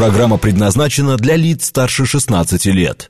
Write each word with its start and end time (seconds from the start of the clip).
Программа 0.00 0.38
предназначена 0.38 1.18
для 1.18 1.36
лиц 1.36 1.66
старше 1.66 2.06
16 2.06 2.64
лет. 2.64 3.06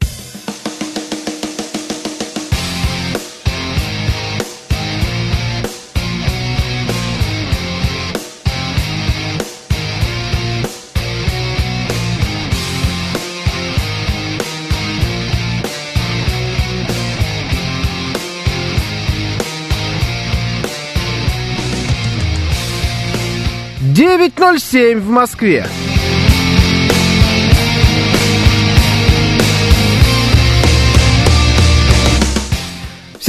Девять 23.81 24.37
ноль 24.41 24.59
семь 24.59 24.99
в 24.99 25.09
Москве. 25.09 25.69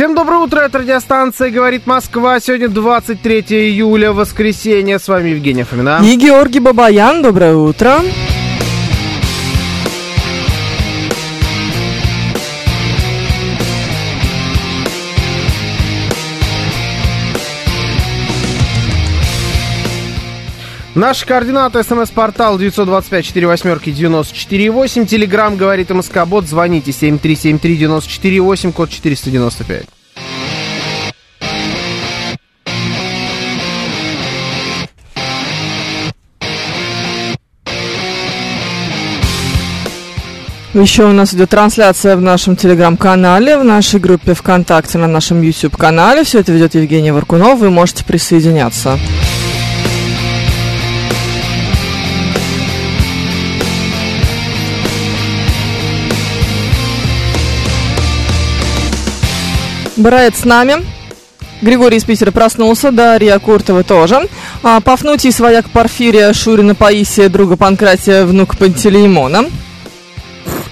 Всем 0.02 0.16
доброе 0.16 0.40
утро, 0.40 0.62
это 0.62 0.80
радиостанция 0.80 1.52
«Говорит 1.52 1.86
Москва». 1.86 2.40
Сегодня 2.40 2.70
23 2.70 3.42
июля, 3.70 4.12
воскресенье. 4.12 4.98
С 4.98 5.08
вами 5.08 5.30
Евгения 5.30 5.64
Фомина. 5.64 6.00
И 6.04 6.16
Георгий 6.16 6.60
Бабаян, 6.60 7.22
доброе 7.22 7.54
утро. 7.54 8.00
Наши 20.94 21.26
координаты. 21.26 21.84
СМС-портал 21.84 22.60
925-48-94-8. 22.60 25.06
Телеграмм 25.06 25.56
«Говорит 25.56 25.90
МСК-бот». 25.90 26.48
Звоните 26.48 26.92
7373-94-8, 26.92 28.74
код 28.74 28.90
495. 28.90 29.86
Еще 40.74 41.04
у 41.04 41.12
нас 41.12 41.34
идет 41.34 41.50
трансляция 41.50 42.16
в 42.18 42.22
нашем 42.22 42.56
телеграм-канале, 42.56 43.58
в 43.58 43.64
нашей 43.64 44.00
группе 44.00 44.34
ВКонтакте, 44.34 44.98
на 44.98 45.08
нашем 45.08 45.42
YouTube-канале. 45.42 46.24
Все 46.24 46.40
это 46.40 46.52
ведет 46.52 46.76
Евгения 46.76 47.14
Варкунов. 47.14 47.60
Вы 47.60 47.70
можете 47.70 48.04
присоединяться. 48.04 48.98
Брайт 60.02 60.36
с 60.36 60.46
нами. 60.46 60.78
Григорий 61.62 61.98
из 61.98 62.04
Питера 62.04 62.32
проснулся, 62.32 62.92
Дарья 62.92 63.38
Куртова 63.38 63.84
тоже. 63.84 64.28
А, 64.64 64.82
Пафнутий, 64.82 65.32
свояк 65.32 65.70
Порфирия, 65.70 66.34
Шурина 66.34 66.74
Паисия, 66.74 67.30
друга 67.30 67.56
Панкратия, 67.56 68.26
внук 68.26 68.58
Пантелеймона. 68.58 69.46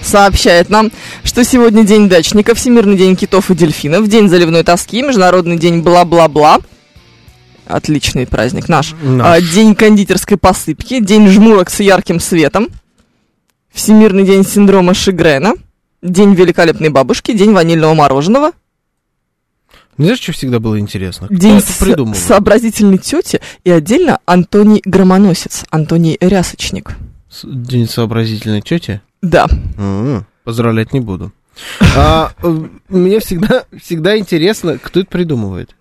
Сообщает 0.02 0.68
нам, 0.68 0.90
что 1.22 1.44
сегодня 1.44 1.84
день 1.84 2.08
дачника, 2.08 2.56
Всемирный 2.56 2.96
день 2.96 3.14
китов 3.14 3.52
и 3.52 3.54
дельфинов, 3.54 4.08
день 4.08 4.28
заливной 4.28 4.64
тоски, 4.64 5.00
Международный 5.02 5.56
день 5.56 5.80
бла-бла-бла. 5.80 6.58
Отличный 7.66 8.26
праздник 8.26 8.68
наш. 8.68 8.94
Наш. 9.00 9.26
А, 9.26 9.40
День 9.40 9.76
кондитерской 9.76 10.38
посыпки, 10.38 10.98
день 10.98 11.28
жмурок 11.28 11.70
с 11.70 11.78
ярким 11.78 12.18
светом, 12.18 12.68
Всемирный 13.72 14.24
день 14.24 14.44
синдрома 14.44 14.92
Шигрена, 14.92 15.54
день 16.02 16.34
великолепной 16.34 16.88
бабушки, 16.88 17.32
день 17.32 17.52
ванильного 17.52 17.94
мороженого, 17.94 18.50
Знаешь, 20.04 20.20
что 20.20 20.32
всегда 20.32 20.58
было 20.60 20.78
интересно? 20.78 21.26
Кто 21.26 21.36
День 21.36 21.58
это 21.58 21.72
придумал? 21.78 22.14
сообразительной 22.14 22.98
тети 22.98 23.40
и 23.64 23.70
отдельно 23.70 24.18
Антоний 24.26 24.82
Громоносец, 24.84 25.64
Антоний 25.70 26.16
Рясочник. 26.20 26.96
С- 27.28 27.44
День 27.46 27.88
сообразительной 27.88 28.62
тети? 28.62 29.00
Да. 29.22 29.46
М, 29.76 30.26
Поздравлять 30.44 30.92
не 30.92 31.00
буду. 31.00 31.32
А, 31.96 32.32
э, 32.42 32.60
мне 32.88 33.20
всегда, 33.20 33.64
всегда 33.80 34.16
интересно, 34.18 34.78
кто 34.78 35.00
это 35.00 35.10
придумывает. 35.10 35.74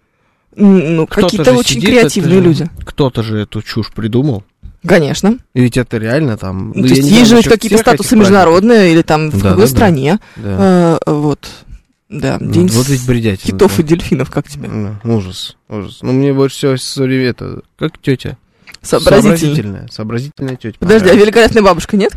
Ну, 0.56 1.08
какие-то 1.08 1.54
очень 1.54 1.76
сидит, 1.76 1.90
креативные 1.90 2.40
это 2.40 2.44
люди. 2.48 2.70
Кто-то 2.84 3.24
же 3.24 3.40
эту 3.40 3.62
чушь 3.62 3.92
придумал. 3.94 4.44
Конечно. 4.86 5.38
И 5.54 5.62
ведь 5.62 5.78
это 5.78 5.98
реально 5.98 6.38
там... 6.38 6.70
Ну, 6.76 6.82
ну, 6.82 6.88
то 6.88 6.94
есть 6.94 7.10
есть 7.10 7.30
же 7.30 7.42
какие-то 7.44 7.78
статусы 7.78 8.16
международные 8.18 8.92
или 8.94 9.02
там 9.02 9.30
в 9.30 9.42
Да, 9.42 9.50
другой 9.50 9.66
да. 9.66 9.72
стране. 9.72 10.20
Да. 10.38 11.00
Э, 11.06 11.12
вот. 11.12 11.48
Да, 12.09 12.40
день 12.40 12.68
вот 12.70 12.88
ведь 12.88 13.06
бредятина. 13.06 13.53
китов 13.53 13.78
да. 13.78 13.84
и 13.84 13.86
дельфинов, 13.86 14.31
как 14.31 14.47
тебе? 14.47 14.68
Да, 14.68 15.00
Ужас, 15.03 15.56
ужас. 15.70 16.00
Ну, 16.02 16.12
мне 16.12 16.34
больше 16.34 16.56
всего 16.58 16.75
с- 16.78 16.97
это... 16.97 17.62
Как 17.78 18.00
тетя? 18.00 18.38
Сообразительно. 18.81 19.36
Сообразительная. 19.38 19.88
Сообразительная 19.92 20.56
тетя. 20.56 20.78
Подожди, 20.80 21.09
а 21.09 21.14
великолепная 21.14 21.62
бабушка 21.62 21.98
нет? 21.98 22.14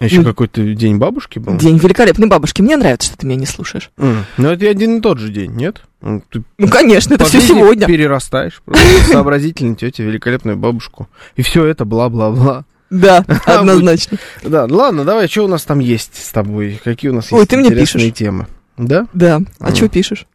Еще 0.00 0.18
ну, 0.18 0.24
какой-то 0.24 0.62
день 0.74 0.96
бабушки 0.96 1.38
был? 1.38 1.56
День 1.58 1.76
великолепной 1.76 2.26
бабушки. 2.28 2.60
Мне 2.62 2.76
нравится, 2.76 3.08
что 3.08 3.18
ты 3.18 3.26
меня 3.26 3.38
не 3.38 3.46
слушаешь. 3.46 3.90
М, 3.98 4.24
Ну, 4.36 4.48
это 4.50 4.68
один 4.68 4.98
и 4.98 5.00
тот 5.00 5.18
же 5.18 5.28
день, 5.28 5.52
нет? 5.52 5.82
Ну, 6.00 6.22
Ты 6.30 6.42
Ну, 6.58 6.68
конечно, 6.68 7.14
это 7.14 7.24
все 7.24 7.40
сегодня. 7.40 7.86
перерастаешь 7.86 8.62
просто. 8.64 8.84
Сообразительная 9.12 9.76
тетя, 9.76 10.02
великолепную 10.02 10.56
бабушку. 10.56 11.08
И 11.36 11.42
все 11.42 11.66
это 11.66 11.84
бла-бла-бла. 11.84 12.64
Да, 12.90 13.24
однозначно. 13.46 14.18
Да, 14.42 14.66
ладно, 14.68 15.04
давай, 15.04 15.28
что 15.28 15.44
у 15.44 15.48
нас 15.48 15.62
там 15.64 15.78
есть 15.78 16.14
с 16.14 16.30
тобой? 16.30 16.80
Какие 16.82 17.10
у 17.10 17.14
нас 17.14 17.30
есть 17.30 17.52
интересные 17.52 18.10
темы? 18.10 18.46
Да? 18.86 19.06
Да. 19.12 19.40
А 19.60 19.68
М. 19.70 19.74
что 19.76 19.88
пишешь? 19.88 20.26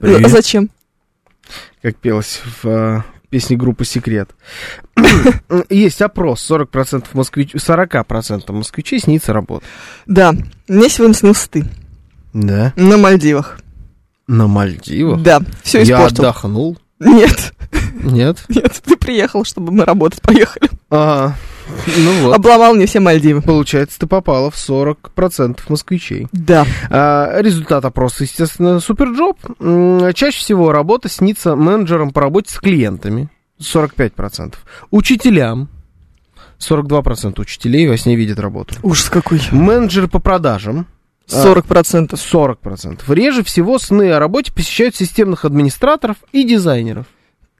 Привет. 0.00 0.24
А 0.24 0.28
зачем? 0.28 0.70
как 1.80 1.96
пелось 1.96 2.40
в 2.62 2.66
э, 2.68 3.02
песне 3.30 3.56
группы 3.56 3.84
«Секрет». 3.84 4.30
Есть 5.70 6.02
опрос, 6.02 6.50
40% 6.50 7.06
москвич... 7.12 7.54
40% 7.54 8.50
москвичей 8.52 8.98
снится 8.98 9.32
работа. 9.32 9.64
Да. 10.06 10.32
Мне 10.66 10.88
сегодня 10.88 11.14
снился 11.14 11.48
ты. 11.48 11.64
Да. 12.32 12.72
На 12.74 12.96
Мальдивах. 12.96 13.60
На 14.26 14.48
Мальдивах? 14.48 15.22
Да. 15.22 15.40
Все 15.62 15.82
Я 15.82 15.96
испортил. 15.98 16.24
отдохнул. 16.24 16.78
Нет. 16.98 17.52
Нет? 18.02 18.44
Нет, 18.48 18.82
ты 18.84 18.96
приехал, 18.96 19.44
чтобы 19.44 19.70
мы 19.70 19.84
работать 19.84 20.20
поехали. 20.22 20.68
А, 20.90 21.34
ну 21.98 22.22
вот. 22.22 22.34
Обломал 22.34 22.74
мне 22.74 22.86
все 22.86 23.00
Мальдивы. 23.00 23.42
Получается, 23.42 23.98
ты 23.98 24.06
попала 24.06 24.50
в 24.50 24.54
40% 24.56 25.58
москвичей. 25.68 26.28
Да. 26.32 26.66
А, 26.90 27.40
результат 27.40 27.84
опроса, 27.84 28.24
естественно, 28.24 28.80
суперджоп. 28.80 29.38
М, 29.60 30.12
Чаще 30.14 30.38
всего 30.38 30.72
работа 30.72 31.08
снится 31.08 31.56
менеджерам 31.56 32.10
по 32.12 32.20
работе 32.22 32.52
с 32.52 32.58
клиентами. 32.58 33.28
45%. 33.60 34.54
Учителям. 34.90 35.68
42% 36.58 37.38
учителей 37.38 37.86
во 37.88 37.96
сне 37.98 38.16
видят 38.16 38.38
работу. 38.38 38.74
Ужас 38.82 39.10
какой. 39.10 39.40
Менеджеры 39.50 40.08
по 40.08 40.18
продажам. 40.20 40.86
а, 41.30 41.42
40%. 41.42 42.14
40%. 42.14 43.00
Реже 43.12 43.42
всего 43.44 43.78
сны 43.78 44.12
о 44.12 44.18
работе 44.18 44.52
посещают 44.52 44.94
системных 44.96 45.44
администраторов 45.44 46.16
и 46.32 46.44
дизайнеров. 46.44 47.06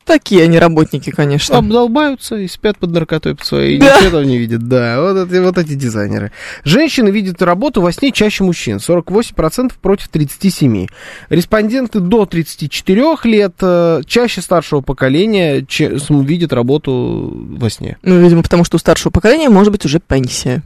Такие 0.06 0.44
они 0.44 0.56
работники, 0.58 1.10
конечно. 1.10 1.58
Обдолбаются 1.58 2.36
и 2.36 2.46
спят 2.46 2.78
под 2.78 2.92
наркотой 2.92 3.34
под 3.34 3.44
своей, 3.44 3.78
Да. 3.78 3.98
ничего 3.98 4.20
там 4.20 4.28
не 4.28 4.38
видят. 4.38 4.62
Да, 4.68 5.00
вот 5.02 5.28
эти, 5.28 5.38
вот 5.40 5.58
эти 5.58 5.74
дизайнеры. 5.74 6.30
Женщины 6.62 7.08
видят 7.08 7.42
работу 7.42 7.82
во 7.82 7.90
сне 7.90 8.12
чаще 8.12 8.44
мужчин. 8.44 8.76
48% 8.78 9.72
против 9.82 10.08
37%. 10.12 10.88
Респонденты 11.28 11.98
до 11.98 12.24
34 12.24 13.16
лет 13.24 13.54
э, 13.60 14.02
чаще 14.06 14.40
старшего 14.40 14.80
поколения 14.80 15.66
видят 16.08 16.52
работу 16.52 17.32
во 17.58 17.68
сне. 17.68 17.98
Ну, 18.02 18.20
видимо, 18.20 18.44
потому 18.44 18.64
что 18.64 18.76
у 18.76 18.78
старшего 18.78 19.10
поколения 19.10 19.48
может 19.48 19.72
быть 19.72 19.84
уже 19.84 19.98
пенсия. 19.98 20.62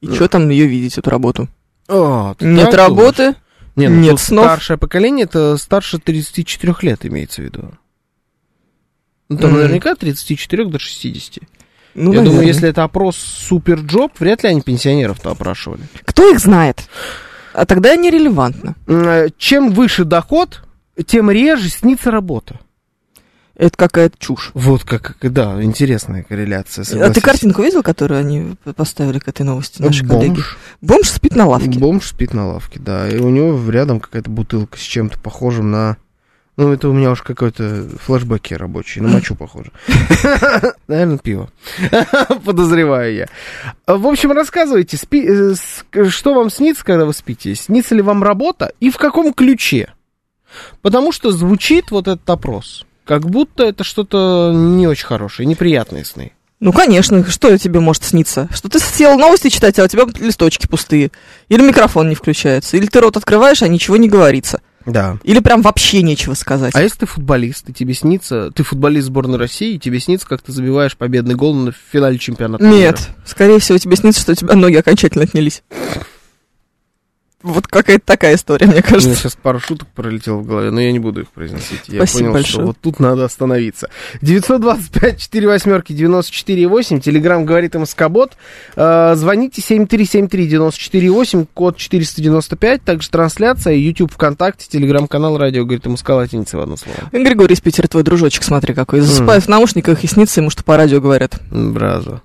И 0.00 0.08
Да. 0.08 0.14
что 0.16 0.28
там 0.28 0.48
ее 0.48 0.66
видеть, 0.66 0.98
эту 0.98 1.08
работу? 1.08 1.46
Ты 1.86 2.46
Нет 2.46 2.74
работы, 2.74 3.16
думаешь? 3.18 3.36
Ну 3.76 3.88
нет 3.88 4.10
тут 4.12 4.20
снов. 4.20 4.44
Старшее 4.46 4.76
поколение 4.76 5.24
это 5.24 5.56
старше 5.56 5.98
34 5.98 6.74
лет 6.82 7.06
имеется 7.06 7.42
в 7.42 7.44
виду. 7.44 7.70
Ну, 9.32 9.38
там 9.38 9.50
Мгм. 9.50 9.60
наверняка 9.60 9.92
от 9.92 9.98
34 10.00 10.64
до 10.66 10.78
60. 10.78 11.42
ну, 11.94 12.12
Я 12.12 12.18
думаю, 12.20 12.24
наверное. 12.24 12.46
если 12.46 12.68
это 12.68 12.84
опрос 12.84 13.16
суперджоп, 13.16 14.18
вряд 14.20 14.42
ли 14.42 14.48
они 14.50 14.60
пенсионеров-то 14.62 15.30
опрашивали. 15.30 15.82
Кто 16.04 16.30
их 16.30 16.38
знает? 16.38 16.82
А 17.54 17.66
тогда 17.66 17.94
нерелевантно. 17.96 18.74
Э, 18.86 19.28
Чем 19.36 19.72
выше 19.72 20.04
доход, 20.04 20.62
тем 21.06 21.30
реже 21.30 21.68
снится 21.68 22.10
работа. 22.10 22.60
Это 23.54 23.76
какая-то 23.76 24.16
чушь. 24.18 24.50
Вот 24.54 24.82
как, 24.84 25.16
да, 25.20 25.62
интересная 25.62 26.22
корреляция. 26.22 26.82
А 26.82 26.84
ты 26.86 26.90
согласись. 26.90 27.22
картинку 27.22 27.62
видел, 27.62 27.82
которую 27.82 28.18
они 28.18 28.54
поставили 28.74 29.18
к 29.18 29.28
этой 29.28 29.42
новости, 29.42 29.82
наши 29.82 30.04
коллеги? 30.06 30.36
Бомж. 30.36 30.58
Бомж 30.80 31.08
спит 31.10 31.36
на 31.36 31.46
лавке. 31.46 31.78
Бомж 31.78 32.06
спит 32.08 32.32
на 32.32 32.48
лавке, 32.48 32.80
да. 32.80 33.06
И 33.08 33.18
у 33.18 33.28
него 33.28 33.70
рядом 33.70 34.00
какая-то 34.00 34.30
бутылка 34.30 34.78
с 34.78 34.80
чем-то 34.80 35.18
похожим 35.20 35.70
на 35.70 35.98
Ну, 36.58 36.70
это 36.70 36.90
у 36.90 36.92
меня 36.92 37.10
уж 37.10 37.22
какой-то 37.22 37.88
флешбеки 37.98 38.52
рабочий, 38.52 39.00
на 39.00 39.08
мочу 39.08 39.34
похоже. 39.34 39.70
Наверное, 40.86 41.16
пиво. 41.16 41.50
Подозреваю 42.44 43.14
я. 43.14 43.28
В 43.86 44.06
общем, 44.06 44.32
рассказывайте, 44.32 44.98
э, 45.12 45.54
что 46.08 46.34
вам 46.34 46.50
снится, 46.50 46.84
когда 46.84 47.06
вы 47.06 47.14
спите? 47.14 47.54
Снится 47.54 47.94
ли 47.94 48.02
вам 48.02 48.22
работа 48.22 48.72
и 48.80 48.90
в 48.90 48.98
каком 48.98 49.32
ключе? 49.32 49.94
Потому 50.82 51.10
что 51.10 51.32
звучит 51.32 51.90
вот 51.90 52.06
этот 52.06 52.28
опрос, 52.28 52.84
как 53.06 53.28
будто 53.28 53.64
это 53.64 53.82
что-то 53.82 54.52
не 54.54 54.86
очень 54.86 55.06
хорошее, 55.06 55.46
неприятные 55.46 56.04
сны. 56.04 56.32
Ну, 56.60 56.72
конечно, 56.72 57.28
что 57.28 57.56
тебе 57.58 57.80
может 57.80 58.04
сниться? 58.04 58.48
Что 58.52 58.68
ты 58.68 58.78
сел 58.78 59.18
новости 59.18 59.48
читать, 59.48 59.78
а 59.80 59.84
у 59.84 59.88
тебя 59.88 60.04
листочки 60.20 60.68
пустые. 60.68 61.10
Или 61.48 61.60
микрофон 61.60 62.08
не 62.08 62.14
включается. 62.14 62.76
Или 62.76 62.86
ты 62.86 63.00
рот 63.00 63.16
открываешь, 63.16 63.62
а 63.62 63.68
ничего 63.68 63.96
не 63.96 64.08
говорится. 64.08 64.60
Да. 64.86 65.18
Или 65.24 65.40
прям 65.40 65.62
вообще 65.62 66.02
нечего 66.02 66.34
сказать. 66.34 66.74
А 66.74 66.82
если 66.82 66.98
ты 66.98 67.06
футболист, 67.06 67.68
и 67.68 67.72
тебе 67.72 67.94
снится, 67.94 68.50
ты 68.50 68.62
футболист 68.62 69.06
сборной 69.06 69.38
России, 69.38 69.74
и 69.74 69.78
тебе 69.78 70.00
снится, 70.00 70.26
как 70.26 70.42
ты 70.42 70.52
забиваешь 70.52 70.96
победный 70.96 71.34
гол 71.34 71.54
на 71.54 71.72
финале 71.92 72.18
чемпионата 72.18 72.64
мира? 72.64 72.74
Нет, 72.74 73.10
скорее 73.24 73.58
всего, 73.58 73.78
тебе 73.78 73.96
снится, 73.96 74.20
что 74.20 74.32
у 74.32 74.34
тебя 74.34 74.54
ноги 74.54 74.76
окончательно 74.76 75.24
отнялись. 75.24 75.62
Вот 77.42 77.66
какая-то 77.66 78.04
такая 78.06 78.36
история, 78.36 78.66
мне 78.66 78.74
У 78.76 78.78
меня 78.78 78.82
кажется. 78.88 79.14
сейчас 79.14 79.36
пару 79.36 79.58
шуток 79.60 79.88
пролетело 79.94 80.36
в 80.38 80.46
голове, 80.46 80.70
но 80.70 80.80
я 80.80 80.92
не 80.92 80.98
буду 80.98 81.22
их 81.22 81.28
произносить. 81.30 81.88
Я 81.88 81.98
Спасибо 82.00 82.18
понял, 82.20 82.32
большое. 82.34 82.52
что 82.52 82.66
вот 82.66 82.76
тут 82.80 83.00
надо 83.00 83.24
остановиться. 83.24 83.88
925 84.22 85.18
4 85.18 85.46
восьмерки 85.48 85.92
94 85.92 86.66
8. 86.68 87.00
Телеграмм 87.00 87.44
говорит 87.44 87.74
МСК-бот. 87.74 88.32
Э, 88.76 89.14
звоните 89.16 89.60
7373 89.60 90.46
94 90.46 91.10
8, 91.10 91.46
код 91.52 91.76
495. 91.76 92.82
Также 92.82 93.10
трансляция, 93.10 93.74
YouTube, 93.74 94.12
ВКонтакте, 94.12 94.66
Телеграм-канал, 94.68 95.36
радио, 95.38 95.64
говорит 95.64 95.84
МСК 95.86 96.10
латиница 96.10 96.58
в 96.58 96.60
одно 96.60 96.76
слово. 96.76 96.98
Григорий 97.12 97.54
из 97.54 97.60
Питера, 97.60 97.88
твой 97.88 98.02
дружочек, 98.02 98.42
смотри 98.42 98.74
какой. 98.74 99.00
Засыпает 99.00 99.44
в 99.44 99.48
наушниках 99.48 100.04
и 100.04 100.06
снится 100.06 100.40
ему, 100.40 100.50
что 100.50 100.62
по 100.64 100.76
радио 100.76 101.00
говорят. 101.00 101.40
Браза. 101.50 102.22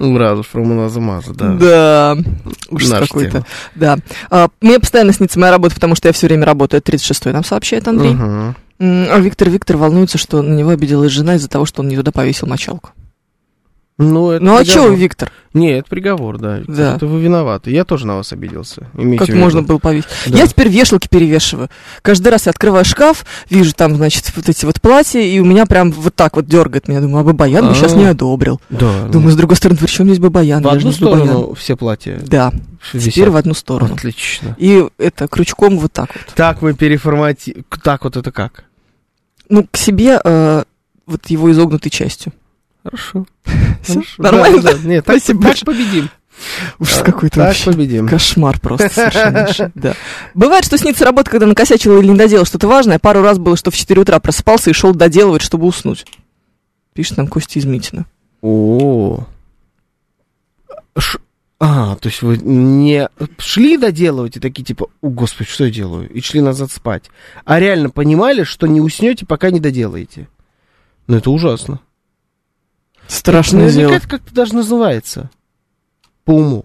Браза, 0.00 0.42
from 0.42 0.64
another 0.72 0.98
mother, 0.98 1.34
да. 1.34 1.54
Да, 1.54 2.16
ужас 2.70 2.88
какой-то. 3.08 3.44
Да. 3.74 3.98
А, 4.30 4.48
мне 4.60 4.80
постоянно 4.80 5.12
снится 5.12 5.38
моя 5.38 5.52
работа, 5.52 5.74
потому 5.74 5.94
что 5.94 6.08
я 6.08 6.12
все 6.14 6.26
время 6.26 6.46
работаю. 6.46 6.80
36-й 6.80 7.32
нам 7.32 7.44
сообщает 7.44 7.86
Андрей. 7.86 8.12
М, 8.12 8.54
А 8.80 9.18
Виктор 9.18 9.50
Виктор 9.50 9.76
волнуется, 9.76 10.16
что 10.16 10.40
на 10.40 10.54
него 10.54 10.70
обиделась 10.70 11.12
жена 11.12 11.34
из-за 11.34 11.48
того, 11.48 11.66
что 11.66 11.82
он 11.82 11.88
не 11.88 11.96
туда 11.96 12.12
повесил 12.12 12.48
мочалку. 12.48 12.90
Ну, 14.02 14.30
это 14.30 14.44
Ну 14.44 14.56
а 14.56 14.60
приговор. 14.60 14.86
чего, 14.88 14.96
Виктор? 14.96 15.30
Не, 15.52 15.78
это 15.78 15.90
приговор, 15.90 16.38
да. 16.38 16.60
Да. 16.66 16.96
Это 16.96 17.06
вы 17.06 17.20
виноваты. 17.20 17.70
Я 17.70 17.84
тоже 17.84 18.06
на 18.06 18.16
вас 18.16 18.32
обиделся. 18.32 18.86
Имейте 18.94 19.18
Как 19.18 19.26
в 19.28 19.32
виду. 19.32 19.40
можно 19.44 19.62
было 19.62 19.78
повесить? 19.78 20.08
Да. 20.26 20.38
Я 20.38 20.46
теперь 20.46 20.68
вешалки 20.68 21.08
перевешиваю. 21.08 21.68
Каждый 22.02 22.28
раз 22.28 22.46
я 22.46 22.50
открываю 22.50 22.84
шкаф, 22.84 23.26
вижу 23.50 23.74
там, 23.74 23.96
значит, 23.96 24.32
вот 24.36 24.48
эти 24.48 24.64
вот 24.64 24.80
платья, 24.80 25.20
и 25.20 25.38
у 25.40 25.44
меня 25.44 25.66
прям 25.66 25.90
вот 25.90 26.14
так 26.14 26.36
вот 26.36 26.46
дергает 26.46 26.88
меня. 26.88 27.00
Думаю, 27.00 27.20
а 27.22 27.24
Бабаян 27.24 27.68
бы 27.68 27.74
сейчас 27.74 27.92
А. 27.92 27.96
не 27.96 28.04
одобрил. 28.06 28.60
Да. 28.70 29.06
Думаю, 29.08 29.32
с 29.32 29.36
другой 29.36 29.56
стороны, 29.56 29.78
при 29.78 29.86
чем 29.86 30.06
здесь 30.06 30.18
Бабаян? 30.18 30.62
в 30.62 30.68
одну 30.68 30.92
Бабаян. 30.92 30.94
сторону 30.94 31.54
все 31.54 31.76
платья 31.76 32.18
Да, 32.24 32.52
теперь 32.92 33.28
в 33.30 33.36
одну 33.36 33.54
сторону. 33.54 33.94
Отлично. 33.94 34.54
И 34.58 34.86
это 34.98 35.28
крючком 35.28 35.78
вот 35.78 35.92
так 35.92 36.10
вот. 36.14 36.34
Так 36.36 36.62
мы 36.62 36.74
переформати... 36.74 37.64
Так 37.82 38.04
вот 38.04 38.16
это 38.16 38.30
как? 38.32 38.64
Ну, 39.48 39.66
к 39.70 39.76
себе 39.76 40.20
э, 40.24 40.62
вот 41.06 41.26
его 41.26 41.50
изогнутой 41.50 41.90
частью. 41.90 42.32
Хорошо. 42.82 43.26
Хорошо. 43.86 44.02
Нормально? 44.18 44.62
Да, 44.62 44.72
да, 44.74 44.88
Нет, 44.88 45.04
так, 45.06 45.16
Спасибо 45.18 45.42
так 45.54 45.58
победим. 45.64 46.10
Ужас 46.78 46.96
Так, 46.98 47.06
какой-то 47.06 47.40
вообще. 47.40 47.64
победим. 47.70 48.08
Кошмар 48.08 48.58
просто 48.60 48.88
совершеннейший, 48.88 49.70
да. 49.74 49.94
Бывает, 50.34 50.64
что 50.64 50.78
снится 50.78 51.04
работа, 51.04 51.30
когда 51.30 51.46
накосячил 51.46 51.98
или 52.00 52.08
не 52.08 52.16
доделал 52.16 52.46
что-то 52.46 52.66
важное. 52.66 52.98
Пару 52.98 53.20
раз 53.22 53.38
было, 53.38 53.56
что 53.56 53.70
в 53.70 53.76
4 53.76 54.00
утра 54.00 54.18
просыпался 54.20 54.70
и 54.70 54.72
шел 54.72 54.94
доделывать, 54.94 55.42
чтобы 55.42 55.66
уснуть. 55.66 56.06
Пишет 56.94 57.18
нам 57.18 57.28
Костя 57.28 57.58
из 57.58 57.66
Митина. 57.66 58.06
О. 58.40 59.26
Ш- 60.98 61.18
А, 61.58 61.94
то 61.96 62.08
есть 62.08 62.22
вы 62.22 62.38
не 62.38 63.08
шли 63.38 63.76
доделывать 63.76 64.36
и 64.38 64.40
такие 64.40 64.64
типа, 64.64 64.86
о, 65.02 65.08
господи, 65.10 65.50
что 65.50 65.64
я 65.66 65.70
делаю? 65.70 66.08
И 66.08 66.22
шли 66.22 66.40
назад 66.40 66.72
спать. 66.72 67.10
А 67.44 67.60
реально 67.60 67.90
понимали, 67.90 68.44
что 68.44 68.66
не 68.66 68.80
уснете, 68.80 69.26
пока 69.26 69.50
не 69.50 69.60
доделаете. 69.60 70.26
Ну, 71.06 71.16
это 71.18 71.30
ужасно. 71.30 71.80
Страшное 73.10 73.62
Наверняка 73.64 73.88
дело. 73.88 73.96
это 73.98 74.08
как-то 74.08 74.34
даже 74.34 74.54
называется. 74.54 75.30
По 76.24 76.30
уму. 76.32 76.64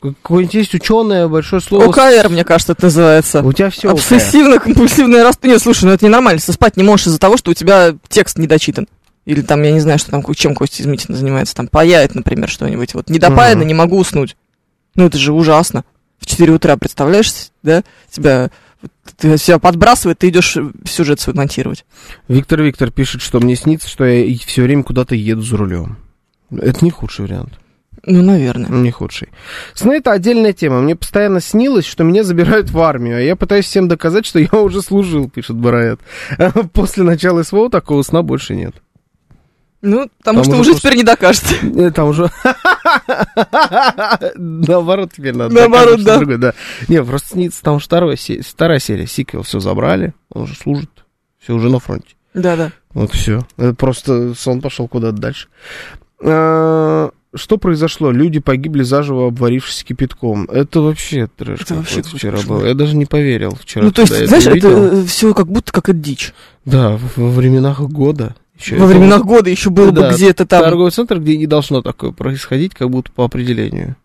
Какое-нибудь 0.00 0.54
есть 0.54 0.74
ученое 0.74 1.28
большое 1.28 1.62
слово. 1.62 1.84
ОКР, 1.84 2.28
мне 2.28 2.44
кажется, 2.44 2.72
это 2.72 2.86
называется. 2.86 3.40
У 3.42 3.52
тебя 3.52 3.70
все 3.70 3.88
Обсессивно-компульсивное 3.92 5.22
расстройство. 5.22 5.46
Нет, 5.46 5.62
слушай, 5.62 5.84
ну 5.84 5.92
это 5.92 6.04
ненормально. 6.04 6.40
Ты 6.44 6.52
спать 6.52 6.76
не 6.76 6.82
можешь 6.82 7.06
из-за 7.06 7.20
того, 7.20 7.36
что 7.36 7.52
у 7.52 7.54
тебя 7.54 7.94
текст 8.08 8.36
не 8.36 8.48
дочитан. 8.48 8.88
Или 9.26 9.42
там, 9.42 9.62
я 9.62 9.70
не 9.70 9.78
знаю, 9.78 10.00
что 10.00 10.10
там, 10.10 10.24
чем 10.34 10.56
Костя 10.56 10.82
из 10.82 10.86
Митина 10.86 11.16
занимается. 11.16 11.54
Там 11.54 11.68
паяет, 11.68 12.16
например, 12.16 12.48
что-нибудь. 12.48 12.94
Вот 12.94 13.08
недопаяно, 13.08 13.60
Мгм. 13.60 13.68
не 13.68 13.74
могу 13.74 13.98
уснуть. 13.98 14.36
Ну 14.96 15.06
это 15.06 15.18
же 15.18 15.32
ужасно. 15.32 15.84
В 16.18 16.26
4 16.26 16.52
утра, 16.52 16.76
представляешь, 16.76 17.32
да? 17.62 17.84
Тебя, 18.10 18.50
ты 19.16 19.36
себя 19.38 19.58
подбрасывает, 19.58 20.18
ты 20.18 20.28
идешь 20.28 20.56
сюжет 20.84 21.20
свой 21.20 21.34
монтировать. 21.34 21.84
Виктор 22.28 22.62
Виктор 22.62 22.90
пишет, 22.90 23.22
что 23.22 23.40
мне 23.40 23.56
снится, 23.56 23.88
что 23.88 24.04
я 24.04 24.36
все 24.38 24.62
время 24.62 24.82
куда-то 24.82 25.14
еду 25.14 25.42
за 25.42 25.56
рулем. 25.56 25.96
Это 26.50 26.84
не 26.84 26.90
худший 26.90 27.26
вариант. 27.26 27.58
Ну, 28.04 28.22
наверное. 28.22 28.68
Не 28.68 28.90
худший. 28.90 29.28
Сны 29.74 29.92
это 29.92 30.10
отдельная 30.12 30.52
тема. 30.52 30.80
Мне 30.80 30.96
постоянно 30.96 31.40
снилось, 31.40 31.84
что 31.84 32.02
меня 32.02 32.24
забирают 32.24 32.70
в 32.70 32.80
армию, 32.80 33.18
а 33.18 33.20
я 33.20 33.36
пытаюсь 33.36 33.66
всем 33.66 33.86
доказать, 33.86 34.26
что 34.26 34.40
я 34.40 34.50
уже 34.52 34.82
служил, 34.82 35.30
пишет 35.30 35.56
Бараэт. 35.56 36.00
После 36.72 37.04
начала 37.04 37.42
СВО 37.44 37.70
такого 37.70 38.02
сна 38.02 38.22
больше 38.22 38.56
нет. 38.56 38.74
Ну, 39.82 40.08
потому 40.18 40.42
Там 40.42 40.44
что 40.44 40.60
уже 40.60 40.70
уже 40.70 40.80
теперь 40.80 40.96
не 40.96 41.02
докажете. 41.02 41.56
Э, 41.76 41.90
Там 41.90 42.08
уже... 42.10 42.30
Наоборот 44.36 45.10
теперь 45.16 45.34
надо. 45.34 45.54
Наоборот, 45.54 46.02
да. 46.02 46.18
другое, 46.18 46.38
да. 46.38 46.54
Не, 46.88 47.02
просто 47.02 47.28
снится, 47.30 47.62
там 47.62 47.78
вторая, 47.78 48.16
вторая 48.16 48.78
серия, 48.78 49.06
сиквел, 49.06 49.42
все 49.42 49.60
забрали, 49.60 50.14
он 50.32 50.42
уже 50.42 50.54
служит, 50.54 50.90
все 51.40 51.54
уже 51.54 51.68
на 51.68 51.80
фронте. 51.80 52.14
Да-да. 52.34 52.72
Вот 52.94 53.12
все. 53.12 53.46
Это 53.56 53.74
просто 53.74 54.34
сон 54.34 54.60
пошел 54.60 54.88
куда-то 54.88 55.16
дальше. 55.18 55.48
А, 56.24 57.10
Что 57.34 57.58
произошло? 57.58 58.10
Люди 58.10 58.38
погибли 58.38 58.82
заживо, 58.84 59.26
обварившись 59.28 59.84
кипятком. 59.84 60.44
Это 60.44 60.80
вообще 60.80 61.26
трэш 61.36 61.60
Это 61.62 61.74
вообще 61.74 62.02
вчера 62.02 62.36
кошмар. 62.36 62.58
был. 62.60 62.66
Я 62.66 62.74
даже 62.74 62.96
не 62.96 63.06
поверил 63.06 63.56
вчера. 63.60 63.84
Ну, 63.84 63.90
то 63.92 64.02
есть, 64.02 64.28
знаешь, 64.28 64.46
это 64.46 64.68
увидел. 64.68 65.06
все 65.06 65.34
как 65.34 65.48
будто 65.48 65.72
как 65.72 65.88
это 65.88 65.98
дичь. 65.98 66.32
Да, 66.64 66.98
во 67.16 67.30
временах 67.30 67.80
года. 67.80 68.36
Ещё 68.62 68.78
Во 68.78 68.84
это 68.84 68.94
временах 68.94 69.24
года 69.24 69.50
еще 69.50 69.70
было 69.70 69.90
бы 69.90 70.00
Да, 70.00 70.12
где-то 70.12 70.46
там. 70.46 70.62
Торговый 70.62 70.90
центр, 70.90 71.18
где 71.18 71.36
не 71.36 71.46
должно 71.46 71.82
такое 71.82 72.12
происходить, 72.12 72.74
как 72.74 72.90
будто 72.90 73.10
по 73.12 73.24
определению. 73.24 73.96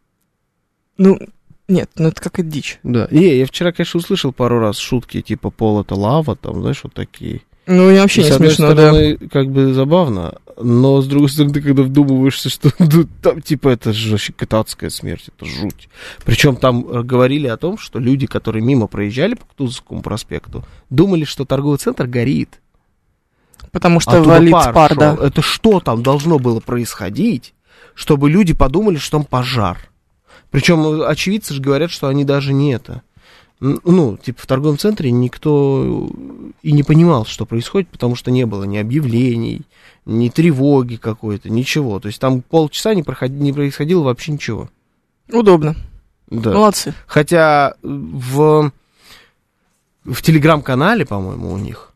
Ну, 0.98 1.20
нет, 1.68 1.90
ну 1.96 2.08
это 2.10 2.22
как 2.22 2.40
это 2.40 2.48
дичь. 2.48 2.80
Да. 2.84 3.08
Не, 3.12 3.38
я 3.38 3.46
вчера, 3.46 3.72
конечно, 3.72 4.00
услышал 4.00 4.32
пару 4.32 4.60
раз 4.60 4.78
шутки, 4.78 5.22
типа 5.22 5.50
пол 5.50 5.82
это 5.82 5.96
лава, 5.96 6.36
там, 6.36 6.62
знаешь, 6.62 6.80
вот 6.84 6.94
такие. 6.94 7.42
Ну, 7.68 7.92
и 7.92 8.00
вообще 8.00 8.22
И, 8.22 8.24
не 8.24 8.32
смешно, 8.32 8.74
да. 8.74 8.90
стороны, 8.90 9.18
как 9.30 9.52
бы 9.52 9.74
забавно, 9.74 10.36
но 10.60 11.02
с 11.02 11.08
другой 11.08 11.30
стороны, 11.30 11.54
ты 11.54 11.62
когда 11.62 11.84
вдумываешься, 11.84 12.50
что 12.50 12.72
ну, 12.80 13.06
там, 13.22 13.42
типа, 13.42 13.68
это 13.68 13.92
же 13.92 14.12
вообще 14.12 14.32
кататская 14.32 14.90
смерть, 14.90 15.26
это 15.28 15.46
жуть. 15.46 15.90
Причем 16.24 16.56
там 16.56 16.88
э, 16.90 17.04
говорили 17.04 17.48
о 17.48 17.58
том, 17.58 17.78
что 17.78 18.00
люди, 18.00 18.26
которые 18.26 18.64
мимо 18.64 18.88
проезжали 18.88 19.34
по 19.34 19.46
Кутузовскому 19.46 20.02
проспекту, 20.02 20.64
думали, 20.90 21.26
что 21.26 21.44
торговый 21.44 21.78
центр 21.78 22.08
горит. 22.08 22.62
Потому 23.72 24.00
что 24.00 24.12
Оттуда 24.12 24.30
валит 24.30 24.52
пар 24.52 24.74
пар, 24.74 24.90
шел. 24.90 24.98
да. 25.00 25.18
Это 25.26 25.42
что 25.42 25.80
там 25.80 26.04
должно 26.04 26.40
было 26.40 26.60
происходить, 26.60 27.54
чтобы 27.94 28.30
люди 28.30 28.54
подумали, 28.54 28.98
что 28.98 29.18
там 29.18 29.26
пожар? 29.26 29.78
Причем 30.52 30.86
э, 30.86 31.06
очевидцы 31.06 31.54
же 31.54 31.62
говорят, 31.62 31.92
что 31.92 32.08
они 32.08 32.24
даже 32.24 32.54
не 32.54 32.74
это. 32.74 33.02
Ну, 33.60 34.18
типа 34.18 34.40
в 34.42 34.46
торговом 34.46 34.78
центре 34.78 35.10
никто 35.10 36.08
и 36.62 36.72
не 36.72 36.84
понимал, 36.84 37.26
что 37.26 37.46
происходит, 37.48 37.90
потому 37.90 38.16
что 38.16 38.30
не 38.30 38.46
было 38.46 38.66
ни 38.66 38.78
объявлений, 38.78 39.64
ни 40.06 40.30
тревоги 40.30 40.96
какой-то, 40.96 41.50
ничего. 41.50 42.00
То 42.00 42.08
есть 42.08 42.20
там 42.22 42.44
полчаса 42.44 42.94
не, 42.94 43.02
проход- 43.02 43.30
не 43.30 43.52
происходило 43.54 44.04
вообще 44.04 44.34
ничего. 44.34 44.70
Удобно. 45.32 45.76
Да. 46.30 46.54
Молодцы. 46.54 46.94
Хотя 47.08 47.74
в, 47.82 48.72
в 50.06 50.22
телеграм-канале, 50.22 51.06
по-моему, 51.06 51.52
у 51.52 51.58
них, 51.58 51.94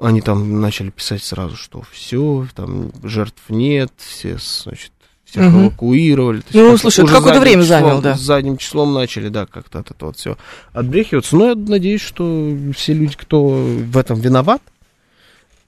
они 0.00 0.20
там 0.20 0.60
начали 0.60 0.90
писать 0.90 1.22
сразу, 1.22 1.56
что 1.56 1.82
все, 1.92 2.46
там 2.54 2.90
жертв 3.02 3.42
нет, 3.48 3.92
все, 3.98 4.38
значит, 4.38 4.92
всех 5.24 5.44
Мгм. 5.44 5.66
эвакуировали. 5.66 6.38
Есть 6.38 6.54
Ну, 6.54 6.62
как-то 6.72 6.78
слушай, 6.78 7.04
это 7.04 7.12
какое-то 7.14 7.40
время 7.40 7.62
числом- 7.62 7.68
заняло, 7.68 8.02
да. 8.02 8.16
Задним 8.16 8.56
числом 8.56 8.94
начали, 8.94 9.28
да, 9.28 9.46
как-то 9.46 9.78
от 9.80 9.90
этого 9.90 10.12
все 10.12 10.36
отбрехиваться. 10.72 11.36
Но 11.36 11.48
я 11.50 11.54
надеюсь, 11.54 12.00
что 12.00 12.56
все 12.74 12.94
люди, 12.94 13.14
кто 13.16 13.44
в 13.48 13.96
этом 13.96 14.18
виноват, 14.20 14.60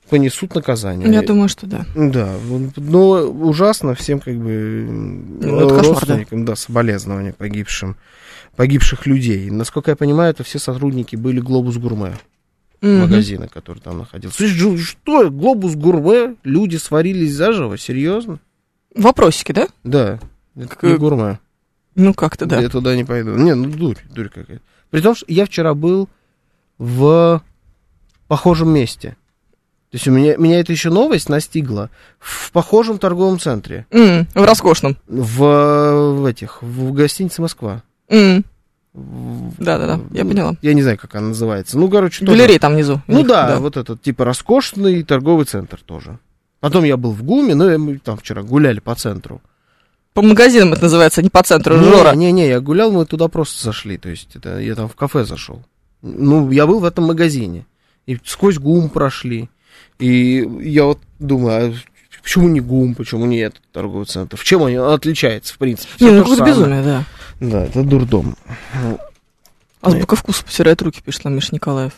понесут 0.08 0.54
наказание. 0.54 1.10
Я 1.12 1.22
думаю, 1.22 1.48
что 1.48 1.66
да. 1.66 1.86
Да, 1.94 2.34
вот, 2.44 2.72
но 2.76 3.20
ужасно 3.22 3.94
всем 3.94 4.20
как 4.20 4.36
бы 4.36 4.86
Ну, 4.88 5.56
это 5.60 5.68
кошмар, 5.68 5.82
да. 5.82 5.88
родственникам, 5.88 6.44
да, 6.44 6.56
соболезнования 6.56 7.32
погибшим, 7.32 7.96
погибших 8.56 9.06
людей. 9.06 9.48
Насколько 9.50 9.92
я 9.92 9.96
понимаю, 9.96 10.30
это 10.32 10.42
все 10.44 10.58
сотрудники 10.58 11.16
были 11.16 11.40
Глобус 11.40 11.76
Гурме. 11.78 12.14
Мгм. 12.82 13.00
магазина, 13.00 13.48
который 13.48 13.78
там 13.78 13.98
находился. 13.98 14.36
Слушай, 14.36 14.76
что, 14.78 15.30
глобус 15.30 15.74
гурме, 15.76 16.34
люди 16.42 16.76
сварились 16.76 17.32
заживо, 17.34 17.78
серьезно? 17.78 18.38
Вопросики, 18.94 19.52
да? 19.52 19.68
Да, 19.84 20.18
это 20.56 20.68
Как- 20.68 20.82
не 20.82 20.96
гурме. 20.96 21.38
Ну, 21.94 22.12
как-то, 22.12 22.44
да. 22.46 22.60
Я 22.60 22.68
туда 22.68 22.94
не 22.96 23.04
пойду. 23.04 23.30
Не, 23.36 23.54
ну 23.54 23.70
дурь, 23.70 23.98
дурь 24.14 24.28
какая-то. 24.28 24.62
При 24.90 25.00
том, 25.00 25.14
что 25.14 25.24
я 25.28 25.46
вчера 25.46 25.74
был 25.74 26.08
в 26.78 27.42
похожем 28.28 28.70
месте. 28.70 29.16
То 29.90 29.96
есть 29.96 30.08
у 30.08 30.10
меня, 30.10 30.36
меня 30.36 30.58
это 30.58 30.72
еще 30.72 30.88
новость 30.90 31.28
настигла 31.28 31.90
в 32.18 32.50
похожем 32.52 32.98
торговом 32.98 33.38
центре. 33.38 33.86
М, 33.90 34.26
в 34.34 34.42
роскошном. 34.44 34.96
В, 35.06 36.14
в 36.20 36.24
этих, 36.24 36.62
в 36.62 36.92
гостинице 36.92 37.42
Москва. 37.42 37.82
В- 38.08 38.42
Да-да-да, 38.94 40.00
я 40.10 40.24
поняла. 40.24 40.54
Я 40.60 40.74
не 40.74 40.82
знаю, 40.82 40.98
как 40.98 41.14
она 41.14 41.28
называется. 41.28 41.78
Ну, 41.78 41.88
короче, 41.88 42.24
тоже- 42.24 42.36
Галерея 42.36 42.58
там 42.58 42.74
внизу. 42.74 43.00
Ну 43.06 43.18
них, 43.18 43.26
да, 43.26 43.58
вот 43.58 43.76
этот, 43.76 44.02
типа, 44.02 44.24
роскошный 44.24 45.02
торговый 45.02 45.46
центр 45.46 45.80
тоже. 45.84 46.18
Потом 46.60 46.84
я 46.84 46.96
был 46.96 47.12
в 47.12 47.22
ГУМе, 47.22 47.54
ну, 47.54 47.70
и 47.72 47.76
мы 47.76 47.98
там 47.98 48.16
вчера 48.18 48.42
гуляли 48.42 48.80
по 48.80 48.94
центру. 48.94 49.40
По 50.12 50.20
магазинам 50.20 50.74
это 50.74 50.82
называется, 50.82 51.22
не 51.22 51.30
по 51.30 51.42
центру 51.42 51.76
Жора. 51.78 52.14
Не-не, 52.14 52.46
я 52.48 52.60
гулял, 52.60 52.92
мы 52.92 53.06
туда 53.06 53.28
просто 53.28 53.64
зашли, 53.64 53.96
то 53.96 54.10
есть 54.10 54.36
это, 54.36 54.58
я 54.58 54.74
там 54.74 54.88
в 54.88 54.94
кафе 54.94 55.24
зашел. 55.24 55.62
Ну, 56.02 56.50
я 56.50 56.66
был 56.66 56.80
в 56.80 56.84
этом 56.84 57.04
магазине. 57.04 57.64
И 58.06 58.18
сквозь 58.24 58.58
ГУМ 58.58 58.90
прошли. 58.90 59.48
И 59.98 60.46
я 60.60 60.84
вот 60.84 60.98
думаю, 61.18 61.70
а 61.70 62.20
почему 62.22 62.48
не 62.48 62.60
ГУМ, 62.60 62.94
почему 62.94 63.24
не 63.24 63.38
этот 63.38 63.62
торговый 63.72 64.04
центр? 64.06 64.36
В 64.36 64.44
чем 64.44 64.64
они 64.64 64.76
отличаются, 64.76 65.54
в 65.54 65.58
принципе? 65.58 66.04
Не, 66.04 66.10
ну 66.10 66.22
какое-то 66.22 66.44
безумие, 66.44 66.82
да. 66.82 67.04
Да, 67.42 67.64
это 67.64 67.82
дурдом. 67.82 68.36
Азбука 69.82 70.14
вкуса 70.16 70.44
потирает 70.44 70.80
руки, 70.82 71.00
пишет 71.04 71.24
нам 71.24 71.34
Миша 71.34 71.54
Николаев. 71.54 71.92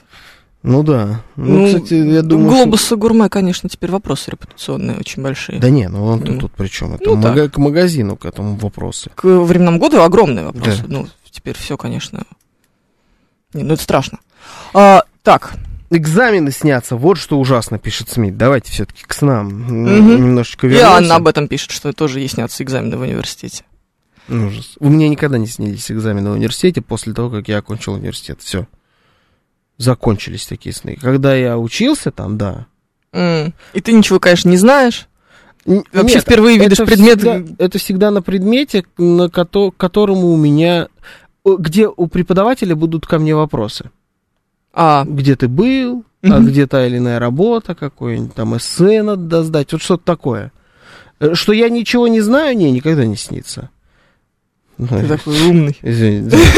Ну 0.63 0.83
да. 0.83 1.21
Ну, 1.37 1.59
Ну, 1.59 1.67
кстати, 1.67 1.93
я 1.93 2.23
думаю, 2.23 2.51
что- 2.51 2.57
Глобусы 2.65 2.97
гурме, 2.97 3.29
конечно, 3.29 3.69
теперь 3.69 3.91
вопросы 3.91 4.31
репутационные 4.31 4.97
очень 4.97 5.23
большие. 5.23 5.61
Да 5.61 5.69
не, 5.69 5.87
ну 5.91 6.03
он 6.07 6.21
Ну. 6.21 6.39
тут 6.41 6.53
при 6.53 6.69
чем? 6.69 6.95
Это 6.95 7.05
Ну, 7.11 7.17
мага- 7.17 7.51
к 7.51 7.59
магазину, 7.59 8.17
к 8.17 8.25
этому 8.25 8.57
вопросы. 8.57 9.11
К 9.15 9.25
временам 9.25 9.79
года 9.79 10.03
огромные 10.03 10.47
вопросы. 10.47 10.81
Да. 10.83 10.87
Ну, 10.89 11.09
теперь 11.31 11.59
все, 11.59 11.77
конечно. 11.77 12.23
Не, 13.53 13.63
ну 13.65 13.75
это 13.75 13.83
страшно. 13.83 14.19
А, 14.73 15.03
так, 15.23 15.53
Экзамены 15.91 16.51
снятся, 16.51 16.97
вот 16.97 17.19
что 17.19 17.39
ужасно, 17.39 17.79
пишет 17.79 18.09
Смит. 18.09 18.37
Давайте 18.37 18.73
все-таки 18.73 19.05
к 19.07 19.13
снам 19.13 19.47
Мгм. 19.49 20.17
немножечко 20.17 20.67
и 20.67 20.71
вернемся. 20.71 20.97
Анна 20.97 21.17
об 21.17 21.29
этом 21.29 21.47
пишет, 21.47 21.71
что 21.71 21.93
тоже 21.93 22.19
ей 22.21 22.29
снятся 22.29 22.65
экзамены 22.65 22.97
в 22.97 23.03
университете. 23.03 23.63
Ужас. 24.29 24.75
У 24.81 24.89
меня 24.89 25.09
никогда 25.09 25.37
не 25.39 25.47
снились 25.47 25.91
экзамены 25.91 26.31
в 26.31 26.35
университете 26.35 26.81
после 26.81 27.13
того, 27.13 27.31
как 27.31 27.49
я 27.49 27.59
окончил 27.59 27.95
университет. 27.95 28.41
Все. 28.41 28.67
Закончились 29.77 30.47
такие 30.47 30.73
сны. 30.75 30.97
Когда 31.01 31.35
я 31.35 31.59
учился 31.59 32.11
там, 32.11 32.39
да. 32.39 32.67
М, 33.13 33.53
И 33.73 33.81
ты 33.81 33.93
ничего, 33.93 34.21
конечно, 34.21 34.49
не 34.49 34.57
знаешь. 34.57 35.09
Вообще 35.67 36.17
нет, 36.17 36.25
впервые 36.25 36.59
видишь 36.59 36.79
это 36.79 36.87
предмет. 36.87 37.19
всегда- 37.21 37.55
это 37.59 37.79
всегда 37.79 38.11
на 38.11 38.23
предмете, 38.23 38.85
на 38.99 39.29
кото- 39.29 39.73
которому 39.77 40.29
у 40.29 40.37
меня... 40.37 40.89
Где 41.47 41.89
у 41.89 42.07
преподавателя 42.07 42.75
будут 42.75 43.07
ко 43.07 43.19
мне 43.19 43.35
вопросы. 43.37 43.91
А, 44.73 45.05
Где 45.07 45.37
ты 45.37 45.47
был, 45.49 46.05
а 46.23 46.41
где 46.41 46.67
та 46.67 46.87
или 46.87 46.97
иная 46.97 47.19
работа, 47.19 47.75
какой-нибудь 47.75 48.35
там 48.35 48.57
эссе 48.57 49.03
надо 49.03 49.43
сдать, 49.45 49.73
вот 49.73 49.83
что-то 49.83 50.05
такое. 50.05 50.53
Э, 51.21 51.35
Что 51.35 51.53
я 51.53 51.69
ничего 51.69 52.09
не 52.09 52.23
знаю, 52.23 52.57
не, 52.57 52.73
никогда 52.73 53.05
не 53.05 53.17
снится. 53.17 53.69
Ты 54.79 55.07
такой 55.09 55.41
умный. 55.49 55.79
Извините. 55.83 56.39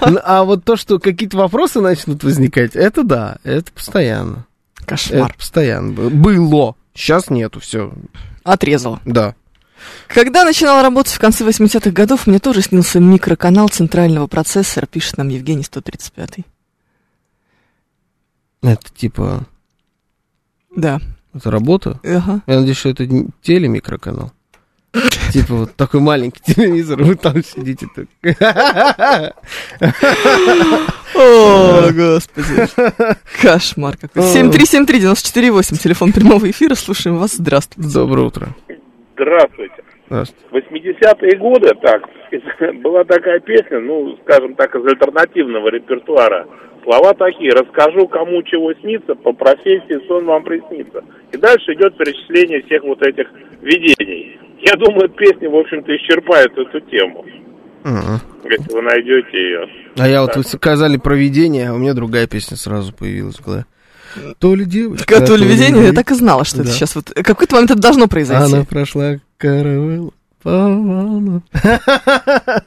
А 0.00 0.44
вот 0.44 0.64
то, 0.64 0.76
что 0.76 0.98
какие-то 0.98 1.36
вопросы 1.36 1.80
начнут 1.80 2.24
возникать, 2.24 2.74
это 2.74 3.02
да, 3.04 3.36
это 3.44 3.70
постоянно. 3.70 4.46
Кошмар. 4.86 5.28
Это 5.28 5.34
постоянно. 5.36 5.92
было. 5.92 6.74
Сейчас 6.94 7.28
нету, 7.28 7.60
все. 7.60 7.92
Отрезала. 8.42 9.00
Да. 9.04 9.34
Когда 10.08 10.44
начинала 10.44 10.82
работать 10.82 11.12
в 11.12 11.18
конце 11.18 11.44
80-х 11.46 11.90
годов, 11.90 12.26
мне 12.26 12.38
тоже 12.38 12.62
снился 12.62 12.98
микроканал 12.98 13.68
центрального 13.68 14.26
процессора, 14.26 14.86
пишет 14.86 15.18
нам 15.18 15.28
Евгений 15.28 15.62
135. 15.64 16.38
Это 18.62 18.90
типа, 18.94 19.46
Да. 20.74 21.00
это 21.34 21.50
работа. 21.50 22.00
Ага. 22.04 22.40
Я 22.46 22.56
надеюсь, 22.60 22.76
что 22.78 22.88
это 22.90 23.06
телемикроканал. 23.42 24.32
Типа 25.32 25.54
вот 25.54 25.76
такой 25.76 26.00
маленький 26.00 26.40
телевизор, 26.54 27.02
вы 27.02 27.14
там 27.14 27.42
сидите. 27.42 27.86
так. 27.94 28.06
О, 31.14 31.90
господи. 31.92 33.16
Кошмар 33.42 33.96
какой. 33.96 34.22
О. 34.22 34.26
7373948, 34.26 35.82
телефон 35.82 36.12
прямого 36.12 36.50
эфира. 36.50 36.74
Слушаем 36.74 37.18
вас. 37.18 37.32
Здравствуйте. 37.32 37.90
Доброе 37.92 38.26
утро. 38.26 38.48
Здравствуйте. 39.14 39.84
Здравствуйте. 40.06 40.46
В 40.50 40.56
80-е 40.56 41.38
годы, 41.38 41.70
так, 41.82 42.02
была 42.82 43.04
такая 43.04 43.38
песня, 43.40 43.80
ну, 43.80 44.16
скажем 44.22 44.54
так, 44.54 44.74
из 44.74 44.84
альтернативного 44.84 45.68
репертуара. 45.68 46.46
Слова 46.82 47.12
такие, 47.14 47.52
расскажу, 47.52 48.08
кому 48.08 48.42
чего 48.42 48.72
снится, 48.74 49.14
по 49.14 49.32
профессии 49.32 50.06
сон 50.08 50.24
вам 50.24 50.42
приснится. 50.42 51.04
И 51.30 51.36
дальше 51.36 51.74
идет 51.74 51.96
перечисление 51.96 52.62
всех 52.62 52.82
вот 52.82 53.02
этих 53.02 53.28
видений. 53.60 54.39
Я 54.62 54.74
думаю, 54.76 55.08
песня, 55.08 55.48
в 55.48 55.56
общем-то, 55.56 55.96
исчерпает 55.96 56.52
эту 56.52 56.80
тему, 56.90 57.24
Ага. 57.82 58.20
если 58.44 58.72
вы 58.72 58.82
найдете 58.82 59.30
ее. 59.32 59.66
А 59.96 60.08
я 60.08 60.22
вот 60.22 60.36
вы 60.36 60.44
сказали 60.44 60.96
про 60.96 61.14
видение, 61.14 61.70
а 61.70 61.74
у 61.74 61.78
меня 61.78 61.94
другая 61.94 62.26
песня 62.26 62.56
сразу 62.56 62.92
появилась 62.92 63.36
в 63.36 63.44
голове. 63.44 63.64
То 64.38 64.54
ли 64.54 64.64
девочка, 64.64 65.24
То 65.24 65.36
ли 65.36 65.46
видение, 65.46 65.86
я 65.86 65.92
так 65.92 66.10
и 66.10 66.14
знала, 66.14 66.44
что 66.44 66.60
это 66.60 66.68
Да. 66.68 66.74
сейчас 66.74 66.94
вот... 66.96 67.10
В 67.10 67.22
какой-то 67.22 67.54
момент 67.54 67.70
это 67.70 67.80
должно 67.80 68.06
произойти. 68.08 68.42
Она 68.54 68.64
прошла 68.64 69.16
каравелл 69.38 70.12
по 70.42 70.50
волнам. 70.50 71.42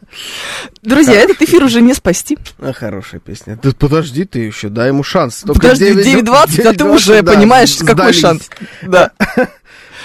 Друзья, 0.82 1.16
этот 1.16 1.42
эфир 1.42 1.64
уже 1.64 1.82
не 1.82 1.94
спасти. 1.94 2.38
А, 2.60 2.72
хорошая 2.72 3.20
песня. 3.20 3.58
Да 3.62 3.72
подожди 3.78 4.26
ты 4.26 4.40
еще, 4.40 4.70
дай 4.70 4.90
ему 4.90 5.04
шанс. 5.04 5.42
Только 5.42 5.62
Подожди, 5.62 5.94
9, 5.94 6.28
9.20, 6.28 6.68
а 6.68 6.74
ты 6.74 6.84
уже 6.86 7.22
да, 7.22 7.34
понимаешь, 7.34 7.76
какой 7.78 8.14
шанс. 8.14 8.50
Да. 8.84 9.12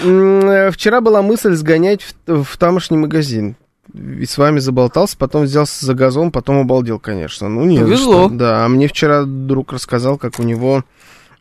Э, 0.01 0.71
Вчера 0.71 1.01
была 1.01 1.23
мысль 1.23 1.55
сгонять 1.55 2.03
в, 2.27 2.45
в 2.45 2.57
тамошний 2.57 2.99
магазин. 2.99 3.57
И 3.95 4.27
с 4.27 4.37
вами 4.37 4.59
заболтался, 4.59 5.17
потом 5.17 5.45
взялся 5.45 5.85
за 5.85 5.95
газон, 5.95 6.31
потом 6.31 6.59
обалдел, 6.59 6.99
конечно. 6.99 7.49
Ну, 7.49 7.65
не 7.65 7.79
Повезло. 7.79 8.27
что. 8.27 8.35
Да, 8.37 8.65
а 8.65 8.69
мне 8.69 8.87
вчера 8.87 9.25
друг 9.25 9.73
рассказал, 9.73 10.19
как 10.19 10.39
у 10.39 10.43
него 10.43 10.85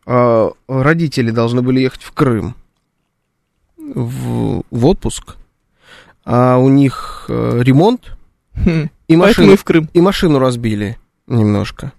э, 0.05 0.49
родители 0.69 1.31
должны 1.31 1.61
были 1.61 1.81
ехать 1.81 2.03
в 2.03 2.11
Крым 2.13 2.55
в, 3.77 4.63
в 4.69 4.85
отпуск, 4.85 5.35
а 6.25 6.57
у 6.57 6.69
них 6.69 7.25
э, 7.29 7.59
ремонт, 7.63 8.17
Хм. 8.55 8.89
и 9.07 9.15
машину, 9.15 9.55
в 9.57 9.63
Крым. 9.63 9.89
и 9.93 10.01
машину 10.01 10.39
разбили 10.39 10.97
немножко. 11.27 11.91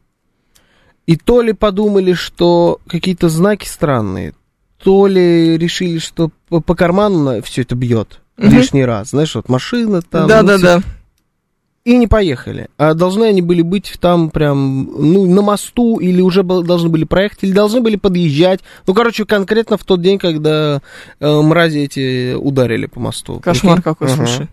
И 1.06 1.16
то 1.16 1.40
ли 1.40 1.52
подумали, 1.52 2.12
что 2.12 2.80
какие-то 2.86 3.28
знаки 3.28 3.66
странные, 3.66 4.34
то 4.82 5.06
ли 5.06 5.58
решили, 5.58 5.98
что 5.98 6.30
по, 6.48 6.60
по 6.60 6.74
карману 6.74 7.42
все 7.42 7.62
это 7.62 7.74
бьет 7.74 8.20
Мгм. 8.36 8.50
лишний 8.50 8.84
раз. 8.84 9.10
Знаешь, 9.10 9.34
вот 9.34 9.48
машина 9.48 10.00
там. 10.02 10.22
ну, 10.22 10.28
Да-да-да. 10.28 10.82
И 11.84 11.96
не 11.96 12.06
поехали. 12.06 12.68
А 12.76 12.92
должны 12.94 13.24
они 13.24 13.40
были 13.40 13.62
быть 13.62 13.94
там 13.98 14.28
прям, 14.30 14.84
ну, 14.84 15.26
на 15.26 15.40
мосту, 15.42 15.98
или 15.98 16.20
уже 16.20 16.42
должны 16.42 16.90
были 16.90 17.04
проехать, 17.04 17.38
или 17.42 17.52
должны 17.52 17.80
были 17.80 17.96
подъезжать. 17.96 18.60
Ну, 18.86 18.92
короче, 18.94 19.24
конкретно 19.24 19.78
в 19.78 19.84
тот 19.84 20.02
день, 20.02 20.18
когда 20.18 20.82
э, 21.18 21.40
мрази 21.40 21.78
эти 21.78 22.34
ударили 22.34 22.86
по 22.86 23.00
мосту. 23.00 23.40
Кошмар 23.40 23.76
Прикинь? 23.76 23.82
какой, 23.82 24.08
Ага. 24.08 24.16
слушай. 24.26 24.48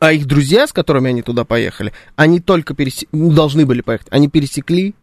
А 0.00 0.12
их 0.12 0.26
друзья, 0.26 0.66
с 0.66 0.72
которыми 0.72 1.10
они 1.10 1.22
туда 1.22 1.44
поехали, 1.44 1.92
они 2.16 2.40
только 2.40 2.74
пересекли, 2.74 3.08
должны 3.12 3.64
были 3.64 3.80
поехать, 3.80 4.08
они 4.10 4.28
пересекли, 4.28 4.94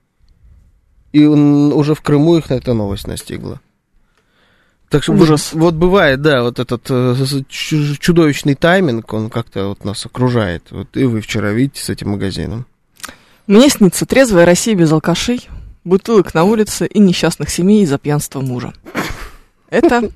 и 1.14 1.24
м, 1.24 1.74
уже 1.74 1.96
в 1.96 2.02
Крыму 2.02 2.38
их 2.38 2.52
эта 2.52 2.74
новость 2.74 3.08
настигла. 3.08 3.62
Так 4.96 5.04
что 5.04 5.12
Ужас. 5.12 5.52
Вот, 5.52 5.62
вот 5.62 5.74
бывает, 5.74 6.22
да, 6.22 6.42
вот 6.42 6.58
этот 6.58 6.86
э, 6.90 7.16
чудовищный 7.50 8.56
тайминг, 8.56 9.12
он 9.12 9.30
как-то 9.30 9.68
вот 9.68 9.84
нас 9.84 10.06
окружает. 10.06 10.72
Вот 10.72 10.96
и 10.96 11.04
вы 11.04 11.20
вчера 11.20 11.52
видите 11.52 11.84
с 11.84 11.90
этим 11.90 12.12
магазином. 12.12 12.66
Мне 13.46 13.68
снится 13.68 14.06
трезвая 14.06 14.46
Россия 14.46 14.74
без 14.74 14.90
алкашей, 14.94 15.50
бутылок 15.84 16.34
на 16.34 16.46
улице 16.46 16.86
и 16.86 17.00
несчастных 17.00 17.50
семей 17.50 17.84
из-за 17.84 17.98
пьянства 17.98 18.40
мужа. 18.40 18.74
Это, 19.70 20.12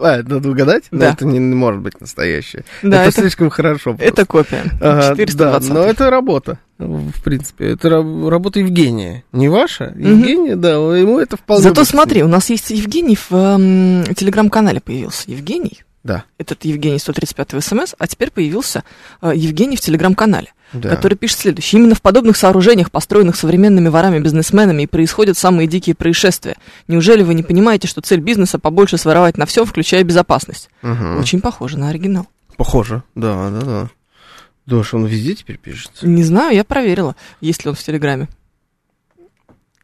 А, 0.00 0.22
надо 0.22 0.48
угадать? 0.50 0.84
Но 0.90 1.00
Да. 1.00 1.10
это 1.12 1.26
не, 1.26 1.38
не 1.38 1.54
может 1.54 1.80
быть 1.82 2.00
настоящее. 2.00 2.64
да, 2.82 3.02
это, 3.02 3.10
это, 3.10 3.20
слишком 3.22 3.50
хорошо. 3.50 3.94
просто. 3.94 4.04
это 4.04 4.26
копия. 4.26 4.62
Ага, 4.80 5.16
420. 5.16 5.68
Да, 5.68 5.74
но 5.74 5.82
это 5.84 6.10
работа, 6.10 6.58
в 6.78 7.22
принципе. 7.22 7.72
Это 7.72 7.88
раб- 7.90 8.28
работа 8.28 8.60
Евгения. 8.60 9.24
Не 9.32 9.48
ваша? 9.48 9.94
Евгения, 9.96 10.56
да, 10.56 10.70
ему 10.70 11.18
это 11.18 11.36
вполне... 11.36 11.62
Зато 11.62 11.80
будет 11.80 11.88
смотри, 11.88 12.22
у 12.22 12.28
нас 12.28 12.48
есть 12.50 12.70
Евгений 12.70 13.16
в 13.16 13.32
эм, 13.34 14.04
телеграм-канале 14.14 14.80
появился. 14.80 15.30
Евгений. 15.30 15.82
Да. 16.08 16.24
Этот 16.38 16.64
Евгений 16.64 16.98
135 16.98 17.62
СМС, 17.62 17.94
а 17.98 18.06
теперь 18.08 18.30
появился 18.30 18.82
э, 19.20 19.32
Евгений 19.34 19.76
в 19.76 19.80
телеграм-канале, 19.80 20.52
Да. 20.72 20.88
который 20.88 21.16
пишет 21.16 21.38
следующее. 21.40 21.80
Именно 21.80 21.94
в 21.94 22.00
подобных 22.00 22.38
сооружениях, 22.38 22.90
построенных 22.90 23.36
современными 23.36 23.88
ворами-бизнесменами, 23.88 24.82
и 24.84 24.86
происходят 24.86 25.36
самые 25.36 25.66
дикие 25.68 25.94
происшествия. 25.94 26.56
Неужели 26.88 27.22
вы 27.22 27.34
не 27.34 27.42
понимаете, 27.42 27.86
что 27.88 28.00
цель 28.00 28.20
бизнеса 28.20 28.58
побольше 28.58 28.96
своровать 28.96 29.36
на 29.36 29.44
все, 29.44 29.66
включая 29.66 30.02
безопасность? 30.02 30.70
Мгм. 30.80 31.18
Очень 31.20 31.42
похоже 31.42 31.78
на 31.78 31.90
оригинал. 31.90 32.26
Похоже. 32.56 33.02
Да, 33.14 33.50
да, 33.50 33.60
да. 33.60 33.88
Дош, 34.64 34.94
он 34.94 35.04
везде 35.06 35.34
теперь 35.34 35.58
пишется? 35.58 36.06
Не 36.08 36.22
знаю, 36.24 36.54
я 36.56 36.64
проверила, 36.64 37.16
есть 37.42 37.64
ли 37.64 37.68
он 37.70 37.76
в 37.76 37.82
Телеграме. 37.82 38.28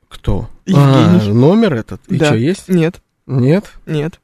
Кто? 0.09 0.49
Евгений. 0.65 1.31
А, 1.31 1.35
номер 1.35 1.75
этот? 1.75 2.01
И 2.09 2.17
Да. 2.17 2.27
что, 2.27 2.35
есть? 2.37 2.69
Нет, 2.69 3.01
Нет? 3.27 3.73
нет. 3.87 4.21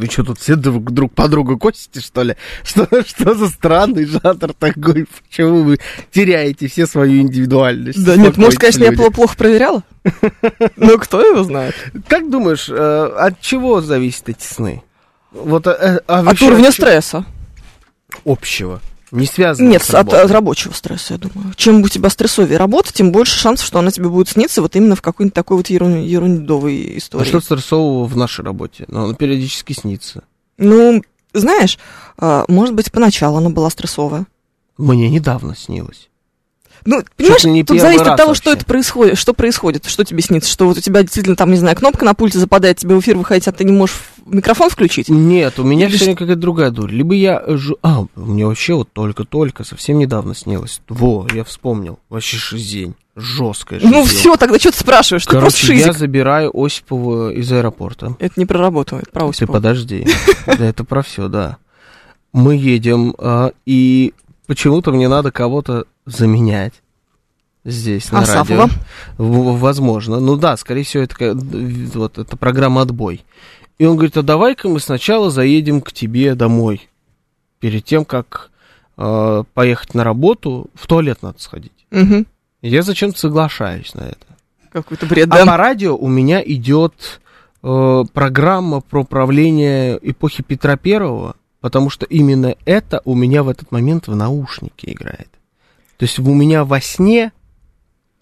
Вы 0.00 0.06
что, 0.06 0.24
тут 0.24 0.38
все 0.38 0.56
друг, 0.56 0.90
друг 0.92 1.12
по 1.14 1.28
другу 1.28 1.58
косите, 1.58 2.00
что 2.00 2.22
ли? 2.22 2.34
Что, 2.64 2.88
что 3.06 3.34
за 3.34 3.48
странный 3.48 4.06
жанр 4.06 4.54
такой? 4.58 5.06
Почему 5.28 5.62
вы 5.62 5.78
теряете 6.10 6.68
все 6.68 6.86
свою 6.86 7.20
индивидуальность? 7.20 8.02
Да 8.02 8.16
нет, 8.16 8.38
может, 8.38 8.58
конечно, 8.58 8.82
я 8.84 8.90
люди. 8.90 8.96
плохо, 8.96 9.12
плохо 9.12 9.36
проверяла. 9.36 9.82
Но 10.76 10.96
кто 10.96 11.20
его 11.20 11.44
знает? 11.44 11.74
Как 12.08 12.30
думаешь, 12.30 12.68
э, 12.70 12.74
от 13.18 13.42
чего 13.42 13.82
зависят 13.82 14.30
эти 14.30 14.42
сны? 14.42 14.82
Вот, 15.32 15.66
э, 15.66 16.00
а 16.06 16.20
От 16.20 16.24
вообще 16.24 16.46
уровня 16.46 16.68
от 16.68 16.74
чего- 16.74 16.86
стресса. 16.86 17.26
Общего. 18.24 18.80
Не 19.10 19.26
связано 19.26 19.68
Нет, 19.68 19.82
с 19.82 19.88
от, 19.90 19.94
работой. 19.94 20.22
от 20.22 20.30
рабочего 20.30 20.72
стресса, 20.72 21.14
я 21.14 21.18
думаю. 21.18 21.52
Чем 21.56 21.82
у 21.82 21.88
тебя 21.88 22.10
стрессовее 22.10 22.58
работа, 22.58 22.92
тем 22.92 23.10
больше 23.12 23.38
шансов, 23.38 23.66
что 23.66 23.78
она 23.78 23.90
тебе 23.90 24.08
будет 24.08 24.28
сниться 24.28 24.62
вот 24.62 24.76
именно 24.76 24.94
в 24.94 25.02
какой-нибудь 25.02 25.34
такой 25.34 25.56
вот 25.56 25.68
ерун- 25.70 26.04
ерундовой 26.04 26.92
А 26.94 26.98
истории. 26.98 27.24
что 27.28 27.40
стрессового 27.40 28.04
в 28.04 28.16
нашей 28.16 28.44
работе? 28.44 28.84
Ну, 28.88 29.04
она 29.04 29.14
периодически 29.14 29.72
снится. 29.72 30.22
Ну, 30.58 31.02
знаешь, 31.32 31.78
а, 32.18 32.44
может 32.48 32.74
быть, 32.74 32.92
поначалу 32.92 33.38
она 33.38 33.50
была 33.50 33.70
стрессовая. 33.70 34.26
Мне 34.76 35.08
недавно 35.08 35.56
снилось. 35.56 36.09
Ну, 36.84 37.02
понимаешь, 37.16 37.44
не 37.44 37.64
тут 37.64 37.80
зависит 37.80 38.06
от 38.06 38.16
того, 38.16 38.28
вообще. 38.28 38.42
что 38.42 38.52
это 38.52 38.64
происходит, 38.64 39.18
что 39.18 39.34
происходит, 39.34 39.86
что 39.86 40.04
тебе 40.04 40.22
снится, 40.22 40.50
что 40.50 40.66
вот 40.66 40.78
у 40.78 40.80
тебя 40.80 41.02
действительно 41.02 41.36
там, 41.36 41.50
не 41.50 41.56
знаю, 41.58 41.76
кнопка 41.76 42.04
на 42.04 42.14
пульте 42.14 42.38
западает, 42.38 42.78
тебе 42.78 42.94
в 42.94 43.00
эфир 43.00 43.16
выходить, 43.18 43.46
а 43.48 43.52
ты 43.52 43.64
не 43.64 43.72
можешь 43.72 43.96
микрофон 44.26 44.70
включить. 44.70 45.08
Нет, 45.08 45.58
у 45.58 45.64
меня 45.64 45.86
Или 45.88 45.96
сегодня 45.96 46.16
какая-то 46.16 46.40
другая 46.40 46.70
дурь. 46.70 46.90
Либо 46.92 47.14
я... 47.14 47.42
ж- 47.46 47.74
А, 47.82 48.04
мне 48.14 48.46
вообще 48.46 48.74
вот 48.74 48.88
только-только, 48.92 49.64
совсем 49.64 49.98
недавно 49.98 50.34
снилось. 50.34 50.80
Во, 50.88 51.26
я 51.34 51.44
вспомнил. 51.44 51.98
Вообще 52.08 52.36
шизень. 52.36 52.94
Жесткая 53.16 53.80
Ну 53.82 54.04
шизень. 54.06 54.18
все, 54.18 54.36
тогда 54.36 54.58
что 54.58 54.70
ты 54.70 54.78
спрашиваешь? 54.78 55.26
Ты 55.26 55.38
просто 55.38 55.66
Короче, 55.66 55.84
я 55.84 55.92
забираю 55.92 56.50
Осипова 56.54 57.30
из 57.32 57.50
аэропорта. 57.52 58.14
Это 58.18 58.34
не 58.36 58.46
про 58.46 58.58
работу, 58.60 58.96
это 58.96 59.10
про 59.10 59.24
Ты 59.26 59.30
Осипова. 59.30 59.56
подожди. 59.56 60.06
Да 60.46 60.64
это 60.64 60.84
про 60.84 61.02
все, 61.02 61.28
да. 61.28 61.56
Мы 62.32 62.54
едем, 62.56 63.14
а, 63.18 63.50
и 63.66 64.14
почему-то 64.50 64.90
мне 64.90 65.06
надо 65.06 65.30
кого-то 65.30 65.84
заменять 66.06 66.72
здесь, 67.64 68.10
на 68.10 68.18
Асафова? 68.22 68.62
радио. 68.62 68.74
Возможно. 69.16 70.18
Ну 70.18 70.34
да, 70.34 70.56
скорее 70.56 70.82
всего, 70.82 71.04
это 71.04 71.38
вот 71.96 72.18
это 72.18 72.36
программа 72.36 72.82
«Отбой». 72.82 73.24
И 73.78 73.84
он 73.84 73.94
говорит, 73.94 74.16
а 74.16 74.22
давай-ка 74.22 74.68
мы 74.68 74.80
сначала 74.80 75.30
заедем 75.30 75.80
к 75.80 75.92
тебе 75.92 76.34
домой. 76.34 76.88
Перед 77.60 77.84
тем, 77.84 78.04
как 78.04 78.50
э, 78.96 79.44
поехать 79.54 79.94
на 79.94 80.02
работу, 80.02 80.68
в 80.74 80.88
туалет 80.88 81.22
надо 81.22 81.40
сходить. 81.40 81.86
И 81.92 82.24
Я 82.60 82.82
зачем-то 82.82 83.20
соглашаюсь 83.20 83.94
на 83.94 84.00
это. 84.00 84.26
Какой-то 84.72 85.06
бред, 85.06 85.28
А 85.30 85.36
да? 85.36 85.46
по 85.46 85.56
радио 85.56 85.96
у 85.96 86.08
меня 86.08 86.42
идет 86.44 87.20
э, 87.62 88.02
программа 88.12 88.80
про 88.80 89.04
правление 89.04 89.96
эпохи 90.02 90.42
Петра 90.42 90.76
Первого, 90.76 91.36
потому 91.60 91.90
что 91.90 92.06
именно 92.06 92.54
это 92.64 93.02
у 93.04 93.14
меня 93.14 93.42
в 93.42 93.48
этот 93.48 93.70
момент 93.72 94.08
в 94.08 94.14
наушнике 94.16 94.92
играет. 94.92 95.28
То 95.96 96.04
есть 96.04 96.18
у 96.18 96.34
меня 96.34 96.64
во 96.64 96.80
сне 96.80 97.32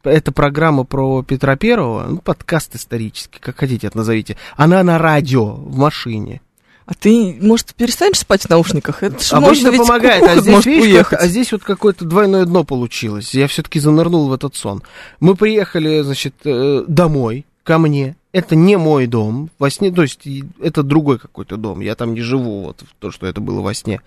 эта 0.05 0.33
программа 0.33 0.85
про 0.85 1.23
Петра 1.23 1.57
Первого, 1.57 2.07
ну, 2.07 2.19
подкаст 2.19 2.75
исторический, 2.75 3.41
как 3.41 3.59
хотите 3.59 3.87
это 3.89 3.97
назовите, 3.99 4.37
она 4.57 4.83
на 4.83 4.99
радио 4.99 5.45
в 5.55 5.77
машине. 5.77 6.41
А 6.87 6.95
ты, 6.95 7.37
может, 7.43 7.75
перестанешь 7.75 8.19
спать 8.19 8.45
в 8.45 8.49
наушниках? 8.49 9.03
Это 9.03 9.23
ж 9.23 9.33
Обычно 9.35 9.71
можно 9.73 9.85
помогает, 9.85 10.23
а 10.23 10.41
здесь, 10.41 10.53
может 10.55 10.67
видишь, 10.67 11.07
как- 11.07 11.21
а 11.21 11.27
здесь 11.27 11.53
вот 11.53 11.63
какое-то 11.63 12.07
двойное 12.07 12.47
дно 12.47 12.65
получилось. 12.65 13.35
Я 13.35 13.47
все-таки 13.47 13.79
занырнул 13.79 14.29
в 14.29 14.33
этот 14.33 14.57
сон. 14.57 14.83
Мы 15.21 15.37
приехали, 15.37 16.01
значит, 16.01 16.35
э, 16.45 16.85
домой, 16.89 17.45
ко 17.69 17.77
мне. 17.77 18.17
Это 18.33 18.57
не 18.57 18.79
мой 18.79 19.07
дом. 19.07 19.51
Во 19.59 19.69
сне, 19.69 19.93
то 19.93 20.01
есть, 20.01 20.27
это 20.59 20.83
другой 20.83 21.19
какой-то 21.19 21.59
дом. 21.59 21.81
Я 21.81 21.97
там 21.97 22.15
не 22.15 22.23
живу, 22.23 22.63
вот, 22.63 22.83
то, 22.99 23.11
что 23.11 23.27
это 23.27 23.43
было 23.43 23.61
во 23.61 23.75
сне. 23.75 24.01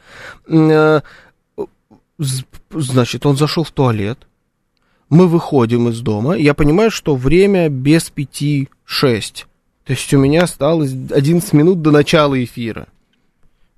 Э, 0.48 1.02
Значит, 2.72 3.26
он 3.28 3.38
зашел 3.38 3.64
в 3.64 3.70
туалет. 3.70 4.18
Мы 5.10 5.28
выходим 5.28 5.90
из 5.90 6.02
дома. 6.02 6.34
Я 6.34 6.56
понимаю, 6.56 6.90
что 6.90 7.16
время 7.16 7.70
без 7.70 8.10
пяти 8.10 8.70
шесть. 8.84 9.46
То 9.86 9.94
есть 9.94 10.12
у 10.12 10.18
меня 10.18 10.44
осталось 10.44 10.92
11 10.92 11.54
минут 11.54 11.84
до 11.84 11.92
начала 11.92 12.44
эфира. 12.44 12.88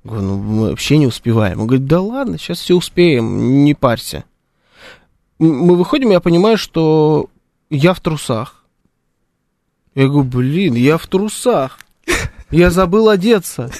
Говорю, 0.05 0.23
ну 0.23 0.37
мы 0.37 0.69
вообще 0.69 0.97
не 0.97 1.07
успеваем. 1.07 1.59
Он 1.59 1.67
говорит, 1.67 1.87
да 1.87 1.99
ладно, 1.99 2.37
сейчас 2.37 2.59
все 2.59 2.75
успеем, 2.75 3.65
не 3.65 3.73
парься. 3.73 4.23
Мы 5.39 5.75
выходим, 5.75 6.11
я 6.11 6.21
понимаю, 6.21 6.57
что 6.57 7.29
я 7.69 7.93
в 7.93 7.99
трусах. 7.99 8.62
Я 9.95 10.07
говорю, 10.07 10.23
блин, 10.23 10.75
я 10.75 10.97
в 10.97 11.07
трусах. 11.07 11.79
Я 12.49 12.69
забыл 12.71 13.09
одеться. 13.09 13.71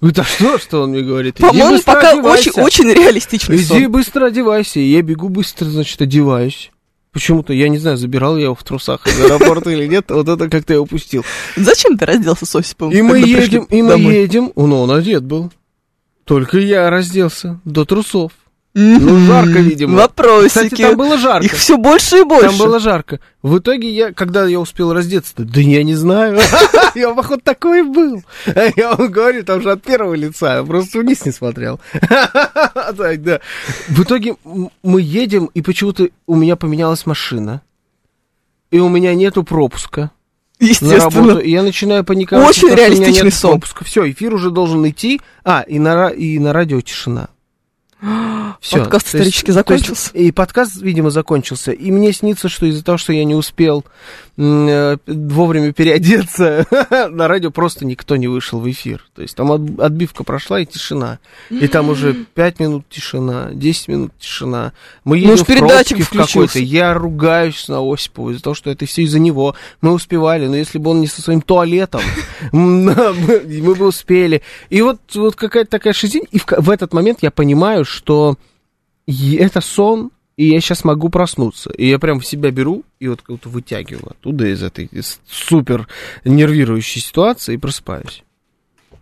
Говорит, 0.00 0.18
а 0.18 0.24
что, 0.24 0.58
что 0.58 0.82
он 0.82 0.90
мне 0.90 1.00
говорит? 1.00 1.36
«Иди 1.36 1.46
По-моему, 1.46 1.80
пока 1.82 2.10
одевайся». 2.10 2.50
очень, 2.60 2.84
очень 2.84 2.92
реалистичный 2.92 3.56
Иди 3.56 3.64
сон. 3.64 3.90
быстро 3.90 4.26
одевайся. 4.26 4.78
И 4.78 4.90
я 4.90 5.00
бегу 5.00 5.30
быстро, 5.30 5.64
значит, 5.66 6.00
одеваюсь. 6.02 6.70
Почему-то, 7.12 7.52
я 7.52 7.68
не 7.68 7.78
знаю, 7.78 7.96
забирал 7.96 8.36
я 8.36 8.44
его 8.44 8.54
в 8.54 8.64
трусах 8.64 9.06
из 9.06 9.18
аэропорта 9.20 9.70
или 9.70 9.86
нет, 9.86 10.10
вот 10.10 10.28
это 10.28 10.50
как-то 10.50 10.72
я 10.72 10.80
упустил. 10.80 11.24
Зачем 11.56 11.96
ты 11.96 12.04
разделся 12.06 12.44
с 12.44 12.56
Осиповым? 12.56 12.92
И 12.92 13.02
мы 13.02 13.18
едем, 13.20 13.64
и 13.64 13.82
мы 13.82 13.94
едем. 13.94 14.52
Ну, 14.56 14.82
он 14.82 14.90
одет 14.90 15.22
был. 15.22 15.52
Только 16.24 16.58
я 16.58 16.90
разделся 16.90 17.60
до 17.64 17.84
трусов. 17.84 18.32
Ну, 18.76 19.26
жарко, 19.26 19.60
видимо. 19.60 19.96
Вопросики. 19.98 20.48
Кстати, 20.48 20.82
там 20.82 20.96
было 20.96 21.16
жарко. 21.16 21.46
Их 21.46 21.52
все 21.52 21.76
больше 21.76 22.18
и 22.18 22.24
больше. 22.24 22.48
Там 22.48 22.58
было 22.58 22.80
жарко. 22.80 23.20
В 23.40 23.58
итоге 23.58 23.88
я, 23.88 24.12
когда 24.12 24.46
я 24.46 24.58
успел 24.58 24.92
раздеться, 24.92 25.32
да 25.36 25.60
я 25.60 25.84
не 25.84 25.94
знаю. 25.94 26.40
Я, 26.94 27.12
походу, 27.12 27.40
такой 27.42 27.82
был. 27.82 28.22
Я 28.76 28.94
вам 28.94 29.10
говорю, 29.10 29.42
там 29.42 29.60
же 29.62 29.72
от 29.72 29.82
первого 29.82 30.14
лица, 30.14 30.58
я 30.58 30.62
просто 30.62 31.00
вниз 31.00 31.24
не 31.24 31.32
смотрел. 31.32 31.80
В 33.88 34.02
итоге 34.02 34.36
мы 34.44 35.00
едем, 35.00 35.46
и 35.54 35.60
почему-то 35.60 36.08
у 36.28 36.36
меня 36.36 36.54
поменялась 36.54 37.04
машина. 37.04 37.62
И 38.70 38.78
у 38.78 38.88
меня 38.88 39.14
нету 39.14 39.42
пропуска 39.42 40.12
на 40.60 40.66
работу. 40.66 40.86
Естественно. 40.86 41.38
И 41.38 41.50
я 41.50 41.62
начинаю 41.62 42.04
паниковать. 42.04 42.48
Очень 42.48 42.74
реалистичный 42.74 43.24
нет 43.24 43.34
сон. 43.34 43.50
пропуска. 43.52 43.84
Все, 43.84 44.10
эфир 44.10 44.34
уже 44.34 44.50
должен 44.50 44.88
идти. 44.88 45.20
А, 45.44 45.62
и 45.62 45.78
на, 45.78 46.08
и 46.08 46.38
на 46.38 46.52
радио 46.52 46.80
тишина. 46.80 47.28
Всё. 48.60 48.78
Подкаст 48.80 49.06
исторически 49.08 49.46
есть- 49.46 49.54
закончился. 49.54 50.10
И 50.12 50.30
подкаст, 50.30 50.76
видимо, 50.80 51.10
закончился. 51.10 51.72
И 51.72 51.90
мне 51.90 52.12
снится, 52.12 52.48
что 52.48 52.66
из-за 52.66 52.84
того, 52.84 52.98
что 52.98 53.12
я 53.12 53.24
не 53.24 53.34
успел 53.34 53.84
вовремя 54.36 55.72
переодеться, 55.72 56.66
на 57.10 57.28
радио 57.28 57.50
просто 57.50 57.84
никто 57.84 58.16
не 58.16 58.26
вышел 58.26 58.58
в 58.58 58.70
эфир. 58.70 59.04
То 59.14 59.22
есть 59.22 59.36
там 59.36 59.52
от- 59.52 59.78
отбивка 59.80 60.24
прошла 60.24 60.60
и 60.60 60.66
тишина. 60.66 61.18
И 61.50 61.68
там 61.68 61.88
уже 61.88 62.14
5 62.14 62.60
минут 62.60 62.88
тишина, 62.88 63.50
10 63.52 63.88
минут 63.88 64.12
тишина. 64.18 64.72
Мы 65.04 65.18
едем 65.18 65.34
уж 65.34 65.40
в 65.40 65.46
пробке 65.46 66.02
в 66.02 66.10
какой-то. 66.10 66.58
Я 66.58 66.94
ругаюсь 66.94 67.68
на 67.68 67.80
Осипову 67.80 68.30
из-за 68.30 68.42
того, 68.42 68.54
что 68.54 68.70
это 68.70 68.86
все 68.86 69.02
из-за 69.02 69.20
него. 69.20 69.54
Мы 69.80 69.92
успевали, 69.92 70.46
но 70.46 70.56
если 70.56 70.78
бы 70.78 70.90
он 70.90 71.00
не 71.00 71.06
со 71.06 71.22
своим 71.22 71.40
туалетом, 71.40 72.02
мы 72.52 72.94
бы 73.74 73.86
успели. 73.86 74.42
И 74.68 74.82
вот, 74.82 75.00
вот 75.14 75.36
какая-то 75.36 75.70
такая 75.70 75.92
шизень. 75.92 76.24
И 76.32 76.38
в, 76.38 76.46
в 76.46 76.70
этот 76.70 76.92
момент 76.92 77.18
я 77.22 77.30
понимаю, 77.30 77.84
что 77.84 78.36
это 79.06 79.60
сон, 79.60 80.10
и 80.36 80.48
я 80.48 80.60
сейчас 80.60 80.84
могу 80.84 81.08
проснуться. 81.08 81.70
И 81.70 81.88
я 81.88 81.98
прям 81.98 82.20
в 82.20 82.26
себя 82.26 82.50
беру 82.50 82.84
и 82.98 83.08
вот 83.08 83.22
как-то 83.22 83.48
вытягиваю 83.48 84.10
оттуда 84.10 84.46
из 84.46 84.62
этой 84.62 84.86
из 84.86 85.20
супер 85.28 85.86
нервирующей 86.24 87.00
ситуации 87.00 87.54
и 87.54 87.58
просыпаюсь. 87.58 88.22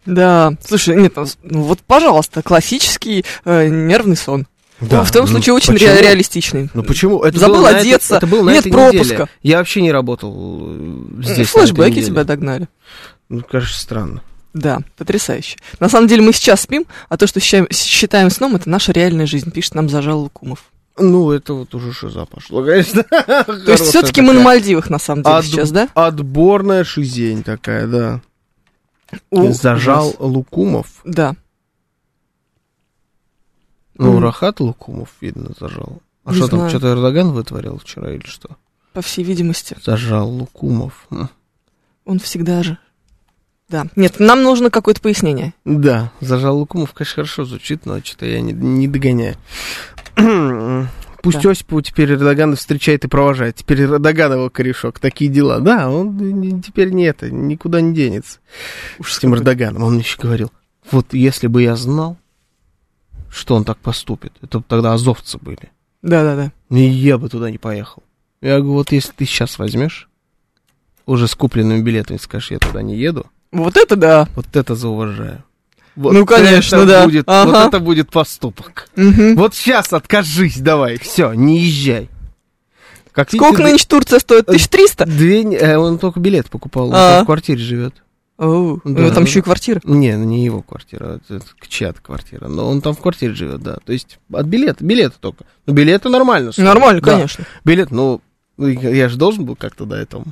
Да. 0.05 0.55
Слушай, 0.65 0.97
нет, 0.97 1.15
ну 1.43 1.63
вот, 1.63 1.81
пожалуйста, 1.81 2.43
классический 2.43 3.25
э, 3.45 3.69
нервный 3.69 4.17
сон. 4.17 4.47
Ну, 4.81 5.05
в 5.05 5.13
том 5.13 5.27
ну 5.27 5.31
случае 5.31 5.55
очень 5.55 5.75
ре- 5.75 5.87
почему? 5.87 6.03
реалистичный. 6.03 6.71
Ну 6.75 6.83
почему? 6.83 7.23
Это 7.23 7.39
Забыл 7.39 7.59
было 7.59 7.71
на 7.71 7.79
одеться, 7.79 8.17
это, 8.17 8.27
это 8.27 8.35
было 8.35 8.43
на 8.47 8.51
нет 8.51 8.61
этой 8.67 8.73
пропуска. 8.73 9.15
неделе. 9.15 9.29
Я 9.43 9.59
вообще 9.59 9.81
не 9.81 9.93
работал 9.93 10.35
э, 10.37 11.23
здесь. 11.23 11.29
на 11.29 11.33
этой 11.33 11.45
Флэшбэки 11.45 12.03
тебя 12.03 12.25
догнали. 12.25 12.69
Ну, 13.29 13.43
кажется, 13.49 13.81
странно. 13.81 14.23
Да, 14.55 14.81
потрясающе. 14.99 15.57
На 15.79 15.89
самом 15.89 16.09
деле 16.09 16.23
мы 16.23 16.33
сейчас 16.33 16.63
спим, 16.63 16.85
а 17.09 17.17
то, 17.17 17.27
что 17.27 17.39
считаем, 17.39 17.69
считаем 17.71 18.29
сном, 18.29 18.57
это 18.57 18.69
наша 18.69 18.93
реальная 18.93 19.27
жизнь, 19.27 19.51
пишет 19.53 19.75
нам 19.77 19.89
Зажал 19.89 20.21
Лукумов. 20.21 20.72
Ну, 20.99 21.31
это 21.31 21.55
вот 21.55 21.75
уже 21.75 21.93
шиза 21.93 22.27
пошло, 22.27 22.63
конечно. 22.63 23.03
То 23.11 23.73
есть 23.73 23.85
все-таки 23.85 24.21
мы 24.21 24.35
на 24.35 24.41
Мальдивах, 24.41 24.91
на 24.91 24.99
самом 24.99 25.23
деле, 25.23 25.43
сейчас, 25.43 25.71
да? 25.71 25.89
Отборная 25.95 26.85
шизень 26.85 27.43
такая, 27.43 27.87
да. 27.87 28.21
Зажал 29.31 30.09
ужас. 30.09 30.21
Лукумов. 30.21 30.87
Да. 31.05 31.35
Ну. 33.97 34.21
Рахат 34.21 34.61
Лукумов, 34.61 35.11
видно, 35.21 35.51
зажал. 35.59 36.01
А 36.25 36.33
Не 36.33 36.37
что 36.39 36.49
там, 36.49 36.69
что-то 36.69 36.93
Эрдоган 36.93 37.33
вытворил 37.33 37.79
вчера 37.79 38.13
или 38.13 38.25
что? 38.27 38.57
По 38.93 39.03
всей 39.03 39.25
видимости. 39.25 39.77
Зажал 39.85 40.29
Лукумов. 40.29 41.07
М. 41.11 41.29
Он 42.05 42.19
всегда 42.19 42.63
же. 42.63 42.79
Да. 43.69 43.87
Нет, 43.97 44.19
нам 44.19 44.43
нужно 44.43 44.71
какое-то 44.71 45.01
пояснение. 45.01 45.55
Да, 45.65 46.13
зажал 46.21 46.59
Лукумов, 46.59 46.93
конечно, 46.93 47.15
хорошо 47.15 47.45
звучит, 47.45 47.87
но 47.87 48.01
что-то 48.01 48.27
я 48.27 48.41
не, 48.41 48.53
не 48.53 48.87
догоняю. 48.87 49.37
Пусть 51.23 51.41
Да. 51.41 51.51
Осипову 51.51 51.83
теперь 51.83 52.13
Эрдогана 52.13 52.57
встречает 52.57 53.05
и 53.05 53.09
провожает. 53.09 53.57
Теперь 53.57 53.83
Эрдоган 53.83 54.33
его 54.33 54.51
корешок. 54.51 54.99
Такие 54.99 55.31
дела. 55.31 55.61
Да, 55.61 55.89
он 55.89 56.61
теперь 56.61 56.91
не 56.91 57.05
это, 57.05 57.31
никуда 57.31 57.81
не 57.81 57.95
денется. 57.95 58.41
Уж 58.99 59.13
с 59.13 59.19
этим 59.19 59.35
Эрдоганом. 59.35 59.85
Он 59.85 59.99
еще 59.99 60.19
говорил, 60.21 60.51
вот 60.91 61.15
если 61.15 61.47
бы 61.47 61.63
я 61.63 61.77
знал, 61.77 62.17
что 63.31 63.55
он 63.55 63.65
так 63.65 63.79
поступит, 63.79 64.33
это 64.43 64.59
бы 64.59 64.65
тогда 64.67 64.93
азовцы 64.95 65.39
были. 65.39 65.71
Да-да-да. 66.03 66.51
И 66.77 66.83
я 66.83 67.19
бы 67.19 67.29
туда 67.29 67.51
не 67.51 67.59
поехал. 67.59 68.03
Я 68.41 68.57
говорю, 68.59 68.73
вот 68.75 68.91
если 68.91 69.13
ты 69.13 69.25
сейчас 69.25 69.59
возьмешь, 69.61 70.09
уже 71.07 71.29
с 71.29 71.35
купленными 71.37 71.83
билетами 71.83 72.17
скажешь, 72.17 72.51
я 72.51 72.59
туда 72.59 72.83
не 72.83 72.97
еду, 72.97 73.27
Вот 73.53 73.77
это 73.77 73.95
да. 73.95 74.29
вот 74.35 74.47
это 74.57 74.75
зауважаю. 74.75 75.45
Вот 75.97 76.13
Ну, 76.13 76.25
конечно, 76.27 76.77
это 76.77 76.87
да. 76.87 77.05
Будет, 77.05 77.25
Ага. 77.27 77.51
Вот 77.51 77.69
это 77.69 77.81
будет 77.81 78.11
поступок. 78.11 78.89
Мгм. 78.97 79.37
Вот 79.37 79.55
сейчас 79.55 79.93
откажись, 79.93 80.59
давай, 80.59 80.99
все, 80.99 81.33
не 81.35 81.59
езжай. 81.61 82.09
Как 83.13 83.29
Сколько 83.29 83.59
видите, 83.59 83.73
нынче 83.73 83.87
Турция 83.89 84.19
стоит? 84.21 84.49
1300? 84.49 85.05
Две, 85.05 85.45
не- 85.45 85.57
э, 85.57 85.77
он 85.77 85.99
только 85.99 86.19
билет 86.19 86.49
покупал, 86.49 86.87
он 86.89 86.95
А. 86.95 87.11
там 87.17 87.23
в 87.25 87.27
квартире 87.27 87.59
живет. 87.59 87.95
Оу, 88.39 88.81
Да. 88.85 89.11
там 89.11 89.25
еще 89.25 89.41
и 89.41 89.43
квартира. 89.43 89.81
Не, 89.85 90.17
ну 90.17 90.25
не 90.25 90.43
его 90.45 90.63
квартира, 90.63 91.21
это, 91.23 91.35
это 91.37 91.47
чья-то 91.69 92.01
квартира. 92.01 92.49
Но 92.49 92.69
он 92.69 92.81
там 92.81 92.95
в 92.95 92.99
квартире 93.01 93.35
живет, 93.35 93.61
да. 93.63 93.77
То 93.85 93.93
есть 93.93 94.19
от 94.33 94.47
билета, 94.47 94.83
билеты 94.83 95.17
только. 95.21 95.45
Ну, 95.67 95.75
билеты 95.75 96.09
нормально. 96.09 96.53
стоят. 96.53 96.67
Нормально, 96.75 97.03
Да. 97.03 97.13
конечно. 97.17 97.45
Билет, 97.65 97.91
ну, 97.91 98.23
я 98.57 99.09
же 99.11 99.17
должен 99.19 99.45
был 99.45 99.57
как-то 99.57 99.85
до 99.85 99.97
этого 99.97 100.25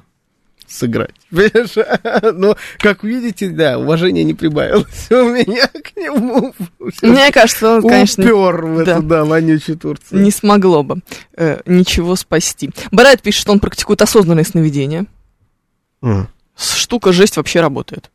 сыграть. 0.70 1.14
Понимаешь? 1.30 2.34
Но, 2.36 2.56
как 2.78 3.02
видите, 3.04 3.48
да, 3.50 3.78
уважение 3.78 4.24
не 4.24 4.34
прибавилось 4.34 5.10
у 5.10 5.14
меня 5.30 5.66
к 5.68 5.96
нему. 5.96 6.54
Мне 7.02 7.30
кажется, 7.32 7.76
он, 7.76 7.82
конечно, 7.82 8.24
Упер 8.24 8.64
в 8.66 8.84
да. 8.84 8.92
эту, 8.92 9.02
да, 9.02 9.24
вонючую 9.24 9.76
Турцию. 9.78 10.22
не 10.22 10.30
смогло 10.30 10.82
бы 10.82 11.00
э, 11.36 11.60
ничего 11.66 12.16
спасти. 12.16 12.70
Барайт 12.90 13.20
пишет, 13.22 13.42
что 13.42 13.52
он 13.52 13.60
практикует 13.60 14.00
осознанное 14.02 14.44
сновидение. 14.44 15.06
С- 16.56 16.74
Штука 16.74 17.12
жесть 17.12 17.36
вообще 17.36 17.60
работает. 17.60 18.10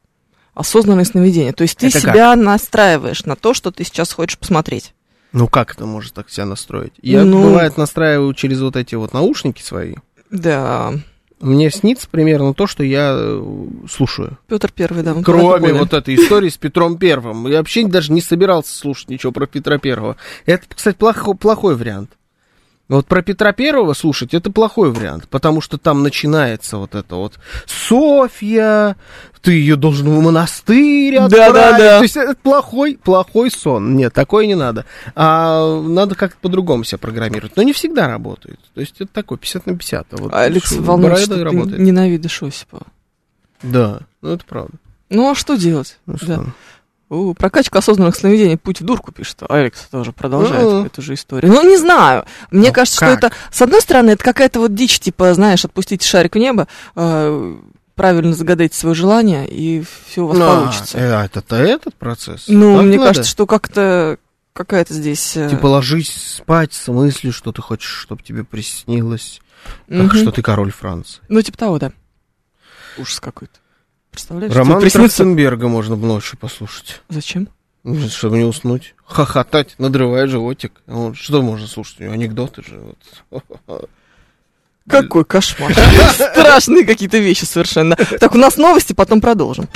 Осознанное 0.54 1.04
сновидение. 1.06 1.52
То 1.54 1.64
есть 1.64 1.78
ты 1.78 1.88
Это 1.88 2.02
как? 2.02 2.14
себя 2.14 2.36
настраиваешь 2.36 3.26
на 3.26 3.36
то, 3.36 3.54
что 3.54 3.72
ты 3.72 3.84
сейчас 3.84 4.14
хочешь 4.14 4.38
посмотреть. 4.38 4.94
Ну, 5.34 5.48
как 5.48 5.74
это 5.74 5.86
может 5.86 6.14
так 6.14 6.30
себя 6.30 6.46
настроить? 6.46 6.94
Я, 7.02 7.24
Ну- 7.24 7.44
бывает, 7.44 7.76
настраиваю 7.78 8.34
через 8.34 8.62
вот 8.62 8.76
эти 8.78 8.96
вот 8.96 9.14
наушники 9.14 9.62
свои. 9.62 9.96
Да, 10.32 10.94
Мне 11.42 11.70
снится 11.70 12.08
примерно 12.10 12.54
то, 12.54 12.66
что 12.66 12.84
я 12.84 13.14
э, 13.16 13.66
слушаю. 13.90 14.38
Петр 14.48 14.72
Первый, 14.72 15.04
да. 15.04 15.14
Кроме 15.24 15.74
вот 15.74 15.94
этой 15.94 16.16
истории 16.16 16.50
с 16.50 16.58
Петром 16.58 16.98
Первым. 16.98 17.48
Я 17.48 17.58
вообще 17.58 17.86
даже 17.86 18.14
не 18.14 18.22
собирался 18.22 18.74
слушать 18.74 19.10
ничего 19.10 19.32
про 19.32 19.46
Петра 19.46 19.78
Первого. 19.78 20.16
Это, 20.46 20.64
кстати, 20.74 20.96
плохо- 20.96 21.34
плохой 21.34 21.76
вариант. 21.76 22.12
Вот 22.88 23.08
про 23.08 23.24
Петра 23.24 23.52
Первого 23.52 23.94
слушать 23.94 24.34
это 24.36 24.52
плохой 24.52 24.92
вариант, 24.92 25.28
потому 25.30 25.60
что 25.60 25.78
там 25.80 26.04
начинается 26.04 26.78
вот 26.78 26.94
это 26.94 27.16
вот 27.16 27.34
Софья, 27.66 28.96
ты 29.42 29.54
ее 29.54 29.76
должен 29.76 30.08
в 30.10 30.22
монастырь 30.22 31.16
Да, 31.16 31.26
отправить. 31.26 31.54
да, 31.54 31.78
да. 31.78 31.98
То 31.98 32.04
есть 32.04 32.18
это 32.18 32.36
плохой, 32.36 33.00
плохой 33.04 33.50
сон. 33.52 33.96
Нет, 33.96 34.14
такое 34.14 34.46
не 34.46 34.56
надо. 34.56 34.86
А 35.16 35.82
надо 35.82 36.16
как-то 36.16 36.38
по-другому 36.42 36.84
себя 36.84 36.98
программировать. 37.00 37.56
Но 37.56 37.64
не 37.64 37.74
всегда 37.74 38.08
работает. 38.08 38.60
То 38.74 38.82
есть 38.82 38.96
это 39.00 39.12
такой 39.12 39.38
50 39.38 39.66
на 39.66 39.78
50. 39.78 40.08
А 40.12 40.18
вот 40.18 40.34
Алекс 40.34 40.72
волнует, 40.74 41.20
что 41.20 41.36
ты 41.36 41.44
работает. 41.44 41.80
ненавидишь 41.80 42.44
Осипова. 42.44 42.86
Да, 43.64 44.02
ну 44.22 44.30
это 44.34 44.46
правда. 44.46 44.74
Ну, 45.10 45.30
а 45.32 45.36
что 45.36 45.56
делать? 45.56 45.98
Ну? 46.06 46.16
Да. 46.22 46.44
Прокачка 47.38 47.80
осознанных 47.80 48.16
сновидений 48.16 48.58
«Путь 48.58 48.82
в 48.82 48.84
дурку» 48.84 49.12
пишет. 49.12 49.44
Алекс 49.48 49.80
тоже 49.92 50.12
продолжает 50.12 50.66
Мгм. 50.66 50.86
эту 50.86 51.02
же 51.02 51.14
историю. 51.14 51.52
Ну, 51.52 51.68
не 51.68 51.78
знаю. 51.78 52.26
Мне 52.52 52.70
Ну, 52.70 52.74
кажется, 52.74 53.00
как? 53.00 53.20
что 53.20 53.28
это, 53.28 53.36
с 53.52 53.62
одной 53.62 53.82
стороны, 53.82 54.12
это 54.12 54.24
какая-то 54.24 54.60
вот 54.60 54.74
дичь, 54.74 55.00
типа, 55.00 55.34
знаешь, 55.34 55.64
отпустите 55.66 56.08
шарик 56.08 56.36
в 56.36 56.40
небо, 56.40 56.68
э, 56.96 57.56
правильно 57.96 58.34
загадайте 58.34 58.76
свое 58.78 58.96
желание, 58.96 59.48
и 59.48 59.84
все 60.08 60.22
у 60.24 60.28
вас 60.28 60.38
Ну, 60.38 60.46
получится. 60.46 60.98
э, 60.98 61.26
Это-то 61.26 61.56
этот 61.56 61.94
процесс. 61.96 62.46
ну, 62.48 62.78
Так 62.78 62.86
мне 62.86 62.98
надо? 62.98 63.10
кажется, 63.10 63.30
что 63.32 63.46
как-то 63.46 64.18
какая-то 64.54 64.94
здесь... 64.94 65.38
э, 65.38 65.50
Типа 65.50 65.68
ложись 65.68 66.38
спать 66.38 66.74
с 66.74 66.88
мыслью, 66.88 67.32
что 67.34 67.52
ты 67.52 67.62
хочешь, 67.62 67.90
чтобы 67.92 68.24
тебе 68.24 68.44
приснилось, 68.44 69.42
как 69.88 69.98
мгм. 69.98 70.16
что 70.18 70.32
ты 70.32 70.42
король 70.42 70.72
Франции. 70.72 71.22
Ну, 71.30 71.42
типа 71.42 71.58
того, 71.58 71.78
да. 71.80 71.92
Ужас 72.98 73.20
какой-то. 73.20 73.54
Представляешь? 74.16 74.54
Роман 74.54 74.80
приснится- 74.82 75.18
Трахтенберга 75.18 75.68
можно 75.68 75.96
ночью 75.96 76.38
послушать, 76.40 77.02
Зачем? 77.10 77.48
Чтобы 78.10 78.38
не 78.40 78.46
уснуть. 78.46 78.96
Хохотать, 79.06 79.76
надрывая 79.78 80.26
животик. 80.28 80.72
Вот, 80.88 81.16
что 81.16 81.42
можно 81.44 81.68
слушать? 81.68 82.00
У 82.00 82.04
него 82.04 82.14
Анекдоты 82.14 82.64
же. 82.64 82.82
вот. 83.68 83.90
Какой 84.90 85.26
кошмар. 85.26 85.74
Страшные 86.14 86.86
какие-то 86.86 87.18
вещи 87.18 87.46
совершенно. 87.46 87.96
Так, 87.96 88.36
у 88.36 88.38
нас 88.38 88.58
новости, 88.58 88.94
потом 88.94 89.20
продолжим. 89.22 89.68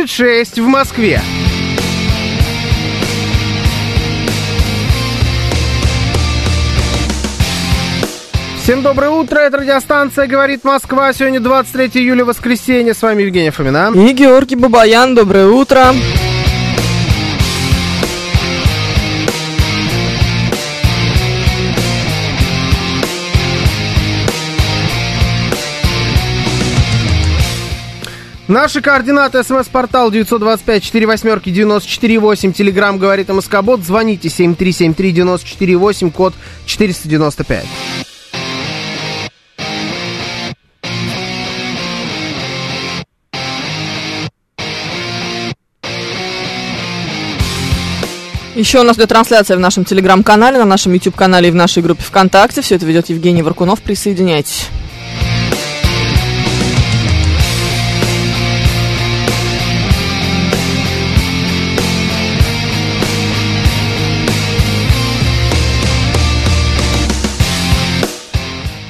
Девять 0.00 0.10
тридцать 0.10 0.10
шесть 0.10 0.58
в 0.58 0.66
Москве. 0.66 1.20
Всем 8.62 8.82
доброе 8.82 9.10
утро, 9.10 9.40
это 9.40 9.58
радиостанция 9.58 10.26
«Говорит 10.26 10.64
Москва». 10.64 11.12
Сегодня 11.12 11.40
23 11.40 12.02
июля, 12.02 12.24
воскресенье. 12.24 12.94
С 12.94 13.02
вами 13.02 13.22
Евгения 13.24 13.50
Фомина. 13.50 13.92
И 13.94 14.12
Георгий 14.12 14.56
Бабаян, 14.56 15.14
доброе 15.14 15.48
утро. 15.48 15.92
Наши 28.50 28.82
координаты. 28.82 29.42
СМС-портал 29.44 30.10
925-48-94-8. 30.10 32.52
Телеграмм 32.52 32.98
«Говорит 32.98 33.28
МСК-бот». 33.28 33.84
Звоните 33.84 34.26
7373-94-8, 34.26 36.10
код 36.10 36.34
495. 36.66 37.64
Еще 48.56 48.80
у 48.80 48.82
нас 48.82 48.96
идет 48.96 49.10
трансляция 49.10 49.56
в 49.56 49.60
нашем 49.60 49.84
телеграм-канале, 49.84 50.58
на 50.58 50.64
нашем 50.64 50.92
YouTube-канале 50.92 51.50
и 51.50 51.52
в 51.52 51.54
нашей 51.54 51.84
группе 51.84 52.02
ВКонтакте. 52.02 52.62
Все 52.62 52.74
это 52.74 52.84
ведет 52.84 53.10
Евгений 53.10 53.42
Варкунов. 53.42 53.80
Присоединяйтесь. 53.80 54.66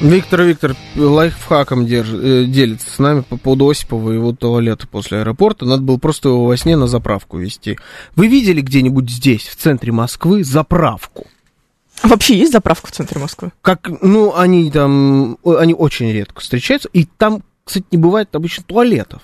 Виктор 0.00 0.42
Виктор 0.42 0.74
лайфхаком 0.96 1.84
держ- 1.84 2.18
э, 2.22 2.44
делится 2.46 2.90
с 2.90 2.98
нами 2.98 3.20
по 3.20 3.36
поводу 3.36 3.68
Осипова 3.68 4.10
и 4.10 4.14
его 4.14 4.32
туалета 4.32 4.86
после 4.88 5.18
аэропорта. 5.18 5.66
Надо 5.66 5.82
было 5.82 5.98
просто 5.98 6.30
его 6.30 6.46
во 6.46 6.56
сне 6.56 6.76
на 6.76 6.86
заправку 6.86 7.36
вести. 7.36 7.78
Вы 8.16 8.28
видели 8.28 8.62
где-нибудь 8.62 9.10
здесь, 9.10 9.42
в 9.46 9.56
центре 9.56 9.92
Москвы, 9.92 10.42
заправку? 10.42 11.26
А 12.00 12.08
вообще 12.08 12.34
есть 12.38 12.52
заправка 12.52 12.86
в 12.86 12.92
центре 12.92 13.20
Москвы? 13.20 13.52
Как, 13.60 13.90
ну, 14.00 14.34
они 14.34 14.70
там, 14.70 15.36
они 15.44 15.74
очень 15.74 16.10
редко 16.12 16.40
встречаются, 16.40 16.88
и 16.94 17.04
там, 17.04 17.42
кстати, 17.62 17.84
не 17.90 17.98
бывает 17.98 18.34
обычно 18.34 18.64
туалетов. 18.64 19.20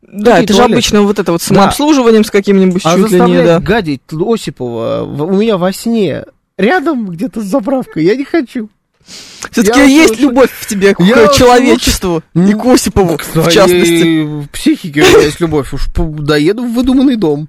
Да, 0.00 0.30
Какие 0.32 0.44
это 0.44 0.52
же 0.54 0.58
туалеты? 0.60 0.74
обычно 0.76 1.02
вот 1.02 1.18
это 1.18 1.32
вот 1.32 1.42
самообслуживанием 1.42 2.24
с 2.24 2.30
каким-нибудь 2.30 2.80
А 2.86 2.96
чуть 2.96 3.10
ли 3.10 3.20
не, 3.20 3.44
да. 3.44 3.60
гадить 3.60 4.00
Осипова 4.10 5.02
у 5.02 5.36
меня 5.36 5.58
во 5.58 5.74
сне, 5.74 6.24
рядом 6.56 7.06
где-то 7.06 7.42
с 7.42 7.44
заправкой. 7.44 8.04
Я 8.06 8.16
не 8.16 8.24
хочу. 8.24 8.70
Все-таки 9.50 9.80
есть 9.92 10.10
лучше- 10.10 10.22
любовь 10.22 10.50
в 10.52 10.66
тебе 10.66 10.94
к 10.94 11.00
Я 11.00 11.28
человечеству, 11.28 12.22
не 12.34 12.54
к 12.54 12.64
Осипову, 12.66 13.16
К 13.16 13.22
в 13.24 13.50
частности. 13.50 14.00
своей 14.00 14.46
психике 14.48 15.02
у 15.02 15.08
меня 15.08 15.18
есть 15.26 15.40
любовь. 15.40 15.72
Уж 15.72 15.88
доеду 15.96 16.64
в 16.64 16.74
выдуманный 16.74 17.16
дом. 17.16 17.48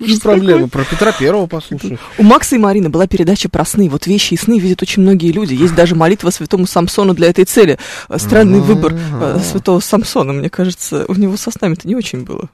Не 0.00 0.18
проблема. 0.18 0.68
Про 0.68 0.84
Петра 0.84 1.12
Первого 1.12 1.46
послушаю. 1.46 1.96
У 2.18 2.24
Макса 2.24 2.56
и 2.56 2.58
Марины 2.58 2.88
была 2.88 3.06
передача 3.06 3.48
про 3.48 3.64
сны. 3.64 3.88
Вот 3.88 4.08
вещи 4.08 4.34
и 4.34 4.36
сны 4.36 4.58
видят 4.58 4.82
очень 4.82 5.00
многие 5.02 5.30
люди. 5.30 5.54
Есть 5.54 5.76
даже 5.76 5.94
молитва 5.94 6.30
святому 6.30 6.66
Самсону 6.66 7.14
для 7.14 7.28
этой 7.28 7.44
цели. 7.44 7.78
Э, 8.08 8.18
Странный 8.18 8.58
выбор 8.60 8.94
э, 8.94 9.38
святого 9.48 9.78
Самсона. 9.78 10.32
Мне 10.32 10.50
кажется, 10.50 11.04
у 11.06 11.14
него 11.14 11.36
со 11.36 11.52
снами-то 11.52 11.86
не 11.86 11.94
очень 11.94 12.24
было. 12.24 12.50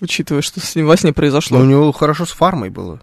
Учитывая, 0.00 0.42
что 0.42 0.58
с 0.60 0.74
ним 0.74 0.86
во 0.86 0.96
сне 0.96 1.10
Но 1.10 1.14
произошло. 1.14 1.58
у 1.60 1.64
него 1.64 1.92
хорошо 1.92 2.26
с 2.26 2.30
фармой 2.32 2.70
было. 2.70 3.00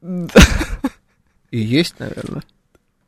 И 1.50 1.58
есть, 1.58 1.96
наверное. 1.98 2.42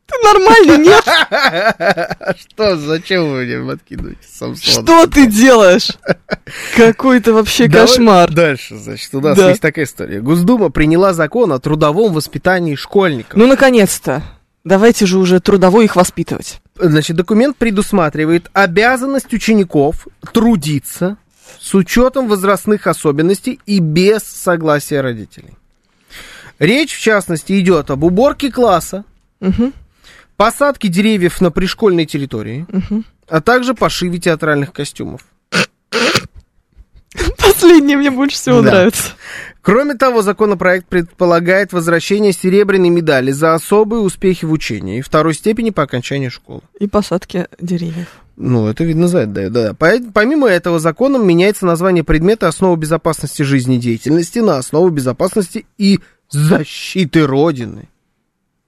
Ты 0.07 0.15
нормальный, 0.23 0.77
нет? 0.77 1.03
Что, 2.39 2.77
зачем 2.77 3.29
вы 3.29 3.43
мне 3.45 3.59
подкидываете 3.73 4.19
Самсона? 4.25 4.71
Что 4.83 5.07
ты 5.07 5.27
делаешь? 5.27 5.89
Какой-то 6.77 7.33
вообще 7.33 7.67
Давай 7.67 7.87
кошмар. 7.87 8.31
Дальше, 8.31 8.77
значит, 8.77 9.13
у 9.15 9.19
нас 9.21 9.37
Да. 9.37 9.49
есть 9.49 9.61
такая 9.61 9.83
история. 9.85 10.21
Госдума 10.21 10.69
приняла 10.69 11.13
закон 11.13 11.51
о 11.51 11.59
трудовом 11.59 12.13
воспитании 12.13 12.75
школьников. 12.75 13.35
Ну, 13.35 13.47
наконец-то. 13.47 14.23
Давайте 14.63 15.05
же 15.05 15.17
уже 15.17 15.39
трудовой 15.39 15.85
их 15.85 15.95
воспитывать. 15.95 16.61
Значит, 16.75 17.15
документ 17.17 17.57
предусматривает 17.57 18.49
обязанность 18.53 19.33
учеников 19.33 20.07
трудиться 20.33 21.17
с 21.59 21.73
учетом 21.73 22.27
возрастных 22.27 22.87
особенностей 22.87 23.59
и 23.65 23.79
без 23.79 24.23
согласия 24.23 25.01
родителей. 25.01 25.53
Речь, 26.59 26.95
в 26.97 27.01
частности, 27.01 27.59
идет 27.59 27.89
об 27.91 28.03
уборке 28.03 28.51
класса, 28.51 29.03
Мгм, 29.39 29.71
посадке 30.37 30.87
деревьев 30.87 31.41
на 31.41 31.51
пришкольной 31.51 32.05
территории, 32.05 32.65
а 33.27 33.41
также 33.41 33.73
пошиве 33.73 34.19
театральных 34.19 34.71
костюмов. 34.71 35.25
Последнее 37.37 37.97
мне 37.97 38.11
больше 38.11 38.35
всего 38.37 38.61
Да. 38.61 38.71
нравится. 38.71 39.09
Кроме 39.61 39.95
того, 39.95 40.21
законопроект 40.21 40.87
предполагает 40.87 41.73
возвращение 41.73 42.31
серебряной 42.31 42.89
медали 42.89 43.31
за 43.31 43.53
особые 43.53 44.01
успехи 44.01 44.45
в 44.45 44.51
учении 44.51 44.99
и 44.99 45.01
второй 45.01 45.33
степени 45.33 45.71
по 45.71 45.83
окончании 45.83 46.29
школы. 46.29 46.61
И 46.79 46.87
посадки 46.87 47.47
деревьев. 47.59 48.07
Ну, 48.37 48.67
это 48.67 48.83
видно 48.83 49.07
за 49.07 49.19
это 49.19 49.49
да. 49.49 49.73
По- 49.73 49.99
Помимо 50.13 50.47
этого, 50.47 50.79
законом 50.79 51.27
меняется 51.27 51.65
название 51.65 52.03
предмета 52.03 52.47
основы 52.47 52.77
безопасности 52.77 53.41
жизнедеятельности 53.41 54.39
на 54.39 54.57
основу 54.57 54.89
безопасности 54.89 55.65
и 55.77 55.99
защиты 56.29 57.25
Родины. 57.25 57.89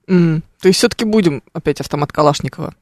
М, 0.08 0.44
То 0.62 0.68
есть 0.68 0.80
все-таки 0.80 1.06
будем 1.06 1.42
опять 1.54 1.80
автомат 1.80 2.12
Калашникова 2.12 2.74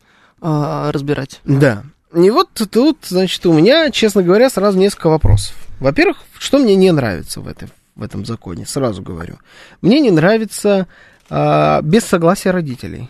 а, 0.42 0.92
разбирать. 0.92 1.42
Да. 1.46 1.84
И 2.16 2.30
вот 2.30 2.50
тут, 2.54 3.00
значит, 3.08 3.46
у 3.46 3.54
меня, 3.54 3.92
честно 3.92 4.24
говоря, 4.24 4.50
сразу 4.50 4.78
несколько 4.78 5.10
вопросов. 5.10 5.56
Во-первых, 5.80 6.18
что 6.40 6.58
мне 6.58 6.76
не 6.76 6.92
нравится 6.92 7.42
в, 7.42 7.48
этой, 7.48 7.68
в 7.96 8.02
этом 8.02 8.26
законе, 8.26 8.66
сразу 8.66 9.02
говорю. 9.02 9.38
Мне 9.82 10.00
не 10.00 10.10
нравится 10.10 10.88
а, 11.30 11.82
без 11.82 12.04
согласия 12.06 12.52
родителей. 12.52 13.10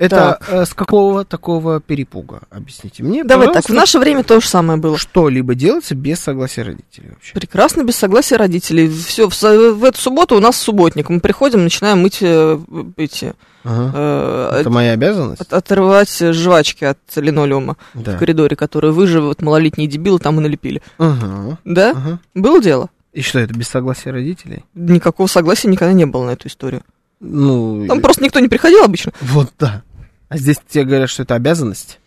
Это 0.00 0.38
Так. 0.40 0.48
э, 0.50 0.64
с 0.64 0.72
какого 0.72 1.24
такого 1.26 1.78
перепуга? 1.80 2.40
Объясните 2.50 3.02
мне, 3.02 3.22
Давай 3.22 3.52
так, 3.52 3.68
в 3.68 3.72
наше 3.74 3.98
время 3.98 4.24
то 4.24 4.40
же 4.40 4.48
самое 4.48 4.78
было. 4.80 4.96
что-либо 4.96 5.54
делается 5.54 5.94
без 5.94 6.18
согласия 6.20 6.62
родителей 6.62 7.10
вообще. 7.10 7.34
Прекрасно, 7.34 7.84
без 7.84 7.96
согласия 7.96 8.36
родителей. 8.36 8.88
Все, 8.88 9.28
в, 9.28 9.34
в 9.42 9.84
эту 9.84 10.00
субботу 10.00 10.36
у 10.36 10.40
нас 10.40 10.56
субботник. 10.56 11.10
Мы 11.10 11.20
приходим, 11.20 11.62
начинаем 11.64 11.98
мыть 12.00 12.18
э, 12.22 12.58
эти, 12.96 13.34
Ага. 13.62 13.92
э, 13.94 14.60
Это 14.60 14.70
моя 14.70 14.92
обязанность? 14.92 15.42
от- 15.42 15.52
отрывать 15.52 16.18
жвачки 16.18 16.84
от 16.84 16.98
линолеума 17.16 17.76
Да. 17.92 18.16
в 18.16 18.18
коридоре, 18.18 18.56
которые 18.56 18.92
выживут, 18.92 19.42
малолетние 19.42 19.86
дебилы 19.86 20.18
там 20.18 20.38
и 20.40 20.42
налепили. 20.42 20.80
Ага, 20.96 21.58
Да? 21.66 21.90
ага. 21.90 22.18
Было 22.34 22.62
дело? 22.62 22.88
И 23.12 23.20
что, 23.20 23.38
это 23.38 23.52
без 23.52 23.68
согласия 23.68 24.12
родителей? 24.12 24.64
Никакого 24.74 25.26
согласия 25.26 25.68
никогда 25.68 25.92
не 25.92 26.06
было 26.06 26.24
на 26.24 26.30
эту 26.30 26.48
историю. 26.48 26.80
Ну, 27.22 27.84
Там 27.86 28.00
просто 28.00 28.24
никто 28.24 28.40
не 28.40 28.48
приходил 28.48 28.82
обычно. 28.82 29.12
вот 29.20 29.50
да. 29.58 29.82
А 30.30 30.38
здесь 30.38 30.56
тебе 30.68 30.84
говорят, 30.84 31.10
что 31.10 31.24
это 31.24 31.34
обязанность? 31.34 31.98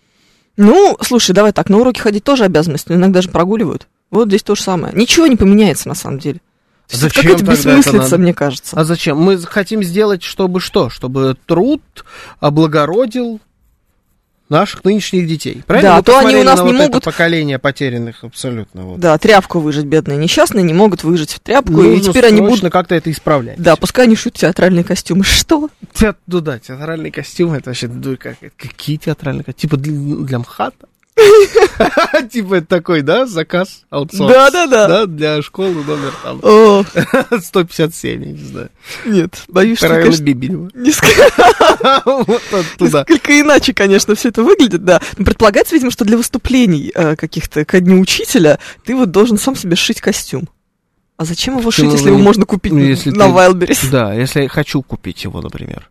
Ну, 0.56 0.98
слушай, 1.02 1.34
давай 1.34 1.52
так, 1.52 1.70
на 1.70 1.78
уроки 1.78 2.00
ходить 2.00 2.24
тоже 2.24 2.46
обязанность, 2.46 2.88
но 2.90 2.96
иногда 2.96 3.22
же 3.22 3.30
прогуливают. 3.30 3.88
Вот 4.10 4.30
здесь 4.30 4.44
то 4.44 4.56
же 4.56 4.62
самое. 4.62 4.94
Ничего 4.96 5.28
не 5.28 5.36
поменяется 5.36 5.90
на 5.90 5.96
самом 5.96 6.20
деле. 6.20 6.40
То 6.88 6.96
это 6.96 6.98
Зачем 6.98 7.24
Какая-то 7.24 7.38
тогда 7.40 7.54
это 7.54 7.62
бессмыслица, 7.62 7.98
надо? 8.12 8.18
мне 8.20 8.34
кажется. 8.34 8.80
А 8.80 8.84
зачем? 8.86 9.18
Мы 9.18 9.38
хотим 9.40 9.84
сделать, 9.84 10.24
чтобы 10.24 10.62
что? 10.62 10.90
Чтобы 10.90 11.36
труд 11.46 11.82
облагородил 12.40 13.42
наших 14.54 14.84
нынешних 14.86 15.28
детей. 15.28 15.62
Правильно? 15.68 15.90
Да, 15.90 15.98
Вы 15.98 16.04
то 16.04 16.20
они 16.20 16.36
у 16.38 16.44
нас 16.44 16.60
на 16.60 16.64
не 16.64 16.72
вот 16.72 16.76
это 16.82 16.88
могут- 16.88 17.04
поколение 17.04 17.60
потерянных 17.60 18.24
абсолютно. 18.24 18.84
Вот. 18.84 19.00
Да, 19.00 19.18
тряпку 19.18 19.60
выжить, 19.60 19.86
бедные 19.86 20.18
несчастные, 20.18 20.64
не 20.64 20.74
могут 20.74 21.04
выжить 21.04 21.32
в 21.34 21.40
тряпку, 21.42 21.82
и 21.84 21.98
Нужно 21.98 22.14
теперь 22.14 22.28
они 22.28 22.40
будут... 22.42 22.72
как-то 22.72 22.96
это 22.96 23.12
исправлять. 23.12 23.58
Да, 23.62 23.76
пускай 23.76 24.06
они 24.06 24.16
шьют 24.16 24.36
театральные 24.36 24.84
костюмы. 24.86 25.24
Что? 25.26 25.70
Те- 25.94 26.16
ну 26.28 26.40
да, 26.40 26.60
театральные 26.60 27.12
костюмы, 27.12 27.58
это 27.58 27.72
вообще, 27.72 27.88
ну, 27.88 28.16
как, 28.18 28.38
какие 28.58 28.98
театральные 28.98 29.44
костюмы? 29.44 29.60
Типа 29.60 29.78
для, 29.78 30.26
для 30.26 30.40
МХАТа? 30.40 30.88
Типа 32.32 32.56
это 32.56 32.68
такой, 32.68 33.02
да, 33.02 33.26
заказ, 33.26 33.84
аутсорс? 33.90 34.32
Да-да-да. 34.32 34.88
Да, 34.88 35.06
для 35.06 35.42
школы 35.42 35.84
номер 35.84 36.14
там 36.24 36.40
О, 36.42 36.84
157, 37.40 38.24
я 38.24 38.32
не 38.32 38.38
знаю. 38.38 38.70
нет, 39.06 39.44
боюсь, 39.48 39.78
что, 39.78 39.90
конечно, 39.90 40.24
Бибелева. 40.24 40.70
несколько, 40.74 41.24
иначе, 43.40 43.74
конечно, 43.74 44.16
все 44.16 44.30
это 44.30 44.44
выглядит, 44.44 44.84
да. 44.84 45.02
Но 45.18 45.26
предполагается, 45.26 45.76
видимо, 45.76 45.92
что 45.92 46.06
для 46.06 46.18
выступлений 46.18 46.92
э, 46.94 47.16
каких-то 47.16 47.64
ко 47.66 47.80
дню 47.80 48.00
учителя 48.00 48.60
ты 48.84 48.96
вот 48.96 49.12
должен 49.12 49.38
сам 49.38 49.56
себе 49.56 49.76
сшить 49.76 50.02
костюм. 50.02 50.50
А 51.18 51.26
зачем 51.26 51.60
его 51.60 51.70
шить, 51.70 51.92
если 51.92 52.08
его 52.08 52.18
можно 52.18 52.46
купить 52.46 52.74
Ну, 52.74 52.80
на 53.16 53.28
Wildberries? 53.30 53.90
Да, 53.92 54.14
если 54.14 54.42
я 54.44 54.50
хочу 54.50 54.82
купить 54.82 55.24
его, 55.24 55.42
например. 55.42 55.90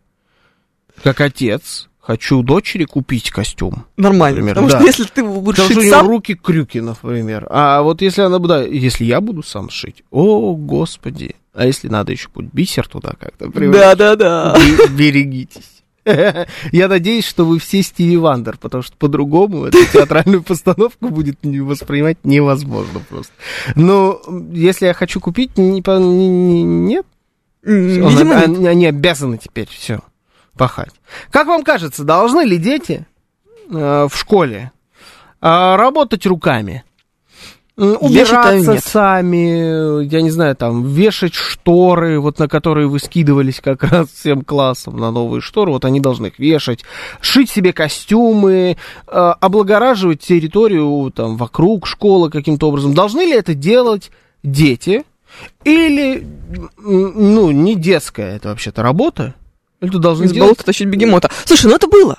Как 1.03 1.21
отец, 1.21 1.89
хочу 2.03 2.43
дочери 2.43 2.85
купить 2.85 3.31
костюм. 3.31 3.85
Нормально. 3.97 4.41
Например, 4.41 4.55
Потому 4.57 4.69
да. 4.71 4.79
что 4.79 4.87
если 4.87 5.05
ты 5.05 5.23
будешь 5.25 5.57
Потому 5.57 5.71
что 5.71 5.79
у 5.79 5.83
шить 5.83 5.93
нее 5.93 6.01
руки 6.03 6.35
крюки, 6.35 6.81
например. 6.81 7.47
А 7.49 7.81
вот 7.83 8.03
если 8.03 8.23
она 8.23 8.39
да, 8.41 8.63
если 8.65 9.05
я 9.05 9.21
буду 9.21 9.43
сам 9.43 9.71
шить, 9.71 10.03
о, 10.11 10.55
господи. 10.55 11.37
А 11.55 11.65
если 11.67 11.89
надо 11.89 12.13
еще 12.13 12.29
будет 12.35 12.53
бисер 12.53 12.89
туда 12.89 13.13
как-то 13.19 13.51
привлечь? 13.51 13.81
да-да-да. 13.81 14.57
Бе- 14.59 14.89
Берегитесь. 14.89 15.69
Я 16.73 16.89
надеюсь, 16.89 17.25
что 17.25 17.45
вы 17.45 17.61
все 17.61 17.81
Стиви 17.83 18.17
Вандер, 18.17 18.57
потому 18.59 18.83
что 18.83 18.97
по-другому 18.97 19.67
эту 19.67 19.79
театральную 19.93 20.43
постановку 20.43 21.09
будет 21.11 21.39
воспринимать 21.45 22.19
невозможно 22.25 23.01
просто. 23.09 23.33
Но 23.77 24.21
если 24.51 24.87
я 24.87 24.95
хочу 24.95 25.21
купить, 25.21 25.57
не, 25.57 25.81
не- 25.81 26.29
не- 26.29 26.63
нет, 26.65 27.07
он- 27.65 27.73
Видимо, 27.73 28.35
нет. 28.35 28.45
они, 28.45 28.67
они 28.67 28.87
обязаны 28.87 29.39
теперь 29.39 29.69
все 29.71 30.01
пахать. 30.63 30.93
Как 31.33 31.49
вам 31.49 31.65
кажется, 31.65 32.05
должны 32.05 32.43
ли 32.43 32.57
дети 32.57 33.05
э, 33.69 34.07
в 34.09 34.17
школе 34.17 34.71
э, 35.41 35.75
работать 35.75 36.25
руками? 36.25 36.85
Я 37.77 37.97
считаю, 37.97 38.61
Убираться 38.61 38.73
нет. 38.75 38.85
сами, 38.85 40.05
я 40.05 40.23
не 40.23 40.31
знаю, 40.31 40.55
там, 40.55 40.87
вешать 40.87 41.35
шторы, 41.35 42.21
вот 42.21 42.39
на 42.39 42.47
которые 42.47 42.87
вы 42.87 43.01
скидывались 43.01 43.61
как 43.61 43.83
раз 43.91 44.07
всем 44.11 44.43
классом 44.43 44.99
на 44.99 45.11
новые 45.11 45.41
шторы, 45.41 45.73
вот 45.73 45.85
они 45.85 45.99
должны 45.99 46.29
их 46.29 46.39
вешать, 46.39 46.85
шить 47.21 47.51
себе 47.51 47.73
костюмы, 47.73 48.77
э, 49.09 49.35
облагораживать 49.41 50.21
территорию 50.21 51.11
там 51.11 51.37
вокруг 51.37 51.89
школы 51.89 52.31
каким-то 52.31 52.69
образом. 52.69 52.95
Должны 52.95 53.23
ли 53.23 53.33
это 53.33 53.55
делать 53.55 54.13
дети? 54.45 55.03
Или, 55.65 56.25
ну, 56.79 57.51
не 57.51 57.75
детская 57.75 58.37
это 58.37 58.51
вообще-то 58.51 58.85
работа? 58.85 59.35
Тут 59.91 60.01
должны 60.01 60.25
Из 60.25 60.33
болота 60.33 60.65
тащить 60.65 60.89
бегемота. 60.89 61.31
Слушай, 61.45 61.67
ну 61.67 61.75
это 61.77 61.89
было. 61.89 62.19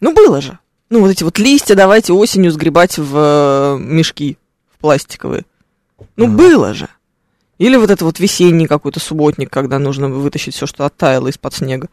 Ну 0.00 0.12
было 0.12 0.40
же. 0.40 0.58
Ну 0.90 1.00
вот 1.00 1.10
эти 1.10 1.24
вот 1.24 1.38
листья 1.38 1.74
давайте 1.74 2.12
осенью 2.12 2.52
сгребать 2.52 2.98
в 2.98 3.16
э, 3.16 3.78
мешки 3.80 4.38
в 4.72 4.78
пластиковые. 4.78 5.44
Ну 6.16 6.26
Мгм. 6.26 6.36
было 6.36 6.74
же. 6.74 6.88
Или 7.58 7.76
вот 7.76 7.90
это 7.90 8.04
вот 8.04 8.18
весенний 8.18 8.66
какой-то 8.66 9.00
субботник, 9.00 9.50
когда 9.50 9.78
нужно 9.78 10.08
вытащить 10.08 10.54
все, 10.54 10.66
что 10.66 10.84
оттаяло 10.84 11.28
из-под 11.28 11.54
снега. 11.54 11.88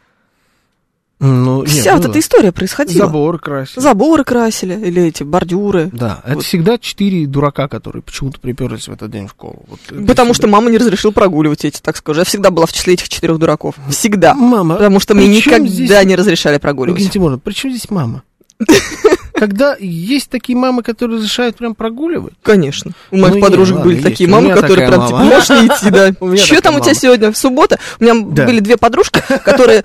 Ну, 1.22 1.64
нет, 1.64 1.70
Вся 1.70 1.94
вот 1.96 2.04
было. 2.04 2.12
эта 2.12 2.20
история 2.20 2.52
происходила. 2.54 3.06
Забор 3.06 3.40
красить. 3.40 3.76
Заборы 3.82 4.24
красили, 4.24 4.74
или 4.88 5.04
эти 5.04 5.24
бордюры. 5.24 5.90
Да, 5.92 6.22
это 6.26 6.36
Вот. 6.36 6.46
всегда 6.46 6.78
четыре 6.78 7.28
дурака, 7.28 7.68
которые 7.68 8.02
почему-то 8.04 8.40
приперлись 8.40 8.88
в 8.88 8.92
этот 8.94 9.12
день 9.12 9.28
в 9.28 9.32
школу. 9.32 9.66
Вот 9.68 9.80
это 9.90 10.02
Потому 10.06 10.34
что 10.34 10.48
мама 10.48 10.72
не 10.72 10.78
разрешила 10.78 11.12
прогуливать 11.12 11.66
эти, 11.66 11.82
так 11.82 11.98
скажу. 11.98 12.20
Я 12.22 12.26
всегда 12.26 12.52
была 12.52 12.66
в 12.66 12.72
числе 12.74 12.94
этих 12.94 13.10
четырех 13.10 13.38
дураков. 13.38 13.76
Всегда. 13.90 14.34
Мама, 14.34 14.76
Потому 14.76 15.02
что 15.02 15.14
мне 15.14 15.28
никогда 15.28 15.68
здесь- 15.68 16.06
не 16.06 16.16
разрешали 16.16 16.58
прогуливать. 16.58 17.00
Евгения 17.00 17.12
Тимуровна, 17.14 17.40
при 17.40 17.52
чем 17.54 17.72
здесь 17.72 17.90
мама? 17.90 18.24
когда 19.40 19.76
есть 19.80 20.30
такие 20.30 20.58
мамы, 20.58 20.84
которые 20.84 21.18
разрешают 21.18 21.56
прям 21.58 21.76
прогуливать. 21.76 22.34
Конечно. 22.44 22.92
У 23.12 23.18
моих 23.18 23.36
Ну, 23.36 23.42
подружек 23.42 23.78
не, 23.78 23.84
были 23.84 23.96
ладно, 23.96 24.10
такие 24.10 24.30
есть. 24.30 24.42
Мамы, 24.42 24.54
которые 24.54 24.88
прям 24.88 25.08
типа, 25.08 25.18
не 25.22 25.68
идти, 25.68 25.90
да. 25.90 26.36
Что 26.38 26.62
там 26.62 26.76
у 26.76 26.80
тебя 26.80 26.94
сегодня? 26.94 27.34
Суббота? 27.34 27.80
У 28.00 28.04
меня 28.04 28.16
были 28.16 28.60
две 28.60 28.78
подружки, 28.78 29.22
которые 29.44 29.84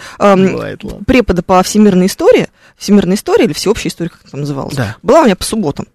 препода 1.06 1.42
по 1.42 1.62
всемирной 1.62 2.06
истории, 2.06 2.48
всемирной 2.76 3.16
истории 3.16 3.44
или 3.44 3.52
всеобщей 3.52 3.88
истории, 3.88 4.08
как 4.08 4.20
это 4.26 4.36
называлось, 4.36 4.76
была 5.02 5.20
у 5.22 5.24
меня 5.24 5.36
по 5.36 5.44
субботам. 5.44 5.86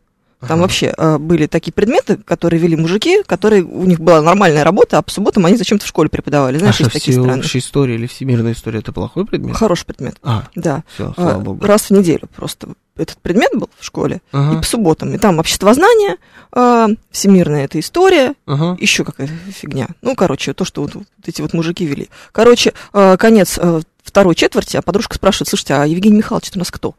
Там 0.48 0.62
вообще 0.62 0.94
э, 0.96 1.18
были 1.18 1.48
такие 1.48 1.74
предметы, 1.74 2.16
которые 2.16 2.62
вели 2.62 2.78
мужики, 2.78 3.24
которые 3.24 3.64
у 3.64 3.84
них 3.84 4.00
была 4.00 4.22
нормальная 4.22 4.64
работа, 4.64 4.98
а 4.98 5.02
по 5.02 5.12
субботам 5.12 5.46
они 5.46 5.58
зачем-то 5.58 5.84
в 5.84 5.88
школе 5.88 6.08
преподавали. 6.10 6.58
Знаешь, 6.58 6.76
а 6.76 6.78
что, 6.78 6.84
есть 6.86 6.94
такие 6.94 7.20
страны. 7.20 7.42
история 7.42 7.96
или 7.96 8.08
всемирная 8.08 8.54
история 8.54 8.80
это 8.80 8.94
плохой 8.94 9.26
предмет? 9.26 9.58
Хороший 9.58 9.86
предмет, 9.86 10.16
А, 10.24 10.46
да. 10.56 10.84
все, 10.94 11.14
А, 11.18 11.22
слава 11.22 11.40
богу. 11.42 11.66
Раз 11.66 11.90
в 11.90 11.92
неделю 11.92 12.30
просто 12.34 12.70
этот 12.96 13.18
предмет 13.18 13.52
был 13.54 13.70
в 13.78 13.84
школе. 13.84 14.16
И 14.16 14.20
Ага, 14.32 14.60
по 14.60 14.64
субботам. 14.66 15.14
И 15.14 15.18
там 15.18 15.40
обществознание, 15.40 16.16
э, 16.54 16.88
всемирная 17.12 17.66
эта 17.66 17.80
история, 17.80 18.34
ага. 18.46 18.78
еще 18.80 19.04
какая-то 19.04 19.34
фигня. 19.52 19.88
Ну, 20.02 20.16
короче, 20.16 20.54
то, 20.54 20.64
что 20.64 20.82
вот, 20.82 20.96
вот 20.96 21.06
эти 21.26 21.42
вот 21.42 21.54
мужики 21.54 21.86
вели. 21.86 22.10
Короче, 22.32 22.74
э, 22.94 23.18
конец 23.18 23.58
э, 23.62 23.82
второй 24.04 24.36
четверти, 24.36 24.78
а 24.78 24.82
подружка 24.82 25.16
спрашивает, 25.16 25.50
слушайте, 25.50 25.74
а 25.74 25.86
Евгений 25.86 26.18
Михайлович 26.18 26.52
у 26.56 26.60
нас 26.60 26.72
кто? 26.72 26.96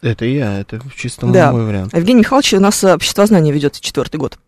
Это 0.00 0.24
я, 0.24 0.60
это 0.60 0.80
чисто 0.96 1.26
Да. 1.26 1.52
мой 1.52 1.64
вариант. 1.64 1.94
Евгений 1.96 2.20
Михайлович 2.20 2.54
у 2.54 2.60
нас 2.60 2.82
э, 2.84 2.94
обществознание 2.94 3.52
ведет 3.52 3.78
четвертый 3.80 4.16
год. 4.18 4.38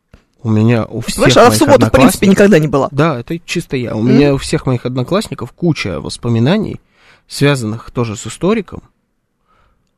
У 0.42 0.48
меня 0.48 0.86
у 0.86 1.00
всех 1.00 1.16
Понимаешь, 1.16 1.36
она 1.36 1.50
в 1.50 1.56
субботу, 1.56 1.86
в 1.86 1.90
принципе, 1.90 2.26
никогда 2.26 2.58
не 2.58 2.68
была. 2.68 2.88
Да, 2.92 3.18
это 3.18 3.38
чисто 3.40 3.76
я. 3.76 3.94
У 3.94 4.00
Мгм. 4.00 4.12
меня 4.14 4.34
у 4.34 4.38
всех 4.38 4.64
моих 4.66 4.86
одноклассников 4.86 5.52
куча 5.52 6.00
воспоминаний, 6.00 6.80
связанных 7.26 7.90
тоже 7.90 8.16
с 8.16 8.26
историком, 8.26 8.82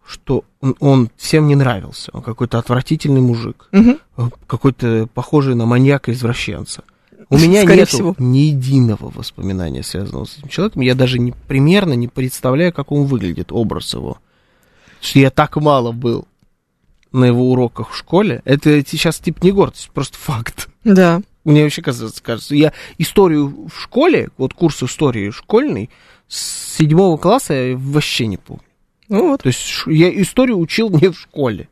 что 0.04 0.44
он, 0.60 0.74
он 0.80 1.10
всем 1.16 1.46
не 1.46 1.54
нравился. 1.54 2.10
Он 2.12 2.22
какой-то 2.22 2.58
отвратительный 2.58 3.20
мужик, 3.20 3.68
Мгм. 3.72 3.98
какой-то 4.46 5.06
похожий 5.14 5.54
на 5.54 5.66
маньяка-извращенца. 5.66 6.82
У 7.30 7.38
меня 7.38 7.62
нет 7.64 7.90
ни 8.18 8.38
единого 8.38 9.10
воспоминания, 9.14 9.82
связанного 9.82 10.24
с 10.24 10.38
этим 10.38 10.48
человеком. 10.48 10.82
Я 10.82 10.94
даже 10.94 11.18
не, 11.18 11.32
примерно 11.46 11.92
не 11.92 12.08
представляю, 12.08 12.72
как 12.72 12.90
он 12.90 13.04
выглядит, 13.04 13.52
образ 13.52 13.94
его. 13.94 14.18
Что 15.02 15.18
я 15.18 15.30
так 15.30 15.56
мало 15.56 15.92
был 15.92 16.26
на 17.10 17.24
его 17.26 17.50
уроках 17.50 17.90
в 17.90 17.96
школе. 17.96 18.40
Это 18.44 18.82
сейчас 18.86 19.18
типа 19.18 19.44
не 19.44 19.50
гордость, 19.50 19.90
просто 19.92 20.16
факт. 20.16 20.68
Да. 20.84 21.20
Мне 21.44 21.64
вообще 21.64 21.82
кажется, 21.82 22.22
кажется, 22.22 22.54
я 22.54 22.72
историю 22.98 23.68
в 23.68 23.82
школе, 23.82 24.28
вот 24.38 24.54
курс 24.54 24.80
истории 24.82 25.30
школьный, 25.30 25.90
с 26.28 26.76
седьмого 26.78 27.16
класса 27.16 27.52
я 27.52 27.76
вообще 27.76 28.26
не 28.28 28.36
помню. 28.36 28.62
Ну 29.08 29.28
вот. 29.30 29.42
То 29.42 29.48
есть 29.48 29.60
я 29.86 30.08
историю 30.22 30.58
учил 30.58 30.88
не 30.88 31.08
в 31.08 31.18
школе. 31.18 31.68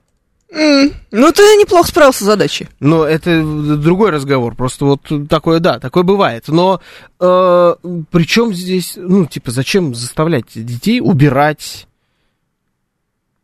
М, 0.52 0.92
Ну, 1.12 1.32
ты 1.32 1.42
неплохо 1.56 1.86
справился 1.88 2.24
с 2.24 2.26
задачей. 2.26 2.68
Но 2.80 3.04
это 3.04 3.42
другой 3.76 4.10
разговор. 4.10 4.56
Просто 4.56 4.84
вот 4.84 5.00
такое, 5.28 5.60
да, 5.60 5.78
такое 5.78 6.02
бывает. 6.02 6.48
Но 6.48 6.80
э, 7.20 7.74
причем 8.10 8.52
здесь, 8.52 8.94
ну, 8.96 9.26
типа, 9.26 9.52
зачем 9.52 9.94
заставлять 9.94 10.46
детей 10.54 11.00
убирать 11.00 11.86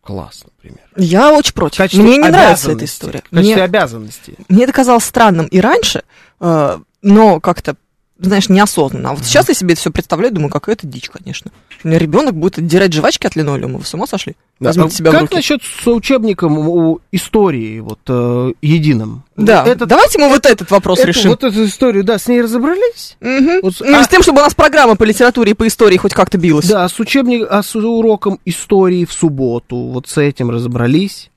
класс, 0.07 0.45
например? 0.45 0.81
Я 0.97 1.33
очень 1.33 1.53
против. 1.53 1.79
Качестве 1.79 2.03
Мне 2.05 2.17
не 2.19 2.29
нравится 2.29 2.73
эта 2.73 2.85
история. 2.85 3.19
В 3.27 3.31
качестве 3.31 3.55
Мне- 3.55 3.63
обязанности. 3.65 4.35
Мне 4.49 4.65
это 4.65 4.73
казалось 4.73 5.05
странным 5.05 5.47
и 5.47 5.61
раньше, 5.61 6.03
э, 6.41 6.79
но 7.03 7.41
как-то, 7.41 7.77
знаешь, 8.19 8.49
неосознанно. 8.49 9.11
А 9.11 9.15
вот 9.15 9.25
сейчас 9.25 9.49
я 9.49 9.55
себе 9.55 9.73
это 9.73 9.81
все 9.81 9.91
представляю, 9.91 10.33
думаю, 10.35 10.51
какая 10.51 10.75
это 10.75 10.87
дичь, 10.87 11.11
конечно. 11.11 11.51
У 11.85 11.89
меня 11.89 11.99
ребенок 11.99 12.35
будет 12.35 12.59
отдирать 12.59 12.93
жвачки 12.93 13.27
от 13.27 13.37
линолеума. 13.37 13.79
Вы 13.79 13.85
с 13.85 13.93
ума 13.95 14.07
сошли? 14.07 14.35
Да. 14.59 14.69
Возьмите 14.71 14.89
А 14.95 14.97
себя 14.97 15.11
как 15.13 15.31
насчет 15.33 15.61
с 15.63 15.87
учебником 15.87 16.59
у 16.59 17.01
истории, 17.13 17.81
вот, 17.81 17.99
э, 18.09 18.53
единым? 18.63 19.23
Да, 19.37 19.65
Этот- 19.67 19.89
давайте 19.89 20.19
мы 20.19 20.29
вот 20.31 20.47
этот 20.47 20.71
вопрос 20.71 20.99
эту- 21.01 21.09
решим. 21.09 21.31
Вот 21.31 21.45
эту 21.45 21.67
историю, 21.67 22.05
да, 22.05 22.19
с 22.19 22.27
ней 22.27 22.41
разобрались? 22.41 23.17
Мгм. 23.21 23.61
Вот 23.63 23.75
с- 23.77 23.81
Ну, 23.81 23.99
а- 23.99 24.05
с 24.05 24.09
тем, 24.09 24.23
чтобы 24.23 24.41
у 24.41 24.43
нас 24.43 24.55
программа 24.55 24.97
по 24.97 25.05
литературе 25.05 25.51
и 25.51 25.55
по 25.55 25.67
истории 25.67 25.99
хоть 25.99 26.15
как-то 26.15 26.39
билась. 26.39 26.67
Да, 26.67 26.89
с 26.89 26.99
учебник, 26.99 27.47
а 27.51 27.63
с 27.63 27.77
уроком 27.77 28.41
истории 28.47 29.05
в 29.05 29.13
субботу, 29.13 29.77
вот 29.77 30.09
с 30.09 30.17
этим 30.17 30.51
разобрались? 30.51 31.31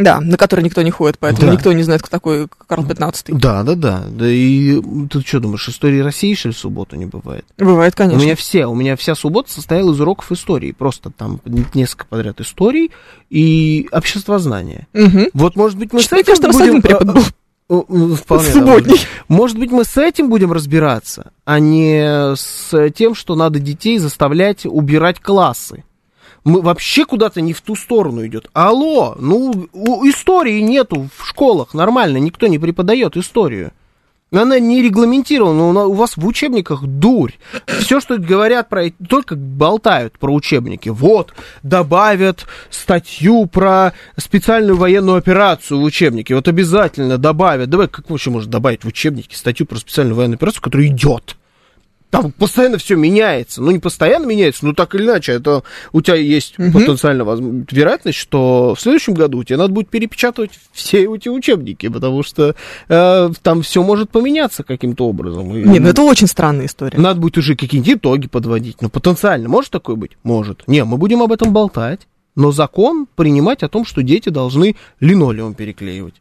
Да, 0.00 0.20
на 0.20 0.36
который 0.36 0.62
никто 0.64 0.82
не 0.82 0.90
ходит, 0.90 1.18
поэтому 1.18 1.48
Да. 1.48 1.52
никто 1.52 1.72
не 1.72 1.82
знает, 1.82 2.02
кто 2.02 2.10
такой 2.10 2.48
Карл 2.66 2.84
Пятнадцатый. 2.86 3.34
Да, 3.34 3.62
да, 3.62 3.74
да. 3.74 4.04
Да 4.10 4.26
и 4.28 4.80
ты 5.10 5.20
что 5.20 5.40
думаешь, 5.40 5.68
истории 5.68 6.00
России, 6.00 6.34
что 6.34 6.48
ли, 6.48 6.54
в 6.54 6.58
субботу 6.58 6.96
не 6.96 7.06
бывает? 7.06 7.44
Бывает, 7.58 7.94
конечно. 7.94 8.20
У 8.20 8.22
меня 8.22 8.36
все, 8.36 8.66
у 8.66 8.74
меня 8.74 8.96
вся 8.96 9.14
суббота 9.14 9.52
состояла 9.52 9.92
из 9.92 10.00
уроков 10.00 10.30
истории. 10.32 10.72
Просто 10.72 11.10
там 11.10 11.40
несколько 11.74 12.06
подряд 12.06 12.40
историй 12.40 12.90
и 13.28 13.88
обществознания. 13.92 14.86
Мгм. 14.92 15.28
Вот, 15.34 15.56
может 15.56 15.78
быть, 15.78 15.92
мы 15.92 16.00
с 16.02 16.10
Мне 16.10 16.20
этим 16.22 16.34
кажется, 16.36 16.58
будем... 16.58 16.82
препод 16.82 17.06
был. 17.14 17.22
Э, 17.72 17.82
э, 17.88 18.14
вполне 18.16 18.50
Субботний. 18.50 18.90
возможно. 18.90 19.06
Может 19.28 19.58
быть, 19.58 19.70
мы 19.70 19.84
с 19.84 19.96
этим 19.96 20.28
будем 20.28 20.50
разбираться, 20.52 21.30
а 21.44 21.60
не 21.60 22.34
с 22.34 22.90
тем, 22.96 23.14
что 23.14 23.36
надо 23.36 23.60
детей 23.60 23.98
заставлять 23.98 24.66
убирать 24.66 25.20
классы. 25.20 25.84
Мы 26.44 26.62
вообще 26.62 27.04
куда-то 27.04 27.40
не 27.40 27.52
в 27.52 27.60
ту 27.60 27.76
сторону 27.76 28.26
идет. 28.26 28.48
Алло, 28.52 29.16
ну, 29.18 29.68
у- 29.72 30.08
истории 30.08 30.60
нету 30.60 31.08
в 31.16 31.26
школах 31.26 31.74
нормально, 31.74 32.16
никто 32.18 32.46
не 32.46 32.58
преподает 32.58 33.16
историю. 33.16 33.72
Она 34.32 34.60
не 34.60 34.80
регламентирована, 34.80 35.86
у 35.86 35.92
вас 35.92 36.16
в 36.16 36.24
учебниках 36.24 36.84
дурь. 36.84 37.32
Все, 37.66 38.00
что 38.00 38.16
говорят 38.16 38.68
про... 38.68 38.90
Только 39.08 39.34
болтают 39.34 40.18
про 40.20 40.32
учебники. 40.32 40.88
Вот, 40.88 41.34
добавят 41.64 42.46
статью 42.70 43.46
про 43.46 43.92
специальную 44.16 44.76
военную 44.76 45.16
операцию 45.16 45.80
в 45.80 45.82
учебнике. 45.82 46.36
Вот 46.36 46.46
обязательно 46.46 47.18
добавят. 47.18 47.70
Давай, 47.70 47.88
как 47.88 48.08
вообще 48.08 48.30
можно 48.30 48.48
добавить 48.48 48.84
в 48.84 48.86
учебнике 48.88 49.36
статью 49.36 49.66
про 49.66 49.78
специальную 49.78 50.14
военную 50.14 50.36
операцию, 50.36 50.62
которая 50.62 50.86
идет? 50.86 51.36
Там 52.10 52.32
постоянно 52.32 52.76
все 52.78 52.96
меняется. 52.96 53.62
Ну, 53.62 53.70
не 53.70 53.78
постоянно 53.78 54.26
меняется, 54.26 54.66
но 54.66 54.72
так 54.74 54.94
или 54.96 55.04
иначе, 55.04 55.32
это 55.32 55.62
у 55.92 56.00
тебя 56.02 56.16
есть 56.16 56.58
Мгм. 56.58 56.72
потенциально 56.72 57.22
возм- 57.22 57.66
вероятность, 57.70 58.18
что 58.18 58.74
в 58.76 58.80
следующем 58.80 59.14
году 59.14 59.44
тебе 59.44 59.56
надо 59.58 59.72
будет 59.72 59.88
перепечатывать 59.88 60.50
все 60.72 61.02
эти 61.14 61.28
учебники, 61.28 61.88
потому 61.88 62.22
что 62.24 62.56
э, 62.88 63.30
там 63.42 63.62
все 63.62 63.82
может 63.84 64.10
поменяться 64.10 64.64
каким-то 64.64 65.06
образом. 65.06 65.48
Не, 65.52 65.78
ну 65.78 65.88
это 65.88 66.02
очень 66.02 66.26
странная 66.26 66.66
история. 66.66 66.98
Надо 66.98 67.20
будет 67.20 67.38
уже 67.38 67.54
какие-нибудь 67.54 67.94
итоги 67.98 68.26
подводить. 68.26 68.82
Но 68.82 68.88
потенциально 68.88 69.48
может 69.48 69.70
такое 69.70 69.94
быть? 69.96 70.12
Может. 70.24 70.66
Не, 70.66 70.84
мы 70.84 70.96
будем 70.96 71.22
об 71.22 71.30
этом 71.30 71.52
болтать, 71.52 72.00
но 72.34 72.50
закон 72.50 73.06
принимать 73.14 73.62
о 73.62 73.68
том, 73.68 73.84
что 73.84 74.02
дети 74.02 74.30
должны 74.30 74.74
линолеум 74.98 75.54
переклеивать. 75.54 76.14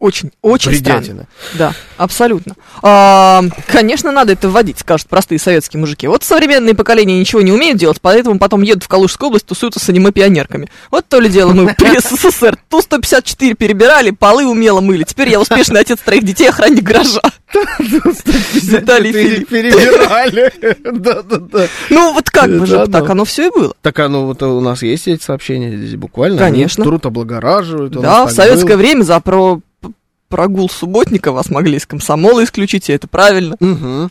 Очень, 0.00 0.32
очень 0.42 0.74
странно. 0.74 1.00
Бредятина. 1.00 1.26
Да, 1.54 1.72
абсолютно. 1.96 2.54
А, 2.82 3.42
конечно, 3.66 4.12
надо 4.12 4.32
это 4.32 4.48
вводить, 4.48 4.80
скажут 4.80 5.08
простые 5.08 5.38
советские 5.38 5.80
мужики. 5.80 6.06
Вот 6.06 6.24
современные 6.24 6.74
поколения 6.74 7.18
ничего 7.18 7.40
не 7.40 7.52
умеют 7.52 7.78
делать, 7.78 8.00
поэтому 8.00 8.38
потом 8.38 8.62
едут 8.62 8.84
в 8.84 8.88
Калужскую 8.88 9.28
область, 9.28 9.46
тусуются 9.46 9.80
с 9.80 9.88
аниме-пионерками. 9.88 10.68
Вот 10.90 11.06
то 11.08 11.20
ли 11.20 11.30
дело 11.30 11.52
мы 11.52 11.74
при 11.78 11.98
СССР 11.98 12.58
Ту-154 12.68 13.54
перебирали, 13.54 14.10
полы 14.10 14.46
умело 14.46 14.80
мыли. 14.80 15.04
Теперь 15.04 15.30
я 15.30 15.40
успешный 15.40 15.80
отец 15.80 16.00
троих 16.00 16.24
детей, 16.24 16.48
охранник 16.48 16.82
гаража. 16.82 17.22
Виталий. 17.78 19.44
Перебирали. 19.44 20.52
Да-да-да. 20.84 21.66
Ну, 21.90 22.12
вот 22.12 22.30
как 22.30 22.50
бы 22.50 22.66
же, 22.66 22.86
так 22.88 23.08
оно 23.08 23.24
все 23.24 23.46
и 23.46 23.50
было. 23.50 23.74
Так 23.80 23.98
оно 24.00 24.26
вот 24.26 24.42
у 24.42 24.60
нас 24.60 24.82
есть 24.82 25.08
эти 25.08 25.22
сообщения 25.22 25.76
здесь 25.76 25.96
буквально. 25.96 26.38
Конечно. 26.38 26.84
Труд 26.84 27.06
облагораживают. 27.06 27.92
Да, 27.92 28.26
в 28.26 28.32
советское 28.32 28.76
время 28.76 29.02
за 29.02 29.20
про 29.20 29.60
прогул 30.34 30.68
субботника 30.68 31.30
вас 31.30 31.48
могли 31.48 31.76
из 31.76 31.86
комсомола 31.86 32.42
исключить, 32.42 32.90
и 32.90 32.92
это 32.92 33.06
правильно. 33.06 33.56
Мгм, 33.60 34.10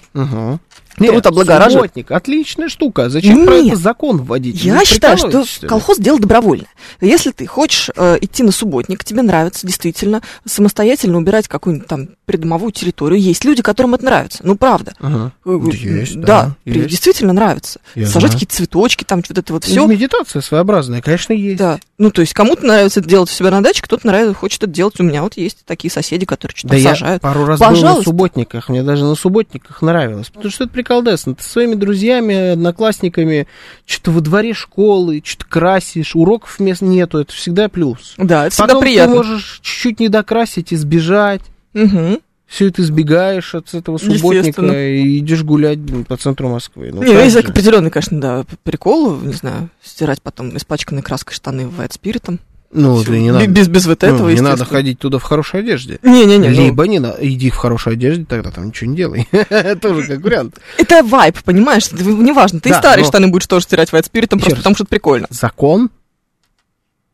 мгм. 0.98 1.06
Труд 1.08 1.16
Нет, 1.16 1.26
облагораживает. 1.28 1.92
субботник, 1.92 2.12
отличная 2.12 2.70
штука. 2.70 3.10
Зачем 3.10 3.46
про 3.46 3.56
Нет. 3.60 3.74
это 3.74 3.82
закон 3.82 4.18
вводить? 4.24 4.64
Я 4.64 4.76
Вы 4.78 4.86
считаю, 4.86 5.18
что 5.18 5.44
колхоз 5.68 5.98
дело 5.98 6.20
добровольное. 6.20 6.68
Если 7.02 7.32
ты 7.32 7.46
хочешь 7.46 7.90
э, 7.96 8.18
идти 8.22 8.44
на 8.44 8.52
субботник, 8.52 9.04
тебе 9.04 9.22
нравится 9.22 9.66
действительно 9.66 10.22
самостоятельно 10.46 11.18
убирать 11.18 11.48
какую-нибудь 11.48 11.88
там 11.88 12.10
придомовую 12.26 12.72
территорию, 12.72 13.20
есть 13.20 13.44
люди, 13.44 13.62
которым 13.62 13.96
это 13.96 14.06
нравится. 14.06 14.40
Ну, 14.44 14.56
правда. 14.56 14.94
Ага. 15.00 15.32
Э, 15.46 15.60
э, 15.72 15.76
Есть, 15.76 16.20
да, 16.20 16.26
да, 16.26 16.56
при- 16.64 16.78
есть. 16.80 16.90
действительно 16.90 17.34
нравится. 17.34 17.80
Я 17.96 18.06
Сажать 18.08 18.22
знаю. 18.22 18.34
какие-то 18.34 18.56
цветочки, 18.56 19.04
там 19.04 19.22
вот 19.28 19.38
это 19.38 19.54
вот 19.54 19.64
Ну, 19.68 19.72
все. 19.72 19.86
Медитация 19.88 20.42
своеобразная, 20.42 21.02
конечно, 21.02 21.34
есть. 21.34 21.58
Да. 21.58 21.80
Ну, 21.98 22.12
то 22.12 22.22
есть 22.22 22.34
кому-то 22.34 22.66
нравится 22.66 23.00
это 23.02 23.10
делать 23.10 23.30
у 23.30 23.34
себя 23.34 23.52
на 23.52 23.62
даче, 23.62 23.82
кто-то 23.82 24.06
нравится, 24.08 24.34
хочет 24.34 24.64
это 24.64 24.72
делать 24.72 25.00
у 25.00 25.04
меня. 25.04 25.22
Вот 25.24 25.38
есть 25.38 25.60
такие 25.66 25.92
соседи, 25.92 26.26
которые 26.26 26.56
что-то 26.56 26.74
Да 26.74 26.80
я 26.80 26.90
сажают. 26.90 27.22
пару 27.22 27.46
раз 27.46 27.60
был 27.60 27.68
на 27.68 27.74
Пожалуйста. 27.74 28.04
субботниках, 28.04 28.70
мне 28.70 28.84
даже 28.84 29.04
на 29.04 29.16
субботниках 29.16 29.82
нравилось, 29.82 30.30
потому 30.30 30.52
что 30.52 30.64
это 30.66 30.74
приколдесно. 30.84 31.36
Ты 31.36 31.44
со 31.44 31.50
своими 31.50 31.76
друзьями, 31.76 32.52
одноклассниками, 32.52 33.48
что-то 33.86 34.12
во 34.12 34.22
дворе 34.22 34.54
школы, 34.54 35.22
что-то 35.24 35.46
красишь, 35.50 36.16
уроков 36.16 36.60
мест 36.60 36.82
нету, 36.82 37.20
это 37.20 37.34
всегда 37.34 37.70
плюс. 37.70 38.14
Да, 38.18 38.48
это 38.48 38.54
всегда 38.54 38.68
Потом 38.68 38.82
приятно. 38.82 39.14
ты 39.14 39.18
можешь 39.18 39.60
чуть-чуть 39.62 40.00
не 40.00 40.10
докрасить 40.10 40.72
и 40.72 40.76
сбежать. 40.76 41.42
Мгм. 41.74 42.20
Все 42.46 42.68
это 42.68 42.84
избегаешь 42.84 43.56
от 43.56 43.74
этого 43.74 43.98
субботника 43.98 44.88
и 44.88 45.18
идешь 45.18 45.44
гулять 45.44 45.80
блин, 45.80 46.06
по 46.06 46.18
центру 46.18 46.50
Москвы. 46.50 46.92
Ну, 46.94 47.02
не, 47.02 47.14
как 47.14 47.24
есть 47.24 47.36
определенный, 47.36 47.90
конечно, 47.90 48.22
да, 48.22 48.46
прикол, 48.64 49.20
не 49.22 49.34
знаю, 49.34 49.70
стирать 49.82 50.22
потом 50.22 50.56
испачканной 50.56 51.02
краской 51.02 51.34
штаны 51.34 51.68
в 51.68 51.84
спиритом. 51.92 52.40
Ну, 52.74 53.01
это 53.01 53.11
не 53.11 53.32
надо. 53.32 53.47
Без, 53.47 53.67
без 53.67 53.86
вот 53.86 54.01
Ну, 54.01 54.07
этого, 54.07 54.30
не 54.30 54.41
надо 54.41 54.65
ходить 54.65 54.99
туда 54.99 55.19
в 55.19 55.24
хорошей 55.24 55.59
одежде. 55.61 55.99
Не-не-не. 56.03 56.49
ну, 56.49 56.55
Либо 56.65 56.88
не 56.88 56.99
надо. 56.99 57.17
Иди 57.21 57.49
в 57.49 57.55
хорошей 57.55 57.93
одежде, 57.93 58.26
тогда 58.26 58.51
там 58.51 58.67
ничего 58.67 58.89
не 58.91 58.97
делай. 58.97 59.28
Тоже 59.82 60.07
как 60.07 60.21
вариант. 60.21 60.59
Это 60.78 61.03
вайп, 61.03 61.41
понимаешь? 61.43 61.91
Неважно. 61.91 62.59
Ты 62.59 62.69
Да, 62.69 62.80
старые 62.80 63.03
но- 63.03 63.09
штаны 63.09 63.28
будешь 63.28 63.47
тоже 63.47 63.65
стирать 63.65 63.89
white 63.91 64.05
спиритом, 64.05 64.39
просто 64.39 64.57
потому 64.57 64.76
что 64.76 64.84
это 64.86 64.89
прикольно. 64.89 65.28
Закон. 65.30 65.89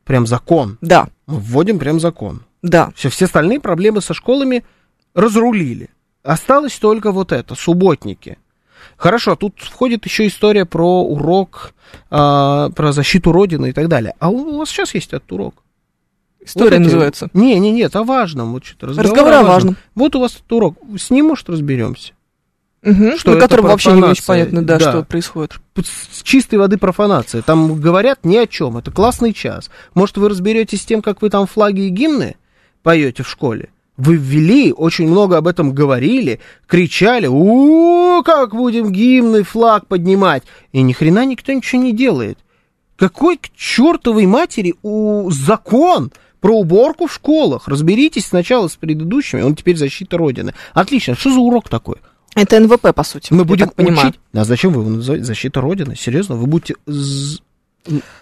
Прям 0.05 0.25
закон. 0.25 0.77
Да, 0.81 1.09
Мы 1.27 1.37
вводим 1.39 1.77
прям 1.77 1.99
закон. 1.99 2.41
да. 2.63 2.91
Все, 2.95 3.09
все 3.09 3.25
остальные 3.25 3.59
проблемы 3.59 4.01
со 4.01 4.13
школами 4.13 4.63
разрулили. 5.13 5.89
Осталось 6.23 6.73
только 6.79 7.11
вот 7.11 7.31
это, 7.31 7.55
субботники. 7.55 8.37
Хорошо, 8.99 9.37
тут 9.37 9.53
входит 9.61 10.03
еще 10.03 10.27
история 10.27 10.65
про 10.65 11.01
урок, 11.01 11.73
а, 12.11 12.69
про 12.71 12.91
защиту 12.91 13.31
Родины 13.31 13.69
и 13.69 13.71
так 13.71 13.87
далее. 13.87 14.13
А 14.19 14.27
у 14.29 14.57
вас 14.57 14.69
сейчас 14.69 14.93
есть 14.93 15.13
этот 15.13 15.31
урок? 15.31 15.55
История 16.41 16.77
Вот 16.79 16.83
называется. 16.83 17.29
Не, 17.33 17.57
не, 17.59 17.71
нет, 17.71 17.95
о 17.95 18.03
важном. 18.03 18.51
Вот 18.51 18.65
что-то 18.65 18.87
разговор, 18.87 19.11
Разговор 19.11 19.33
о 19.33 19.43
важном. 19.43 19.77
Вот 19.95 20.15
у 20.17 20.19
вас 20.19 20.35
этот 20.35 20.51
урок. 20.51 20.77
С 20.97 21.11
ним, 21.11 21.27
может, 21.27 21.47
разберемся. 21.47 22.11
Угу. 22.83 23.17
Что 23.17 23.35
На 23.35 23.39
котором 23.39 23.65
вообще 23.67 23.93
не 23.93 24.03
очень 24.03 24.25
понятно, 24.25 24.63
да, 24.63 24.77
Да. 24.77 24.91
что 24.91 25.03
происходит. 25.03 25.53
С 25.77 26.21
чистой 26.21 26.59
воды 26.59 26.77
профанация. 26.77 27.41
Там 27.41 27.79
говорят 27.79 28.25
ни 28.25 28.35
о 28.35 28.47
чем. 28.47 28.77
Это 28.77 28.91
классный 28.91 29.31
час. 29.31 29.69
Может, 29.93 30.17
вы 30.17 30.27
разберетесь 30.27 30.81
с 30.81 30.85
тем, 30.85 31.01
как 31.01 31.21
вы 31.21 31.29
там 31.29 31.47
флаги 31.47 31.81
и 31.81 31.89
гимны 31.89 32.35
поете 32.83 33.23
в 33.23 33.29
школе? 33.29 33.69
Вы 33.99 34.15
ввели, 34.15 34.71
очень 34.71 35.09
много 35.09 35.35
об 35.35 35.45
этом 35.45 35.73
говорили, 35.73 36.39
кричали, 36.67 37.27
у 37.27 38.23
как 38.23 38.55
будем 38.55 38.93
гимны, 38.93 39.43
флаг 39.43 39.87
поднимать. 39.87 40.43
И 40.71 40.81
ни 40.81 40.93
хрена 40.93 41.25
никто 41.25 41.51
ничего 41.51 41.81
не 41.81 41.91
делает. 41.91 42.39
Какой 42.95 43.35
к 43.35 43.49
чертовой 43.57 44.25
матери 44.25 44.75
у 44.83 45.29
закон 45.31 46.13
про 46.39 46.57
уборку 46.57 47.07
в 47.07 47.13
школах? 47.13 47.67
Разберитесь 47.67 48.27
сначала 48.27 48.69
с 48.69 48.77
предыдущими, 48.77 49.41
он 49.41 49.53
теперь 49.53 49.75
защита 49.75 50.17
Родины. 50.17 50.53
Отлично, 50.73 51.15
что 51.15 51.33
за 51.33 51.39
урок 51.39 51.67
такой? 51.67 51.97
Это 52.35 52.57
НВП, 52.57 52.93
по 52.95 53.03
сути. 53.03 53.33
Мы 53.33 53.43
будем 53.43 53.69
учить. 53.75 54.17
А 54.33 54.45
зачем 54.45 54.71
вы 54.71 54.81
его 54.81 54.91
называете? 54.91 55.25
Защита 55.25 55.59
Родины? 55.59 55.97
Серьезно? 55.97 56.35
Вы 56.35 56.47
будете... 56.47 56.75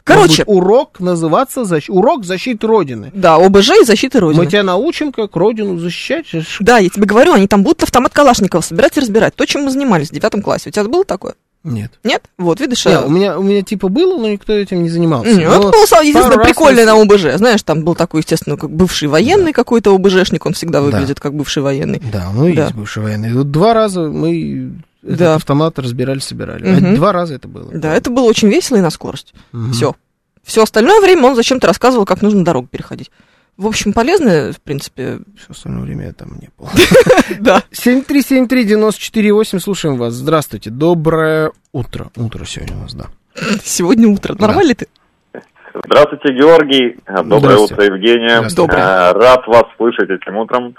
Короче. 0.03 0.43
урок 0.45 0.99
называться 0.99 1.61
защ- 1.61 1.89
урок 1.89 2.23
защиты 2.25 2.65
Родины. 2.67 3.11
Да, 3.13 3.35
ОБЖ 3.35 3.71
и 3.81 3.85
защита 3.85 4.19
Родины. 4.19 4.43
Мы 4.43 4.49
тебя 4.49 4.63
научим, 4.63 5.11
как 5.11 5.35
Родину 5.35 5.77
защищать. 5.77 6.25
Да, 6.59 6.77
я 6.77 6.89
тебе 6.89 7.05
говорю, 7.05 7.33
они 7.33 7.47
там 7.47 7.63
будут 7.63 7.83
автомат 7.83 8.13
Калашникова 8.13 8.61
собирать 8.61 8.97
и 8.97 9.01
разбирать. 9.01 9.35
То, 9.35 9.45
чем 9.45 9.63
мы 9.63 9.71
занимались 9.71 10.09
в 10.09 10.13
девятом 10.13 10.41
классе. 10.41 10.69
У 10.69 10.71
тебя 10.71 10.85
было 10.85 11.03
такое? 11.03 11.35
Нет. 11.63 11.91
Нет? 12.05 12.23
Вот, 12.37 12.61
видишь, 12.61 12.85
Не, 12.85 12.93
э, 12.93 13.03
у 13.03 13.09
меня, 13.09 13.37
у 13.37 13.41
меня 13.43 13.61
типа 13.61 13.89
было, 13.89 14.17
но 14.17 14.29
никто 14.29 14.53
этим 14.53 14.83
не 14.83 14.89
занимался. 14.89 15.31
Не, 15.33 15.45
ну, 15.49 15.51
Но 15.63 15.69
это 15.69 15.71
было 15.71 16.01
единственное 16.01 16.37
раз 16.37 16.47
прикольное 16.47 16.85
нас- 16.85 16.95
на 16.95 17.01
ОБЖ. 17.01 17.37
Знаешь, 17.37 17.63
там 17.63 17.83
был 17.83 17.93
такой, 17.95 18.21
естественно, 18.21 18.55
как 18.55 18.69
бывший 18.69 19.09
военный 19.09 19.51
какой-то 19.51 19.93
ОБЖшник, 19.93 20.45
он 20.45 20.53
всегда 20.53 20.79
Да. 20.79 20.85
выглядит 20.85 21.19
как 21.19 21.33
бывший 21.33 21.63
военный. 21.63 22.01
Да, 22.13 22.29
ну 22.33 22.43
Да. 22.53 22.61
есть 22.63 22.73
бывший 22.75 23.03
военный. 23.03 23.33
Вот 23.33 23.51
два 23.51 23.73
раза 23.73 24.01
мы 24.03 24.71
этот 25.07 25.19
Да. 25.19 25.35
автомат 25.35 25.79
разбирали, 25.79 26.19
собирали. 26.19 26.67
А 26.67 26.95
Два 26.95 27.11
раза 27.11 27.35
это 27.35 27.47
было. 27.47 27.71
Да, 27.73 27.93
это 27.93 28.09
было 28.09 28.25
очень 28.25 28.49
весело 28.49 28.77
и 28.77 28.81
на 28.81 28.89
скорость. 28.89 29.33
Мгм. 29.51 29.71
Все. 29.71 29.95
Все 30.43 30.63
остальное 30.63 31.01
время 31.01 31.25
он 31.27 31.35
зачем-то 31.35 31.67
рассказывал, 31.67 32.05
как 32.05 32.21
нужно 32.21 32.43
дорогу 32.45 32.67
переходить. 32.67 33.11
В 33.57 33.65
общем, 33.65 33.91
полезно, 33.91 34.53
в 34.53 34.61
принципе. 34.61 35.19
Все 35.35 35.47
остальное 35.49 35.81
время 35.81 36.05
я 36.07 36.13
там 36.13 36.37
не 36.39 36.49
был. 36.57 36.69
Да. 37.39 37.63
7373948, 37.71 39.59
слушаем 39.59 39.97
вас. 39.97 40.13
Здравствуйте. 40.13 40.69
Доброе 40.69 41.51
утро. 41.71 42.09
Утро 42.15 42.45
сегодня 42.45 42.75
у 42.77 42.81
нас, 42.81 42.93
да. 42.93 43.05
Сегодня 43.63 44.07
утро. 44.07 44.35
Нормально 44.39 44.75
ты? 44.75 44.87
Здравствуйте, 45.85 46.33
Георгий. 46.33 46.97
Доброе 47.25 47.57
утро, 47.57 47.83
Евгения. 47.83 48.41
Э, 48.41 49.11
Рад 49.13 49.47
вас 49.47 49.63
слышать 49.77 50.09
этим 50.09 50.37
утром. 50.37 50.75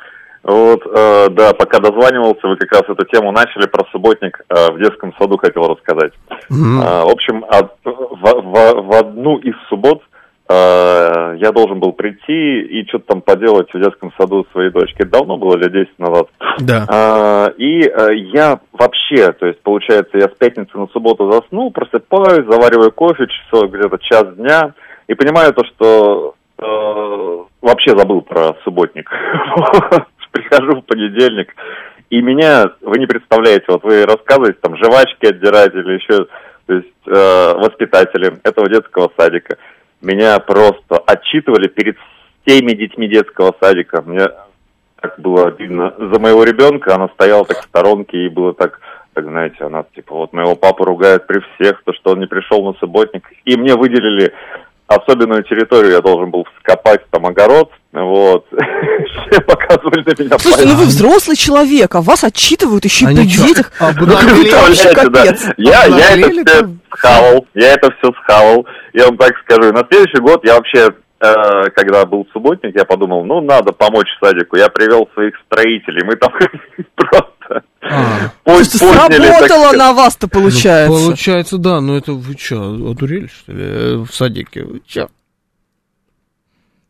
Вот, 0.48 0.80
э, 0.86 1.28
да, 1.30 1.52
пока 1.52 1.78
дозванивался, 1.78 2.48
вы 2.48 2.56
как 2.56 2.72
раз 2.72 2.82
эту 2.88 3.04
тему 3.06 3.32
начали 3.32 3.66
про 3.66 3.84
субботник 3.92 4.40
э, 4.48 4.72
в 4.72 4.78
детском 4.78 5.12
саду 5.18 5.36
хотел 5.36 5.68
рассказать. 5.68 6.12
Мгм. 6.48 6.80
Э, 6.80 7.04
в 7.04 7.08
общем, 7.12 7.44
от- 7.48 7.76
в, 7.84 8.22
в- 8.22 8.82
в 8.86 8.92
одну 8.98 9.36
из 9.38 9.54
суббот 9.68 10.00
э, 10.48 11.34
я 11.38 11.52
должен 11.52 11.78
был 11.80 11.92
прийти 11.92 12.60
и 12.62 12.88
что-то 12.88 13.04
там 13.08 13.20
поделать 13.20 13.68
в 13.74 13.78
детском 13.78 14.10
саду 14.18 14.46
своей 14.52 14.70
дочки. 14.70 15.02
Это 15.02 15.10
давно 15.18 15.36
было, 15.36 15.54
лет 15.56 15.70
10 15.70 15.98
назад. 15.98 16.28
Да. 16.60 16.86
А, 16.88 17.48
И 17.58 17.82
э, 17.82 18.14
я 18.32 18.58
вообще, 18.72 19.32
то 19.32 19.44
есть, 19.46 19.60
получается, 19.62 20.16
я 20.16 20.28
с 20.28 20.38
пятницы 20.38 20.78
на 20.78 20.86
субботу 20.88 21.30
заснул, 21.30 21.70
просыпаюсь, 21.70 22.46
завариваю 22.50 22.90
кофе, 22.92 23.26
часов 23.26 23.70
где-то 23.70 23.98
час 23.98 24.24
дня, 24.36 24.72
и 25.08 25.12
понимаю 25.14 25.52
то, 25.52 25.62
что 25.66 26.34
э, 26.58 27.38
вообще 27.60 27.90
забыл 27.98 28.22
про 28.22 28.54
субботник. 28.64 29.10
Прихожу 30.38 30.80
в 30.80 30.84
понедельник, 30.84 31.54
и 32.10 32.22
меня, 32.22 32.70
вы 32.80 32.98
не 32.98 33.06
представляете, 33.06 33.64
вот 33.68 33.82
вы 33.82 34.04
рассказываете, 34.04 34.58
там, 34.62 34.76
жвачки 34.76 35.26
отдирать 35.26 35.74
или 35.74 35.94
еще, 35.94 36.26
то 36.66 36.74
есть, 36.74 36.86
э, 37.06 37.54
воспитатели 37.54 38.38
этого 38.44 38.68
детского 38.68 39.10
садика, 39.16 39.56
меня 40.00 40.38
просто 40.38 40.98
отчитывали 41.06 41.66
перед 41.66 41.96
всеми 42.46 42.72
детьми 42.72 43.08
детского 43.08 43.52
садика. 43.60 44.00
Мне 44.02 44.28
так 45.00 45.18
было 45.18 45.48
обидно 45.48 45.94
за 45.98 46.20
моего 46.20 46.44
ребенка, 46.44 46.94
она 46.94 47.08
стояла 47.08 47.44
так 47.44 47.58
в 47.58 47.64
сторонке, 47.64 48.26
и 48.26 48.28
было 48.28 48.54
так, 48.54 48.80
так 49.14 49.24
знаете, 49.24 49.64
она 49.64 49.84
типа, 49.94 50.14
вот 50.14 50.32
моего 50.32 50.54
папу 50.54 50.84
ругают 50.84 51.26
при 51.26 51.40
всех, 51.40 51.82
то, 51.82 51.92
что 51.92 52.12
он 52.12 52.20
не 52.20 52.26
пришел 52.26 52.64
на 52.64 52.78
субботник. 52.78 53.24
И 53.44 53.56
мне 53.56 53.74
выделили 53.74 54.32
особенную 54.88 55.44
территорию, 55.44 55.92
я 55.92 56.00
должен 56.00 56.30
был 56.30 56.46
вскопать 56.56 57.02
там 57.10 57.26
огород, 57.26 57.70
вот. 57.92 58.46
Все 58.50 59.40
показывали 59.42 60.02
на 60.04 60.22
меня 60.22 60.38
Слушайте, 60.38 60.68
ну 60.68 60.74
вы 60.76 60.84
взрослый 60.84 61.36
человек, 61.36 61.94
а 61.94 62.00
вас 62.00 62.24
отчитывают 62.24 62.84
еще 62.84 63.04
и 63.04 63.08
Они 63.08 63.22
при 63.22 63.26
детях. 63.28 63.72
Да. 63.78 63.92
капец. 64.94 65.46
Я, 65.56 65.84
я 65.86 66.16
это 66.16 66.30
все 66.30 66.68
схавал, 66.90 67.46
я 67.54 67.72
это 67.74 67.90
все 67.98 68.12
схавал. 68.22 68.66
Я 68.94 69.06
вам 69.06 69.16
так 69.18 69.32
скажу. 69.44 69.72
На 69.72 69.84
следующий 69.88 70.20
год 70.20 70.44
я 70.44 70.54
вообще, 70.56 70.88
э, 71.20 71.70
когда 71.74 72.04
был 72.06 72.26
субботник, 72.32 72.74
я 72.74 72.84
подумал, 72.84 73.24
ну, 73.24 73.40
надо 73.40 73.72
помочь 73.72 74.08
садику. 74.22 74.56
Я 74.56 74.68
привел 74.68 75.08
своих 75.14 75.34
строителей. 75.46 76.04
Мы 76.04 76.16
там 76.16 76.32
просто 76.94 77.32
А. 77.80 78.32
пусть 78.44 78.76
сработало 78.78 79.72
на 79.72 79.92
вас-то, 79.92 80.28
получается. 80.28 80.98
Ну, 80.98 81.06
получается, 81.06 81.58
да. 81.58 81.80
Ну 81.80 81.96
это 81.96 82.12
вы 82.12 82.36
что, 82.36 82.90
одурели, 82.90 83.28
что 83.28 83.52
ли, 83.52 83.62
э, 83.62 83.96
в 83.96 84.14
садике? 84.14 84.64
Вы 84.64 84.82
чё? 84.86 85.08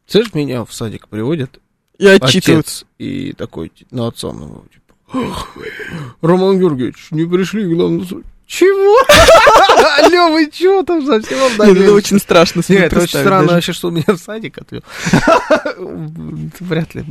Слышь, 0.06 0.34
меня 0.34 0.64
в 0.64 0.72
садик 0.72 1.08
приводят 1.08 1.60
И 1.98 2.06
отчитывают. 2.06 2.66
отец 2.66 2.86
и 2.98 3.32
такой 3.32 3.70
на 3.90 4.08
отца, 4.08 4.32
ну, 4.32 4.64
типа, 4.72 5.36
Роман 6.22 6.58
Георгиевич, 6.58 7.08
не 7.10 7.26
пришли, 7.26 7.72
главное, 7.74 8.04
суд». 8.04 8.24
Чего? 8.48 8.96
Алло, 10.06 10.32
вы 10.32 10.50
чего 10.50 10.82
там 10.82 11.04
совсем 11.04 11.38
Нет, 11.38 11.76
это 11.76 11.92
очень 11.92 12.18
страшно 12.18 12.62
Нет, 12.66 12.84
это 12.84 13.00
очень 13.00 13.18
странно 13.18 13.52
вообще, 13.52 13.74
что 13.74 13.90
меня 13.90 14.04
в 14.06 14.16
садик 14.16 14.56
отвел. 14.56 14.82
Вряд 16.60 16.94
ли. 16.94 17.04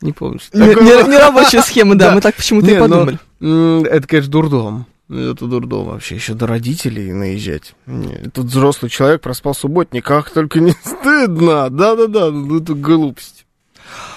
Не 0.00 0.12
помню. 0.12 0.38
что 0.40 0.56
Не, 0.58 1.18
рабочая 1.18 1.62
схема, 1.62 1.94
да, 1.94 2.08
Да. 2.08 2.14
мы 2.14 2.20
так 2.20 2.34
почему-то 2.34 2.66
Не, 2.66 2.74
и 2.74 2.76
ну, 2.78 2.82
подумали. 2.88 3.86
Это, 3.88 4.06
конечно, 4.06 4.32
дурдом. 4.32 4.86
Это 5.08 5.46
дурдом 5.46 5.84
вообще. 5.86 6.16
Еще 6.16 6.34
до 6.34 6.46
родителей 6.46 7.12
наезжать. 7.12 7.74
Тут 8.34 8.46
взрослый 8.46 8.90
человек 8.90 9.20
проспал 9.20 9.54
субботник. 9.54 10.04
Как 10.04 10.30
только 10.30 10.60
не 10.60 10.72
стыдно. 10.84 11.70
Да-да-да, 11.70 12.30
ну 12.30 12.58
это 12.60 12.74
глупость. 12.74 13.45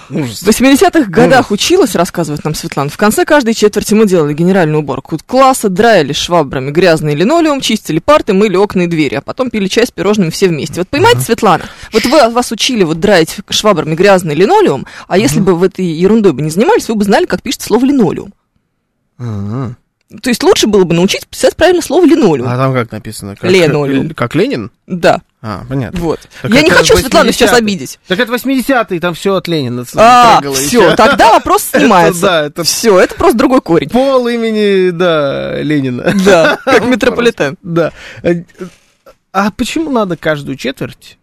Ужас. 0.10 0.42
В 0.42 0.48
80-х 0.48 1.10
годах 1.10 1.52
училась, 1.52 1.96
рассказывает 1.96 2.44
нам 2.44 2.56
Светлана. 2.56 2.90
В 2.90 2.98
конце 2.98 3.26
каждой 3.26 3.54
четверти 3.54 3.94
мы 3.94 4.08
делали 4.08 4.34
генеральную 4.34 4.80
уборку 4.80 5.18
класса, 5.26 5.70
драили 5.70 6.14
швабрами 6.14 6.72
грязный 6.72 7.16
линолеум, 7.16 7.62
чистили 7.62 8.00
парты, 8.00 8.34
мыли 8.34 8.56
окна 8.56 8.84
и 8.84 8.88
двери, 8.88 9.16
а 9.16 9.22
потом 9.22 9.50
пили 9.50 9.68
чай 9.68 9.86
с 9.86 9.92
пирожными 9.92 10.30
все 10.30 10.48
вместе. 10.48 10.82
Вот 10.82 10.88
понимаете, 10.88 11.22
Светлана, 11.22 11.66
вот 11.94 12.06
вы, 12.06 12.30
вас 12.30 12.52
учили 12.52 12.84
вот 12.84 13.00
драить 13.00 13.38
швабрами 13.50 13.96
грязный 13.96 14.36
линолеум, 14.36 14.86
а 15.08 15.18
если 15.18 15.40
бы 15.40 15.56
вы 15.56 15.68
этой 15.68 15.86
ерундой 15.86 16.34
бы 16.34 16.42
не 16.42 16.50
занимались, 16.50 16.88
вы 16.90 16.96
бы 16.96 17.04
знали, 17.04 17.26
как 17.26 17.42
пишется 17.42 17.68
слово 17.68 17.86
линолеум. 17.86 18.34
Ага. 19.18 19.76
То 20.24 20.30
есть 20.32 20.42
лучше 20.42 20.66
было 20.66 20.86
бы 20.86 20.96
научиться 20.96 21.28
писать 21.28 21.56
правильно 21.56 21.84
слово 21.84 22.04
линолеум. 22.06 22.48
А 22.50 22.58
там 22.58 22.74
как 22.74 22.92
написано? 22.92 23.36
Как, 23.36 23.50
Линолеум. 23.50 24.10
Как 24.16 24.34
Ленин? 24.34 24.72
Да, 24.88 25.22
А, 25.40 25.64
понятно. 25.70 26.00
вот. 26.00 26.20
Так 26.42 26.52
Я 26.52 26.64
не 26.64 26.72
хочу 26.72 26.98
Светлану 26.98 27.32
сейчас 27.32 27.52
80-е. 27.52 27.58
обидеть. 27.60 28.00
Так 28.08 28.20
это 28.20 28.34
80-е, 28.34 29.00
там 29.00 29.14
все 29.14 29.36
от 29.36 29.48
Ленина. 29.48 29.86
А, 29.96 30.42
все, 30.54 30.96
тогда 30.96 31.34
вопрос 31.34 31.62
снимается. 31.72 32.22
да, 32.22 32.46
это- 32.48 32.64
Все, 32.64 33.00
это 33.00 33.14
просто 33.14 33.38
другой 33.38 33.62
корень. 33.62 33.90
Пол 33.90 34.28
имени, 34.28 34.90
да, 34.90 35.62
Ленина. 35.62 36.12
Да, 36.26 36.58
как 36.66 36.86
метрополитен. 36.86 37.56
Да. 37.62 37.92
А 39.32 39.52
почему 39.52 39.92
надо 39.92 40.18
каждую 40.18 40.58
четверть 40.58 41.20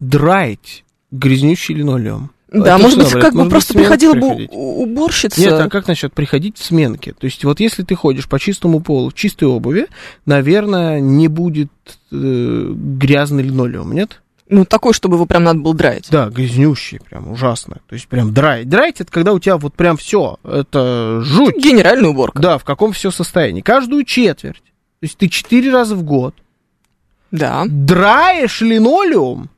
драить 0.00 0.84
грязнющий 1.10 1.74
линолеум? 1.74 2.30
Да, 2.50 2.74
Это 2.76 2.78
может 2.78 2.98
быть, 2.98 3.10
блядь, 3.10 3.22
как 3.22 3.34
бы 3.34 3.48
просто 3.48 3.74
приходила 3.74 4.14
бы 4.14 4.46
уборщица. 4.50 5.38
Нет, 5.40 5.52
а 5.52 5.68
как 5.68 5.86
насчет 5.86 6.14
приходить 6.14 6.56
в 6.56 6.64
сменке? 6.64 7.12
То 7.12 7.26
есть 7.26 7.44
вот 7.44 7.60
если 7.60 7.82
ты 7.82 7.94
ходишь 7.94 8.26
по 8.28 8.38
чистому 8.38 8.80
полу 8.80 9.10
в 9.10 9.14
чистой 9.14 9.44
обуви, 9.44 9.86
наверное, 10.24 10.98
не 11.00 11.28
будет 11.28 11.70
э, 12.10 12.72
грязный 12.74 13.42
линолеум, 13.42 13.92
нет? 13.92 14.22
Ну, 14.48 14.64
такой, 14.64 14.94
чтобы 14.94 15.16
его 15.16 15.26
прям 15.26 15.44
надо 15.44 15.58
было 15.60 15.74
драить. 15.74 16.08
Да, 16.10 16.30
грязнющий, 16.30 17.00
прям 17.00 17.30
ужасно. 17.30 17.80
То 17.86 17.94
есть 17.94 18.08
прям 18.08 18.32
драить. 18.32 18.66
Драить 18.66 19.02
это 19.02 19.12
когда 19.12 19.34
у 19.34 19.38
тебя 19.38 19.58
вот 19.58 19.74
прям 19.74 19.98
все, 19.98 20.38
это 20.42 21.20
жуть. 21.22 21.56
Генеральная 21.62 22.08
уборка. 22.08 22.40
Да, 22.40 22.56
в 22.56 22.64
каком 22.64 22.92
все 22.92 23.10
состоянии. 23.10 23.60
Каждую 23.60 24.04
четверть. 24.04 24.62
То 24.62 25.04
есть 25.04 25.18
ты 25.18 25.28
четыре 25.28 25.70
раза 25.70 25.94
в 25.94 26.02
год 26.02 26.34
Да. 27.30 27.64
драешь 27.68 28.62
линолеум. 28.62 29.50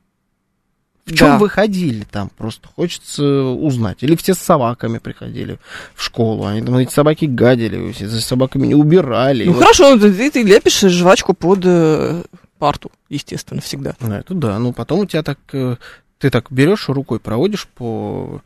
В 1.05 1.15
чем 1.15 1.27
Да. 1.29 1.37
вы 1.39 1.49
ходили 1.49 2.05
там? 2.09 2.29
Просто 2.37 2.67
хочется 2.67 3.23
узнать. 3.43 3.97
Или 4.03 4.15
все 4.15 4.33
с 4.33 4.39
собаками 4.39 4.99
приходили 4.99 5.57
в 5.95 6.03
школу. 6.03 6.45
Они 6.45 6.61
там 6.61 6.75
эти 6.77 6.91
собаки 6.93 7.25
гадили, 7.25 7.91
все 7.91 8.07
за 8.07 8.21
собаками 8.21 8.67
не 8.67 8.75
убирали. 8.75 9.45
Ну, 9.45 9.53
вот- 9.53 9.61
хорошо, 9.63 9.97
ты, 9.97 10.29
ты 10.31 10.43
лепишь 10.43 10.79
жвачку 10.81 11.33
под 11.33 11.59
э, 11.65 12.23
парту, 12.59 12.91
естественно, 13.09 13.61
всегда. 13.61 13.95
Ну, 13.99 14.13
это 14.13 14.33
да. 14.35 14.59
Ну, 14.59 14.73
потом 14.73 14.99
у 14.99 15.05
тебя 15.05 15.23
так... 15.23 15.39
э, 15.53 15.75
Ты 16.19 16.29
так 16.29 16.51
берешь 16.51 16.87
рукой, 16.87 17.19
проводишь 17.19 17.67
по 17.67 18.41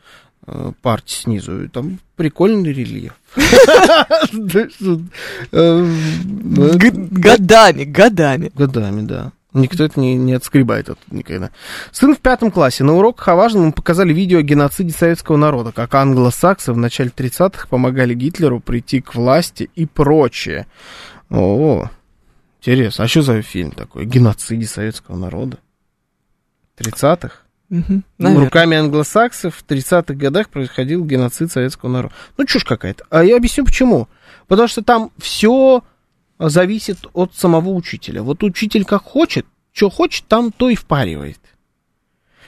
э, 0.47 0.71
парте 0.81 1.13
снизу, 1.13 1.63
и 1.65 1.67
там 1.67 1.99
прикольный 2.15 2.71
рельеф. 2.71 3.13
Э, 5.51 5.85
ну, 6.25 6.77
Г- 6.77 6.91
годами, 6.91 7.83
годами. 7.83 8.51
Годами, 8.55 9.01
да. 9.01 9.31
Никто 9.55 9.85
это 9.85 9.99
не, 9.99 10.15
не 10.15 10.33
отскребает 10.33 10.89
оттуда 10.89 11.15
никогда. 11.15 11.49
Сын 11.91 12.13
в 12.13 12.19
пятом 12.19 12.51
классе. 12.51 12.83
На 12.83 12.93
уроках 12.93 13.29
о 13.29 13.35
важном 13.35 13.71
показали 13.71 14.13
видео 14.13 14.39
о 14.39 14.43
геноциде 14.43 14.91
советского 14.91 15.37
народа, 15.37 15.71
как 15.71 15.95
англосаксы 15.95 16.73
в 16.73 16.77
начале 16.77 17.09
30-х 17.09 17.67
помогали 17.69 18.13
Гитлеру 18.13 18.59
прийти 18.59 18.99
к 18.99 19.15
власти 19.15 19.69
и 19.75 19.85
прочее. 19.85 20.67
О, 21.29 21.89
интересно. 22.61 23.05
А 23.05 23.07
что 23.07 23.21
за 23.21 23.41
фильм 23.41 23.71
такой? 23.71 24.05
Геноциде 24.05 24.65
советского 24.65 25.15
народа? 25.15 25.57
30-х? 26.77 27.37
Мгм, 27.69 28.03
Ну. 28.19 28.39
Руками 28.41 28.77
англосаксов 28.77 29.55
в 29.55 29.65
30-х 29.65 30.13
годах 30.13 30.49
происходил 30.49 31.03
геноцид 31.03 31.51
советского 31.51 31.89
народа. 31.89 32.13
Ну, 32.37 32.45
чушь 32.45 32.63
какая-то. 32.63 33.05
А 33.09 33.23
я 33.23 33.37
объясню 33.37 33.65
почему. 33.65 34.07
Потому 34.47 34.67
что 34.67 34.83
там 34.83 35.11
все 35.17 35.81
зависит 36.39 36.99
от 37.13 37.35
самого 37.35 37.69
учителя. 37.69 38.23
Вот 38.23 38.43
учитель 38.43 38.85
как 38.85 39.03
хочет, 39.03 39.45
что 39.71 39.89
хочет, 39.89 40.25
там 40.27 40.51
то 40.51 40.69
и 40.69 40.75
впаривает. 40.75 41.39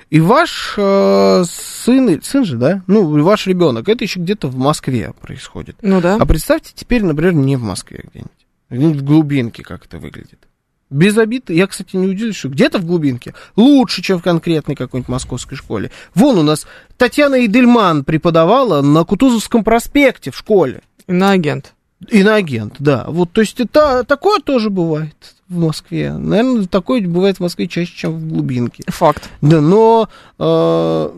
И 0.10 0.22
ваш 0.22 0.76
э, 0.78 1.44
сын, 1.46 2.22
сын 2.22 2.46
же, 2.46 2.56
да? 2.56 2.82
Ну, 2.88 3.18
и 3.18 3.22
ваш 3.22 3.46
ребенок, 3.46 3.90
это 3.90 4.06
еще 4.06 4.20
где-то 4.22 4.48
в 4.48 4.56
Москве 4.56 5.12
происходит. 5.20 5.76
Ну 5.82 6.00
да. 6.00 6.16
А 6.16 6.26
представьте 6.26 6.72
теперь, 6.74 7.04
например, 7.04 7.34
не 7.34 7.58
в 7.58 7.64
Москве 7.64 8.06
где-нибудь. 8.10 8.32
Где-нибудь 8.70 9.02
в 9.02 9.06
глубинке 9.06 9.64
как 9.64 9.86
это 9.86 10.00
выглядит. 10.00 10.48
Без 10.90 11.18
обид. 11.18 11.50
Я, 11.50 11.68
кстати, 11.68 11.98
не 11.98 12.08
удивлюсь, 12.08 12.38
что 12.38 12.48
где-то 12.48 12.80
в 12.80 12.86
глубинке 12.86 13.34
лучше, 13.58 14.02
чем 14.02 14.20
в 14.20 14.24
конкретной 14.24 14.76
какой-нибудь 14.76 15.10
московской 15.10 15.58
школе. 15.58 15.92
Вон 16.16 16.38
у 16.38 16.44
нас 16.44 16.66
Татьяна 16.96 17.46
Идельман 17.46 18.06
преподавала 18.06 18.82
на 18.82 19.04
Кутузовском 19.04 19.66
проспекте 19.66 20.32
в 20.32 20.38
школе. 20.38 20.82
Иноагент. 21.08 21.74
Иноагент, 22.10 22.76
да. 22.80 23.06
Вот, 23.08 23.32
то 23.32 23.42
есть 23.42 23.60
это 23.60 24.04
такое 24.04 24.40
тоже 24.40 24.70
бывает 24.70 25.16
в 25.50 25.58
Москве. 25.58 26.14
Наверное, 26.14 26.66
такое 26.68 27.02
бывает 27.02 27.38
в 27.38 27.40
Москве 27.40 27.68
чаще, 27.68 27.92
чем 27.96 28.14
в 28.18 28.28
глубинке. 28.28 28.84
Факт. 28.88 29.30
Да, 29.42 29.62
но 29.62 30.08
э, 30.38 31.10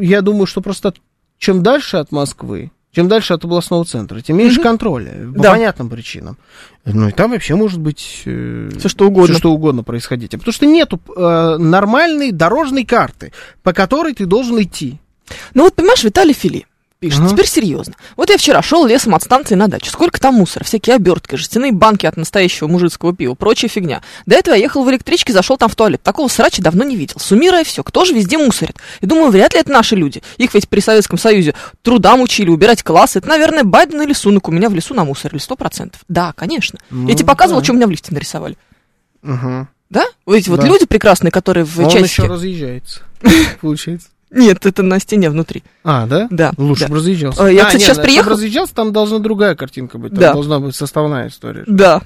я 0.00 0.20
думаю, 0.22 0.46
что 0.46 0.60
просто 0.60 0.92
чем 1.38 1.62
дальше 1.62 1.96
от 1.96 2.12
Москвы, 2.12 2.70
чем 2.92 3.08
дальше 3.08 3.32
от 3.34 3.44
областного 3.44 3.84
центра, 3.84 4.20
тем 4.20 4.36
меньше 4.36 4.60
Мгм. 4.60 4.62
контроля, 4.68 5.12
по 5.34 5.40
Да. 5.42 5.52
понятным 5.52 5.88
причинам. 5.88 6.36
Ну 6.84 7.08
и 7.08 7.12
там 7.12 7.30
вообще 7.30 7.54
может 7.54 7.80
быть 7.80 8.22
э, 8.26 8.70
Все 8.78 8.88
что 8.88 9.06
угодно. 9.06 9.34
всё, 9.34 9.38
что 9.38 9.52
угодно 9.52 9.82
происходить. 9.82 10.32
Потому 10.32 10.52
что 10.52 10.66
нету 10.66 11.00
э, 11.16 11.56
нормальной 11.58 12.32
дорожной 12.32 12.84
карты, 12.84 13.32
по 13.62 13.72
которой 13.72 14.12
ты 14.14 14.26
должен 14.26 14.60
идти. 14.62 14.98
Ну 15.54 15.64
вот, 15.64 15.74
понимаешь, 15.74 16.04
Виталий 16.04 16.34
Фили 16.34 16.66
пишет, 16.98 17.20
Ага. 17.20 17.30
теперь 17.30 17.46
серьезно. 17.46 17.94
Вот 18.16 18.30
я 18.30 18.38
вчера 18.38 18.62
шел 18.62 18.86
лесом 18.86 19.14
от 19.14 19.22
станции 19.22 19.54
на 19.54 19.68
дачу. 19.68 19.90
Сколько 19.90 20.18
там 20.20 20.34
мусора, 20.34 20.64
всякие 20.64 20.96
обертки, 20.96 21.34
жестяные 21.36 21.72
банки 21.72 22.06
от 22.06 22.16
настоящего 22.16 22.68
мужицкого 22.68 23.14
пива, 23.14 23.34
прочая 23.34 23.68
фигня. 23.68 24.02
До 24.26 24.34
этого 24.36 24.54
я 24.54 24.62
ехал 24.62 24.82
в 24.84 24.90
электричке, 24.90 25.32
зашел 25.32 25.56
там 25.56 25.68
в 25.68 25.74
туалет. 25.76 26.02
Такого 26.02 26.28
срача 26.28 26.62
давно 26.62 26.84
не 26.84 26.96
видел. 26.96 27.16
Суммируя 27.18 27.64
все, 27.64 27.82
кто 27.84 28.04
же 28.04 28.14
везде 28.14 28.38
мусорит? 28.38 28.76
И 29.00 29.06
думаю, 29.06 29.30
вряд 29.30 29.52
ли 29.54 29.60
это 29.60 29.70
наши 29.70 29.94
люди. 29.96 30.22
Их 30.38 30.54
ведь 30.54 30.68
при 30.68 30.80
Советском 30.80 31.18
Союзе 31.18 31.54
трудам 31.82 32.20
учили, 32.22 32.48
убирать 32.50 32.82
классы. 32.82 33.18
Это, 33.18 33.28
наверное, 33.28 33.64
Байден 33.64 34.00
или 34.02 34.12
Сунок 34.12 34.48
у 34.48 34.52
меня 34.52 34.68
в 34.70 34.74
лесу 34.74 34.94
намусорили, 34.94 35.38
сто 35.38 35.56
процентов. 35.56 36.00
Да, 36.08 36.32
конечно. 36.32 36.78
Ну 36.90 37.08
я 37.08 37.14
тебе 37.14 37.26
показывал, 37.26 37.60
да. 37.60 37.64
что 37.64 37.72
у 37.72 37.76
меня 37.76 37.86
в 37.86 37.90
лифте 37.90 38.12
нарисовали. 38.14 38.56
Мгм. 39.22 39.68
Да? 39.90 40.04
Вот 40.24 40.34
эти 40.34 40.48
вот 40.48 40.60
Да. 40.60 40.66
люди 40.66 40.84
прекрасные, 40.86 41.30
которые 41.30 41.64
в 41.64 41.78
Он 41.78 41.86
часике. 41.90 42.04
еще 42.22 42.26
разъезжается, 42.26 43.02
получается. 43.60 44.08
Нет, 44.30 44.66
это 44.66 44.82
на 44.82 44.98
стене 44.98 45.30
внутри. 45.30 45.62
А, 45.84 46.06
да? 46.06 46.26
Да. 46.30 46.52
Лучше 46.56 46.84
да. 46.84 46.88
бы 46.90 46.96
разъезжался. 46.96 47.44
Э, 47.46 47.54
я, 47.54 47.62
А, 47.62 47.66
кстати, 47.66 47.82
не, 47.82 47.86
сейчас 47.86 47.96
ну, 47.98 48.02
приехал- 48.02 48.30
разъезжался, 48.32 48.74
там 48.74 48.92
должна 48.92 49.18
другая 49.20 49.54
картинка 49.54 49.98
быть. 49.98 50.10
Там 50.12 50.20
Да. 50.20 50.32
должна 50.32 50.58
быть 50.60 50.74
составная 50.74 51.28
история. 51.28 51.64
Да. 51.66 52.02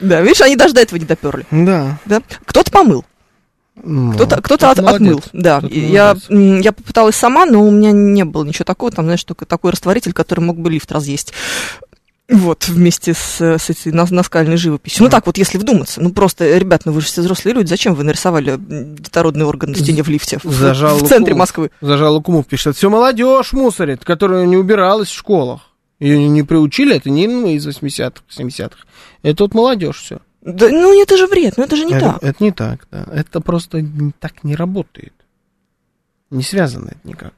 Да, 0.00 0.20
видишь, 0.22 0.40
они 0.40 0.56
даже 0.56 0.74
до 0.74 0.80
этого 0.80 0.98
не 0.98 1.04
доперли. 1.04 1.46
Да. 1.50 1.98
Да. 2.06 2.22
Кто-то 2.46 2.70
помыл, 2.70 3.04
Ну, 3.76 4.12
кто-то, 4.14 4.40
кто-то 4.40 4.70
от- 4.70 4.78
молодец. 4.78 4.96
отмыл. 5.00 5.22
Да. 5.34 5.60
Я, 5.70 6.16
я 6.30 6.72
попыталась 6.72 7.16
сама, 7.16 7.44
но 7.46 7.62
у 7.64 7.70
меня 7.70 7.92
не 7.92 8.24
было 8.24 8.44
ничего 8.44 8.64
такого. 8.64 8.90
Там, 8.90 9.04
знаешь, 9.04 9.22
только 9.24 9.44
такой 9.46 9.72
растворитель, 9.72 10.12
который 10.12 10.40
мог 10.40 10.58
бы 10.58 10.70
лифт 10.70 10.90
разъесть. 10.90 11.32
Вот, 12.28 12.68
вместе 12.68 13.12
с, 13.12 13.38
с 13.40 13.68
этой 13.70 13.92
нас- 13.92 14.10
наскальной 14.10 14.56
живописью. 14.56 15.04
Ну 15.04 15.10
так 15.10 15.26
вот, 15.26 15.36
если 15.36 15.58
вдуматься. 15.58 16.00
Ну 16.00 16.10
просто, 16.10 16.56
ребят, 16.56 16.82
ну 16.86 16.92
вы 16.92 17.02
же 17.02 17.06
все 17.08 17.20
взрослые 17.20 17.54
люди, 17.54 17.68
зачем 17.68 17.94
вы 17.94 18.02
нарисовали 18.02 18.52
м, 18.52 18.96
детородный 18.96 19.44
орган 19.44 19.72
на 19.72 19.76
стене 19.76 20.02
в 20.02 20.08
лифте? 20.08 20.38
В, 20.42 20.50
Зажал 20.50 20.96
в 20.96 21.06
центре 21.06 21.34
луку. 21.34 21.38
Москвы. 21.40 21.70
Зажал 21.82 22.14
Лукумов 22.14 22.46
пишет, 22.46 22.76
все 22.76 22.88
молодежь 22.88 23.52
мусорит, 23.52 24.04
которая 24.06 24.46
не 24.46 24.56
убиралась 24.56 25.08
в 25.08 25.14
школах. 25.14 25.70
Ее 26.00 26.26
не 26.28 26.42
приучили, 26.42 26.96
это 26.96 27.10
не 27.10 27.28
мы 27.28 27.54
из 27.54 27.66
80-х, 27.68 28.22
70-х. 28.30 28.76
Это 29.22 29.44
вот 29.44 29.54
молодежь 29.54 29.98
все. 30.00 30.18
Да, 30.40 30.68
ну 30.70 30.98
это 31.00 31.16
же 31.18 31.26
вред, 31.26 31.54
ну 31.58 31.64
это 31.64 31.76
же 31.76 31.84
не 31.84 31.92
это, 31.94 32.12
так. 32.12 32.22
это 32.22 32.42
не 32.44 32.52
так, 32.52 32.86
да. 32.90 33.06
Это 33.12 33.40
просто 33.40 33.84
так 34.18 34.44
не 34.44 34.56
работает. 34.56 35.12
Не 36.30 36.42
связано 36.42 36.88
это 36.88 37.00
никак. 37.04 37.32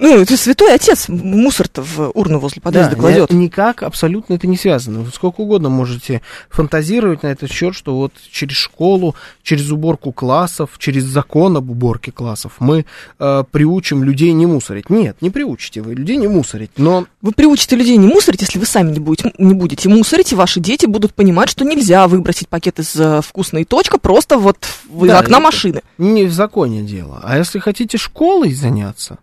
Ну, 0.00 0.16
это 0.20 0.36
святой 0.36 0.74
отец 0.74 1.08
мусор-то 1.08 1.82
в 1.82 2.10
урну 2.14 2.38
возле 2.38 2.62
подъезда 2.62 2.94
Да, 2.94 3.00
кладет. 3.00 3.32
ни- 3.32 3.44
никак 3.44 3.82
абсолютно 3.82 4.34
это 4.34 4.46
не 4.46 4.56
связано. 4.56 5.00
Вы 5.00 5.10
сколько 5.10 5.40
угодно 5.40 5.68
можете 5.68 6.22
фантазировать 6.50 7.22
на 7.22 7.28
этот 7.28 7.50
счет, 7.50 7.74
что 7.74 7.96
вот 7.96 8.12
через 8.30 8.54
школу, 8.56 9.14
через 9.42 9.70
уборку 9.70 10.12
классов, 10.12 10.70
через 10.78 11.04
закон 11.04 11.56
об 11.56 11.70
уборке 11.70 12.12
классов 12.12 12.52
мы 12.60 12.84
э, 13.18 13.44
приучим 13.50 14.04
людей 14.04 14.32
не 14.32 14.46
мусорить. 14.46 14.88
Нет, 14.88 15.16
не 15.20 15.30
приучите 15.30 15.82
вы 15.82 15.94
людей 15.94 16.16
не 16.16 16.28
мусорить. 16.28 16.70
Но 16.76 17.06
Вы 17.20 17.32
приучите 17.32 17.74
людей 17.76 17.96
не 17.96 18.06
мусорить, 18.06 18.42
если 18.42 18.58
вы 18.58 18.66
сами 18.66 18.92
не 18.92 19.00
будете, 19.00 19.32
не 19.38 19.54
будете 19.54 19.88
мусорить, 19.88 20.32
и 20.32 20.36
ваши 20.36 20.60
дети 20.60 20.86
будут 20.86 21.12
понимать, 21.14 21.48
что 21.48 21.64
нельзя 21.64 22.06
выбросить 22.06 22.48
пакет 22.48 22.78
из 22.78 22.94
э, 22.94 23.20
вкусной 23.22 23.64
точка 23.64 23.98
просто 23.98 24.38
вот 24.38 24.58
в- 24.88 25.04
из 25.06 25.10
Да, 25.10 25.18
окна 25.20 25.40
машины. 25.40 25.82
не 25.98 26.24
в 26.24 26.32
законе 26.32 26.82
дело. 26.82 27.20
А 27.24 27.36
если 27.36 27.58
хотите 27.58 27.98
школой 27.98 28.52
заняться, 28.54 29.18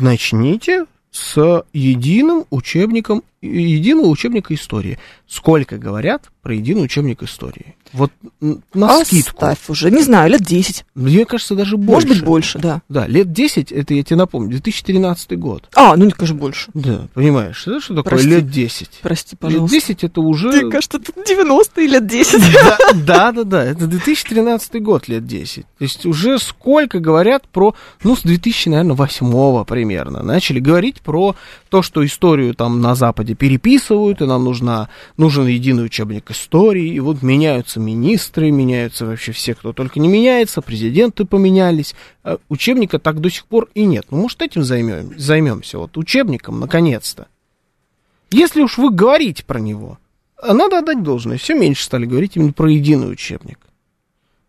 начните 0.00 0.84
с 1.12 1.62
единым 1.72 2.44
учебником, 2.50 3.22
единого 3.44 4.06
учебника 4.06 4.54
истории. 4.54 4.98
Сколько 5.26 5.78
говорят 5.78 6.30
про 6.42 6.54
единый 6.54 6.84
учебник 6.84 7.22
истории? 7.22 7.74
Вот 7.92 8.10
на 8.40 9.04
скидку. 9.04 9.36
Оставь 9.36 9.58
уже, 9.68 9.90
не 9.90 10.02
знаю, 10.02 10.30
лет 10.30 10.42
10. 10.42 10.84
Мне 10.94 11.24
кажется, 11.24 11.54
даже 11.54 11.76
больше. 11.76 11.92
Может 11.92 12.08
быть, 12.08 12.24
больше, 12.24 12.58
да. 12.58 12.82
Да, 12.88 13.06
лет 13.06 13.32
10, 13.32 13.70
это 13.70 13.94
я 13.94 14.02
тебе 14.02 14.16
напомню, 14.16 14.50
2013 14.50 15.38
год. 15.38 15.68
А, 15.74 15.96
ну, 15.96 16.10
конечно, 16.10 16.36
больше. 16.36 16.70
Да, 16.74 17.08
понимаешь, 17.14 17.62
да, 17.64 17.80
что 17.80 17.94
такое 17.94 18.10
Прости. 18.10 18.28
лет 18.28 18.50
10? 18.50 18.90
Прости, 19.00 19.32
Лет 19.32 19.40
пожалуйста. 19.40 19.76
10 19.76 20.04
это 20.04 20.20
уже... 20.20 20.48
Мне 20.48 20.70
кажется, 20.70 20.98
тут 20.98 21.16
90-е 21.16 21.86
лет 21.86 22.06
10. 22.06 22.42
Да, 22.52 22.78
да, 22.94 23.32
да, 23.32 23.44
да, 23.44 23.64
это 23.64 23.86
2013 23.86 24.82
год, 24.82 25.08
лет 25.08 25.26
10. 25.26 25.64
То 25.64 25.84
есть 25.84 26.04
уже 26.04 26.38
сколько 26.38 26.98
говорят 26.98 27.46
про, 27.48 27.74
ну, 28.02 28.16
с 28.16 28.22
2000, 28.22 28.68
наверное, 28.70 28.96
8 28.96 29.64
примерно, 29.64 30.22
начали 30.22 30.58
говорить 30.58 31.00
про 31.00 31.36
то, 31.68 31.82
что 31.82 32.04
историю 32.04 32.54
там 32.54 32.80
на 32.80 32.94
Западе 32.94 33.33
переписывают, 33.34 34.20
и 34.20 34.26
нам 34.26 34.44
нужна, 34.44 34.88
нужен 35.16 35.46
единый 35.46 35.84
учебник 35.84 36.30
истории, 36.30 36.94
и 36.94 37.00
вот 37.00 37.22
меняются 37.22 37.80
министры, 37.80 38.50
меняются 38.50 39.06
вообще 39.06 39.32
все, 39.32 39.54
кто 39.54 39.72
только 39.72 40.00
не 40.00 40.08
меняется, 40.08 40.62
президенты 40.62 41.24
поменялись, 41.24 41.94
а 42.22 42.38
учебника 42.48 42.98
так 42.98 43.20
до 43.20 43.30
сих 43.30 43.46
пор 43.46 43.68
и 43.74 43.84
нет. 43.84 44.06
Ну, 44.10 44.18
может, 44.18 44.42
этим 44.42 44.64
займем, 44.64 45.12
займемся, 45.18 45.78
вот 45.78 45.96
учебником, 45.96 46.60
наконец-то. 46.60 47.26
Если 48.30 48.62
уж 48.62 48.78
вы 48.78 48.90
говорите 48.90 49.44
про 49.44 49.60
него, 49.60 49.98
а 50.42 50.54
надо 50.54 50.78
отдать 50.78 51.02
должное, 51.02 51.38
все 51.38 51.54
меньше 51.54 51.84
стали 51.84 52.06
говорить 52.06 52.36
именно 52.36 52.52
про 52.52 52.70
единый 52.70 53.12
учебник. 53.12 53.58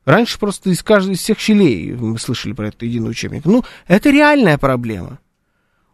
Раньше 0.06 0.40
просто 0.40 0.70
из 0.70 0.84
каждой 0.84 1.16
из 1.16 1.20
всех 1.20 1.40
щелей 1.40 1.94
мы 1.94 2.18
слышали 2.20 2.54
про 2.54 2.68
этот 2.68 2.84
единый 2.84 3.10
учебник. 3.10 3.46
Ну, 3.46 3.64
это 3.88 4.12
реальная 4.12 4.58
проблема. 4.58 5.20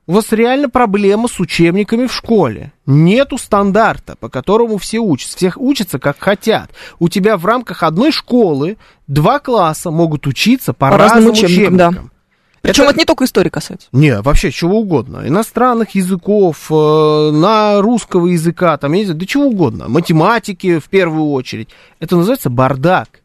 У 0.08 0.14
вас 0.14 0.32
реально 0.32 0.68
проблема 0.70 1.28
с 1.28 1.39
учебниками 1.39 2.08
в 2.08 2.14
школе. 2.14 2.74
Нету 2.86 3.38
стандарта, 3.38 4.16
по 4.20 4.30
которому 4.30 4.78
все 4.78 4.99
учатся. 4.99 5.38
Всех 5.38 5.58
учатся 5.62 5.99
как 5.99 6.18
хотят. 6.20 6.72
У 6.99 7.08
тебя 7.08 7.38
в 7.38 7.45
рамках 7.45 7.84
одной 7.84 8.12
школы 8.12 8.78
два 9.08 9.39
класса 9.39 9.91
могут 9.91 10.26
учиться 10.28 10.74
по, 10.74 10.89
По 10.89 10.97
разным 10.97 11.30
разным 11.30 11.32
учебникам, 11.34 11.78
да. 11.78 11.88
учебникам. 11.89 12.12
Причем 12.62 12.84
Это- 12.84 12.91
это 12.91 12.99
не 12.99 13.06
только 13.06 13.26
истории 13.26 13.49
касается. 13.49 13.88
Не, 13.91 14.22
вообще 14.22 14.52
чего 14.52 14.80
угодно. 14.80 15.24
Иностранных 15.28 15.95
языков, 15.95 16.68
э, 16.70 17.32
на 17.32 17.82
русского 17.82 18.28
языка, 18.28 18.78
там, 18.78 18.93
я 18.93 18.99
не 18.99 19.06
знаю, 19.06 19.20
да 19.20 19.26
чего 19.26 19.45
угодно. 19.45 19.88
Математики 19.88 20.78
в 20.80 20.89
первую 20.89 21.30
очередь. 21.32 21.70
Это 21.99 22.16
называется 22.18 22.49
бардак. 22.52 23.20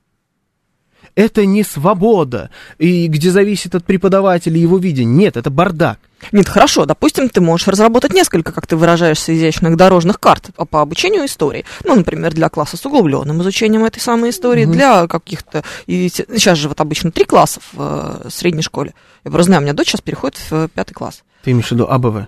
Это 1.16 1.46
не 1.46 1.64
свобода, 1.64 2.50
и 2.78 3.06
где 3.08 3.30
зависит 3.30 3.74
от 3.74 3.84
преподавателя 3.84 4.58
его 4.58 4.76
видения. 4.76 5.14
Нет, 5.24 5.38
это 5.38 5.48
бардак. 5.48 5.98
Нет, 6.30 6.46
хорошо, 6.46 6.84
допустим, 6.84 7.30
ты 7.30 7.40
можешь 7.40 7.66
разработать 7.68 8.12
несколько, 8.12 8.52
как 8.52 8.66
ты 8.66 8.76
выражаешься, 8.76 9.34
изящных 9.34 9.76
дорожных 9.76 10.20
карт 10.20 10.50
по- 10.70 10.82
обучению 10.82 11.24
истории. 11.24 11.64
Ну, 11.84 11.94
например, 11.96 12.34
для 12.34 12.50
класса 12.50 12.76
с 12.76 12.84
углубленным 12.84 13.40
изучением 13.40 13.84
этой 13.84 14.00
самой 14.00 14.28
истории, 14.30 14.66
для 14.66 15.06
каких-то... 15.06 15.64
И 15.86 16.10
сейчас 16.10 16.58
же 16.58 16.68
вот 16.68 16.80
обычно 16.82 17.10
три 17.10 17.24
класса 17.24 17.60
в 17.72 18.22
э, 18.26 18.28
средней 18.28 18.62
школе. 18.62 18.92
Я 19.24 19.30
просто 19.30 19.46
знаю, 19.46 19.62
у 19.62 19.64
меня 19.64 19.72
дочь 19.72 19.88
сейчас 19.88 20.02
переходит 20.02 20.36
в 20.36 20.52
э, 20.52 20.68
пятый 20.74 20.92
класс. 20.92 21.22
Ты 21.44 21.52
имеешь 21.52 21.68
в 21.68 21.72
виду 21.72 21.86
АБВ? 21.88 22.26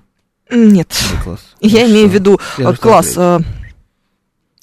Нет, 0.50 0.96
класс. 1.24 1.40
я 1.60 1.86
Ну 1.86 1.92
имею 1.92 2.08
в 2.08 2.12
виду 2.14 2.40
э, 2.56 2.72
класс... 2.74 3.18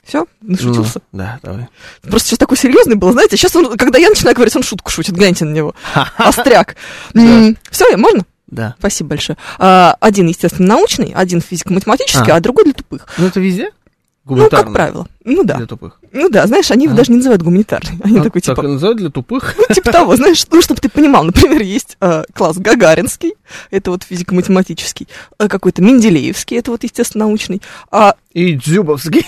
все, 0.05 0.25
нашутился. 0.41 1.01
Ну, 1.11 1.17
да, 1.19 1.39
давай. 1.41 1.67
Просто 2.03 2.29
сейчас 2.29 2.39
такой 2.39 2.57
серьезный 2.57 2.95
был, 2.95 3.11
знаете, 3.11 3.37
сейчас 3.37 3.55
он, 3.55 3.75
когда 3.77 3.97
я 3.97 4.09
начинаю 4.09 4.35
говорить, 4.35 4.55
он 4.55 4.63
шутку 4.63 4.91
шутит, 4.91 5.15
гляньте 5.15 5.45
на 5.45 5.53
него. 5.53 5.73
Остряк. 6.17 6.75
Все, 7.71 7.97
можно? 7.97 8.23
Да. 8.47 8.75
Спасибо 8.77 9.09
большое. 9.11 9.37
А, 9.57 9.95
Один, 9.99 10.27
естественно, 10.27 10.67
научный, 10.75 11.11
один 11.15 11.41
физико-математический, 11.41 12.31
А. 12.31 12.35
а 12.35 12.39
другой 12.39 12.65
для 12.65 12.73
тупых. 12.73 13.07
Ну, 13.17 13.25
это 13.27 13.39
везде? 13.39 13.71
Ну, 14.27 14.33
Гуманитарно? 14.33 14.65
как 14.65 14.73
правило. 14.73 15.07
Ну 15.23 15.43
да. 15.43 15.57
Для 15.57 15.67
тупых. 15.67 15.99
Ну 16.11 16.29
да, 16.29 16.47
знаешь, 16.47 16.71
они 16.71 16.85
его 16.85 16.95
А. 16.95 16.97
даже 16.97 17.11
не 17.11 17.17
называют 17.17 17.43
гуманитарный. 17.43 17.99
Они 18.03 18.17
А, 18.19 18.23
такой, 18.23 18.41
так 18.41 18.55
типа, 18.55 18.65
и 18.65 18.69
называют 18.71 18.97
для 18.97 19.09
тупых? 19.11 19.53
ну, 19.57 19.75
типа 19.75 19.91
того, 19.91 20.15
знаешь, 20.15 20.43
ну, 20.51 20.61
чтобы 20.63 20.81
ты 20.81 20.89
понимал, 20.89 21.23
например, 21.25 21.61
есть 21.61 21.95
э, 22.01 22.23
класс 22.33 22.57
Гагаринский, 22.57 23.33
это 23.69 23.91
вот 23.91 24.01
физико-математический, 24.03 25.07
э, 25.37 25.47
какой-то 25.47 25.83
Менделеевский, 25.83 26.57
это 26.57 26.71
вот, 26.71 26.83
естественно, 26.83 27.25
научный, 27.25 27.61
а, 27.91 28.15
И 28.33 28.55
Дзюбовский. 28.55 29.25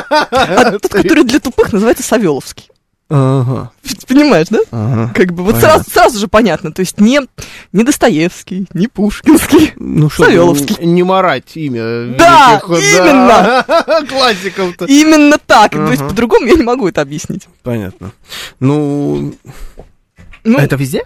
а 0.00 0.70
тот, 0.78 0.88
который 0.88 1.24
для 1.24 1.38
тупых, 1.40 1.72
называется 1.74 2.02
Савеловский. 2.02 2.69
Ага, 3.10 3.72
Понимаешь, 4.06 4.46
да? 4.50 4.60
ага. 4.70 5.12
Как 5.14 5.32
бы 5.32 5.42
вот 5.42 5.54
Понятно. 5.56 5.82
сразу, 5.82 5.90
сразу 5.90 6.18
же 6.20 6.28
понятно, 6.28 6.72
то 6.72 6.80
есть 6.80 7.00
не, 7.00 7.20
не 7.72 7.82
Достоевский, 7.84 8.66
не 8.72 8.86
Пушкинский. 8.86 9.72
Ну 9.76 10.08
Савеловский. 10.08 10.76
не 10.86 11.02
марать 11.02 11.56
имя. 11.56 12.14
Да, 12.16 12.60
великих, 12.68 13.02
да. 13.02 13.64
Классиков-то. 14.08 14.84
Именно 14.86 15.38
так, 15.44 15.72
то 15.72 15.88
есть 15.90 16.00
Ага. 16.02 16.10
по-другому 16.10 16.46
я 16.46 16.54
не 16.54 16.62
могу 16.62 16.86
это 16.88 17.00
объяснить. 17.02 17.48
Понятно. 17.64 18.12
Ну, 18.60 19.34
Ну, 20.44 20.58
это 20.58 20.76
везде? 20.76 21.02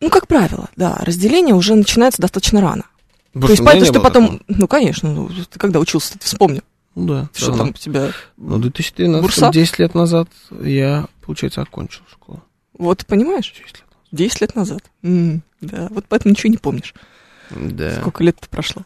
ну, 0.00 0.10
как 0.10 0.26
правило, 0.28 0.68
да, 0.76 0.96
разделение 1.00 1.54
уже 1.54 1.74
начинается 1.74 2.22
достаточно 2.22 2.60
рано. 2.60 2.84
Потому 3.32 3.46
То 3.48 3.52
есть 3.52 3.56
что 3.56 3.62
у 3.62 3.64
меня 3.64 3.72
понятно, 3.72 3.84
не 3.86 3.92
что 3.92 4.00
потом, 4.00 4.24
такого. 4.38 4.58
ну, 4.60 4.68
конечно, 4.68 5.10
ну, 5.12 5.28
ты 5.28 5.58
когда 5.58 5.80
учился, 5.80 6.12
ты 6.18 6.24
вспомни, 6.24 6.62
Ну 6.94 7.06
да. 7.06 7.28
что 7.34 7.56
там 7.56 7.70
у 7.70 7.72
тебя, 7.72 8.12
Ну, 8.36 8.58
2013, 8.58 9.22
Бурса? 9.22 9.50
10 9.52 9.78
лет 9.78 9.94
назад 9.94 10.28
я, 10.62 11.06
получается, 11.22 11.62
окончил 11.62 12.02
школу. 12.10 12.42
вот, 12.78 13.04
понимаешь, 13.06 13.50
10 13.52 13.66
лет. 13.76 13.84
10 14.12 14.40
лет 14.42 14.54
назад. 14.54 14.82
М, 15.02 15.42
да, 15.60 15.88
вот 15.90 16.04
поэтому 16.08 16.30
ничего 16.32 16.50
не 16.50 16.56
помнишь, 16.58 16.94
Да. 17.50 17.96
сколько 18.00 18.22
лет 18.22 18.36
прошло. 18.50 18.82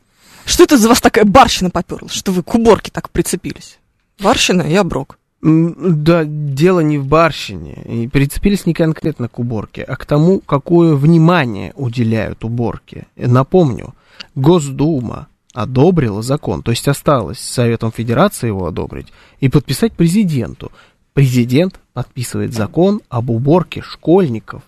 Что 0.46 0.64
это 0.64 0.78
за 0.78 0.88
вас 0.88 1.00
такая 1.02 1.24
барщина 1.26 1.68
поперла, 1.70 2.08
что 2.08 2.32
вы 2.32 2.42
к 2.42 2.54
уборке 2.54 2.90
так 2.90 3.10
прицепились? 3.10 3.78
Барщина 4.20 4.62
и 4.62 4.74
оброк. 4.74 5.18
М, 5.42 6.02
Да, 6.02 6.24
дело 6.24 6.80
не 6.80 6.96
в 6.98 7.06
барщине. 7.06 7.74
И 7.84 8.08
прицепились 8.08 8.64
не 8.66 8.72
конкретно 8.74 9.28
к 9.28 9.38
уборке, 9.38 9.82
а 9.82 9.94
к 9.96 10.06
тому, 10.06 10.40
какое 10.40 10.94
внимание 10.94 11.72
уделяют 11.76 12.42
уборке. 12.44 13.06
Напомню, 13.16 13.94
Госдума 14.34 15.28
одобрила 15.58 16.22
закон, 16.22 16.62
то 16.62 16.70
есть 16.70 16.86
осталось 16.86 17.40
Советом 17.40 17.90
Федерации 17.90 18.46
его 18.46 18.66
одобрить 18.66 19.08
и 19.40 19.48
подписать 19.48 19.92
президенту. 19.92 20.70
Президент 21.14 21.80
подписывает 21.94 22.54
закон 22.54 23.00
об 23.08 23.30
уборке 23.30 23.82
школьников 23.82 24.62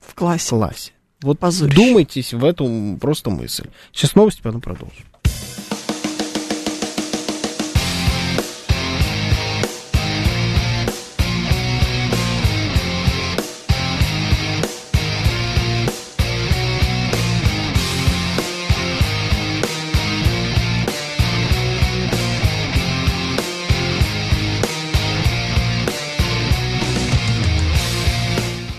В 0.00 0.12
в 0.12 0.14
классе. 0.14 0.50
классе. 0.50 0.92
Вот 1.22 1.40
Позорище. 1.40 1.74
думайтесь 1.76 2.34
в 2.34 2.44
эту 2.44 2.98
просто 3.00 3.30
мысль. 3.30 3.68
Сейчас 3.92 4.14
новости, 4.14 4.42
потом 4.42 4.60
продолжим. 4.60 5.04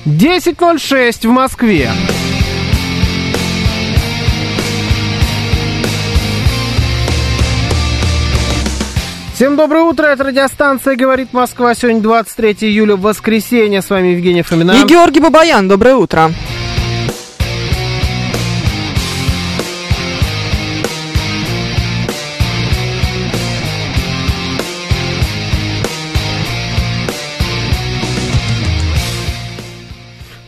Десять 0.05 0.59
ноль 0.59 0.81
шесть 0.81 1.25
в 1.25 1.29
Москве. 1.29 1.89
Всем 9.33 9.55
доброе 9.55 9.83
утро, 9.83 10.07
это 10.07 10.25
радиостанция 10.25 10.97
«Говорит 10.97 11.31
Москва». 11.31 11.73
Сегодня 11.73 12.01
23 12.01 12.69
июля, 12.69 12.97
воскресенье. 12.97 13.81
С 13.81 13.89
вами 13.89 14.09
Евгений 14.09 14.41
Фомина. 14.41 14.73
И 14.73 14.83
Георгий 14.85 15.21
Бабаян, 15.21 15.69
доброе 15.69 15.95
утро. 15.95 16.31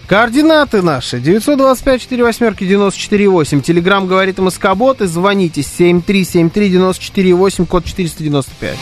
Координаты 0.07 0.83
наши. 0.83 1.17
925-48-94-8. 1.17 3.61
Телеграмм 3.61 4.07
«Говорит 4.07 4.37
МСК-бот» 4.37 5.01
и 5.01 5.07
звоните 5.07 5.61
7373-94-8, 5.61 7.65
код 7.65 7.85
495. 7.85 8.77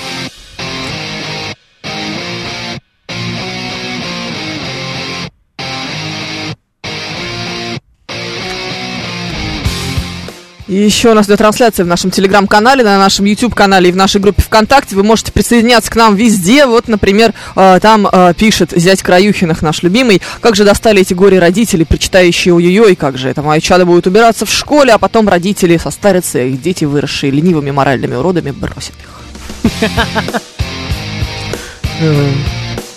И 10.73 10.85
еще 10.85 11.11
у 11.11 11.13
нас 11.13 11.27
идет 11.27 11.37
трансляция 11.37 11.83
в 11.83 11.87
нашем 11.87 12.09
телеграм-канале, 12.09 12.83
на 12.83 12.97
нашем 12.97 13.25
YouTube-канале 13.25 13.89
и 13.89 13.91
в 13.91 13.95
нашей 13.95 14.19
группе 14.19 14.41
ВКонтакте. 14.41 14.95
Вы 14.95 15.03
можете 15.03 15.31
присоединяться 15.31 15.91
к 15.91 15.95
нам 15.95 16.15
везде. 16.15 16.65
Вот, 16.65 16.87
например, 16.87 17.35
э, 17.55 17.77
там 17.79 18.07
э, 18.11 18.33
пишет 18.35 18.71
зять 18.71 19.03
Краюхиных, 19.03 19.61
наш 19.61 19.83
любимый, 19.83 20.19
как 20.41 20.55
же 20.55 20.63
достали 20.63 21.01
эти 21.01 21.13
горе-родители, 21.13 21.83
прочитающие 21.83 22.55
ой-ой-ой, 22.55 22.95
как 22.95 23.19
же 23.19 23.29
это, 23.29 23.43
мои 23.43 23.61
чада 23.61 23.85
будут 23.85 24.07
убираться 24.07 24.47
в 24.47 24.51
школе, 24.51 24.93
а 24.93 24.97
потом 24.97 25.29
родители 25.29 25.77
состарятся, 25.77 26.39
их 26.39 26.59
дети, 26.59 26.85
выросшие 26.85 27.29
ленивыми 27.29 27.69
моральными 27.69 28.15
уродами, 28.15 28.49
бросят 28.49 28.95
их. 29.03 29.11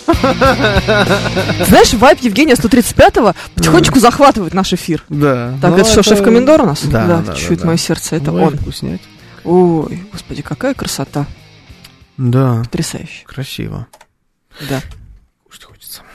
Знаешь, 0.07 1.93
вайп 1.93 2.19
Евгения 2.21 2.53
135-го 2.53 3.33
потихонечку 3.55 3.99
захватывает 3.99 4.53
наш 4.53 4.73
эфир. 4.73 5.03
Да. 5.09 5.53
Так, 5.61 5.77
это 5.77 5.89
что, 5.89 6.03
шеф-комендор 6.03 6.61
у 6.61 6.65
нас? 6.65 6.83
Да, 6.83 7.21
да, 7.25 7.33
чует 7.35 7.61
да. 7.61 7.67
мое 7.67 7.77
сердце, 7.77 8.15
это 8.15 8.31
он. 8.31 8.57
Ой, 9.43 10.03
господи, 10.11 10.41
какая 10.41 10.73
красота. 10.73 11.25
Да, 12.17 12.61
Потрясающе. 12.63 13.23
красиво. 13.25 13.87
Да. 14.69 14.81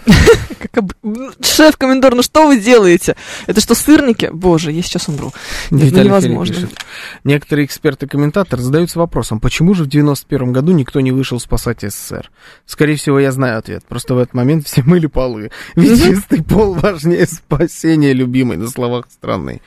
Как 0.58 0.78
об- 0.78 0.92
Ну, 1.02 2.22
что 2.22 2.46
вы 2.48 2.60
делаете? 2.60 3.16
Это 3.46 3.60
что, 3.60 3.74
сырники? 3.74 4.30
Боже, 4.32 4.72
я 4.72 4.82
сейчас 4.82 5.08
умру. 5.08 5.32
Нет, 5.70 5.92
ну 5.92 6.02
невозможно. 6.02 6.54
Пишет. 6.54 6.78
Некоторые 7.24 7.66
эксперты 7.66 8.06
и 8.06 8.08
комментаторы 8.08 8.62
задаются 8.62 8.98
вопросом, 8.98 9.40
почему 9.40 9.74
же 9.74 9.84
в 9.84 9.88
91 9.88 10.52
году 10.52 10.72
никто 10.72 11.00
не 11.00 11.12
вышел 11.12 11.38
спасать 11.40 11.80
СССР? 11.82 12.30
Скорее 12.66 12.96
всего, 12.96 13.18
я 13.20 13.32
знаю 13.32 13.58
ответ. 13.58 13.84
Просто 13.88 14.14
в 14.14 14.18
этот 14.18 14.34
момент 14.34 14.66
все 14.66 14.82
мыли 14.86 15.06
полы. 15.06 15.50
Ведь 15.74 16.02
чистый 16.02 16.42
пол 16.42 16.74
важнее 16.80 17.26
спасения 17.26 18.12
любимой 18.12 18.56
на 18.56 18.68
словах 18.68 19.06
страны. 19.10 19.60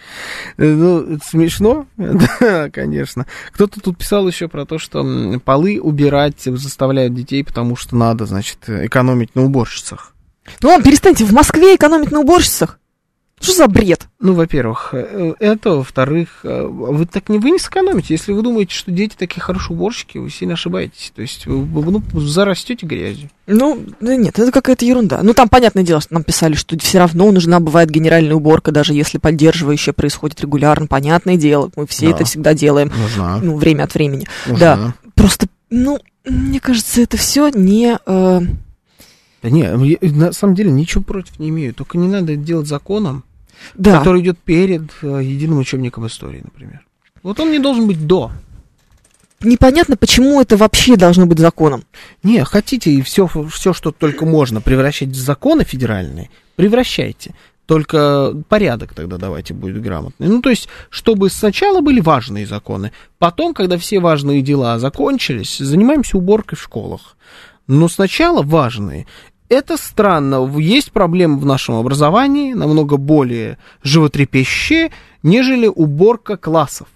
Э, 0.57 0.65
Ну, 0.65 1.15
это 1.15 1.25
смешно? 1.25 1.85
Да, 1.97 2.69
конечно. 2.71 3.25
Кто-то 3.51 3.79
тут 3.81 3.97
писал 3.97 4.27
еще 4.27 4.47
про 4.47 4.65
то, 4.65 4.77
что 4.79 5.39
полы 5.43 5.79
убирать 5.81 6.41
заставляют 6.43 7.13
детей, 7.13 7.43
потому 7.43 7.75
что 7.75 7.95
надо, 7.95 8.25
значит, 8.25 8.59
экономить 8.67 9.35
на 9.35 9.43
уборщицах. 9.43 10.13
Ну, 10.61 10.81
перестаньте, 10.81 11.25
в 11.25 11.31
Москве 11.31 11.75
экономить 11.75 12.11
на 12.11 12.19
уборщицах. 12.19 12.79
Что 13.41 13.53
за 13.53 13.67
бред? 13.67 14.07
Ну, 14.19 14.33
во-первых, 14.33 14.91
э, 14.93 15.33
это, 15.39 15.71
во-вторых, 15.71 16.39
э, 16.43 16.65
вы 16.65 17.05
так 17.05 17.27
не, 17.27 17.37
вы 17.37 17.51
не 17.51 17.59
сэкономите. 17.59 18.13
Если 18.13 18.31
вы 18.31 18.41
думаете, 18.41 18.73
что 18.73 18.91
дети 18.91 19.15
такие 19.17 19.41
хорошие 19.41 19.75
уборщики, 19.75 20.17
вы 20.17 20.29
сильно 20.29 20.53
ошибаетесь. 20.53 21.11
То 21.13 21.21
есть 21.21 21.45
вы 21.45 21.91
ну, 21.91 22.01
зарастете 22.21 22.85
грязью. 22.85 23.29
Ну, 23.45 23.83
да 23.99 24.15
нет, 24.15 24.39
это 24.39 24.51
какая-то 24.51 24.85
ерунда. 24.85 25.19
Ну, 25.21 25.33
там, 25.33 25.49
понятное 25.49 25.83
дело, 25.83 25.99
что 25.99 26.13
нам 26.13 26.23
писали, 26.23 26.55
что 26.55 26.79
все 26.79 26.97
равно 26.99 27.29
нужна 27.31 27.59
бывает 27.59 27.89
генеральная 27.89 28.35
уборка, 28.35 28.71
даже 28.71 28.93
если 28.93 29.17
поддерживающая 29.17 29.93
происходит 29.93 30.39
регулярно. 30.41 30.87
Понятное 30.87 31.35
дело, 31.35 31.69
мы 31.75 31.85
все 31.87 32.07
Да. 32.07 32.15
это 32.15 32.23
всегда 32.23 32.53
делаем. 32.53 32.91
Нужна. 32.97 33.39
Ну, 33.43 33.57
время 33.57 33.83
от 33.83 33.93
времени. 33.93 34.27
Нужна. 34.47 34.75
Да. 34.75 34.93
Просто, 35.13 35.47
ну, 35.69 35.99
мне 36.23 36.61
кажется, 36.61 37.01
это 37.01 37.17
все 37.17 37.49
не... 37.49 37.99
э, 38.05 38.41
Да 39.45 39.51
не, 39.51 39.61
я 39.61 40.11
на 40.11 40.31
самом 40.31 40.55
деле 40.55 40.71
ничего 40.71 41.03
против 41.03 41.37
не 41.37 41.49
имею. 41.49 41.71
Только 41.75 41.99
не 41.99 42.07
надо 42.07 42.33
это 42.33 42.41
делать 42.41 42.65
законом, 42.65 43.23
да. 43.75 43.99
который 43.99 44.21
идет 44.21 44.39
перед 44.39 44.89
э, 45.03 45.19
единым 45.21 45.59
учебником 45.59 46.07
истории, 46.07 46.41
например. 46.43 46.83
Вот 47.21 47.39
он 47.39 47.51
не 47.51 47.59
должен 47.59 47.85
быть 47.85 48.07
до. 48.07 48.31
Непонятно, 49.41 49.97
почему 49.97 50.41
это 50.41 50.57
вообще 50.57 50.95
должно 50.95 51.27
быть 51.27 51.37
законом. 51.37 51.83
Не, 52.23 52.43
хотите 52.43 52.89
и 52.89 53.03
все, 53.03 53.27
все, 53.27 53.71
что 53.71 53.91
только 53.91 54.25
можно 54.25 54.61
превращать 54.61 55.09
в 55.09 55.15
законы 55.15 55.63
федеральные, 55.63 56.31
превращайте. 56.55 57.35
Только 57.67 58.33
порядок 58.49 58.95
тогда 58.95 59.17
давайте 59.17 59.53
будет 59.53 59.79
грамотный. 59.79 60.27
Ну, 60.27 60.41
то 60.41 60.49
есть, 60.49 60.69
чтобы 60.89 61.29
сначала 61.29 61.81
были 61.81 61.99
важные 61.99 62.47
законы, 62.47 62.93
потом, 63.19 63.53
когда 63.53 63.77
все 63.77 63.99
важные 63.99 64.41
дела 64.41 64.79
закончились, 64.79 65.59
занимаемся 65.59 66.17
уборкой 66.17 66.57
в 66.57 66.63
школах. 66.63 67.15
Но 67.67 67.87
сначала 67.87 68.43
важные. 68.43 69.07
Это 69.47 69.77
странно. 69.77 70.49
Есть 70.57 70.91
проблемы 70.91 71.37
в 71.39 71.45
нашем 71.45 71.75
образовании, 71.75 72.53
намного 72.53 72.97
более 72.97 73.57
животрепещущие, 73.83 74.91
нежели 75.23 75.67
уборка 75.67 76.35
классов. 76.37 76.87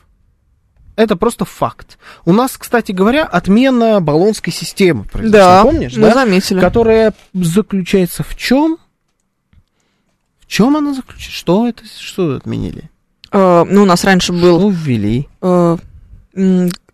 Это 0.96 1.16
просто 1.16 1.46
факт. 1.46 1.98
У 2.26 2.34
нас, 2.34 2.58
кстати 2.58 2.92
говоря, 2.92 3.24
отмена 3.24 4.02
баллонской 4.02 4.52
системы 4.52 5.06
произошла. 5.06 5.40
Да, 5.40 5.64
Помнишь, 5.64 5.96
мы 5.96 6.08
да? 6.08 6.14
заметили. 6.14 6.60
Которая 6.60 7.14
заключается 7.34 8.24
в 8.24 8.36
чем? 8.36 8.78
В 10.40 10.48
чем 10.48 10.76
она 10.76 10.94
заключается? 10.94 11.32
Что 11.32 11.68
это? 11.70 11.84
Что 11.86 12.36
отменили? 12.36 12.90
Э, 13.32 13.64
ну, 13.70 13.84
у 13.84 13.86
нас 13.86 14.04
раньше 14.04 14.34
был 14.34 14.60
Что 14.60 14.70
ввели? 14.72 15.30
э, 15.42 15.78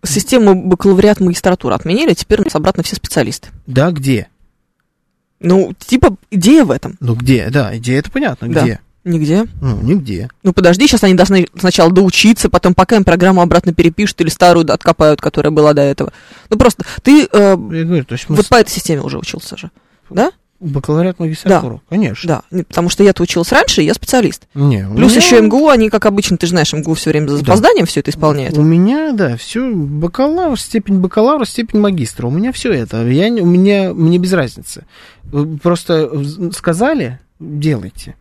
систему 0.04 0.54
бакалавриат 0.54 1.20
магистратуры 1.20 1.74
отменили, 1.74 2.14
теперь 2.14 2.42
у 2.42 2.44
нас 2.44 2.54
обратно 2.54 2.82
все 2.82 2.94
специалисты. 2.96 3.48
Да, 3.66 3.90
где? 3.90 4.28
Ну, 5.40 5.72
типа, 5.78 6.16
идея 6.30 6.64
в 6.64 6.70
этом. 6.70 6.96
Ну 7.00 7.14
где? 7.14 7.48
Да, 7.50 7.76
идея 7.76 7.98
это 7.98 8.10
понятно. 8.10 8.48
Да. 8.48 8.62
Где? 8.62 8.80
Нигде. 9.04 9.46
Ну, 9.60 9.80
нигде. 9.82 10.28
Ну, 10.42 10.52
подожди, 10.52 10.88
сейчас 10.88 11.04
они 11.04 11.14
должны 11.14 11.46
сначала 11.56 11.92
доучиться, 11.92 12.50
потом 12.50 12.74
пока 12.74 12.96
им 12.96 13.04
программу 13.04 13.40
обратно 13.40 13.72
перепишут 13.72 14.20
или 14.20 14.28
старую 14.28 14.70
откопают, 14.72 15.20
которая 15.20 15.52
была 15.52 15.74
до 15.74 15.82
этого. 15.82 16.12
Ну, 16.50 16.58
просто 16.58 16.84
ты 17.02 17.28
э, 17.32 17.56
говорю, 17.56 18.04
то 18.04 18.14
есть 18.14 18.28
мы 18.28 18.34
вот 18.34 18.48
по 18.48 18.56
этой 18.56 18.70
системе 18.70 19.02
уже 19.02 19.18
учился 19.18 19.56
же. 19.56 19.70
Да? 20.10 20.32
Бакалавриат 20.60 21.18
магистратуру. 21.18 21.82
Конечно. 21.88 22.42
Да. 22.50 22.62
Потому 22.64 22.88
что 22.88 23.02
я-то 23.04 23.22
училась 23.22 23.52
раньше, 23.52 23.82
и 23.82 23.84
я 23.84 23.94
специалист. 23.94 24.46
Не, 24.54 24.86
Плюс 24.94 25.12
меня- 25.12 25.24
еще 25.24 25.40
МГУ, 25.40 25.68
они, 25.68 25.90
как 25.90 26.06
обычно, 26.06 26.36
ты 26.36 26.46
же 26.46 26.50
знаешь, 26.50 26.72
МГУ 26.72 26.94
все 26.94 27.10
время 27.10 27.28
за 27.28 27.34
Да. 27.34 27.38
запозданием 27.40 27.86
все 27.86 28.00
это 28.00 28.10
исполняет. 28.10 28.56
У 28.56 28.62
меня, 28.62 29.12
да, 29.12 29.36
все 29.36 29.70
бакалавр, 29.70 30.58
степень 30.58 30.98
бакалавра, 31.00 31.44
степень 31.44 31.80
магистра. 31.80 32.26
У 32.26 32.30
меня 32.30 32.52
все 32.52 32.72
это. 32.72 33.06
Я, 33.06 33.28
у 33.42 33.46
меня, 33.46 33.92
мне 33.92 34.18
без 34.18 34.32
разницы. 34.32 34.84
Просто 35.62 36.10
сказали, 36.52 37.18
делайте. 37.40 38.14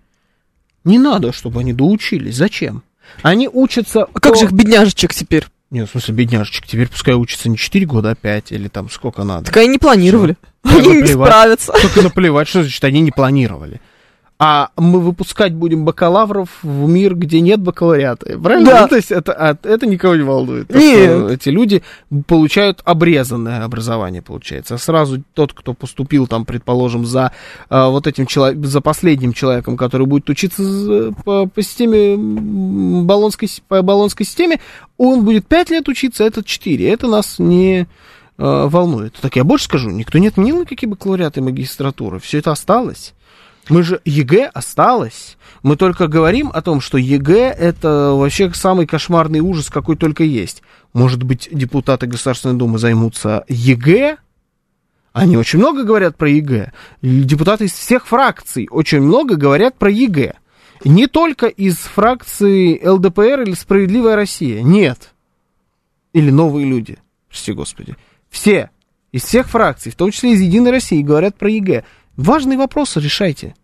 Не 0.83 0.99
надо, 0.99 1.31
чтобы 1.33 1.61
они 1.61 1.73
доучились. 1.73 2.36
Зачем? 2.36 2.83
Они 3.21 3.47
учатся... 3.51 4.03
А 4.13 4.19
как 4.19 4.33
по- 4.33 4.39
же 4.39 4.45
их 4.45 4.51
бедняжечек 4.51 5.13
теперь? 5.13 5.45
Нет, 5.71 5.88
в 5.88 5.91
смысле, 5.91 6.13
бедняжечек, 6.13 6.67
теперь 6.67 6.88
пускай 6.88 7.15
учатся 7.15 7.49
не 7.49 7.57
4 7.57 7.86
года, 7.86 8.11
а 8.11 8.15
5, 8.15 8.51
или 8.51 8.67
там 8.67 8.89
сколько 8.89 9.23
надо. 9.23 9.45
Так 9.45 9.57
они 9.57 9.67
не 9.67 9.77
планировали. 9.79 10.33
Всё. 10.33 10.49
Они 10.66 10.99
Наплевать. 10.99 11.30
справятся. 11.30 11.74
Только 11.82 12.01
наплевать, 12.01 12.47
что 12.47 12.61
значит 12.61 12.84
они 12.84 13.01
не 13.01 13.11
планировали. 13.11 13.82
А 14.38 14.72
мы 14.76 14.99
выпускать 14.99 15.53
будем 15.53 15.86
бакалавров 15.86 16.49
в 16.61 16.89
мир, 16.89 17.16
где 17.16 17.39
нет 17.39 17.61
бакалавриата. 17.61 18.38
Правильно? 18.38 18.70
Да. 18.70 18.82
Ну, 18.82 18.88
то 18.89 18.95
есть 18.97 19.09
это, 19.09 19.32
а, 19.32 19.57
это 19.63 19.88
никого 19.88 20.16
не 20.18 20.24
волнует. 20.24 20.70
Нет. 20.76 21.32
Эти 21.32 21.47
люди 21.47 21.84
получают 22.28 22.82
обрезанное 22.84 23.63
образование, 23.63 24.22
получается. 24.22 24.76
А 24.76 24.78
сразу 24.78 25.24
тот, 25.34 25.53
кто 25.53 25.74
поступил 25.74 26.28
там, 26.28 26.43
предположим, 26.43 27.05
за 27.05 27.32
а, 27.70 27.88
вот 27.88 28.07
этим 28.07 28.26
человеком, 28.26 28.66
за 28.66 28.82
последним 28.82 29.32
человеком, 29.32 29.78
который 29.78 30.05
будет 30.05 30.30
учиться 30.30 31.13
по, 31.24 31.47
по 31.47 31.61
системе 31.61 32.18
болонской, 32.18 33.47
по 33.70 33.82
болонской 33.84 34.26
системе, 34.26 34.59
он 34.97 35.24
будет 35.24 35.47
5 35.47 35.70
лет 35.70 35.88
учиться, 35.88 36.26
а 36.26 36.28
этот 36.28 36.45
4. 36.45 36.89
Это 36.89 37.07
нас 37.07 37.39
не 37.39 37.88
э, 38.38 38.67
волнует. 38.67 39.15
Так 39.21 39.36
я 39.36 39.43
больше 39.43 39.65
скажу, 39.65 39.89
никто 39.89 40.17
не 40.17 40.27
отменил 40.27 40.61
никакие 40.61 40.89
бакалавриаты 40.89 41.39
и 41.39 41.43
магистратуры. 41.43 42.19
Все 42.19 42.39
это 42.39 42.51
осталось. 42.51 43.13
Мы 43.69 43.81
же 43.81 43.99
ЕГЭ 44.05 44.51
осталось. 44.53 45.38
Мы 45.63 45.75
только 45.75 46.07
говорим 46.07 46.51
о 46.53 46.61
том, 46.61 46.81
что 46.81 46.97
ЕГЭ 46.97 47.49
это 47.49 48.11
вообще 48.13 48.53
самый 48.53 48.86
кошмарный 48.86 49.39
ужас, 49.39 49.69
какой 49.69 49.95
только 49.95 50.23
есть. 50.23 50.61
Может 50.93 51.23
быть, 51.23 51.49
депутаты 51.51 52.05
Государственной 52.05 52.55
Думы 52.55 52.77
займутся 52.77 53.43
ЕГЭ? 53.47 54.17
Они 55.13 55.38
очень 55.38 55.59
много 55.59 55.83
говорят 55.83 56.17
про 56.17 56.29
ЕГЭ. 56.29 56.73
Депутаты 57.01 57.65
из 57.65 57.73
всех 57.73 58.05
фракций 58.05 58.67
очень 58.69 59.01
много 59.01 59.36
говорят 59.36 59.77
про 59.77 59.89
ЕГЭ. 59.89 60.36
Не 60.83 61.07
только 61.07 61.47
из 61.47 61.77
фракции 61.77 62.86
ЛДПР 62.86 63.41
или 63.41 63.53
Справедливая 63.53 64.15
Россия. 64.15 64.61
Нет. 64.61 65.13
Или 66.13 66.29
новые 66.29 66.67
люди. 66.67 66.97
Прости 67.29 67.53
господи. 67.53 67.95
Все. 68.36 68.69
Из 69.13 69.23
всех 69.23 69.47
фракций, 69.49 69.93
в 69.93 69.95
том 69.95 70.11
числе 70.11 70.33
из 70.33 70.41
Единой 70.41 70.71
России, 70.71 71.01
говорят 71.01 71.38
про 71.38 71.49
ЕГЭ. 71.49 71.86
Важные 72.17 72.57
вопросы 72.57 72.99
решайте. 72.99 73.55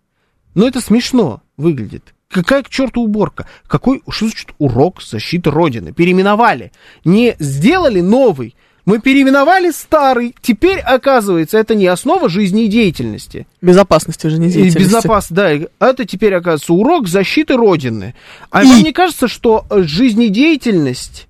Но 0.56 0.66
это 0.66 0.80
смешно 0.80 1.42
выглядит. 1.58 2.14
Какая 2.30 2.64
к 2.64 2.70
черту 2.70 3.02
уборка? 3.02 3.48
Какой, 3.68 4.02
что 4.10 4.28
значит 4.28 4.52
урок 4.60 5.02
защиты 5.04 5.52
Родины? 5.52 5.92
Переименовали. 5.92 6.72
Не 7.04 7.36
сделали 7.40 8.00
новый. 8.00 8.56
Мы 8.86 9.00
переименовали 9.02 9.72
старый. 9.72 10.34
Теперь, 10.42 10.80
оказывается, 10.80 11.58
это 11.58 11.76
не 11.76 11.88
основа 11.88 12.30
жизнедеятельности. 12.30 13.48
Безопасности 13.62 14.28
И 14.28 14.30
жизнедеятельности. 14.30 14.80
безопасно, 14.80 15.36
да. 15.36 15.52
Это 15.86 16.06
теперь, 16.06 16.34
оказывается, 16.34 16.72
урок 16.74 17.10
защиты 17.10 17.58
Родины. 17.58 18.16
А 18.50 18.64
И- 18.64 18.68
вам 18.68 18.84
не 18.84 18.94
кажется, 18.94 19.28
что 19.28 19.66
жизнедеятельность 19.70 21.28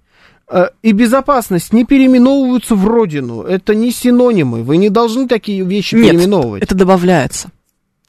и 0.84 0.92
безопасность 0.92 1.72
не 1.74 1.86
переименовываются 1.86 2.76
в 2.76 2.86
Родину? 2.86 3.42
Это 3.44 3.74
не 3.76 3.92
синонимы. 3.92 4.64
Вы 4.64 4.78
не 4.78 4.90
должны 4.90 5.28
такие 5.28 5.64
вещи 5.64 5.96
Нет, 5.96 6.12
переименовывать. 6.12 6.64
это 6.64 6.76
добавляется. 6.76 7.50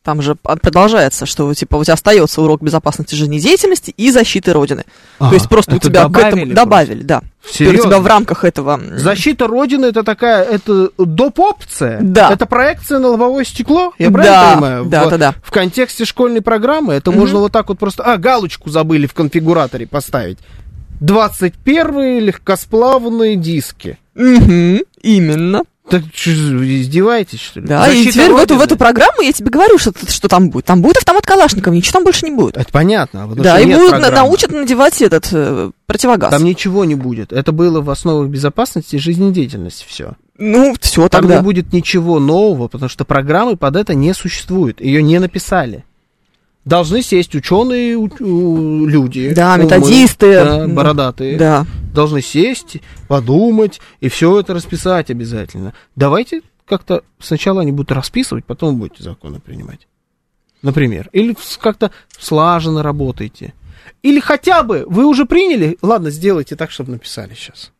Там 0.02 0.20
же 0.20 0.34
продолжается, 0.34 1.26
что 1.26 1.54
типа 1.54 1.76
у 1.76 1.84
тебя 1.84 1.94
остается 1.94 2.42
урок 2.42 2.60
безопасности 2.60 3.14
жизнедеятельности 3.14 3.94
и 3.96 4.10
защиты 4.10 4.52
Родины. 4.52 4.82
А, 5.20 5.28
То 5.28 5.34
есть 5.36 5.48
просто 5.48 5.76
у 5.76 5.78
тебя 5.78 6.00
к 6.08 6.10
добавили 6.10 6.26
этому 6.28 6.42
просто? 6.46 6.54
добавили, 6.56 7.02
да. 7.04 7.22
Теперь 7.48 7.68
у 7.68 7.70
Серьезно? 7.70 7.90
тебя 7.90 7.98
в 8.00 8.06
рамках 8.08 8.44
этого... 8.44 8.80
Защита 8.96 9.46
Родины 9.46 9.86
это 9.86 10.02
такая, 10.02 10.42
это 10.42 10.90
доп. 10.98 11.38
опция? 11.38 11.98
Да. 12.02 12.32
Это 12.32 12.46
проекция 12.46 12.98
на 12.98 13.08
лобовое 13.10 13.44
стекло? 13.44 13.92
Я 13.96 14.08
Да, 14.10 14.12
правильно 14.12 14.50
понимаю? 14.54 14.84
да, 14.86 15.04
в, 15.06 15.10
да, 15.10 15.18
да. 15.18 15.34
В 15.40 15.52
контексте 15.52 16.04
школьной 16.04 16.40
программы 16.42 16.94
это 16.94 17.12
Мгм. 17.12 17.20
можно 17.20 17.38
вот 17.38 17.52
так 17.52 17.68
вот 17.68 17.78
просто... 17.78 18.02
А, 18.02 18.16
галочку 18.16 18.70
забыли 18.70 19.06
в 19.06 19.14
конфигураторе 19.14 19.86
поставить. 19.86 20.38
21 21.02 22.20
легкосплавные 22.20 23.36
диски. 23.36 23.98
Мгм, 24.14 24.80
именно. 25.02 25.62
Так 25.90 26.04
что, 26.14 26.30
издеваетесь, 26.30 27.40
что 27.40 27.60
ли? 27.60 27.66
Да, 27.66 27.88
и 27.88 27.96
Защита 27.96 28.12
теперь 28.12 28.32
в 28.32 28.36
эту, 28.36 28.54
в 28.54 28.58
Родины? 28.58 28.64
эту 28.64 28.76
программу 28.76 29.20
я 29.20 29.32
тебе 29.32 29.50
говорю, 29.50 29.78
что, 29.78 29.92
что 30.08 30.28
там 30.28 30.48
будет. 30.48 30.64
Там 30.64 30.80
будет 30.80 30.98
автомат 30.98 31.26
Калашникова, 31.26 31.74
ничего 31.74 31.92
там 31.94 32.04
больше 32.04 32.24
не 32.24 32.30
будет. 32.30 32.56
Это 32.56 32.70
понятно. 32.70 33.22
потому 33.26 33.42
да, 33.42 33.60
и 33.60 33.66
будут 33.66 33.90
программы. 33.90 34.16
научат 34.16 34.52
надевать 34.52 35.02
этот 35.02 35.28
э, 35.32 35.70
противогаз. 35.86 36.30
Там 36.30 36.44
ничего 36.44 36.84
не 36.84 36.94
будет. 36.94 37.32
Это 37.32 37.50
было 37.50 37.80
в 37.80 37.90
основах 37.90 38.28
безопасности 38.28 38.96
и 38.96 38.98
жизнедеятельности 38.98 39.84
все. 39.88 40.12
Ну, 40.38 40.74
все 40.80 41.08
Там 41.08 41.22
тогда. 41.22 41.36
не 41.38 41.42
будет 41.42 41.72
ничего 41.72 42.20
нового, 42.20 42.68
потому 42.68 42.88
что 42.88 43.04
программы 43.04 43.56
под 43.56 43.76
это 43.76 43.94
не 43.94 44.14
существует. 44.14 44.80
Ее 44.80 45.02
не 45.02 45.18
написали. 45.18 45.84
Должны 46.64 47.02
сесть 47.02 47.34
ученые 47.34 47.96
у- 47.96 48.08
у- 48.20 48.86
люди. 48.86 49.32
Да, 49.34 49.54
умы, 49.54 49.64
методисты. 49.64 50.34
да, 50.44 50.68
бородатые. 50.68 51.36
Да. 51.36 51.66
Должны 51.92 52.22
сесть, 52.22 52.76
подумать 53.08 53.80
и 54.00 54.08
все 54.08 54.38
это 54.40 54.54
расписать 54.54 55.10
обязательно. 55.10 55.74
Давайте 55.96 56.42
как-то 56.64 57.02
сначала 57.18 57.62
они 57.62 57.72
будут 57.72 57.90
расписывать, 57.92 58.44
потом 58.44 58.76
будете 58.78 59.02
законы 59.02 59.40
принимать. 59.40 59.88
Например. 60.62 61.08
Или 61.12 61.36
как-то 61.60 61.90
слаженно 62.18 62.82
работайте. 62.84 63.52
Или 64.02 64.20
хотя 64.20 64.62
бы 64.62 64.84
вы 64.86 65.04
уже 65.06 65.26
приняли, 65.26 65.76
ладно, 65.82 66.10
сделайте 66.10 66.54
так, 66.54 66.70
чтобы 66.70 66.92
написали 66.92 67.34
сейчас. 67.34 67.72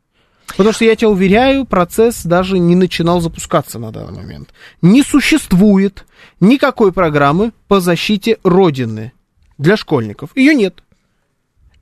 Потому 0.57 0.73
что 0.73 0.85
я 0.85 0.95
тебя 0.97 1.09
уверяю, 1.09 1.65
процесс 1.65 2.25
даже 2.25 2.59
не 2.59 2.75
начинал 2.77 3.21
запускаться 3.21 3.79
на 3.79 3.91
данный 3.91 4.19
момент. 4.23 4.51
Не 4.83 5.03
существует 5.03 6.05
никакой 6.41 6.93
программы 6.93 7.53
по 7.69 7.81
защите 7.81 8.39
Родины. 8.45 9.13
для 9.59 9.77
школьников. 9.77 10.31
Ее 10.35 10.55
нет. 10.55 10.83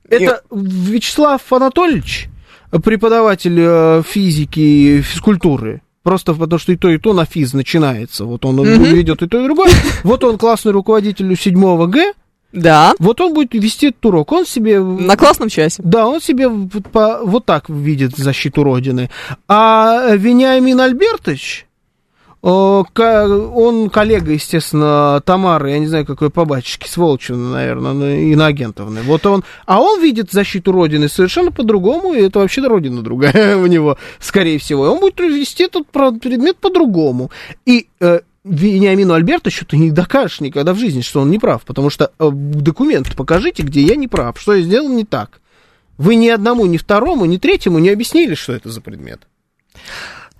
Это 0.07 0.41
Вячеслав 0.51 1.41
Анатольевич, 1.51 2.27
преподаватель 2.83 3.57
э, 3.59 4.03
физики 4.07 4.59
и 4.59 5.01
физкультуры. 5.01 5.81
Просто 6.03 6.33
потому 6.33 6.59
что 6.59 6.71
и 6.71 6.75
то, 6.77 6.89
и 6.89 6.97
то 6.97 7.13
на 7.13 7.25
физ 7.25 7.53
начинается. 7.53 8.25
Вот 8.25 8.43
он 8.45 8.55
Мгм. 8.57 8.83
ведет 8.83 9.21
и 9.21 9.27
то, 9.27 9.39
и 9.39 9.43
другое. 9.45 9.71
Вот 10.03 10.23
он 10.23 10.37
классный 10.37 10.71
руководитель 10.71 11.31
у 11.31 11.35
7 11.35 11.87
Г. 11.87 12.13
Да, 12.51 12.93
Вот 12.99 13.21
он 13.21 13.33
будет 13.33 13.53
вести 13.53 13.87
этот 13.87 14.05
урок. 14.05 14.31
Он 14.31 14.45
себе... 14.45 14.79
на 14.81 15.15
классном 15.15 15.49
часе. 15.49 15.81
Да, 15.85 16.07
он 16.07 16.19
себе 16.21 16.47
вот, 16.47 16.87
по- 16.91 17.19
вот 17.23 17.45
так 17.45 17.69
видит 17.69 18.17
защиту 18.17 18.63
Родины. 18.63 19.09
А 19.47 20.15
Вениамин 20.15 20.79
Альбертович, 20.79 21.65
ка- 22.41 23.27
он 23.29 23.89
коллега, 23.89 24.31
естественно, 24.33 25.21
Тамары, 25.25 25.71
я 25.71 25.79
не 25.79 25.87
знаю, 25.87 26.05
какой 26.05 26.29
по 26.29 26.43
батюшке, 26.45 26.89
Сволочевны, 26.89 27.53
наверное, 27.53 28.33
Иногентовны. 28.33 29.01
Вот 29.03 29.25
он, 29.25 29.43
а 29.65 29.79
он 29.79 30.01
видит 30.01 30.31
защиту 30.31 30.71
Родины 30.71 31.07
совершенно 31.07 31.51
по-другому, 31.51 32.13
и 32.13 32.21
это 32.21 32.39
вообще 32.39 32.61
Родина 32.67 33.01
другая 33.01 33.57
у 33.63 33.67
него, 33.67 33.97
скорее 34.19 34.57
всего. 34.57 34.85
И 34.85 34.89
он 34.89 34.99
будет 34.99 35.19
вести 35.19 35.63
этот 35.63 35.87
предмет 35.87 36.57
по-другому. 36.57 37.29
И 37.65 37.87
э, 37.99 38.21
Вениамину 38.43 39.13
Альбертовичу 39.13 39.65
ты 39.65 39.77
не 39.77 39.91
докажешь 39.91 40.39
никогда 40.39 40.73
в 40.73 40.79
жизни, 40.79 41.01
что 41.01 41.21
он 41.21 41.29
не 41.29 41.37
прав, 41.37 41.63
потому 41.63 41.89
что 41.89 42.11
э, 42.17 42.29
документ 42.31 43.15
покажите, 43.15 43.61
где 43.63 43.81
я 43.81 43.95
не 43.95 44.07
прав, 44.07 44.39
что 44.39 44.53
я 44.53 44.63
сделал 44.63 44.89
не 44.89 45.05
так. 45.05 45.41
Вы 45.97 46.15
ни 46.15 46.27
одному, 46.27 46.65
ни 46.65 46.77
второму, 46.77 47.25
ни 47.25 47.37
третьему 47.37 47.77
не 47.77 47.89
объяснили, 47.89 48.33
что 48.33 48.53
это 48.53 48.69
за 48.69 48.81
предмет. 48.81 49.21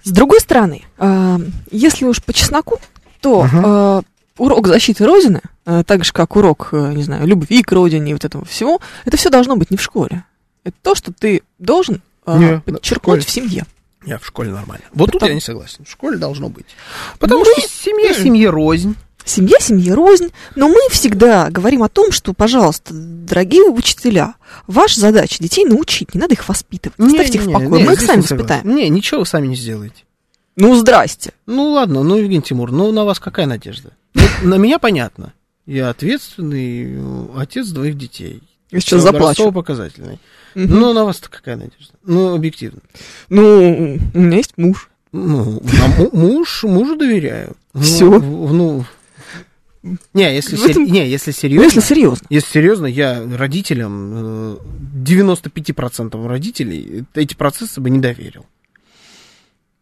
С 0.04 0.10
другой 0.10 0.40
стороны, 0.40 0.84
э, 0.98 1.38
если 1.70 2.06
уж 2.06 2.24
по 2.24 2.34
чесноку, 2.34 2.80
то 3.22 3.46
э, 3.46 4.02
урок 4.38 4.68
защиты 4.68 5.06
Родины, 5.06 5.42
э, 5.66 5.84
так 5.86 6.04
же 6.04 6.12
как 6.12 6.36
урок, 6.36 6.70
э, 6.72 6.94
не 6.96 7.04
знаю, 7.04 7.28
любви 7.28 7.62
к 7.62 7.72
Родине 7.72 8.12
и 8.12 8.14
вот 8.14 8.26
этого 8.26 8.46
всего, 8.46 8.82
это 9.06 9.18
все 9.18 9.30
должно 9.30 9.56
быть 9.56 9.70
не 9.70 9.78
в 9.78 9.82
школе. 9.82 10.26
Это 10.64 10.76
то, 10.82 10.96
что 10.96 11.14
ты 11.14 11.44
должен 11.60 12.02
э, 12.26 12.38
Не, 12.40 12.60
подчеркнуть 12.62 13.26
в 13.26 13.30
семье. 13.30 13.66
Я 14.06 14.18
в 14.18 14.26
школе 14.26 14.52
нормально. 14.52 14.84
Вот 14.94 15.06
тут 15.08 15.14
Потому- 15.14 15.30
я 15.30 15.36
не 15.36 15.42
согласен. 15.42 15.86
В 15.86 15.92
школе 15.92 16.18
должно 16.18 16.50
быть. 16.50 16.66
Потому 17.20 17.44
Ну, 17.44 17.46
что 17.46 17.70
семья 17.70 18.14
семье 18.14 18.50
рознь. 18.50 18.96
Семья, 19.24 19.58
семья 19.60 19.94
рознь. 19.94 20.30
Но 20.56 20.68
мы 20.68 20.80
всегда 20.90 21.52
говорим 21.52 21.84
о 21.84 21.90
том, 21.90 22.12
что, 22.12 22.34
пожалуйста, 22.34 22.92
дорогие 22.92 23.70
учителя, 23.70 24.34
ваша 24.66 25.00
задача 25.00 25.38
детей 25.40 25.66
научить, 25.66 26.16
не 26.16 26.20
надо 26.20 26.34
их 26.34 26.48
воспитывать. 26.50 27.00
Оставьте 27.00 27.38
их 27.38 27.44
в 27.44 27.48
Не, 27.48 27.54
покое, 27.54 27.70
не, 27.70 27.84
мы 27.84 27.94
их 27.94 28.02
сами 28.02 28.22
не 28.22 28.28
воспитаем. 28.28 28.76
Не, 28.76 28.90
ничего 28.90 29.20
вы 29.20 29.26
сами 29.28 29.46
не 29.48 29.56
сделаете. 29.56 30.04
Ну, 30.56 30.74
здрасте. 30.76 31.34
Ну 31.46 31.72
ладно, 31.74 32.02
ну, 32.04 32.18
Евгений 32.18 32.42
Тимур, 32.42 32.72
ну 32.72 32.92
на 32.92 33.06
вас 33.06 33.20
какая 33.20 33.46
надежда? 33.46 33.92
Ну, 34.16 34.24
на 34.42 34.56
меня 34.56 34.80
понятно. 34.80 35.34
Я 35.68 35.90
ответственный 35.90 36.96
э, 36.96 37.26
отец 37.38 37.68
двоих 37.68 37.98
детей. 37.98 38.42
Я 38.72 38.80
сейчас 38.80 39.02
заплачу. 39.04 39.52
показательный. 39.52 40.20
Мгм. 40.56 40.80
Ну, 40.80 40.94
на 40.94 41.06
вас-то 41.06 41.30
какая 41.30 41.56
надежда? 41.56 41.94
Ну, 42.06 42.34
объективно. 42.36 42.80
Ну, 43.30 44.00
у 44.14 44.20
меня 44.20 44.38
есть 44.38 44.54
муж. 44.58 44.90
Ну, 45.12 45.62
му- 45.98 46.10
муж, 46.14 46.64
мужу 46.64 46.96
доверяю. 46.96 47.54
Ну, 47.74 47.82
Всё. 47.82 48.12
в- 48.20 48.54
Ну, 48.54 48.86
не, 50.14 50.34
если, 50.36 50.56
В 50.56 50.66
этом- 50.66 50.86
не, 50.86 51.10
если 51.10 51.32
Ну, 51.32 51.36
серьезно, 51.38 51.66
если 51.66 51.80
серьезно. 51.80 52.26
если 52.30 52.50
серьезно, 52.52 52.86
я 52.86 53.22
родителям, 53.38 54.12
э, 54.56 54.58
95% 54.94 56.26
родителей 56.28 57.04
эти 57.16 57.34
процессы 57.34 57.82
бы 57.82 57.90
не 57.90 58.00
доверил. 58.00 58.46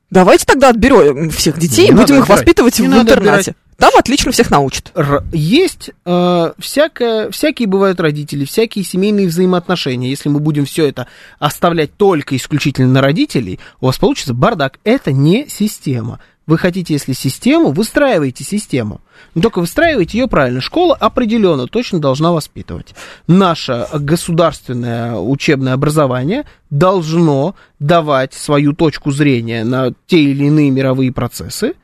Давайте 0.10 0.46
тогда 0.46 0.70
отберем 0.70 1.30
всех 1.30 1.60
детей 1.60 1.86
Не 1.86 1.90
и 1.90 1.92
будем 1.92 2.16
их 2.16 2.22
отбирать. 2.22 2.30
воспитывать 2.40 2.80
Не 2.80 2.88
в 2.88 2.90
надо 2.92 3.02
интернате. 3.14 3.56
Там 3.80 3.92
отлично 3.98 4.32
всех 4.34 4.52
научат. 4.52 4.94
Есть 5.32 5.92
э, 6.06 6.52
всякое, 6.60 7.32
всякие 7.32 7.68
бывают 7.68 8.02
родители, 8.02 8.44
всякие 8.44 8.84
семейные 8.84 9.28
взаимоотношения. 9.28 10.10
Если 10.10 10.28
мы 10.28 10.42
будем 10.42 10.66
все 10.66 10.86
это 10.86 11.08
оставлять 11.40 11.96
только 11.96 12.36
исключительно 12.36 12.92
на 12.92 13.02
родителей, 13.02 13.60
у 13.80 13.86
вас 13.86 13.98
получится 13.98 14.34
бардак. 14.34 14.80
Это 14.84 15.14
не 15.14 15.48
система. 15.48 16.20
Вы 16.46 16.58
хотите, 16.58 16.94
если 16.94 17.14
систему, 17.14 17.72
выстраивайте 17.72 18.44
систему. 18.44 19.02
Но 19.34 19.42
только 19.44 19.60
выстраивайте 19.60 20.18
ее 20.18 20.28
правильно. 20.28 20.62
Школа 20.62 20.96
определенно 20.96 21.68
точно 21.68 22.00
должна 22.00 22.32
воспитывать. 22.34 22.96
Наше 23.28 23.88
государственное 23.94 25.16
учебное 25.16 25.74
образование 25.74 26.46
должно 26.70 27.56
давать 27.78 28.34
свою 28.34 28.74
точку 28.74 29.12
зрения 29.12 29.64
на 29.64 29.94
те 30.08 30.20
или 30.22 30.46
иные 30.46 30.72
мировые 30.72 31.14
процессы, 31.14 31.76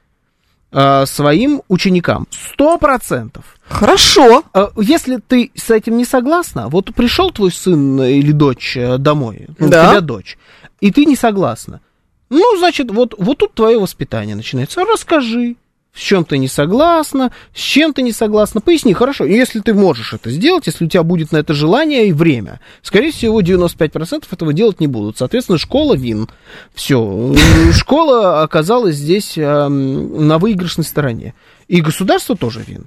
э, 0.72 1.05
своим 1.05 1.61
ученикам. 1.68 2.28
Сто 2.32 2.78
процентов. 2.78 3.43
Хорошо. 3.68 4.43
Э, 4.53 4.68
Если 4.78 5.18
ты 5.18 5.51
с 5.55 5.70
этим 5.70 5.97
не 5.97 6.05
согласна, 6.05 6.68
вот 6.70 6.93
пришел 6.93 7.32
твой 7.32 7.51
сын 7.51 8.01
или 8.01 8.32
дочь 8.32 8.78
э, 8.78 8.97
домой, 8.97 9.47
ну, 9.59 9.70
Да. 9.70 9.88
у 9.88 9.91
тебя 9.91 10.01
дочь, 10.01 10.38
и 10.82 10.91
ты 10.91 11.05
не 11.05 11.16
согласна, 11.16 11.82
ну, 12.30 12.57
значит, 12.57 12.91
вот, 12.91 13.13
вот 13.18 13.38
тут 13.38 13.53
твое 13.53 13.80
воспитание 13.80 14.36
начинается. 14.36 14.84
Расскажи, 14.84 15.55
с 15.96 16.00
чем 16.00 16.26
ты 16.26 16.38
не 16.38 16.48
согласна, 16.50 17.32
с 17.54 17.60
чем 17.60 17.93
ты 17.93 18.02
не 18.02 18.12
согласна, 18.12 18.60
поясни, 18.60 18.93
хорошо, 18.93 19.24
если 19.26 19.62
ты 19.62 19.74
можешь 19.74 20.14
это 20.14 20.30
сделать, 20.30 20.68
если 20.68 20.86
у 20.86 20.89
тебя 20.89 21.04
будет 21.04 21.32
на 21.32 21.38
это 21.38 21.54
желание 21.54 22.08
и 22.08 22.14
время, 22.14 22.60
скорее 22.82 23.12
всего, 23.12 23.41
95% 23.41 24.26
этого 24.30 24.52
делать 24.54 24.82
не 24.82 24.88
будут. 24.88 25.18
Соответственно, 25.18 25.58
школа 25.58 25.96
вин. 25.96 26.28
Все. 26.74 27.34
Школа 27.74 28.43
оказалась 28.43 28.96
здесь 28.96 29.38
эм, 29.38 30.28
на 30.28 30.38
выигрышной 30.38 30.84
стороне. 30.84 31.34
И 31.70 31.80
государство 31.82 32.36
тоже 32.36 32.62
вин. 32.68 32.86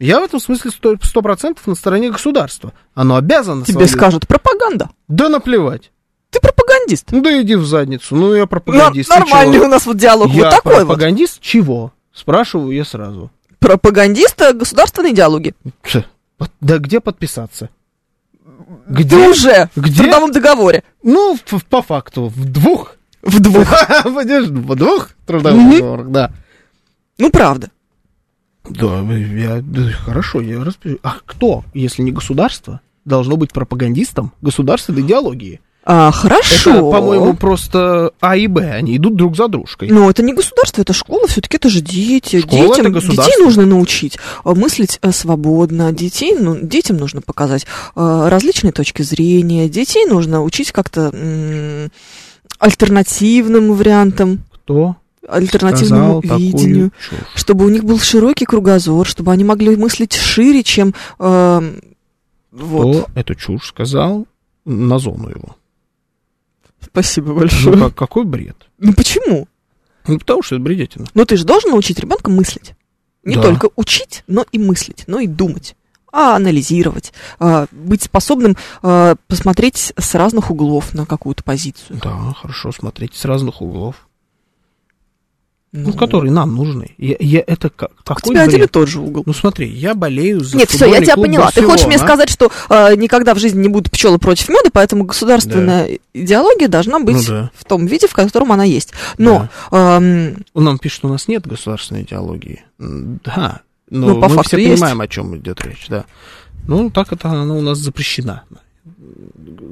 Я 0.00 0.18
в 0.20 0.24
этом 0.24 0.40
смысле 0.40 0.72
сто 0.72 0.96
сто 1.00 1.22
процентов 1.22 1.64
на 1.68 1.76
стороне 1.76 2.10
государства. 2.10 2.72
Оно 2.94 3.14
обязано... 3.14 3.64
Тебе 3.64 3.86
свою- 3.86 3.88
скажут 3.88 4.26
пропаганда. 4.26 4.90
Да 5.06 5.28
наплевать. 5.28 5.92
Ты 6.30 6.40
пропагандист. 6.40 7.12
Ну 7.12 7.20
да 7.22 7.40
иди 7.40 7.54
в 7.54 7.64
задницу. 7.64 8.16
Ну 8.16 8.34
я 8.34 8.46
пропагандист. 8.46 9.10
нормальный 9.10 9.58
у 9.60 9.68
нас 9.68 9.86
вот 9.86 9.96
диалог 9.96 10.28
Я 10.32 10.44
вот 10.44 10.50
такой 10.50 10.72
вот. 10.72 10.86
пропагандист 10.86 11.40
чего? 11.40 11.92
Спрашиваю 12.12 12.72
я 12.72 12.84
сразу. 12.84 13.30
Пропагандист 13.58 14.40
э, 14.42 14.52
государственной 14.52 15.12
идеологии. 15.12 15.54
Да 16.60 16.78
где 16.78 17.00
подписаться? 17.00 17.70
Ты 18.86 19.02
Где? 19.04 19.28
уже 19.28 19.68
в 19.76 19.80
Где? 19.80 20.02
трудовом 20.02 20.32
договоре. 20.32 20.82
Ну, 21.02 21.38
в- 21.44 21.64
по 21.66 21.82
факту, 21.82 22.26
в 22.26 22.44
двух. 22.50 22.96
В 23.22 23.38
двух. 23.40 23.68
В 24.04 24.74
двух 24.76 25.10
трудовых 25.26 25.70
договорах, 25.78 26.08
да. 26.10 26.32
Ну, 27.18 27.30
правда. 27.30 27.70
Да, 28.68 29.00
я, 29.02 29.60
да, 29.62 29.90
хорошо, 29.92 30.40
я 30.40 30.62
распишу. 30.64 30.98
А 31.02 31.16
кто, 31.24 31.64
если 31.74 32.02
не 32.02 32.10
государство, 32.12 32.80
должно 33.04 33.36
быть 33.36 33.52
пропагандистом 33.52 34.32
государственной 34.40 35.02
идеологии? 35.02 35.60
А, 35.84 36.12
хорошо. 36.12 36.70
Это, 36.70 36.80
по-моему, 36.80 37.34
просто 37.34 38.12
А 38.20 38.36
и 38.36 38.46
Б, 38.46 38.70
они 38.70 38.96
идут 38.96 39.16
друг 39.16 39.36
за 39.36 39.48
дружкой. 39.48 39.88
Но 39.88 40.08
это 40.08 40.22
не 40.22 40.32
государство, 40.32 40.80
это 40.80 40.92
школа, 40.92 41.26
все-таки 41.26 41.56
это 41.56 41.68
же 41.68 41.80
дети. 41.80 42.40
Школа 42.40 42.64
это 42.66 42.76
детям, 42.76 42.92
государство. 42.92 43.24
детей 43.24 43.44
нужно 43.44 43.66
научить 43.66 44.18
а, 44.44 44.54
мыслить 44.54 44.98
а, 45.02 45.10
свободно. 45.10 45.92
Детей, 45.92 46.36
ну, 46.38 46.56
детям 46.60 46.98
нужно 46.98 47.20
показать 47.20 47.66
а, 47.96 48.30
различные 48.30 48.72
точки 48.72 49.02
зрения. 49.02 49.68
Детей 49.68 50.06
нужно 50.06 50.42
учить 50.42 50.70
как-то 50.70 51.10
м, 51.12 51.90
альтернативным 52.58 53.72
вариантам, 53.74 54.44
Кто 54.52 54.96
альтернативному 55.28 56.20
видению. 56.20 56.92
Чтобы 57.34 57.64
у 57.64 57.68
них 57.68 57.84
был 57.84 57.98
широкий 57.98 58.44
кругозор, 58.44 59.06
чтобы 59.06 59.32
они 59.32 59.42
могли 59.42 59.74
мыслить 59.76 60.14
шире, 60.14 60.62
чем 60.62 60.94
вот. 61.18 63.06
Кто 63.06 63.06
эту 63.14 63.34
чушь 63.34 63.66
сказал? 63.66 64.26
На 64.64 64.98
зону 64.98 65.28
его. 65.30 65.56
Спасибо 66.84 67.28
Ну, 67.28 67.40
большое. 67.40 67.78
как- 67.78 67.94
какой 67.94 68.24
бред? 68.24 68.56
Ну 68.78 68.92
почему? 68.94 69.48
Ну, 70.06 70.18
потому 70.18 70.42
что 70.42 70.56
это 70.56 70.64
бредятина. 70.64 71.06
Но 71.14 71.24
ты 71.24 71.36
же 71.36 71.44
должен 71.44 71.70
научить 71.70 71.98
ребенка 72.00 72.30
мыслить. 72.30 72.72
Не 73.24 73.36
Да. 73.36 73.42
только 73.42 73.68
учить, 73.76 74.24
но 74.26 74.44
и 74.50 74.58
мыслить, 74.58 75.04
но 75.06 75.20
и 75.20 75.28
думать, 75.28 75.76
а 76.12 76.34
анализировать, 76.36 77.12
а, 77.38 77.66
быть 77.70 78.02
способным 78.02 78.56
а, 78.82 79.14
посмотреть 79.28 79.92
с 79.96 80.14
разных 80.16 80.50
углов 80.50 80.92
на 80.92 81.06
какую-то 81.06 81.44
позицию. 81.44 82.00
Да, 82.02 82.34
хорошо, 82.34 82.72
смотреть 82.72 83.14
с 83.14 83.24
разных 83.24 83.62
углов. 83.62 84.08
Ну, 85.74 85.94
которые 85.94 86.30
нам 86.30 86.54
нужны. 86.54 86.94
Я, 86.98 87.16
я- 87.18 87.44
это 87.46 87.70
как, 87.70 87.92
У 87.92 88.04
какой 88.04 88.34
тебя 88.34 88.42
один 88.42 88.62
и 88.62 88.66
тот 88.66 88.88
же 88.88 89.00
угол. 89.00 89.22
Ну, 89.24 89.32
смотри, 89.32 89.66
я 89.68 89.94
болею 89.94 90.44
за 90.44 90.58
Нет, 90.58 90.68
все, 90.68 90.84
я 90.84 91.00
тебя 91.00 91.14
поняла. 91.16 91.50
Ты 91.50 91.62
хочешь 91.62 91.86
мне 91.86 91.96
«Барселона». 91.96 92.08
сказать, 92.08 92.28
что 92.28 92.52
а, 92.68 92.94
никогда 92.94 93.34
в 93.34 93.38
жизни 93.38 93.62
не 93.62 93.68
будут 93.68 93.90
пчелы 93.90 94.18
против 94.18 94.50
меда, 94.50 94.68
поэтому 94.70 95.04
государственная 95.04 95.98
идеология 96.12 96.68
должна 96.68 96.98
быть 97.00 97.16
Ну 97.16 97.22
да. 97.26 97.50
в 97.54 97.64
том 97.64 97.86
виде, 97.86 98.06
в 98.06 98.12
котором 98.12 98.52
она 98.52 98.64
есть. 98.64 98.92
Но 99.16 99.48
ам, 99.70 100.34
Нам 100.54 100.78
пишут, 100.78 100.96
что 100.98 101.08
у 101.08 101.10
нас 101.12 101.26
нет 101.26 101.46
государственной 101.46 102.02
идеологии. 102.02 102.62
Да. 102.78 103.62
Но 103.88 104.08
Ну, 104.08 104.20
по 104.20 104.28
мы 104.28 104.34
факту 104.36 104.48
все 104.50 104.58
есть. 104.58 104.74
понимаем, 104.74 105.00
о 105.00 105.08
чем 105.08 105.34
идет 105.38 105.64
речь, 105.64 105.86
да. 105.88 106.04
Ну, 106.66 106.90
так 106.90 107.12
это 107.14 107.30
она 107.30 107.54
у 107.54 107.62
нас 107.62 107.78
запрещена. 107.78 108.42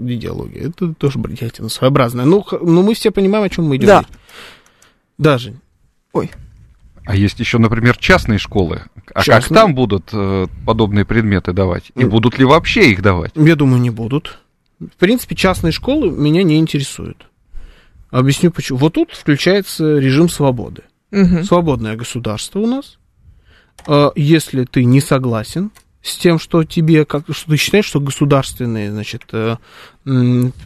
Идеология. 0.07 0.69
Это 0.69 0.95
тоже 0.95 1.19
бредятина 1.19 1.69
своеобразная. 1.69 2.25
Ну, 2.25 2.41
х- 2.43 2.59
ну, 2.61 2.83
мы 2.83 2.95
все 2.95 3.11
понимаем, 3.11 3.45
о 3.45 3.49
чем 3.51 3.67
мы 3.67 3.77
идем. 3.77 3.87
Да. 3.87 4.05
Даже. 5.19 5.55
Ой. 6.13 6.31
А 7.07 7.17
есть 7.17 7.41
еще, 7.41 7.59
например, 7.59 7.97
частные 7.97 8.39
школы. 8.39 8.83
А 9.15 9.23
Частные? 9.23 9.41
как 9.41 9.49
там 9.65 9.75
будут 9.75 10.11
э, 10.13 10.47
подобные 10.67 11.05
предметы 11.05 11.53
давать? 11.53 11.91
И 11.97 12.05
Ну. 12.05 12.11
будут 12.11 12.39
ли 12.39 12.45
вообще 12.45 12.91
их 12.93 13.03
давать? 13.03 13.33
Я 13.35 13.57
думаю, 13.57 13.81
не 13.81 13.91
будут. 13.91 14.39
В 14.79 14.97
принципе, 14.99 15.35
частные 15.35 15.73
школы 15.73 16.11
меня 16.11 16.43
не 16.43 16.59
интересуют. 16.59 17.27
Объясню 18.11 18.51
почему. 18.51 18.79
Вот 18.79 18.95
тут 18.95 19.13
включается 19.13 19.99
режим 19.99 20.29
свободы. 20.29 20.83
Мгм. 21.11 21.45
Свободное 21.45 21.97
государство 21.97 22.61
у 22.61 22.67
нас. 22.67 22.99
А, 23.87 24.11
Если 24.15 24.65
ты 24.65 24.85
не 24.85 25.01
согласен 25.01 25.71
с 26.03 26.17
тем, 26.17 26.39
что 26.39 26.65
тебе, 26.65 27.05
как, 27.05 27.25
что 27.31 27.51
ты 27.51 27.57
считаешь, 27.57 27.85
что 27.85 28.01
государственные, 28.01 28.91
значит, 28.91 29.23
э, 29.33 29.57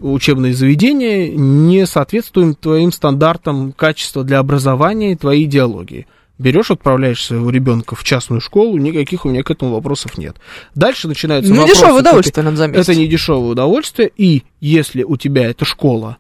учебные 0.01 0.55
заведения 0.55 1.29
не 1.31 1.87
соответствуют 1.87 2.61
твоим 2.61 2.93
стандартам 2.93 3.73
качества 3.73 4.23
для 4.25 4.39
образования 4.39 5.13
и 5.13 5.17
твоей 5.17 5.45
идеологии. 5.45 6.07
Берешь, 6.39 6.71
отправляешь 6.73 7.25
своего 7.25 7.51
ребенка 7.51 7.95
в 7.95 8.03
частную 8.03 8.41
школу, 8.41 8.77
никаких 8.77 9.25
у 9.25 9.29
меня 9.29 9.43
к 9.45 9.51
этому 9.51 9.73
вопросов 9.73 10.19
нет. 10.19 10.37
Дальше 10.75 11.07
начинаются 11.07 11.53
Ну, 11.53 11.61
вопросы. 11.61 11.81
дешевое 11.81 12.01
удовольствие, 12.01 12.45
надо 12.45 12.57
заметить. 12.57 12.81
это 12.89 12.95
не 12.99 13.07
дешевое 13.07 13.51
удовольствие, 13.53 14.11
и 14.17 14.43
если 14.61 15.05
у 15.05 15.17
тебя 15.17 15.45
эта 15.49 15.65
школа 15.65 16.17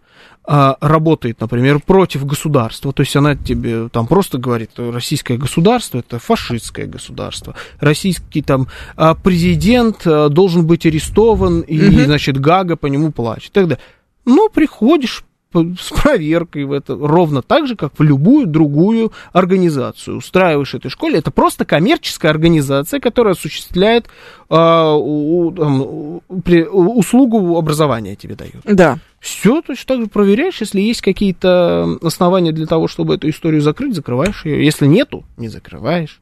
работает, 0.46 1.40
например, 1.40 1.80
против 1.80 2.26
государства, 2.26 2.92
то 2.92 3.00
есть 3.02 3.16
она 3.16 3.34
тебе 3.34 3.88
там 3.88 4.06
просто 4.06 4.36
говорит, 4.38 4.70
что 4.74 4.92
российское 4.92 5.38
государство 5.38 5.98
это 5.98 6.18
фашистское 6.18 6.86
государство, 6.86 7.54
российский 7.80 8.42
там 8.42 8.68
а, 8.96 9.14
президент 9.14 10.06
а, 10.06 10.28
должен 10.28 10.66
быть 10.66 10.84
арестован, 10.84 11.60
и, 11.60 11.78
Мгм. 11.80 12.04
значит, 12.04 12.38
Гага 12.38 12.76
по 12.76 12.86
нему 12.88 13.10
плачет. 13.10 13.52
Тогда, 13.52 13.78
ну, 14.26 14.48
приходишь 14.50 15.24
с 15.54 15.90
проверкой 16.02 16.64
в 16.64 16.72
это 16.72 16.96
ровно 16.96 17.40
так 17.40 17.68
же, 17.68 17.76
как 17.76 17.92
в 17.96 18.02
любую 18.02 18.48
другую 18.48 19.12
организацию. 19.32 20.16
Устраиваешь 20.16 20.74
этой 20.74 20.90
школе. 20.90 21.18
Это 21.20 21.30
просто 21.30 21.64
коммерческая 21.64 22.32
организация, 22.32 22.98
которая 22.98 23.34
осуществляет 23.34 24.08
а, 24.50 24.94
у- 24.96 25.52
там, 25.52 26.20
при- 26.42 26.66
услугу 26.66 27.56
образования 27.56 28.16
тебе 28.16 28.34
дает. 28.34 28.56
Да. 28.64 28.98
Все 29.24 29.62
точно 29.62 29.84
так 29.94 30.00
же 30.02 30.06
проверяешь. 30.06 30.60
Если 30.60 30.82
есть 30.82 31.00
какие-то 31.00 31.98
основания 32.02 32.52
для 32.52 32.66
того, 32.66 32.88
чтобы 32.88 33.14
эту 33.14 33.30
историю 33.30 33.62
закрыть, 33.62 33.94
закрываешь 33.94 34.44
ее. 34.44 34.62
Если 34.62 34.86
нету, 34.86 35.24
не 35.38 35.48
закрываешь. 35.48 36.20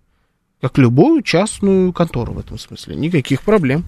Как 0.60 0.78
любую 0.78 1.22
частную 1.22 1.92
контору 1.92 2.34
в 2.34 2.38
этом 2.38 2.60
смысле. 2.60 2.94
Никаких 2.94 3.42
проблем. 3.42 3.84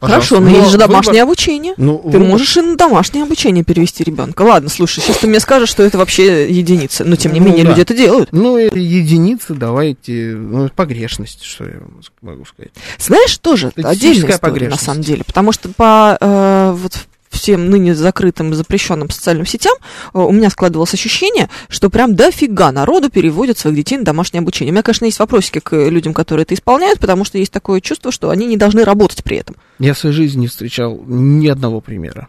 Хорошо, 0.00 0.36
Пожалуйста. 0.36 0.40
но 0.40 0.48
есть 0.50 0.70
же 0.70 0.76
выбор- 0.76 0.88
домашнее 0.88 1.22
обучение. 1.24 1.74
Ну, 1.78 1.98
Ты 1.98 2.10
выбор- 2.18 2.28
можешь 2.28 2.56
и 2.56 2.60
на 2.60 2.76
домашнее 2.76 3.24
обучение 3.24 3.64
перевести 3.64 4.04
ребенка. 4.04 4.42
Ладно, 4.42 4.68
слушай, 4.68 5.00
сейчас 5.00 5.18
ты 5.18 5.26
мне 5.26 5.40
скажешь, 5.40 5.68
что 5.68 5.82
это 5.82 5.98
вообще 5.98 6.48
единица. 6.48 7.04
Но 7.04 7.16
тем 7.16 7.32
не 7.32 7.40
Ну, 7.40 7.46
менее, 7.46 7.64
да. 7.64 7.70
люди 7.70 7.80
это 7.80 7.92
делают. 7.96 8.28
Ну, 8.30 8.56
единицы 8.56 9.52
давайте, 9.54 10.36
ну, 10.36 10.68
погрешность, 10.68 11.42
что 11.42 11.64
я 11.64 11.80
могу 12.22 12.44
сказать. 12.44 12.70
Знаешь, 13.00 13.36
тоже 13.38 13.72
отдельная 13.74 14.18
история, 14.18 14.32
на 14.34 14.38
погрешность. 14.38 14.84
самом 14.84 15.02
деле. 15.02 15.24
Потому 15.24 15.50
что 15.50 15.68
по 15.70 16.16
э, 16.20 16.70
вот 16.76 16.96
всем 17.34 17.68
ныне 17.68 17.94
закрытым, 17.94 18.54
запрещенным 18.54 19.10
социальным 19.10 19.44
сетям 19.46 19.74
э, 20.14 20.18
у 20.18 20.32
меня 20.32 20.48
складывалось 20.50 20.94
ощущение, 20.94 21.50
что 21.68 21.90
прям 21.90 22.14
дофига 22.16 22.72
народу 22.72 23.10
переводят 23.10 23.58
своих 23.58 23.76
детей 23.76 23.98
на 23.98 24.04
домашнее 24.04 24.40
обучение. 24.40 24.70
У 24.72 24.74
меня, 24.74 24.82
конечно, 24.82 25.04
есть 25.04 25.18
вопросики 25.18 25.58
к 25.58 25.74
людям, 25.88 26.14
которые 26.14 26.44
это 26.44 26.54
исполняют, 26.54 26.98
потому 27.00 27.24
что 27.24 27.36
есть 27.38 27.52
такое 27.52 27.80
чувство, 27.80 28.10
что 28.12 28.30
они 28.30 28.46
не 28.46 28.56
должны 28.56 28.84
работать 28.84 29.22
при 29.24 29.36
этом. 29.36 29.56
Я 29.78 29.92
в 29.94 29.98
своей 29.98 30.14
жизни 30.14 30.40
не 30.42 30.46
встречал 30.46 31.02
ни 31.06 31.46
одного 31.48 31.80
примера. 31.80 32.28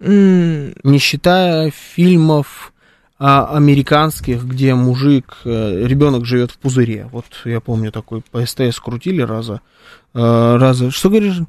М, 0.00 0.74
Не 0.84 0.98
считая 0.98 1.72
фильмов 1.94 2.72
а, 3.18 3.56
американских, 3.56 4.44
где 4.44 4.74
мужик, 4.74 5.38
ребенок 5.44 6.24
живет 6.24 6.52
в 6.52 6.58
пузыре. 6.58 7.08
Вот 7.10 7.24
я 7.44 7.60
помню 7.60 7.90
такой 7.90 8.22
по 8.30 8.44
СТС 8.46 8.78
крутили 8.78 9.22
раза. 9.22 9.60
э, 10.14 10.56
раза. 10.56 10.90
Что 10.92 11.10
говоришь? 11.10 11.40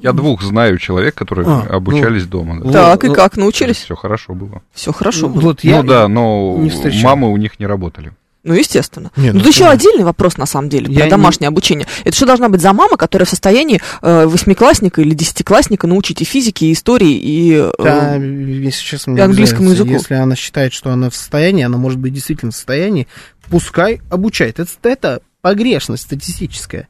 Я 0.00 0.12
двух 0.12 0.42
знаю 0.42 0.78
человек, 0.78 1.14
которые 1.14 1.46
А, 1.48 1.60
обучались 1.76 2.26
дома. 2.26 2.60
Да. 2.64 2.72
Так, 2.90 3.04
и 3.04 3.08
ну, 3.08 3.14
как, 3.14 3.36
научились? 3.36 3.78
Все 3.78 3.94
хорошо 3.94 4.34
было. 4.34 4.62
Все 4.72 4.92
хорошо 4.92 5.28
было. 5.28 5.40
Вот 5.40 5.64
я, 5.64 5.82
ну 5.82 5.88
да, 5.88 6.08
но 6.08 6.56
не 6.58 7.02
мамы 7.02 7.32
у 7.32 7.36
них 7.36 7.58
не 7.58 7.66
работали. 7.66 8.12
Ну, 8.42 8.52
естественно. 8.52 9.10
Не, 9.16 9.28
ну, 9.30 9.38
ну, 9.38 9.44
тут 9.44 9.54
еще 9.54 9.64
отдельный 9.66 10.04
вопрос, 10.04 10.36
на 10.36 10.44
самом 10.44 10.68
деле, 10.68 10.92
Я 10.92 10.98
про 10.98 11.04
не- 11.06 11.10
домашнее 11.10 11.48
обучение. 11.48 11.86
Это 12.04 12.14
что 12.14 12.26
должна 12.26 12.50
быть 12.50 12.60
за 12.60 12.74
мама, 12.74 12.98
которая 12.98 13.24
в 13.24 13.30
состоянии 13.30 13.80
э, 14.02 14.26
восьмиклассника 14.26 15.00
или 15.00 15.14
десятиклассника 15.14 15.86
научить 15.86 16.20
и 16.20 16.26
физике, 16.26 16.66
и 16.66 16.72
истории, 16.74 17.14
и... 17.14 17.52
э, 17.54 17.70
Да, 17.82 18.16
если 18.16 18.82
честно, 18.84 19.16
и 19.16 19.20
английскому 19.20 19.62
нравится. 19.70 19.84
языку. 19.84 19.98
Если 19.98 20.14
она 20.14 20.36
считает, 20.36 20.74
что 20.74 20.90
она 20.90 21.08
в 21.08 21.16
состоянии, 21.16 21.64
она 21.64 21.78
может 21.78 21.98
быть 21.98 22.12
действительно 22.12 22.52
в 22.52 22.54
состоянии, 22.54 23.08
пускай 23.48 24.02
обучает. 24.10 24.60
Это, 24.60 24.70
это 24.82 25.20
погрешность 25.40 26.02
статистическая. 26.02 26.88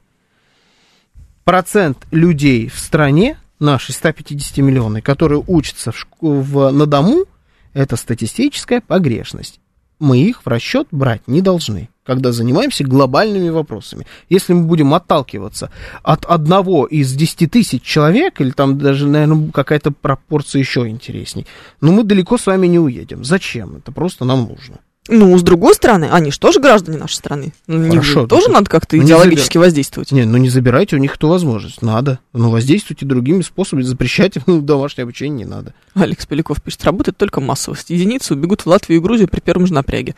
Процент 1.45 2.07
людей 2.09 2.67
в 2.69 2.79
стране, 2.79 3.37
нашей 3.59 3.91
150 3.91 4.57
миллионной, 4.57 5.03
которые 5.03 5.43
учатся 5.45 5.91
в, 5.91 6.05
в, 6.19 6.71
на 6.71 6.87
дому, 6.87 7.25
это 7.73 7.97
статистическая 7.97 8.81
погрешность. 8.81 9.59
Мы 9.99 10.17
их 10.17 10.43
в 10.43 10.47
расчет 10.47 10.87
брать 10.89 11.21
не 11.27 11.41
должны, 11.41 11.89
когда 12.03 12.31
занимаемся 12.31 12.83
глобальными 12.83 13.49
вопросами. 13.49 14.07
Если 14.27 14.53
мы 14.53 14.63
будем 14.63 14.95
отталкиваться 14.95 15.69
от 16.01 16.25
одного 16.25 16.87
из 16.87 17.13
10 17.13 17.51
тысяч 17.51 17.83
человек, 17.83 18.41
или 18.41 18.49
там 18.49 18.79
даже, 18.79 19.07
наверное, 19.07 19.51
какая-то 19.51 19.91
пропорция 19.91 20.61
еще 20.61 20.87
интересней, 20.87 21.45
ну, 21.79 21.91
мы 21.91 22.03
далеко 22.03 22.39
с 22.39 22.47
вами 22.47 22.65
не 22.65 22.79
уедем. 22.79 23.23
Зачем? 23.23 23.75
Это 23.75 23.91
просто 23.91 24.25
нам 24.25 24.47
нужно. 24.47 24.79
Ну, 25.07 25.37
с 25.37 25.43
другой 25.43 25.75
стороны, 25.75 26.09
они 26.11 26.31
же 26.31 26.39
тоже 26.39 26.59
граждане 26.59 26.97
нашей 26.97 27.13
страны. 27.13 27.53
Ну, 27.67 27.77
на 27.77 27.83
них 27.83 28.01
Хорошо, 28.01 28.21
же 28.21 28.27
тоже 28.27 28.45
так 28.45 28.53
надо 28.53 28.69
как-то 28.71 28.95
ну, 28.95 29.03
не 29.03 29.07
идеологически 29.07 29.59
воздействовать. 29.59 30.11
Не, 30.11 30.25
ну 30.25 30.37
не 30.37 30.49
забирайте 30.49 30.95
у 30.95 30.99
них 30.99 31.15
эту 31.15 31.27
возможность. 31.27 31.83
Надо. 31.83 32.19
Но 32.33 32.49
воздействуйте 32.49 33.05
другими 33.05 33.43
способами. 33.43 33.83
Запрещать 33.83 34.37
им 34.37 34.43
ну, 34.47 34.61
домашнее 34.61 35.03
обучение 35.03 35.45
не 35.45 35.45
надо. 35.45 35.73
Алекс 35.93 36.25
Поляков 36.25 36.61
пишет, 36.61 36.83
работает 36.85 37.17
только 37.17 37.39
массовость. 37.39 37.91
Единицы 37.91 38.33
убегут 38.33 38.61
в 38.61 38.67
Латвию 38.67 38.99
и 38.99 39.03
Грузию 39.03 39.27
при 39.27 39.41
первом 39.41 39.67
же 39.67 39.73
напряге. 39.73 40.15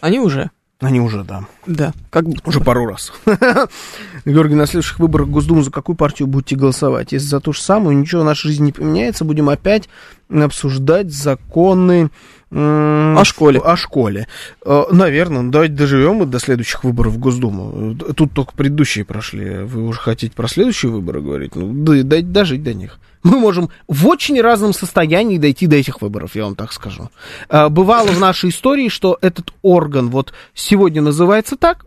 Они 0.00 0.18
уже, 0.18 0.50
Они 0.80 1.00
уже, 1.00 1.22
да. 1.22 1.44
да, 1.66 1.92
как 2.10 2.28
будто 2.28 2.48
Уже 2.48 2.60
пару 2.60 2.86
раз. 2.86 3.12
Георгий, 4.24 4.54
на 4.54 4.66
следующих 4.66 4.98
выборах 4.98 5.28
в 5.28 5.30
Госдуму 5.30 5.62
за 5.62 5.70
какую 5.70 5.96
партию 5.96 6.26
будете 6.26 6.56
голосовать? 6.56 7.12
Если 7.12 7.26
за 7.26 7.40
ту 7.40 7.52
же 7.52 7.60
самую, 7.60 7.96
ничего 7.96 8.22
в 8.22 8.24
нашей 8.24 8.48
жизни 8.48 8.66
не 8.66 8.72
поменяется, 8.72 9.24
будем 9.24 9.48
опять 9.48 9.88
обсуждать 10.28 11.12
законы 11.12 12.10
О 12.50 13.22
школе. 13.24 13.60
О 13.60 13.76
школе. 13.76 14.26
Э, 14.64 14.84
Наверное, 14.90 15.50
давайте 15.50 15.74
доживем 15.74 16.14
мы 16.16 16.26
до 16.26 16.38
следующих 16.38 16.82
выборов 16.82 17.12
в 17.14 17.18
Госдуму. 17.18 17.94
Тут 17.94 18.32
только 18.32 18.52
предыдущие 18.54 19.04
прошли. 19.04 19.64
Вы 19.64 19.84
уже 19.84 19.98
хотите 20.00 20.34
про 20.34 20.48
следующие 20.48 20.90
выборы 20.90 21.20
говорить? 21.20 21.54
Ну, 21.56 21.72
да- 21.84 22.02
дайте 22.02 22.26
дожить 22.28 22.62
до 22.62 22.72
них. 22.72 22.98
Мы 23.22 23.38
можем 23.38 23.68
в 23.86 24.06
очень 24.06 24.40
разном 24.40 24.72
состоянии 24.72 25.36
дойти 25.38 25.66
до 25.66 25.76
этих 25.76 26.00
выборов, 26.00 26.34
я 26.36 26.44
вам 26.44 26.54
так 26.54 26.72
скажу. 26.72 27.10
Э, 27.50 27.68
Бывало 27.68 28.06
в 28.08 28.18
нашей 28.20 28.48
истории, 28.50 28.88
что 28.88 29.18
этот 29.20 29.52
орган 29.62 30.08
вот 30.08 30.32
сегодня 30.54 31.02
называется 31.02 31.56
так, 31.56 31.84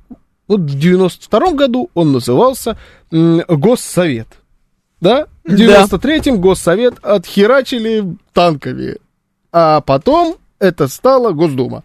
вот 0.47 0.59
в 0.61 0.77
92 0.77 1.53
году 1.53 1.89
он 1.95 2.11
назывался 2.11 2.77
Госсовет. 3.11 4.27
Да? 4.99 5.25
В 5.43 5.55
Да. 5.55 5.85
93-м 5.85 6.39
Госсовет 6.39 6.99
отхерачили 7.03 8.03
танками. 8.33 8.97
А 9.51 9.81
потом 9.81 10.35
это 10.61 10.87
стало 10.87 11.33
Госдума. 11.33 11.83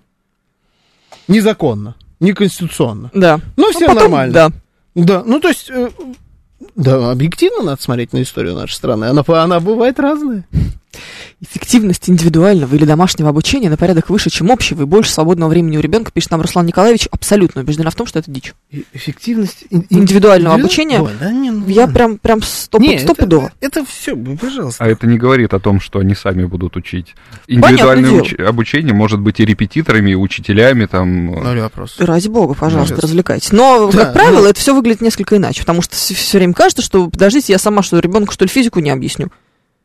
Незаконно, 1.27 1.97
неконституционно. 2.21 3.11
Да. 3.13 3.41
Ну, 3.57 3.73
всем 3.73 3.89
потом, 3.89 4.03
нормально. 4.03 4.33
Да. 4.33 4.51
Да, 4.95 5.23
ну 5.27 5.41
то 5.41 5.49
есть, 5.49 5.69
э, 5.71 5.91
да, 6.77 7.11
объективно 7.11 7.63
надо 7.63 7.83
смотреть 7.83 8.13
на 8.13 8.23
историю 8.23 8.55
нашей 8.55 8.75
страны. 8.75 9.07
Она, 9.07 9.25
она 9.27 9.61
бывает 9.61 9.99
разная. 9.99 10.47
Эффективность 11.41 12.09
индивидуального 12.09 12.75
или 12.75 12.85
домашнего 12.85 13.29
обучения 13.29 13.69
на 13.69 13.77
порядок 13.77 14.09
выше, 14.11 14.31
чем 14.31 14.51
общего, 14.51 14.83
и 14.83 14.87
больше 14.87 15.13
свободного 15.13 15.51
времени 15.51 15.77
у 15.77 15.81
ребенка, 15.81 16.11
пишет 16.11 16.31
нам 16.31 16.41
Руслан 16.41 16.65
Николаевич, 16.67 17.09
абсолютно 17.11 17.61
убеждена 17.61 17.91
в 17.91 17.95
том, 17.95 18.07
что 18.07 18.19
это 18.19 18.31
дичь. 18.31 18.55
Эффективность 18.93 19.65
ин- 19.71 19.87
Индивидуального 19.91 20.55
индивиду- 20.55 20.65
обучения? 20.65 21.01
Ой, 21.03 21.13
да 21.21 21.31
не, 21.31 21.51
ну 21.51 21.67
Я 21.69 21.87
прям, 21.87 22.19
прям 22.19 22.41
стоп, 22.43 22.81
Не, 22.81 22.99
стопудово. 22.99 23.53
Это, 23.61 23.81
это 23.81 23.89
все, 23.91 24.17
пожалуйста. 24.17 24.83
А 24.85 24.89
это 24.89 25.07
не 25.07 25.19
говорит 25.19 25.53
о 25.55 25.61
том, 25.61 25.81
что 25.81 25.99
они 25.99 26.15
сами 26.15 26.45
будут 26.45 26.77
учить. 26.77 27.15
Индивидуальное 27.47 28.11
уч- 28.23 28.43
обучение 28.43 28.95
может 28.95 29.21
быть 29.21 29.41
и 29.41 29.45
репетиторами, 29.45 30.13
и 30.13 30.15
учителями, 30.15 30.87
там... 30.87 31.27
Ноль 31.27 31.61
вопрос. 31.61 31.97
Ради 31.99 32.29
бога, 32.29 32.55
пожалуйста, 32.55 32.95
Молодец. 32.95 33.05
развлекайтесь. 33.05 33.53
Но, 33.53 33.91
Да, 33.93 34.05
как 34.05 34.13
правило, 34.15 34.41
ну- 34.43 34.47
это 34.49 34.59
все 34.59 34.75
выглядит 34.75 35.01
несколько 35.03 35.37
иначе, 35.37 35.61
потому 35.61 35.83
что 35.83 35.95
все 35.97 36.39
время 36.39 36.55
кажется, 36.55 36.83
что, 36.83 37.09
подождите, 37.09 37.53
я 37.53 37.59
сама 37.59 37.83
что, 37.83 37.99
ребенку 37.99 38.33
что 38.33 38.45
ли 38.45 38.49
физику 38.49 38.81
не 38.81 38.91
объясню? 38.91 39.29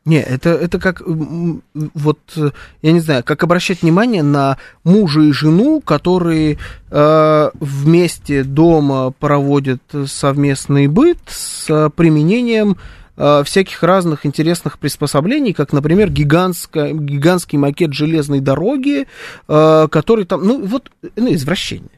Не, 0.04 0.20
это, 0.20 0.50
это 0.50 0.80
как, 0.80 1.00
вот, 1.04 2.18
э, 2.34 2.50
я 2.82 2.92
не 2.92 2.98
знаю, 2.98 3.22
как 3.22 3.44
обращать 3.44 3.82
внимание 3.82 4.24
на 4.24 4.58
мужа 4.82 5.20
и 5.20 5.30
жену, 5.30 5.80
которые 5.80 6.58
э, 6.90 7.50
вместе 7.60 8.42
дома 8.42 9.12
проводят 9.12 9.80
совместный 10.06 10.88
быт 10.88 11.18
с 11.28 11.90
применением 11.94 12.78
э, 13.16 13.42
всяких 13.44 13.80
разных 13.84 14.26
интересных 14.26 14.80
приспособлений, 14.80 15.52
как, 15.52 15.72
например, 15.72 16.10
гигантская, 16.10 16.92
гигантский 16.92 17.58
макет 17.58 17.92
железной 17.92 18.40
дороги, 18.40 19.06
э, 19.46 19.88
который 19.88 20.24
там, 20.24 20.44
ну, 20.44 20.66
вот, 20.66 20.90
ну, 21.14 21.32
извращение. 21.32 21.90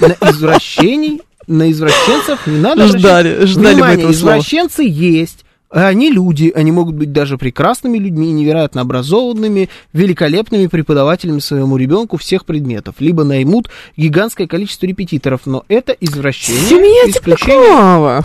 На 0.00 0.30
извращений, 0.30 1.22
на 1.46 1.70
извращенцев 1.70 2.46
не 2.46 2.58
надо 2.58 2.86
Ждали, 2.86 3.46
ждали 3.46 3.74
внимание. 3.76 3.98
этого 4.00 4.12
слова. 4.12 4.34
Извращенцы 4.34 4.82
есть. 4.86 5.45
Они 5.68 6.10
люди, 6.10 6.52
они 6.54 6.70
могут 6.70 6.94
быть 6.94 7.12
даже 7.12 7.38
прекрасными 7.38 7.98
людьми, 7.98 8.30
невероятно 8.30 8.82
образованными, 8.82 9.68
великолепными 9.92 10.68
преподавателями 10.68 11.40
своему 11.40 11.76
ребенку 11.76 12.16
всех 12.18 12.44
предметов. 12.44 12.96
Либо 13.00 13.24
наймут 13.24 13.68
гигантское 13.96 14.46
количество 14.46 14.86
репетиторов, 14.86 15.46
но 15.46 15.64
это 15.68 15.92
извращение. 15.92 16.62
Семья 16.62 17.10
исключение. 17.10 18.22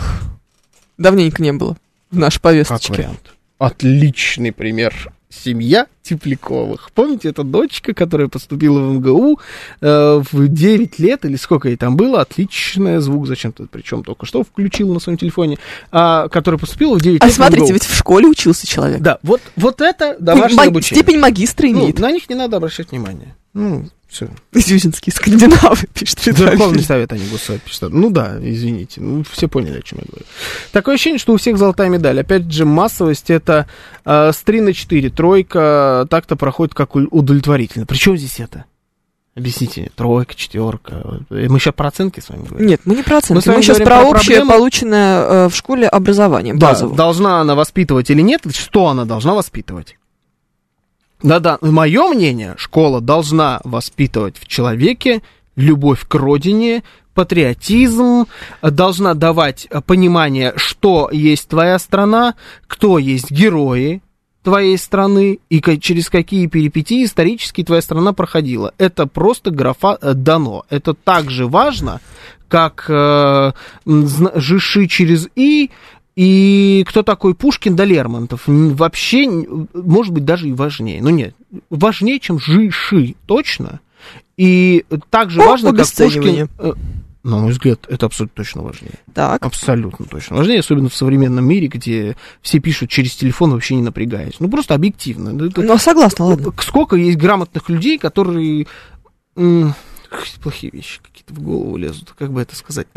Давненько 0.97 1.41
не 1.41 1.53
было 1.53 1.77
в 2.11 2.17
нашей 2.17 2.35
Как 2.35 2.43
повесточке. 2.43 2.93
вариант. 2.93 3.33
Отличный 3.57 4.51
пример. 4.51 5.11
Семья 5.31 5.87
Тепляковых. 6.03 6.91
Помните, 6.93 7.29
это 7.29 7.43
дочка, 7.43 7.93
которая 7.93 8.27
поступила 8.27 8.79
в 8.79 8.93
МГУ 8.95 9.39
э, 9.79 10.21
в 10.31 10.47
9 10.47 10.99
лет, 10.99 11.25
или 11.25 11.35
сколько 11.37 11.69
ей 11.69 11.77
там 11.77 11.95
было, 11.95 12.21
отличный 12.21 12.99
звук 12.99 13.27
зачем-то, 13.27 13.67
причем 13.71 14.03
только 14.03 14.25
что 14.25 14.43
включил 14.43 14.93
на 14.93 14.99
своем 14.99 15.17
телефоне, 15.17 15.57
а, 15.91 16.27
которая 16.27 16.59
поступила 16.59 16.97
в 16.97 17.01
9 17.01 17.21
А 17.21 17.25
лет 17.25 17.33
в 17.33 17.35
смотрите, 17.35 17.63
МГУ. 17.65 17.73
ведь 17.73 17.85
в 17.85 17.95
школе 17.95 18.27
учился 18.27 18.67
человек. 18.67 18.99
Да, 19.01 19.19
вот, 19.23 19.41
вот 19.55 19.79
это 19.81 20.17
домашнее 20.19 20.57
Маг- 20.57 20.67
обучение. 20.67 21.01
Степень 21.03 21.19
магистра 21.19 21.67
Ну, 21.67 21.73
имеет. 21.79 21.99
на 21.99 22.11
них 22.11 22.27
не 22.29 22.35
надо 22.35 22.57
обращать 22.57 22.91
внимание. 22.91 23.35
Ну, 23.53 23.85
все. 24.07 24.29
Зюзинские 24.53 25.13
скандинавы, 25.13 25.87
пишет 25.93 26.25
Верховный 26.25 26.79
Виталий. 26.79 26.83
совет, 26.83 27.13
а 27.13 27.17
не 27.17 27.27
госсовет 27.27 27.61
пишет. 27.63 27.83
Ну 27.89 28.09
да, 28.09 28.37
извините. 28.41 29.01
Ну, 29.01 29.23
все 29.29 29.47
поняли, 29.47 29.79
о 29.79 29.81
чем 29.81 29.99
я 29.99 30.05
говорю. 30.07 30.25
Такое 30.71 30.95
ощущение, 30.95 31.19
что 31.19 31.33
у 31.33 31.37
всех 31.37 31.57
золотая 31.57 31.89
медаль. 31.89 32.19
Опять 32.21 32.51
же, 32.51 32.65
массовость 32.65 33.29
это 33.29 33.67
э, 34.05 34.31
с 34.33 34.37
3 34.37 34.61
на 34.61 34.73
4. 34.73 35.09
Тройка 35.09 36.07
так-то 36.09 36.35
проходит 36.35 36.73
как 36.73 36.95
удовлетворительно. 36.95 37.85
Причем 37.85 38.17
здесь 38.17 38.39
это? 38.39 38.65
Объясните. 39.33 39.91
Тройка, 39.95 40.35
четверка. 40.35 41.21
Э, 41.29 41.47
Мы 41.47 41.59
сейчас 41.59 41.73
про 41.73 41.87
оценки 41.87 42.19
с 42.19 42.27
вами 42.29 42.45
говорим. 42.45 42.67
Нет, 42.67 42.81
мы 42.85 42.95
не 42.95 43.03
про 43.03 43.13
Мы 43.13 43.17
оценки, 43.19 43.47
вами 43.47 43.57
мы 43.57 43.63
сейчас 43.63 43.77
про 43.77 43.85
про 43.85 44.01
общее, 44.03 44.37
проблемы. 44.37 44.51
полученное 44.51 45.21
э, 45.21 45.49
в 45.49 45.55
школе 45.55 45.87
образование, 45.87 46.53
Да, 46.53 46.67
базовое. 46.71 46.95
должна 46.97 47.39
она 47.41 47.55
воспитывать 47.55 48.09
или 48.09 48.21
нет, 48.21 48.41
что 48.53 48.87
она 48.87 49.05
должна 49.05 49.33
воспитывать? 49.33 49.97
Да, 51.23 51.39
да, 51.39 51.57
мое 51.61 52.07
мнение, 52.09 52.55
школа 52.57 53.01
должна 53.01 53.61
воспитывать 53.63 54.37
в 54.37 54.47
человеке 54.47 55.21
любовь 55.55 56.07
к 56.07 56.15
родине, 56.15 56.83
патриотизм, 57.13 58.25
должна 58.61 59.13
давать 59.13 59.67
понимание, 59.85 60.53
что 60.55 61.09
есть 61.11 61.49
твоя 61.49 61.77
страна, 61.77 62.35
кто 62.67 62.97
есть 62.97 63.29
герои 63.31 64.01
твоей 64.43 64.77
страны 64.77 65.39
и 65.49 65.61
через 65.79 66.09
какие 66.09 66.47
перипетии 66.47 67.05
исторически 67.05 67.63
твоя 67.63 67.81
страна 67.81 68.13
проходила. 68.13 68.73
Это 68.77 69.05
просто 69.05 69.51
графа 69.51 69.97
э, 70.01 70.13
дано. 70.13 70.65
Это 70.69 70.93
так 70.93 71.29
же 71.29 71.47
важно, 71.47 72.01
как 72.47 72.85
э, 72.89 73.51
Жиши 73.85 74.87
через 74.87 75.27
И 75.35 75.69
и 76.15 76.83
кто 76.87 77.03
такой 77.03 77.35
Пушкин 77.35 77.75
да 77.75 77.85
Лермонтов. 77.85 78.43
Вообще, 78.45 79.27
может 79.73 80.13
быть, 80.13 80.25
даже 80.25 80.49
и 80.49 80.53
важнее. 80.53 81.01
Ну 81.01 81.09
нет, 81.09 81.35
важнее, 81.69 82.19
чем 82.19 82.39
Жиши, 82.39 83.15
точно. 83.25 83.79
И 84.37 84.85
также 85.09 85.41
О, 85.41 85.45
важно, 85.45 85.73
как. 85.73 85.87
Пушкин... 85.87 86.49
э, 86.57 86.73
На 87.23 87.37
мой 87.37 87.51
взгляд, 87.51 87.85
это 87.87 88.07
абсолютно 88.07 88.43
точно 88.43 88.61
важнее. 88.63 88.95
Так. 89.13 89.45
Абсолютно 89.45 90.05
точно. 90.05 90.37
Важнее, 90.37 90.59
особенно 90.59 90.89
в 90.89 90.95
современном 90.95 91.45
мире, 91.45 91.67
где 91.67 92.17
все 92.41 92.59
пишут 92.59 92.89
через 92.89 93.15
телефон, 93.15 93.51
вообще 93.51 93.75
не 93.75 93.83
напрягаясь. 93.83 94.39
Ну, 94.39 94.49
просто 94.49 94.73
объективно. 94.73 95.31
Ну, 95.31 95.45
это- 95.45 95.61
Ну, 95.61 95.77
согласна, 95.77 96.25
ладно. 96.25 96.51
Сколько 96.61 96.95
есть 96.95 97.17
грамотных 97.17 97.69
людей, 97.69 97.97
которые... 97.99 98.65
Плохие 100.43 100.71
вещи 100.73 100.99
какие-то 101.01 101.33
в 101.33 101.39
голову 101.41 101.77
лезут, 101.77 102.13
как 102.17 102.33
бы 102.33 102.41
это 102.41 102.53
сказать. 102.55 102.87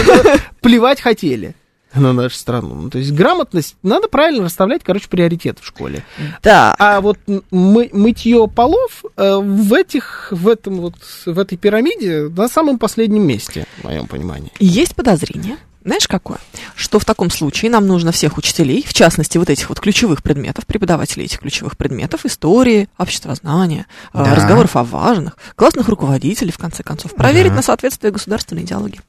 Плевать 0.60 1.00
хотели 1.00 1.54
на 2.00 2.12
нашу 2.12 2.36
страну. 2.36 2.74
Ну, 2.74 2.90
то 2.90 2.98
есть 2.98 3.12
грамотность, 3.12 3.76
надо 3.82 4.08
правильно 4.08 4.44
расставлять, 4.44 4.82
короче, 4.84 5.08
приоритет 5.08 5.58
в 5.60 5.66
школе. 5.66 6.04
Да. 6.42 6.74
А 6.78 7.00
вот 7.00 7.18
мы, 7.50 7.90
мытье 7.92 8.48
полов 8.48 9.04
э, 9.16 9.36
в 9.36 9.72
этих, 9.72 10.28
в 10.30 10.48
этом 10.48 10.80
вот, 10.80 10.94
в 11.26 11.38
этой 11.38 11.56
пирамиде 11.56 12.28
на 12.28 12.48
самом 12.48 12.78
последнем 12.78 13.26
месте, 13.26 13.66
в 13.80 13.84
моем 13.84 14.06
понимании. 14.06 14.50
Есть 14.58 14.94
подозрение, 14.94 15.56
знаешь 15.84 16.08
какое? 16.08 16.38
Что 16.74 16.98
в 16.98 17.04
таком 17.04 17.30
случае 17.30 17.70
нам 17.70 17.86
нужно 17.86 18.10
всех 18.10 18.38
учителей, 18.38 18.84
в 18.86 18.94
частности, 18.94 19.36
вот 19.36 19.50
этих 19.50 19.68
вот 19.68 19.80
ключевых 19.80 20.22
предметов, 20.22 20.66
преподавателей 20.66 21.26
этих 21.26 21.40
ключевых 21.40 21.76
предметов, 21.76 22.24
истории, 22.24 22.88
обществознания, 22.98 23.86
э, 24.14 24.24
Да. 24.24 24.34
разговоров 24.34 24.76
о 24.76 24.84
важных, 24.84 25.36
классных 25.56 25.88
руководителей, 25.88 26.52
в 26.52 26.58
конце 26.58 26.82
концов, 26.82 27.14
проверить 27.14 27.50
Да. 27.50 27.56
на 27.56 27.62
соответствие 27.62 28.12
государственной 28.12 28.62
идеологии. 28.62 29.00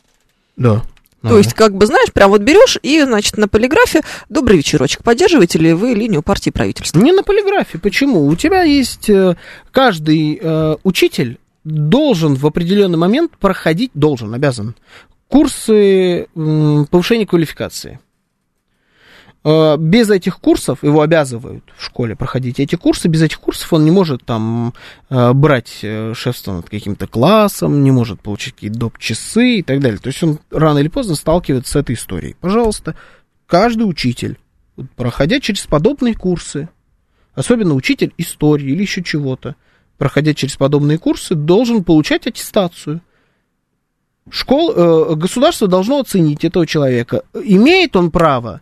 Да. 0.57 0.83
То 1.29 1.37
есть, 1.37 1.53
как 1.53 1.75
бы, 1.75 1.85
знаешь, 1.85 2.11
прям 2.11 2.31
вот 2.31 2.41
берешь 2.41 2.77
и, 2.81 3.01
значит, 3.01 3.37
на 3.37 3.47
полиграфе 3.47 4.01
добрый 4.29 4.57
вечерочек. 4.57 5.03
Поддерживаете 5.03 5.59
ли 5.59 5.73
вы 5.73 5.93
линию 5.93 6.21
партии 6.21 6.49
правительства? 6.49 6.99
Не 6.99 7.11
на 7.11 7.23
полиграфе. 7.23 7.77
Почему? 7.77 8.27
У 8.27 8.35
тебя 8.35 8.63
есть 8.63 9.09
э, 9.09 9.35
каждый 9.71 10.39
э, 10.41 10.75
учитель 10.83 11.39
должен 11.63 12.35
в 12.35 12.45
определенный 12.45 12.97
момент 12.97 13.31
проходить, 13.39 13.91
должен, 13.93 14.33
обязан, 14.33 14.75
курсы 15.27 16.27
м, 16.35 16.85
повышения 16.89 17.25
квалификации. 17.25 17.99
Э, 19.45 19.77
Без 19.77 20.09
этих 20.09 20.39
курсов, 20.39 20.83
его 20.83 21.01
обязывают 21.01 21.63
в 21.77 21.85
школе 21.85 22.15
проходить 22.15 22.59
эти 22.59 22.75
курсы, 22.75 23.07
без 23.07 23.21
этих 23.21 23.39
курсов 23.39 23.71
он 23.73 23.85
не 23.85 23.91
может 23.91 24.25
там 24.25 24.73
э, 25.11 25.33
брать 25.33 25.79
э, 25.83 26.13
шефство 26.15 26.53
над 26.53 26.67
каким-то 26.67 27.05
классом, 27.05 27.83
не 27.83 27.91
может 27.91 28.21
получить 28.21 28.55
какие-то 28.55 28.79
доп. 28.79 28.97
часы 28.97 29.57
и 29.59 29.61
так 29.61 29.81
далее. 29.81 29.99
То 29.99 30.07
есть 30.07 30.23
он 30.23 30.39
рано 30.49 30.79
или 30.79 30.87
поздно 30.87 31.13
сталкивается 31.13 31.73
с 31.73 31.75
этой 31.75 31.93
историей. 31.93 32.35
Пожалуйста, 32.41 32.95
каждый 33.45 33.83
учитель, 33.83 34.39
проходя 34.95 35.39
через 35.39 35.67
подобные 35.67 36.15
курсы, 36.15 36.67
особенно 37.35 37.75
учитель 37.75 38.13
истории 38.17 38.71
или 38.71 38.81
еще 38.81 39.03
чего-то, 39.03 39.55
проходя 39.99 40.33
через 40.33 40.55
подобные 40.55 40.97
курсы, 40.97 41.35
должен 41.35 41.83
получать 41.83 42.25
аттестацию. 42.25 43.01
Школ, 44.27 44.73
э, 44.75 45.15
государство 45.15 45.67
должно 45.67 45.99
оценить 45.99 46.43
этого 46.43 46.65
человека. 46.65 47.21
Имеет 47.35 47.95
он 47.95 48.09
право 48.09 48.61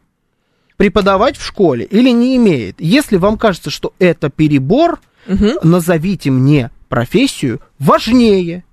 преподавать 0.77 1.37
в 1.37 1.45
школе 1.45 1.85
или 1.85 2.09
не 2.09 2.35
имеет? 2.37 2.79
Если 2.79 3.17
вам 3.17 3.37
кажется, 3.37 3.69
что 3.69 3.93
это 3.99 4.29
перебор, 4.29 4.99
Мгм. 5.27 5.53
назовите 5.63 6.31
мне 6.31 6.69
профессию 6.89 7.61
важнее 7.79 8.63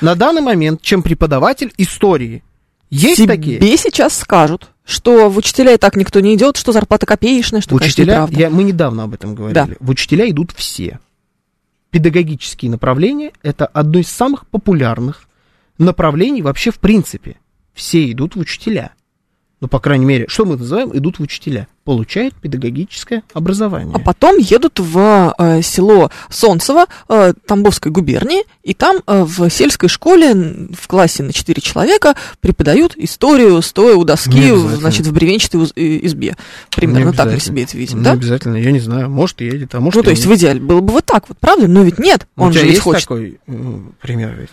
на 0.00 0.14
данный 0.14 0.42
момент, 0.42 0.82
чем 0.82 1.02
преподаватель 1.02 1.72
истории. 1.78 2.42
Есть 2.90 3.18
Тебе 3.22 3.28
такие? 3.36 3.76
сейчас 3.76 4.18
скажут, 4.18 4.70
что 4.84 5.30
в 5.30 5.36
учителя 5.36 5.74
и 5.74 5.76
так 5.76 5.94
никто 5.96 6.18
не 6.18 6.34
идет, 6.34 6.56
что 6.56 6.72
зарплата 6.72 7.06
копеечная, 7.06 7.60
что, 7.60 7.76
В 7.76 7.78
конечно, 7.78 8.02
учителя, 8.02 8.14
неправда. 8.14 8.38
я, 8.40 8.50
мы 8.50 8.64
недавно 8.64 9.04
об 9.04 9.14
этом 9.14 9.34
говорили. 9.36 9.76
В 9.78 9.90
учителя 9.90 10.28
идут 10.28 10.50
все. 10.56 10.98
Педагогические 11.90 12.70
направления 12.70 13.32
это 13.42 13.66
одно 13.66 13.98
из 14.00 14.08
самых 14.08 14.46
популярных 14.48 15.28
направлений 15.78 16.42
вообще 16.42 16.70
в 16.70 16.78
принципе. 16.78 17.36
Все 17.74 18.10
идут 18.10 18.36
в 18.36 18.40
учителя. 18.40 18.90
Ну, 19.60 19.68
по 19.68 19.78
крайней 19.78 20.06
мере, 20.06 20.24
что 20.26 20.46
мы 20.46 20.56
называем, 20.56 20.96
идут 20.96 21.18
в 21.18 21.22
учителя. 21.22 21.68
Получают 21.84 22.34
педагогическое 22.34 23.22
образование. 23.34 23.94
А 23.94 23.98
потом 23.98 24.38
едут 24.38 24.78
в 24.80 25.34
э, 25.38 25.60
село 25.60 26.10
Солнцево 26.30 26.86
э, 27.08 27.34
Тамбовской 27.46 27.92
губернии, 27.92 28.44
и 28.62 28.72
там 28.72 29.02
э, 29.06 29.22
в 29.22 29.50
сельской 29.50 29.90
школе 29.90 30.34
в 30.72 30.88
классе 30.88 31.22
на 31.22 31.34
4 31.34 31.60
человека 31.60 32.14
преподают 32.40 32.96
историю, 32.96 33.60
стоя 33.60 33.96
у 33.96 34.04
доски, 34.04 34.54
значит, 34.76 35.06
в 35.06 35.12
бревенчатой 35.12 35.60
избе. 35.76 36.36
Примерно 36.74 37.12
так 37.12 37.30
мы 37.30 37.38
себе 37.40 37.64
это 37.64 37.76
видим, 37.76 37.98
Не 37.98 38.04
да? 38.04 38.12
обязательно, 38.12 38.56
я 38.56 38.70
не 38.72 38.80
знаю, 38.80 39.10
может 39.10 39.42
едет, 39.42 39.74
а 39.74 39.80
может 39.80 39.96
Ну, 39.96 40.02
то 40.04 40.10
есть 40.10 40.24
нет. 40.24 40.34
в 40.34 40.38
идеале 40.38 40.60
было 40.60 40.80
бы 40.80 40.92
вот 40.94 41.04
так 41.04 41.28
вот, 41.28 41.36
правда? 41.38 41.68
Но 41.68 41.82
ведь 41.82 41.98
нет, 41.98 42.26
У 42.36 42.44
он 42.44 42.52
тебя 42.52 42.60
же 42.60 42.66
ведь 42.66 42.74
есть 42.76 42.84
хочет. 42.84 43.02
такой 43.02 43.40
пример 44.00 44.34
ведь? 44.38 44.50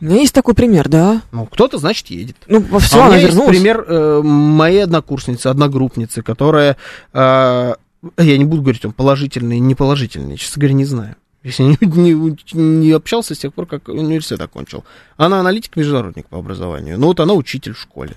У 0.00 0.04
меня 0.04 0.16
есть 0.16 0.34
такой 0.34 0.54
пример, 0.54 0.88
да. 0.88 1.22
Ну, 1.32 1.46
кто-то, 1.46 1.78
значит, 1.78 2.08
едет. 2.08 2.36
Ну, 2.48 2.60
во 2.60 2.76
А 2.76 2.80
все, 2.80 2.98
у 2.98 3.00
она 3.00 3.08
меня 3.10 3.20
есть 3.20 3.28
вернулась. 3.34 3.56
пример 3.56 3.84
э, 3.88 4.20
моей 4.22 4.84
однокурсницы, 4.84 5.46
одногруппницы, 5.46 6.22
которая, 6.22 6.76
э, 7.12 7.74
я 8.18 8.38
не 8.38 8.44
буду 8.44 8.62
говорить, 8.62 8.84
он 8.84 8.92
положительный, 8.92 9.58
неположительный, 9.58 10.36
честно 10.36 10.60
говоря, 10.60 10.74
не 10.74 10.84
знаю. 10.84 11.16
Если 11.42 11.62
не, 11.62 11.78
не, 11.80 12.36
не 12.52 12.90
общался 12.92 13.34
с 13.34 13.38
тех 13.38 13.54
пор, 13.54 13.66
как 13.66 13.88
университет 13.88 14.40
окончил. 14.40 14.84
Она 15.16 15.40
аналитик-международник 15.40 16.26
по 16.26 16.38
образованию. 16.38 16.98
Ну, 16.98 17.06
вот 17.06 17.20
она 17.20 17.34
учитель 17.34 17.72
в 17.72 17.80
школе. 17.80 18.16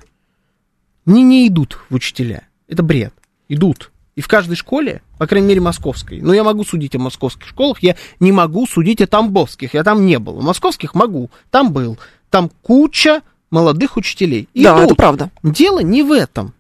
Не, 1.06 1.24
не 1.24 1.48
идут 1.48 1.80
в 1.90 1.96
учителя. 1.96 2.44
Это 2.68 2.84
бред. 2.84 3.14
Идут. 3.48 3.92
И 4.20 4.22
в 4.22 4.28
каждой 4.28 4.58
школе, 4.58 5.02
по 5.18 5.28
крайней 5.28 5.48
мере, 5.48 5.62
московской, 5.62 6.20
но 6.20 6.34
я 6.34 6.44
могу 6.44 6.66
судить 6.66 6.94
о 6.94 7.00
московских 7.00 7.48
школах, 7.48 7.82
я 7.82 7.96
не 8.20 8.34
могу 8.34 8.68
судить 8.68 9.00
о 9.00 9.08
тамбовских, 9.08 9.74
я 9.74 9.82
там 9.86 10.06
не 10.06 10.20
был. 10.20 10.40
У 10.40 10.42
московских 10.42 10.94
могу, 10.94 11.32
там 11.52 11.72
был. 11.72 11.98
Там 12.30 12.52
куча 12.62 13.22
молодых 13.50 13.96
учителей. 13.96 14.50
И 14.54 14.62
да, 14.62 14.76
тут 14.76 14.84
это 14.84 14.96
правда. 14.96 15.32
Дело 15.42 15.80
не 15.80 16.04
в 16.04 16.12
этом. 16.12 16.54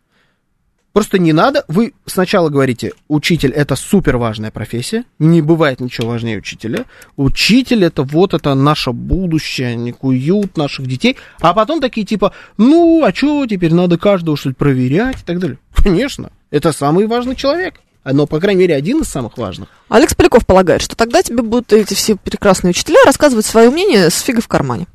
Просто 0.94 1.20
не 1.20 1.34
надо, 1.34 1.66
вы 1.68 1.92
сначала 2.06 2.48
говорите, 2.48 2.94
учитель 3.10 3.52
это 3.52 3.76
супер 3.76 4.16
важная 4.16 4.52
профессия, 4.52 5.04
не 5.20 5.42
бывает 5.42 5.82
ничего 5.82 6.08
важнее 6.08 6.38
учителя. 6.38 6.86
Учитель 7.18 7.84
это 7.84 8.04
вот 8.04 8.34
это 8.34 8.54
наше 8.54 8.94
будущее, 8.94 9.94
уют 10.00 10.56
наших 10.56 10.88
детей. 10.88 11.18
А 11.42 11.54
потом 11.54 11.82
такие 11.82 12.08
типа, 12.08 12.32
ну, 12.56 13.04
а 13.04 13.14
что 13.14 13.46
теперь 13.48 13.74
надо 13.74 13.98
каждого 13.98 14.38
что-то 14.38 14.56
проверять 14.56 15.22
и 15.22 15.26
так 15.26 15.40
далее. 15.40 15.60
Конечно, 15.76 16.32
это 16.52 16.72
самый 16.72 17.08
важный 17.08 17.36
человек. 17.36 17.82
Но, 18.06 18.26
по 18.26 18.40
крайней 18.40 18.62
мере, 18.62 18.76
один 18.76 19.02
из 19.02 19.08
самых 19.08 19.38
важных. 19.38 19.70
Алекс 19.90 20.16
Поляков 20.16 20.46
полагает, 20.46 20.82
что 20.82 20.96
тогда 20.96 21.22
тебе 21.22 21.44
будут 21.44 21.74
эти 21.74 21.94
все 21.94 22.16
прекрасные 22.16 22.72
учителя 22.72 22.98
рассказывать 23.06 23.46
свое 23.46 23.70
мнение 23.70 24.10
с 24.10 24.22
фигой 24.22 24.42
в 24.42 24.48
кармане. 24.48 24.88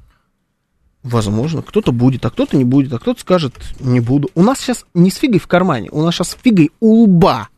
Возможно, 1.02 1.60
кто-то 1.60 1.93
будет, 1.93 2.24
а 2.24 2.31
кто-то 2.31 2.56
не 2.56 2.64
будет, 2.64 2.93
а 2.94 2.98
кто-то 2.98 3.20
скажет, 3.20 3.55
не 3.78 4.01
буду. 4.01 4.31
У 4.35 4.43
нас 4.43 4.59
сейчас 4.59 4.86
не 4.94 5.10
с 5.10 5.16
фигой 5.16 5.39
в 5.39 5.47
кармане, 5.47 5.90
у 5.93 6.02
нас 6.02 6.14
сейчас 6.14 6.31
с 6.31 6.39
фигой 6.43 6.70
у 6.81 7.05
лба 7.05 7.48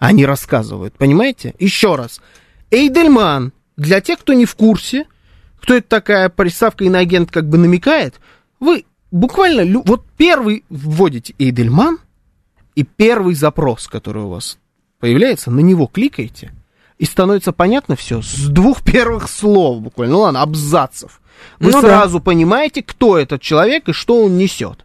они 0.00 0.24
рассказывают, 0.26 0.94
понимаете? 0.94 1.54
Еще 1.58 1.94
раз. 1.94 2.20
Эйдельман, 2.70 3.52
для 3.76 4.00
тех, 4.00 4.18
кто 4.18 4.32
не 4.32 4.46
в 4.46 4.54
курсе, 4.54 5.06
кто 5.60 5.74
это 5.74 5.88
такая 5.88 6.28
приставка 6.30 6.84
иноагент 6.84 7.30
как 7.30 7.48
бы 7.48 7.58
намекает, 7.58 8.14
вы 8.60 8.86
буквально, 9.10 9.80
вот 9.84 10.04
первый 10.16 10.64
вводите 10.70 11.34
Эйдельман, 11.38 11.98
и 12.74 12.84
первый 12.84 13.34
запрос, 13.34 13.88
который 13.88 14.22
у 14.24 14.28
вас 14.28 14.58
появляется, 14.98 15.50
на 15.50 15.60
него 15.60 15.86
кликаете, 15.86 16.52
и 16.98 17.04
становится 17.04 17.52
понятно 17.52 17.96
все 17.96 18.22
с 18.22 18.46
двух 18.48 18.82
первых 18.84 19.28
слов 19.28 19.80
буквально, 19.80 20.14
ну 20.14 20.20
ладно, 20.20 20.42
абзацев. 20.42 21.20
Вы 21.58 21.72
Ну 21.72 21.80
да. 21.80 21.88
сразу 21.88 22.20
понимаете, 22.20 22.82
кто 22.82 23.18
этот 23.18 23.40
человек 23.40 23.88
и 23.88 23.92
что 23.92 24.24
он 24.24 24.36
несет. 24.36 24.84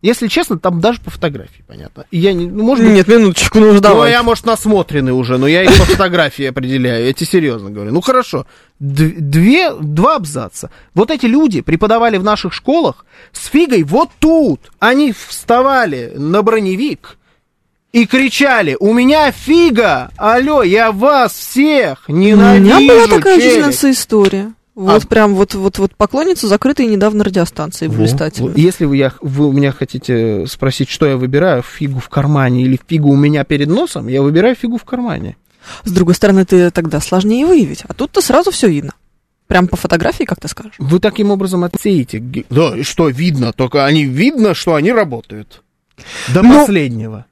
Если 0.00 0.28
честно, 0.28 0.58
там 0.60 0.80
даже 0.80 1.00
по 1.00 1.10
фотографии 1.10 1.64
понятно. 1.66 2.04
И 2.12 2.18
я 2.18 2.32
не, 2.32 2.46
ну, 2.46 2.62
может 2.62 2.84
быть, 2.84 2.94
Нет, 2.94 3.08
минуточку, 3.08 3.58
ну 3.58 3.66
уже 3.66 3.74
ну, 3.76 3.80
давай. 3.80 4.12
я, 4.12 4.22
может, 4.22 4.46
насмотренный 4.46 5.10
уже, 5.12 5.38
но 5.38 5.48
я 5.48 5.64
их 5.64 5.76
по 5.76 5.84
фотографии 5.86 6.44
определяю. 6.44 7.04
Я 7.06 7.12
тебе 7.12 7.26
серьезно 7.26 7.70
говорю. 7.70 7.92
Ну, 7.92 8.00
хорошо. 8.00 8.46
Две, 8.78 9.72
два 9.74 10.16
абзаца. 10.16 10.70
Вот 10.94 11.10
эти 11.10 11.26
люди 11.26 11.62
преподавали 11.62 12.16
в 12.16 12.22
наших 12.22 12.52
школах 12.52 13.06
с 13.32 13.46
фигой 13.48 13.82
вот 13.82 14.10
тут. 14.20 14.70
Они 14.78 15.12
вставали 15.12 16.12
на 16.14 16.42
броневик 16.42 17.18
и 17.92 18.06
кричали, 18.06 18.76
у 18.78 18.92
меня 18.92 19.32
фига, 19.32 20.10
алло, 20.16 20.62
я 20.62 20.92
вас 20.92 21.32
всех 21.32 22.04
У 22.06 22.12
ненавижу. 22.12 22.78
меня 22.78 22.94
была 22.94 23.16
такая 23.16 23.38
челик». 23.40 23.52
учительница 23.52 23.90
истории. 23.90 24.52
Вот 24.78 25.02
А- 25.02 25.06
прям 25.08 25.34
вот, 25.34 25.56
вот, 25.56 25.78
вот 25.78 25.96
поклонница 25.96 26.46
закрытой 26.46 26.86
недавно 26.86 27.24
радиостанции 27.24 27.88
блистательно. 27.88 28.52
Если 28.54 28.84
вы, 28.84 28.96
я, 28.96 29.12
вы 29.20 29.48
у 29.48 29.52
меня 29.52 29.72
хотите 29.72 30.46
спросить, 30.46 30.88
что 30.88 31.04
я 31.06 31.16
выбираю, 31.16 31.62
фигу 31.62 31.98
в 31.98 32.08
кармане 32.08 32.62
или 32.62 32.78
фигу 32.86 33.08
у 33.08 33.16
меня 33.16 33.42
перед 33.42 33.66
носом, 33.66 34.06
я 34.06 34.22
выбираю 34.22 34.54
фигу 34.54 34.78
в 34.78 34.84
кармане. 34.84 35.36
С 35.82 35.90
другой 35.90 36.14
стороны, 36.14 36.44
ты 36.44 36.70
тогда 36.70 37.00
сложнее 37.00 37.44
выявить. 37.44 37.82
А 37.88 37.92
тут-то 37.92 38.20
сразу 38.20 38.52
все 38.52 38.68
видно. 38.68 38.92
Прям 39.48 39.66
по 39.66 39.76
фотографии, 39.76 40.22
как 40.22 40.38
ты 40.38 40.46
скажешь. 40.46 40.74
Вы 40.78 41.00
таким 41.00 41.32
образом 41.32 41.64
отсеете. 41.64 42.20
Да, 42.48 42.78
и 42.78 42.84
что 42.84 43.08
видно? 43.08 43.52
Только 43.52 43.84
они 43.84 44.04
видно, 44.04 44.54
что 44.54 44.76
они 44.76 44.92
работают. 44.92 45.64
До 46.32 46.42
Ну, 46.42 46.60
последнего. 46.60 47.26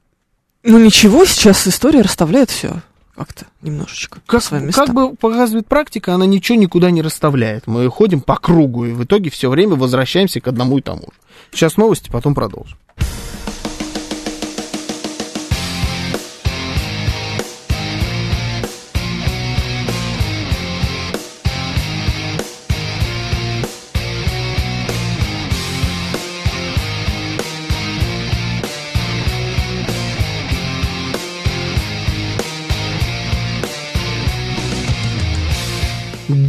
Ну 0.64 0.81
ничего, 0.81 1.24
сейчас 1.24 1.68
история 1.68 2.01
расставляет 2.02 2.51
все 2.51 2.82
как-то 3.16 3.47
немножечко 3.62 4.20
Как, 4.26 4.40
по 4.40 4.47
своим 4.47 4.66
местам. 4.66 4.86
как 4.86 4.94
бы 4.94 5.16
показывает 5.16 5.66
практика, 5.66 6.14
она 6.14 6.26
ничего 6.26 6.59
никуда 6.59 6.90
не 6.90 7.02
расставляет. 7.02 7.66
Мы 7.66 7.88
ходим 7.88 8.20
по 8.20 8.36
кругу, 8.36 8.84
и 8.84 8.93
в 8.93 9.05
итоге 9.05 9.30
все 9.30 9.51
время 9.51 9.74
возвращаемся 9.74 10.40
к 10.40 10.48
одному 10.48 10.78
и 10.78 10.82
тому 10.82 11.02
же. 11.02 11.18
Сейчас 11.52 11.76
новости, 11.76 12.10
потом 12.10 12.34
продолжим. 12.34 12.78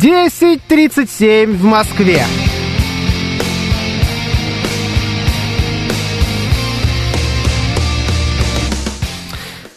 Десять 0.07 0.63
тридцать 0.63 1.11
семь 1.11 1.51
в 1.51 1.65
Москве. 1.65 2.23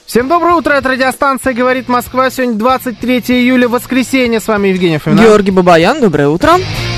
Всем 0.06 0.28
доброе 0.28 0.54
утро, 0.54 0.74
это 0.74 0.90
радиостанция 0.90 1.52
«Говорит 1.52 1.88
Москва». 1.88 2.30
Сегодня 2.30 2.54
23 2.54 3.18
июля, 3.26 3.68
воскресенье. 3.68 4.38
С 4.38 4.46
вами 4.46 4.68
Евгений 4.68 4.98
Фомина. 4.98 5.20
Георгий 5.20 5.50
Бабаян, 5.50 6.00
доброе 6.00 6.28
утро. 6.28 6.58
Э, 6.58 6.89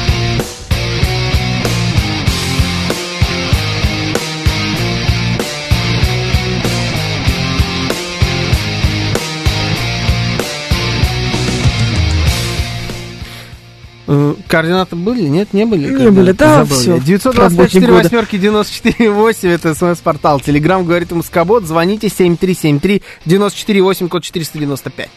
Координаты 14.53 14.97
были? 14.97 15.23
Нет, 15.23 15.55
не 15.55 15.65
были? 15.65 15.89
Не 15.89 16.11
были, 16.11 16.33
да, 16.33 16.65
Забыл 16.67 16.77
всё, 16.77 16.95
я. 16.97 17.01
924 17.01 17.43
работник 17.43 17.81
года. 17.89 18.03
восьмерки 18.03 18.37
94 18.37 19.11
8, 19.11 19.49
это 19.49 19.75
смс-портал. 19.75 20.41
Телеграмм 20.41 20.85
говорит 20.85 21.11
Москобот. 21.11 21.65
Звоните 21.65 22.11
7373 22.11 23.03
94 23.25 23.81
8, 23.83 24.09
код 24.09 24.23
495. 24.25 25.09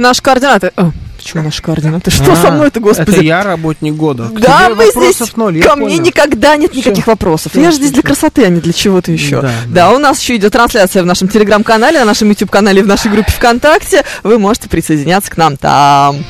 Наши 0.00 0.22
координаты... 0.22 0.72
Э, 0.76 0.90
почему 1.18 1.42
наши 1.42 1.60
координаты? 1.62 2.10
Что 2.10 2.34
со 2.34 2.48
А, 2.48 2.50
мной-то, 2.52 2.80
господи? 2.80 3.10
Это 3.10 3.20
я 3.20 3.42
работник 3.42 3.94
года. 3.94 4.28
К 4.28 4.40
Да, 4.40 4.70
мы 4.70 4.86
здесь, 4.90 5.20
ноль, 5.36 5.60
ко 5.60 5.74
понял. 5.74 5.84
мне 5.86 5.98
никогда 5.98 6.56
нет 6.56 6.70
Всё. 6.70 6.80
никаких 6.80 7.06
вопросов. 7.06 7.52
Всё, 7.52 7.60
я 7.60 7.70
же 7.70 7.76
здесь 7.76 7.92
для 7.92 8.02
красоты, 8.02 8.44
а 8.46 8.48
не 8.48 8.60
для 8.60 8.72
чего-то 8.72 9.12
еще. 9.12 9.42
Да, 9.42 9.52
Да, 9.68 9.90
у 9.92 9.98
нас 9.98 10.18
еще 10.20 10.36
идет 10.36 10.52
трансляция 10.54 11.02
в 11.02 11.06
нашем 11.06 11.28
телеграм-канале, 11.28 11.98
на 11.98 12.06
нашем 12.06 12.30
YouTube-канале, 12.30 12.82
в 12.82 12.86
нашей 12.86 13.10
группе 13.10 13.30
ВКонтакте. 13.30 14.04
Вы 14.22 14.38
можете 14.38 14.70
присоединяться 14.70 15.30
к 15.30 15.36
нам 15.36 15.58
там. 15.58 16.24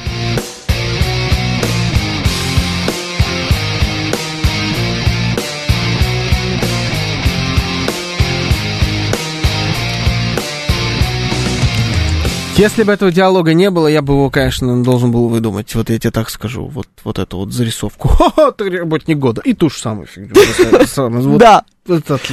Если 12.60 12.82
бы 12.82 12.92
этого 12.92 13.10
диалога 13.10 13.54
не 13.54 13.70
было, 13.70 13.86
я 13.88 14.02
бы 14.02 14.12
его, 14.12 14.28
конечно, 14.28 14.82
должен 14.84 15.10
был 15.10 15.28
выдумать. 15.28 15.74
Вот 15.74 15.88
я 15.88 15.98
тебе 15.98 16.10
так 16.10 16.28
скажу. 16.28 16.66
Вот, 16.66 16.86
вот 17.04 17.18
эту 17.18 17.38
вот 17.38 17.52
зарисовку. 17.52 18.08
Ха-ха, 18.18 18.50
ты 18.52 18.68
работник 18.70 19.16
года. 19.18 19.40
И 19.44 19.54
ту 19.54 19.70
же 19.70 19.78
самую 19.78 20.06
фигню. 20.06 20.34
Да, 21.38 21.64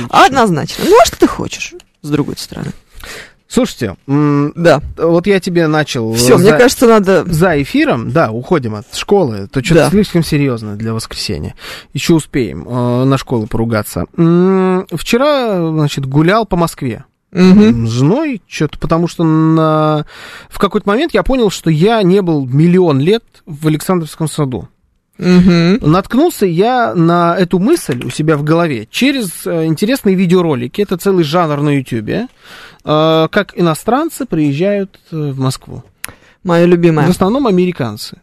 однозначно. 0.09 0.83
Ну, 0.85 0.97
а 1.01 1.05
что 1.05 1.17
ты 1.17 1.27
хочешь, 1.27 1.73
с 2.01 2.09
другой 2.09 2.35
стороны? 2.37 2.71
Слушайте, 3.47 3.95
м, 4.07 4.51
Да. 4.57 4.81
вот 4.97 5.25
я 5.27 5.39
тебе 5.39 5.67
начал... 5.67 6.13
Все, 6.15 6.37
за- 6.37 6.43
мне 6.49 6.57
кажется, 6.57 6.85
надо... 6.87 7.23
За 7.23 7.61
эфиром, 7.61 8.11
да, 8.11 8.29
уходим 8.31 8.75
от 8.75 8.93
школы. 8.93 9.47
Это 9.49 9.63
что-то 9.63 9.83
Да. 9.85 9.89
слишком 9.89 10.21
серьезно 10.25 10.75
для 10.75 10.93
воскресенья. 10.93 11.55
Еще 11.93 12.13
успеем 12.13 12.67
э, 12.67 13.03
на 13.05 13.17
школу 13.17 13.47
поругаться. 13.47 14.03
М, 14.17 14.85
Вчера, 14.91 15.69
значит, 15.71 16.05
гулял 16.05 16.45
по 16.45 16.57
Москве. 16.57 17.05
Мгм. 17.31 17.87
с 17.87 17.91
женой, 17.91 18.41
что-то 18.47 18.79
потому 18.79 19.07
что 19.07 19.23
на... 19.23 20.05
в 20.49 20.59
какой-то 20.59 20.87
момент 20.87 21.13
я 21.13 21.23
понял, 21.23 21.49
что 21.49 21.69
я 21.69 22.01
не 22.03 22.21
был 22.21 22.45
миллион 22.45 22.99
лет 22.99 23.23
в 23.45 23.67
Александровском 23.67 24.27
саду. 24.29 24.69
Мгм. 25.17 25.79
Наткнулся 25.81 26.45
я 26.45 26.93
на 26.93 27.35
эту 27.35 27.59
мысль 27.59 28.03
у 28.05 28.09
себя 28.11 28.37
в 28.37 28.43
голове 28.43 28.87
через 28.89 29.45
э, 29.47 29.65
интересные 29.65 30.15
видеоролики. 30.15 30.79
Это 30.81 30.95
целый 30.97 31.23
жанр 31.23 31.61
на 31.61 31.77
Ютьюбе. 31.77 32.27
э, 32.85 33.27
как 33.31 33.59
иностранцы 33.59 34.25
приезжают 34.25 34.99
э, 35.11 35.31
в 35.31 35.39
Москву. 35.39 35.83
Моя 36.43 36.65
любимая. 36.65 37.07
В 37.07 37.09
основном 37.09 37.47
американцы. 37.47 38.21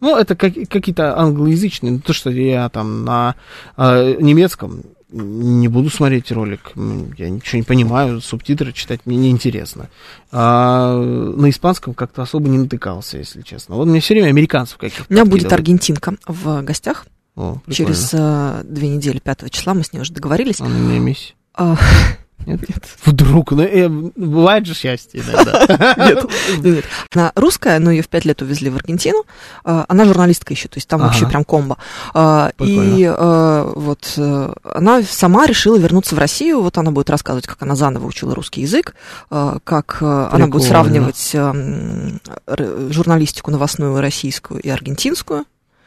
Ну, 0.00 0.16
это 0.16 0.36
как- 0.36 0.68
какие-то 0.68 1.18
англоязычные, 1.18 1.92
ну, 1.92 1.98
то, 2.00 2.12
что 2.12 2.28
я 2.30 2.68
там 2.68 3.04
на 3.06 3.36
э, 3.78 4.16
немецком 4.20 4.82
не 5.14 5.68
буду 5.68 5.90
смотреть 5.90 6.32
ролик. 6.32 6.72
Я 7.16 7.30
ничего 7.30 7.58
не 7.58 7.62
понимаю, 7.62 8.20
субтитры 8.20 8.72
читать 8.72 9.00
мне 9.04 9.16
неинтересно. 9.16 9.88
А 10.32 10.96
на 10.96 11.48
испанском 11.50 11.94
как-то 11.94 12.22
особо 12.22 12.48
не 12.48 12.58
натыкался, 12.58 13.18
если 13.18 13.42
честно. 13.42 13.76
Вот 13.76 13.86
мне 13.86 14.00
все 14.00 14.14
время 14.14 14.28
американцев 14.28 14.76
каких-то. 14.76 15.06
У 15.08 15.12
меня 15.12 15.24
будет 15.24 15.52
аргентинка 15.52 16.16
в 16.26 16.62
гостях. 16.62 17.06
О, 17.36 17.58
прикольно. 17.64 17.74
Через 17.74 18.10
э, 18.12 18.62
две 18.64 18.88
недели, 18.88 19.18
5 19.18 19.50
числа, 19.50 19.74
мы 19.74 19.82
с 19.82 19.92
ней 19.92 20.00
уже 20.00 20.12
договорились. 20.12 20.60
Она 20.60 20.70
мне 20.70 20.98
миссия. 20.98 21.34
А, 22.46 22.50
Нет? 22.50 22.84
Вдруг, 23.06 23.52
ну, 23.52 23.62
э, 23.62 23.88
бывает 23.88 24.66
же 24.66 24.74
счастье 24.74 25.22
иногда. 25.22 25.94
Нет, 25.98 26.26
нет. 26.62 26.84
Она 27.14 27.32
русская, 27.36 27.78
но 27.78 27.90
ее 27.90 28.02
в 28.02 28.08
пять 28.08 28.24
лет 28.26 28.42
увезли 28.42 28.68
в 28.68 28.76
Аргентину. 28.76 29.24
А, 29.64 29.86
Она 29.88 30.04
журналистка 30.04 30.52
еще, 30.52 30.68
то 30.68 30.76
есть 30.76 30.86
там 30.88 31.00
вообще 31.00 31.24
прям 31.30 31.44
комбо. 31.44 31.78
А. 32.12 32.52
И 32.58 33.02
э, 33.02 33.72
вот 33.76 34.12
э, 34.18 34.52
она 34.74 35.02
сама 35.02 35.46
решила 35.46 35.76
вернуться 35.78 36.14
в 36.14 36.18
Россию. 36.18 36.60
Вот 36.60 36.76
она 36.76 36.90
будет 36.90 37.08
рассказывать, 37.08 37.46
как 37.46 37.62
она 37.62 37.76
заново 37.76 38.06
учила 38.06 38.34
русский 38.34 38.60
язык, 38.60 38.94
как 39.30 39.98
э, 40.02 40.28
она 40.30 40.46
будет 40.48 40.62
сравнивать 40.68 41.30
э, 41.34 41.38
м, 41.38 42.20
р- 42.46 42.92
журналистику 42.92 43.50
новостную 43.52 43.98
российскую 44.00 44.60
и 44.60 44.68
аргентинскую. 44.68 45.44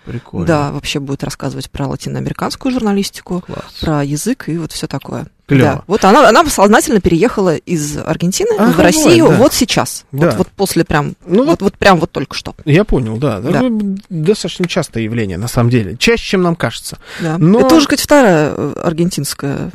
Прикольно. 0.08 0.48
Да, 0.48 0.72
вообще 0.72 1.00
будет 1.00 1.24
рассказывать 1.24 1.70
про 1.70 1.88
латиноамериканскую 1.88 2.72
журналистику, 2.72 3.42
Класс. 3.46 3.62
про 3.82 4.04
язык 4.04 4.50
и 4.50 4.58
вот 4.58 4.72
все 4.72 4.88
такое. 4.88 5.28
Клево. 5.48 5.76
Да. 5.76 5.84
Вот 5.88 6.04
она, 6.04 6.28
она 6.28 6.46
сознательно 6.46 7.00
переехала 7.00 7.56
из 7.56 7.98
Аргентины 7.98 8.50
А, 8.60 8.72
в 8.72 8.80
Россию 8.80 9.30
да. 9.30 9.36
вот 9.36 9.54
сейчас. 9.54 10.06
Да. 10.12 10.28
Вот, 10.28 10.36
вот 10.40 10.48
после 10.50 10.84
прям, 10.84 11.16
Ну 11.26 11.46
вот, 11.46 11.62
вот 11.62 11.78
прям 11.78 12.00
вот 12.00 12.12
только 12.12 12.36
что. 12.36 12.54
Я 12.66 12.84
понял, 12.84 13.18
да. 13.18 13.40
Да. 13.40 13.62
Ну, 13.62 13.98
Достаточно 14.10 14.68
частое 14.68 15.04
явление, 15.04 15.38
на 15.38 15.48
самом 15.48 15.70
деле. 15.70 15.96
Чаще, 15.98 16.32
чем 16.32 16.42
нам 16.42 16.56
кажется. 16.58 16.98
Да. 17.22 17.38
Но- 17.38 17.62
Это 17.62 17.76
уже, 17.76 17.86
кстати, 17.88 18.02
вторая 18.02 18.54
э, 18.56 18.74
аргентинская 18.84 19.72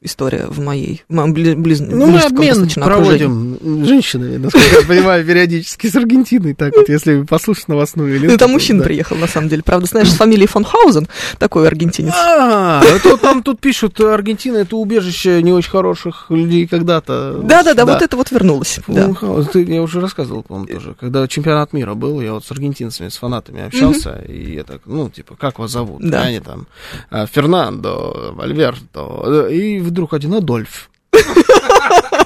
история 0.00 0.46
в 0.48 0.60
моей, 0.60 1.02
в 1.08 1.14
моем 1.14 1.34
бли- 1.34 1.56
близ- 1.56 1.80
Ну, 1.80 2.06
мы 2.06 2.20
обмен 2.20 2.52
окружении. 2.64 2.74
проводим 2.84 3.58
с 3.84 3.86
женщинами, 3.88 4.36
насколько 4.36 4.80
я 4.80 4.86
понимаю, 4.86 5.24
периодически 5.26 5.88
с 5.88 5.96
Аргентиной. 5.96 6.54
Так 6.54 6.74
вот, 6.76 6.88
если 6.88 7.22
послушать 7.22 7.68
новостную 7.68 8.14
или 8.16 8.26
Ну, 8.28 8.36
там 8.36 8.52
мужчина 8.52 8.82
приехал, 8.84 9.16
на 9.16 9.26
самом 9.26 9.48
деле. 9.48 9.62
Правда, 9.64 9.86
знаешь, 9.86 10.10
с 10.10 10.14
фамилией 10.14 10.46
фон 10.46 10.64
Хаузен, 10.64 11.08
такой 11.38 11.66
аргентинец. 11.66 12.12
А, 12.14 12.82
вот 13.04 13.22
нам 13.22 13.42
тут 13.42 13.60
пишут, 13.60 14.00
Аргентина 14.00 14.58
это 14.58 14.76
убежище 14.76 15.42
не 15.42 15.52
очень 15.52 15.70
хороших 15.70 16.26
людей 16.30 16.66
когда-то. 16.66 17.40
Да-да-да, 17.42 17.84
вот 17.86 18.02
это 18.02 18.16
вот 18.16 18.30
вернулось. 18.30 18.78
Да. 18.86 19.06
Фулхаус, 19.06 19.48
ты- 19.48 19.62
я 19.64 19.82
уже 19.82 20.00
рассказывал, 20.00 20.42
по-моему, 20.44 20.68
тоже. 20.72 20.94
Когда 21.00 21.26
чемпионат 21.26 21.72
мира 21.72 21.94
был, 21.94 22.20
я 22.20 22.34
вот 22.34 22.44
с 22.44 22.50
аргентинцами, 22.52 23.08
с 23.08 23.16
фанатами 23.16 23.66
общался, 23.66 24.22
и 24.28 24.54
я 24.54 24.64
так, 24.64 24.82
ну, 24.86 25.08
типа, 25.10 25.34
как 25.36 25.58
вас 25.58 25.72
зовут? 25.72 26.02
Да. 26.08 26.22
Они 26.22 26.40
там, 26.40 26.66
«А, 27.10 27.26
Фернандо, 27.26 28.32
Вальверто, 28.36 29.23
и 29.48 29.78
вдруг 29.78 30.14
один 30.14 30.34
Адольф. 30.34 30.90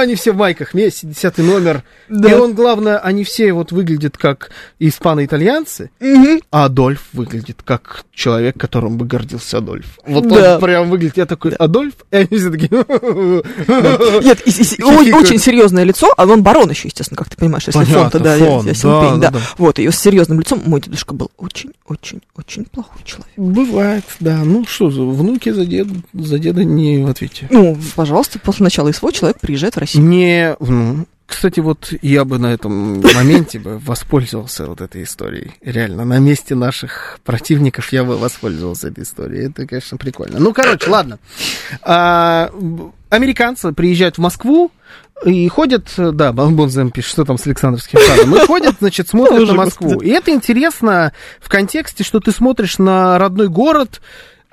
Они 0.00 0.14
все 0.14 0.32
в 0.32 0.36
майках, 0.36 0.74
Месси, 0.74 1.06
десятый 1.06 1.44
номер. 1.44 1.82
Да. 2.08 2.30
И 2.30 2.34
он, 2.34 2.54
главное, 2.54 2.98
они 2.98 3.24
все 3.24 3.52
вот 3.52 3.72
выглядят 3.72 4.16
как 4.18 4.50
испано-итальянцы, 4.78 5.90
Мгм. 6.00 6.40
а 6.50 6.64
Адольф 6.66 7.02
выглядит 7.12 7.62
как 7.64 8.04
человек, 8.12 8.58
которым 8.58 8.96
бы 8.98 9.06
гордился 9.06 9.58
Адольф. 9.58 9.98
Вот 10.06 10.26
Да. 10.28 10.54
он 10.56 10.60
прям 10.60 10.90
выглядит, 10.90 11.16
я 11.16 11.26
такой, 11.26 11.52
Адольф? 11.52 11.94
И 12.10 12.16
они 12.16 12.26
все 12.38 12.50
такие... 12.50 12.70
Нет, 12.70 14.42
очень 15.14 15.38
серьезное 15.38 15.84
лицо, 15.84 16.12
а 16.16 16.26
он 16.26 16.42
барон 16.42 16.70
еще, 16.70 16.88
естественно, 16.88 17.16
как 17.18 17.28
ты 17.30 17.36
понимаешь, 17.36 17.64
если 17.66 17.84
фон-то, 17.84 18.18
да, 18.18 18.34
я- 18.36 18.60
да. 19.18 19.32
Вот, 19.58 19.78
и 19.78 19.90
с 19.90 19.96
серьезным 19.98 20.40
лицом 20.40 20.62
мой 20.66 20.80
дедушка 20.80 21.14
был 21.14 21.30
очень-очень-очень 21.38 22.64
плохой 22.66 23.02
человек. 23.04 23.32
Бывает, 23.36 24.04
да. 24.20 24.42
Ну 24.44 24.64
что, 24.66 24.88
внуки 24.88 25.50
за 25.50 25.64
деда, 25.66 26.64
не 26.64 27.04
в 27.04 27.08
ответе. 27.08 27.46
Ну, 27.50 27.76
пожалуйста, 27.94 28.38
после 28.38 28.64
начала 28.64 28.90
СВО 28.92 29.12
человек 29.12 29.40
приезжает 29.40 29.74
в 29.74 29.78
Россию. 29.84 30.04
Не, 30.04 30.56
ну, 30.60 31.06
кстати, 31.26 31.60
вот 31.60 31.92
я 32.02 32.24
бы 32.24 32.38
на 32.38 32.52
этом 32.52 33.00
моменте 33.00 33.58
бы 33.58 33.78
воспользовался 33.78 34.66
вот 34.66 34.80
этой 34.80 35.04
историей. 35.04 35.52
Реально, 35.62 36.04
на 36.04 36.18
месте 36.18 36.54
наших 36.54 37.18
противников 37.24 37.92
я 37.92 38.04
бы 38.04 38.16
воспользовался 38.16 38.88
этой 38.88 39.04
историей. 39.04 39.48
Это, 39.48 39.66
конечно, 39.66 39.96
прикольно. 39.96 40.38
Ну, 40.38 40.52
короче, 40.52 40.90
ладно. 40.90 41.18
А, 41.82 42.50
американцы 43.08 43.72
приезжают 43.72 44.16
в 44.16 44.20
Москву 44.20 44.70
и 45.24 45.48
ходят, 45.48 45.88
да, 45.96 46.32
Бонзем 46.32 46.90
пишет, 46.90 47.12
что 47.12 47.24
там 47.24 47.38
с 47.38 47.46
Александровским 47.46 47.98
садом, 48.00 48.36
и 48.36 48.46
ходят, 48.46 48.76
значит, 48.80 49.08
смотрят 49.08 49.48
на 49.48 49.54
Москву. 49.54 50.00
И 50.00 50.10
это 50.10 50.30
интересно 50.30 51.12
в 51.40 51.48
контексте, 51.48 52.04
что 52.04 52.20
ты 52.20 52.32
смотришь 52.32 52.78
на 52.78 53.18
родной 53.18 53.48
город 53.48 54.02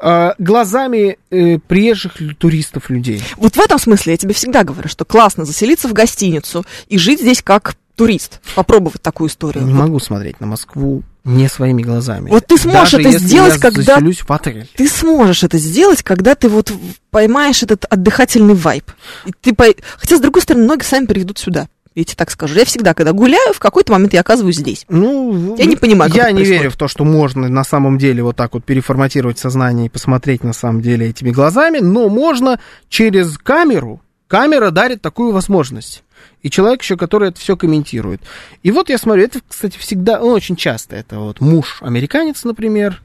а, 0.02 0.34
глазами 0.40 1.18
э, 1.30 1.60
приезжих 1.60 2.14
туристов, 2.38 2.90
людей. 2.90 3.23
Вот 3.38 3.56
в 3.56 3.60
этом 3.60 3.78
смысле 3.80 4.14
я 4.14 4.18
тебе 4.18 4.34
всегда 4.34 4.64
говорю, 4.64 4.90
что 4.90 5.06
классно 5.06 5.45
заселиться 5.45 5.88
в 5.88 5.94
гостиницу 5.94 6.65
и 6.88 6.98
жить 6.98 7.22
здесь 7.22 7.41
как 7.41 7.76
турист. 7.95 8.40
Попробовать 8.56 9.02
такую 9.02 9.28
Я 9.28 9.32
историю. 9.32 9.64
не 9.65 9.73
могу 9.73 9.99
смотреть 9.99 10.40
на 10.40 10.48
Москву 10.48 11.03
не 11.23 11.48
своими 11.48 11.84
глазами. 11.84 12.30
Вот 12.32 12.48
ты 12.48 12.57
сможешь 12.57 12.94
Даже 12.94 13.10
это 13.10 13.19
сделать, 13.19 13.53
я 13.53 13.60
когда- 13.60 13.99
в 13.99 14.32
отель. 14.32 14.68
Ты 14.76 14.88
сможешь 14.88 15.44
это 15.44 15.60
сделать, 15.60 16.02
когда 16.02 16.34
ты 16.34 16.49
вот 16.49 16.73
поймаешь 17.11 17.61
этот 17.61 17.86
отдыхательный 17.86 18.56
вайб. 18.56 18.90
И 19.26 19.32
ты 19.40 19.53
пой- 19.53 19.78
Хотя, 19.98 20.18
с 20.18 20.19
другой 20.19 20.41
стороны, 20.41 20.65
ноги 20.65 20.84
сами 20.84 21.06
приведут 21.06 21.38
сюда. 21.38 21.68
Я 21.93 22.05
тебе 22.05 22.15
так 22.15 22.31
скажу. 22.31 22.55
Я 22.55 22.63
всегда, 22.63 22.93
когда 22.93 23.11
гуляю, 23.11 23.53
в 23.53 23.59
какой-то 23.59 23.91
момент 23.91 24.13
я 24.13 24.22
оказываюсь 24.22 24.57
здесь. 24.57 24.85
Ну, 24.88 25.57
Я 25.57 25.65
не 25.65 25.76
понимаю, 25.76 26.09
как 26.09 26.18
Я 26.18 26.30
не 26.30 26.35
происходит. 26.35 26.61
верю 26.61 26.72
в 26.72 26.77
то, 26.77 26.88
что 26.88 27.03
можно 27.03 27.49
на 27.49 27.63
самом 27.65 27.97
деле 27.97 28.23
вот 28.23 28.38
так 28.38 28.53
вот 28.53 28.63
переформатировать 28.63 29.39
сознание 29.39 29.88
и 29.88 29.89
посмотреть 29.89 30.43
на 30.43 30.53
самом 30.53 30.81
деле 30.81 31.09
этими 31.09 31.31
глазами, 31.31 31.80
но 31.80 32.07
можно 32.07 32.59
через 32.88 33.38
камеру. 33.38 34.01
Камера 34.27 34.72
дарит 34.72 35.01
такую 35.01 35.34
возможность. 35.34 36.03
И 36.41 36.49
человек 36.49 36.81
еще, 36.81 36.95
который 36.95 37.30
это 37.30 37.39
все 37.39 37.57
комментирует. 37.57 38.22
И 38.63 38.72
вот 38.72 38.88
я 38.89 38.97
смотрю, 38.97 39.26
это, 39.26 39.41
кстати, 39.45 39.77
всегда, 39.77 40.19
ну, 40.19 40.27
очень 40.27 40.55
часто. 40.55 40.95
Это 40.95 41.19
вот 41.19 41.41
муж 41.41 41.80
американец, 41.81 42.45
например, 42.45 43.01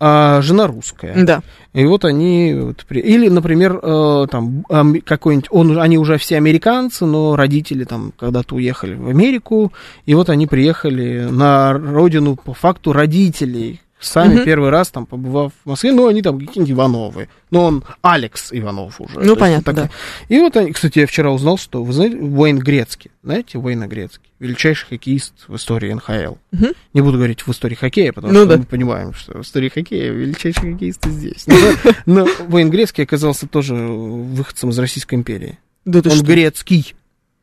а 0.00 0.40
жена 0.42 0.66
русская. 0.66 1.24
Да. 1.24 1.42
И 1.72 1.84
вот 1.84 2.04
они... 2.04 2.54
вот 2.54 2.84
при- 2.88 3.00
или, 3.00 3.28
например, 3.28 3.78
э, 3.82 4.26
там 4.30 4.64
ам- 4.70 5.00
какой-нибудь... 5.00 5.48
Он, 5.50 5.78
они 5.78 5.98
уже 5.98 6.18
все 6.18 6.36
американцы, 6.36 7.04
но 7.04 7.36
родители 7.36 7.84
там 7.84 8.12
когда-то 8.18 8.54
уехали 8.54 8.94
в 8.94 9.08
Америку, 9.08 9.72
и 10.06 10.14
вот 10.14 10.30
они 10.30 10.46
приехали 10.46 11.26
на 11.30 11.72
родину 11.72 12.36
по 12.36 12.54
факту 12.54 12.92
родителей. 12.92 13.80
Сами 14.00 14.36
Мгм. 14.36 14.44
первый 14.44 14.70
раз 14.70 14.90
там 14.90 15.06
побывав 15.06 15.52
в 15.64 15.68
Москве, 15.68 15.92
ну, 15.92 16.06
они 16.06 16.22
там 16.22 16.38
какие-нибудь 16.38 16.70
Ивановы. 16.72 17.28
Но 17.50 17.64
он 17.64 17.84
Алекс 18.00 18.52
Иванов 18.52 19.00
уже. 19.00 19.18
Ну, 19.18 19.22
есть 19.24 19.38
понятно, 19.38 19.70
он 19.72 19.76
да. 19.76 19.90
И 20.28 20.38
вот 20.38 20.56
они, 20.56 20.72
кстати, 20.72 21.00
я 21.00 21.06
вчера 21.08 21.32
узнал, 21.32 21.58
что, 21.58 21.82
вы 21.82 21.92
знаете, 21.92 22.16
Уэйн 22.16 22.58
Грецкий, 22.60 23.10
знаете, 23.24 23.58
Уэйна 23.58 23.88
Грецкий, 23.88 24.30
величайший 24.38 24.86
хоккеист 24.88 25.32
в 25.48 25.56
истории 25.56 25.92
НХЛ. 25.92 26.34
Мгм. 26.52 26.68
Не 26.94 27.00
буду 27.00 27.16
говорить 27.16 27.44
в 27.44 27.50
истории 27.50 27.74
хоккея, 27.74 28.12
потому 28.12 28.32
Ну 28.32 28.40
что 28.42 28.48
да. 28.50 28.56
мы 28.58 28.64
понимаем, 28.64 29.14
что 29.14 29.38
в 29.38 29.42
истории 29.42 29.68
хоккея 29.68 30.12
величайший 30.12 30.72
хоккеист 30.72 31.04
здесь. 31.06 31.46
Но, 31.48 31.56
но 32.06 32.28
Уэйн 32.50 32.70
Грецкий 32.70 33.02
оказался 33.02 33.48
тоже 33.48 33.74
выходцем 33.74 34.70
из 34.70 34.78
Российской 34.78 35.16
империи. 35.16 35.58
Да 35.84 35.98
Он 36.04 36.10
что? 36.10 36.24
грецкий. 36.24 36.94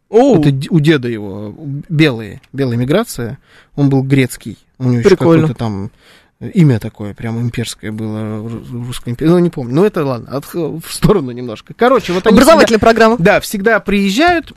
Оу, 0.07 0.39
Это 0.39 0.55
у 0.69 0.79
деда 0.79 1.07
его 1.09 1.53
белые, 1.89 2.39
белая 2.53 2.77
миграция. 2.77 3.39
Он 3.75 3.89
был 3.89 4.03
грецкий. 4.03 4.57
У 4.77 4.83
него 4.85 4.99
еще 4.99 5.09
Прикольно. 5.09 5.41
какое-то 5.47 5.59
там 5.59 5.91
имя 6.39 6.79
такое, 6.79 7.13
прям 7.13 7.39
имперское 7.39 7.91
было 7.91 8.39
в 8.41 8.87
русской 8.87 9.09
империи. 9.09 9.29
Ну, 9.29 9.39
не 9.39 9.49
помню. 9.49 9.73
Ну, 9.75 9.85
это 9.85 10.03
ладно, 10.05 10.35
от- 10.37 10.53
в 10.53 10.81
сторону 10.89 11.31
немножко. 11.31 11.73
Короче, 11.73 12.13
вот 12.13 12.25
они 12.27 12.37
всегда- 12.37 12.51
Образовательная 12.53 12.79
программа. 12.79 13.15
да, 13.19 13.39
всегда 13.39 13.79
приезжают 13.79 14.53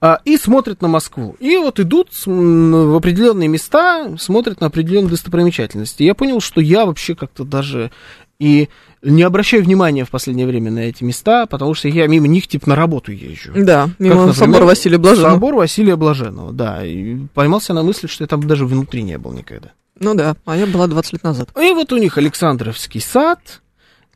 а, 0.00 0.20
и 0.24 0.36
смотрят 0.36 0.82
на 0.82 0.88
Москву. 0.88 1.36
И 1.40 1.56
вот 1.56 1.80
идут 1.80 2.08
в 2.26 2.96
определенные 2.96 3.48
места, 3.48 4.16
смотрят 4.18 4.60
на 4.60 4.66
определенные 4.66 5.10
достопримечательности. 5.10 6.02
Я 6.02 6.14
понял, 6.14 6.40
что 6.40 6.60
я 6.60 6.84
вообще 6.84 7.14
как-то 7.14 7.44
даже 7.44 7.90
и 8.38 8.68
не 9.02 9.22
обращаю 9.22 9.62
внимания 9.64 10.04
в 10.04 10.10
последнее 10.10 10.46
время 10.46 10.70
на 10.70 10.80
эти 10.80 11.02
места, 11.04 11.46
потому 11.46 11.72
что 11.74 11.88
я 11.88 12.06
мимо 12.06 12.26
них 12.28 12.46
типа 12.46 12.68
на 12.68 12.76
работу 12.76 13.12
езжу. 13.12 13.52
Да, 13.54 13.88
мимо 13.98 14.26
Как, 14.28 14.36
например, 14.38 14.64
Василия 14.64 14.98
Блаженного. 14.98 15.32
Собор 15.34 15.54
Василия 15.54 15.96
Блаженного, 15.96 16.52
да. 16.52 16.84
И 16.84 17.16
поймался 17.32 17.72
на 17.72 17.82
мысли, 17.82 18.06
что 18.06 18.24
я 18.24 18.28
там 18.28 18.42
даже 18.46 18.66
внутри 18.66 19.02
не 19.02 19.16
был 19.16 19.32
никогда. 19.32 19.72
Ну 20.00 20.14
да, 20.14 20.34
а 20.46 20.56
я 20.56 20.66
была 20.66 20.86
20 20.86 21.12
лет 21.14 21.22
назад. 21.24 21.50
И 21.60 21.72
вот 21.72 21.92
у 21.92 21.98
них 21.98 22.16
Александровский 22.18 23.00
сад, 23.00 23.60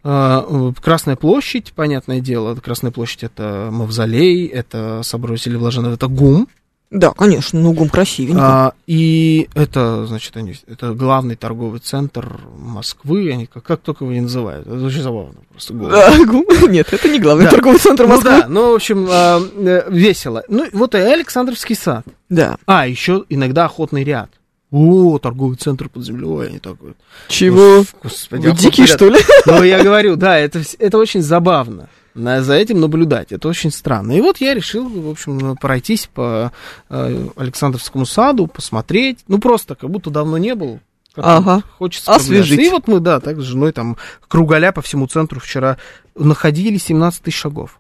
а, 0.03 0.73
Красная 0.83 1.17
площадь, 1.17 1.73
понятное 1.75 2.21
дело, 2.21 2.55
Красная 2.57 2.91
площадь 2.91 3.23
это 3.25 3.69
Мавзолей, 3.71 4.47
это 4.47 5.01
собор 5.03 5.33
Василия 5.33 5.59
Блаженного, 5.59 5.95
это 5.95 6.09
ГУМ, 6.09 6.49
Да, 6.91 7.11
конечно, 7.11 7.59
ну 7.61 7.73
гум 7.73 7.89
красивенько. 7.89 8.41
А, 8.41 8.73
и 8.87 9.49
это, 9.55 10.07
значит, 10.07 10.37
они, 10.37 10.55
это 10.67 10.93
главный 10.95 11.37
торговый 11.37 11.81
центр 11.81 12.41
Москвы, 12.57 13.31
они 13.33 13.47
как, 13.47 13.63
как 13.65 13.81
только 13.81 14.05
его 14.05 14.13
не 14.15 14.21
называют, 14.21 14.67
это 14.67 14.83
очень 14.85 15.03
забавно 15.03 15.35
просто. 15.51 15.75
ГУМ. 15.75 15.91
А, 15.93 16.25
гум? 16.25 16.47
Нет, 16.71 16.93
это 16.93 17.09
не 17.09 17.19
главный 17.19 17.45
Да. 17.47 17.51
торговый 17.51 17.79
центр 17.79 18.05
Ну 18.05 18.11
Москвы. 18.15 18.31
да, 18.31 18.47
ну, 18.49 18.73
в 18.73 18.75
общем, 18.77 19.07
а, 19.11 19.41
э, 19.57 19.91
весело. 19.91 20.45
Ну, 20.49 20.67
вот 20.73 20.95
и 20.95 20.99
Александровский 20.99 21.75
сад. 21.75 22.05
Да. 22.29 22.57
А, 22.67 22.87
еще 22.87 23.25
иногда 23.29 23.65
охотный 23.67 24.05
ряд. 24.05 24.31
О, 24.75 25.19
торговый 25.19 25.57
центр 25.57 25.89
под 25.89 26.05
землей, 26.05 26.49
они 26.49 26.59
так 26.59 26.77
вот. 26.81 26.97
Чего? 27.29 27.79
Уф, 27.81 27.95
Господи, 28.03 28.43
Вы 28.43 28.49
охота 28.49 28.63
дикие, 28.63 28.87
что 28.87 29.09
ли? 29.09 29.19
Ну, 29.47 29.63
я 29.63 29.83
говорю, 29.83 30.17
да, 30.17 30.37
это, 30.39 30.63
это 30.79 30.99
очень 30.99 31.23
забавно. 31.23 31.89
На- 32.15 32.43
За 32.43 32.55
этим 32.55 32.81
наблюдать, 32.81 33.31
это 33.33 33.49
очень 33.49 33.71
странно. 33.71 34.13
И 34.13 34.21
вот 34.21 34.39
я 34.39 34.55
решил, 34.55 34.89
в 34.89 35.09
общем, 35.11 35.57
пройтись 35.57 36.09
по 36.13 36.53
э, 36.91 37.27
Александровскому 37.37 38.05
саду, 38.07 38.47
посмотреть. 38.49 39.21
Ну, 39.29 39.39
просто 39.39 39.75
как 39.77 39.91
будто 39.91 40.11
давно 40.11 40.39
не 40.39 40.55
был. 40.55 40.81
Ага. 41.17 41.63
Хочется 41.79 42.13
Освежить. 42.13 42.59
И 42.61 42.69
вот 42.71 42.89
мы, 42.89 42.99
да, 42.99 43.21
так 43.21 43.39
с 43.39 43.43
женой 43.45 43.71
там 43.73 43.97
кругаля 44.27 44.73
по 44.73 44.83
всему 44.83 45.07
центру 45.07 45.39
вчера 45.39 45.77
находили 46.17 46.79
17 46.79 47.23
тысяч 47.23 47.37
шагов. 47.39 47.79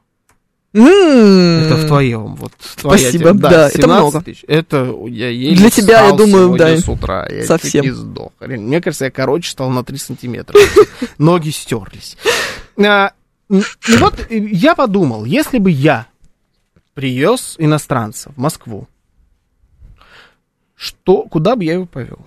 М. 0.74 1.66
Это 1.66 1.76
в 1.76 1.86
твоем, 1.86 2.34
вот. 2.34 2.52
Спасибо, 2.76 3.28
тема. 3.28 3.40
да, 3.40 3.68
это 3.68 3.76
17 3.82 3.86
много. 3.86 4.20
тысяч. 4.24 4.44
Это 4.48 4.94
я 5.06 5.28
еле 5.28 5.56
Для 5.56 5.70
тебя, 5.70 6.06
я 6.06 6.12
думаю, 6.12 6.56
да, 6.58 6.76
с 6.76 6.88
утра. 6.88 7.28
Я 7.30 7.44
совсем. 7.46 7.84
чуть 7.84 7.94
сдох. 7.94 8.32
Мне 8.40 8.80
кажется, 8.80 9.04
я 9.04 9.10
короче 9.12 9.50
стал 9.50 9.70
на 9.70 9.84
3 9.84 9.96
сантиметра. 9.98 10.58
Ноги 11.18 11.50
стерлись. 11.50 12.16
А, 12.76 13.12
м, 13.48 13.62
И 13.88 13.96
вот 13.98 14.18
э, 14.28 14.36
я 14.36 14.74
подумал, 14.74 15.24
если 15.24 15.58
бы 15.58 15.70
я 15.70 16.06
привез 16.94 17.54
иностранца 17.58 18.32
в 18.32 18.38
Москву, 18.38 18.88
что, 20.74 21.22
куда 21.22 21.54
бы 21.54 21.64
я 21.64 21.74
его 21.74 21.86
повел? 21.86 22.26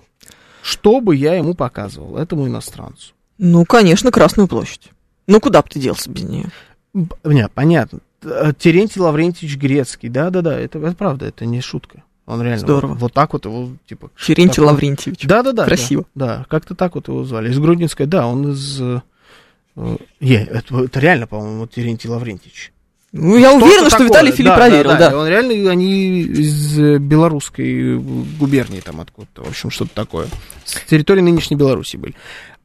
Что 0.62 1.00
бы 1.00 1.14
я 1.14 1.34
ему 1.34 1.52
показывал, 1.54 2.16
этому 2.16 2.46
иностранцу? 2.46 3.12
Ну, 3.36 3.64
конечно, 3.66 4.10
Красную 4.10 4.48
площадь. 4.48 4.88
Ну, 5.26 5.38
куда 5.38 5.60
бы 5.62 5.68
ты 5.68 5.78
делся 5.78 6.10
без 6.10 6.22
нее? 6.24 6.46
Нет, 7.24 7.52
понятно. 7.54 8.00
Т- 8.20 8.54
Терентий 8.58 9.00
Лаврентьевич 9.00 9.56
Грецкий, 9.56 10.08
да-да-да, 10.08 10.58
это, 10.58 10.78
это 10.78 10.96
правда, 10.96 11.26
это 11.26 11.44
не 11.46 11.60
шутка. 11.60 12.02
Он 12.26 12.42
реально 12.42 12.58
Здорово. 12.58 12.90
Вот, 12.92 13.00
вот 13.00 13.12
так 13.14 13.32
вот 13.32 13.46
его, 13.46 13.70
типа... 13.86 14.10
Терентий 14.20 14.62
Лаврентьевич. 14.62 15.22
Да-да-да. 15.22 15.64
Красиво. 15.64 16.04
Да, 16.14 16.26
да, 16.38 16.46
как-то 16.48 16.74
так 16.74 16.94
вот 16.94 17.08
его 17.08 17.24
звали. 17.24 17.50
Из 17.50 17.58
Гродненской, 17.58 18.06
да, 18.06 18.26
он 18.26 18.52
из... 18.52 18.80
э, 18.82 19.00
э, 19.76 19.96
это, 20.20 20.84
это 20.84 21.00
реально, 21.00 21.26
по-моему, 21.26 21.66
Терентий 21.66 22.10
Лаврентьевич. 22.10 22.72
Ну, 23.12 23.36
я 23.38 23.58
Что-то 23.58 23.78
что 23.78 23.88
такое. 23.90 24.08
Виталий 24.08 24.32
Филипп 24.32 24.50
Да, 24.50 24.56
проверил, 24.56 24.90
да. 24.98 25.18
Он 25.18 25.26
реально, 25.26 25.70
они 25.70 26.20
из 26.20 26.78
э, 26.78 26.98
белорусской 26.98 27.98
губернии 27.98 28.80
там 28.80 29.00
откуда-то, 29.00 29.44
в 29.44 29.48
общем, 29.48 29.70
что-то 29.70 29.94
такое. 29.94 30.26
С 30.66 30.74
территории 30.82 31.22
нынешней 31.22 31.56
Беларуси 31.56 31.96
были. 31.96 32.14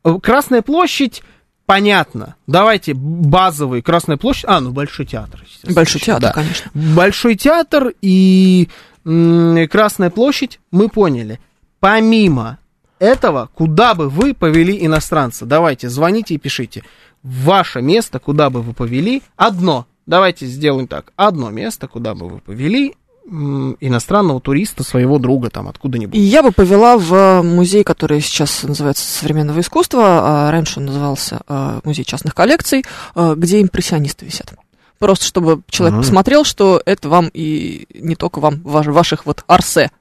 Э, 0.03 0.17
Красная 0.21 0.61
площадь, 0.61 1.23
понятно. 1.65 2.35
Давайте 2.47 2.93
базовый 2.93 3.81
Красная 3.81 4.17
площадь. 4.17 4.45
А, 4.47 4.59
ну 4.59 4.71
Большой 4.71 5.05
театр. 5.05 5.43
Большой 5.69 6.01
театр, 6.01 6.21
Да. 6.21 6.31
конечно. 6.33 6.71
Большой 6.73 7.35
театр 7.35 7.93
и 8.01 8.69
Красная 9.03 10.09
площадь, 10.09 10.59
мы 10.71 10.87
поняли. 10.89 11.39
Помимо 11.79 12.57
этого, 12.99 13.49
куда 13.53 13.93
бы 13.93 14.07
вы 14.09 14.33
повели 14.33 14.85
иностранца? 14.85 15.45
Давайте, 15.45 15.89
звоните 15.89 16.35
и 16.35 16.37
пишите. 16.37 16.83
Ваше 17.21 17.81
место, 17.81 18.19
куда 18.19 18.49
бы 18.49 18.61
вы 18.61 18.73
повели, 18.73 19.21
одно. 19.35 19.85
Давайте 20.05 20.45
сделаем 20.45 20.87
так. 20.87 21.11
Одно 21.15 21.49
место, 21.49 21.87
куда 21.87 22.15
бы 22.15 22.27
вы 22.29 22.39
повели 22.39 22.95
иностранного 23.25 24.41
туриста, 24.41 24.83
своего 24.83 25.17
друга 25.17 25.49
там 25.49 25.67
откуда-нибудь. 25.67 26.15
Я 26.19 26.43
бы 26.43 26.51
повела 26.51 26.97
в 26.97 27.13
э, 27.13 27.41
музей, 27.41 27.83
который 27.83 28.19
сейчас 28.21 28.63
называется 28.63 29.05
современного 29.05 29.59
искусства, 29.61 30.47
а 30.47 30.51
раньше 30.51 30.79
он 30.79 30.87
назывался 30.87 31.41
э, 31.47 31.79
музей 31.83 32.03
частных 32.03 32.35
коллекций, 32.35 32.83
э, 33.15 33.33
где 33.37 33.61
импрессионисты 33.61 34.25
висят. 34.25 34.53
Просто 34.99 35.25
чтобы 35.25 35.61
человек 35.69 35.95
Ага. 35.95 36.03
посмотрел, 36.03 36.43
что 36.43 36.81
это 36.85 37.09
вам 37.09 37.29
и 37.33 37.87
не 37.93 38.15
только 38.15 38.39
вам, 38.39 38.61
ваш- 38.63 38.87
ваших 38.87 39.25
вот 39.25 39.43
Арсе, 39.47 39.91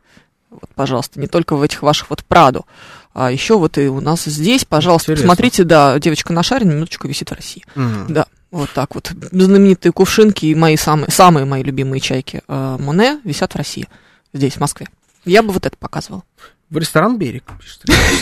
вот, 0.50 0.68
пожалуйста, 0.74 1.18
не 1.20 1.26
только 1.28 1.56
в 1.56 1.62
этих 1.62 1.82
ваших 1.82 2.10
вот 2.10 2.24
Праду, 2.24 2.66
а 3.14 3.30
еще 3.30 3.56
вот 3.58 3.78
и 3.78 3.88
у 3.88 4.00
нас 4.00 4.24
здесь, 4.24 4.64
пожалуйста, 4.64 5.12
Интересно. 5.12 5.28
посмотрите, 5.28 5.64
да, 5.64 5.98
девочка 5.98 6.32
на 6.32 6.42
шаре 6.42 6.66
минуточку 6.66 7.08
висит 7.08 7.30
в 7.30 7.34
России. 7.34 7.64
Мгм. 7.74 8.06
Да, 8.08 8.26
вот 8.52 8.70
так 8.72 8.94
вот. 8.94 9.10
Знаменитые 9.32 9.92
кувшинки 9.92 10.46
и 10.46 10.54
мои 10.54 10.76
самые, 10.76 11.10
самые 11.10 11.44
мои 11.44 11.62
любимые 11.64 12.00
чайки 12.00 12.42
э, 12.46 12.76
Моне 12.78 13.20
висят 13.24 13.54
в 13.54 13.56
России, 13.56 13.88
здесь, 14.32 14.54
в 14.54 14.60
Москве. 14.60 14.86
Я 15.24 15.42
бы 15.42 15.52
вот 15.52 15.66
это 15.66 15.76
показывала. 15.76 16.22
В 16.70 16.78
ресторан 16.78 17.18
«Берег». 17.18 17.44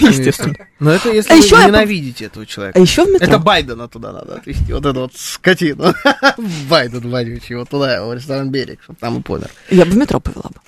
Ещё 0.01 0.53
Но 0.81 0.91
это 0.91 1.11
если 1.13 1.33
А 1.33 1.37
вы 1.37 1.43
я 1.47 1.57
по- 1.63 1.69
ненавидите 1.69 2.25
этого 2.25 2.45
человека. 2.47 2.79
А 2.79 2.83
еще 2.83 3.05
в 3.05 3.09
метро. 3.11 3.27
Это 3.29 3.39
Байдена 3.39 3.87
туда 3.89 4.13
надо 4.13 4.37
отвезти, 4.37 4.73
вот 4.73 4.85
эту 4.87 5.01
вот 5.03 5.13
скотину. 5.15 5.95
Байден 6.69 7.11
вонючий, 7.11 7.55
вот 7.57 7.69
туда 7.69 7.95
его, 7.97 8.09
в 8.09 8.15
ресторан 8.15 8.51
«Берег», 8.51 8.81
чтобы 8.83 8.99
там 8.99 9.19
и 9.19 9.23
помер. 9.23 9.51
Я 9.71 9.85
бы 9.85 9.93
в 9.93 9.97
метро 9.97 10.19
повела 10.21 10.51
бы. 10.51 10.61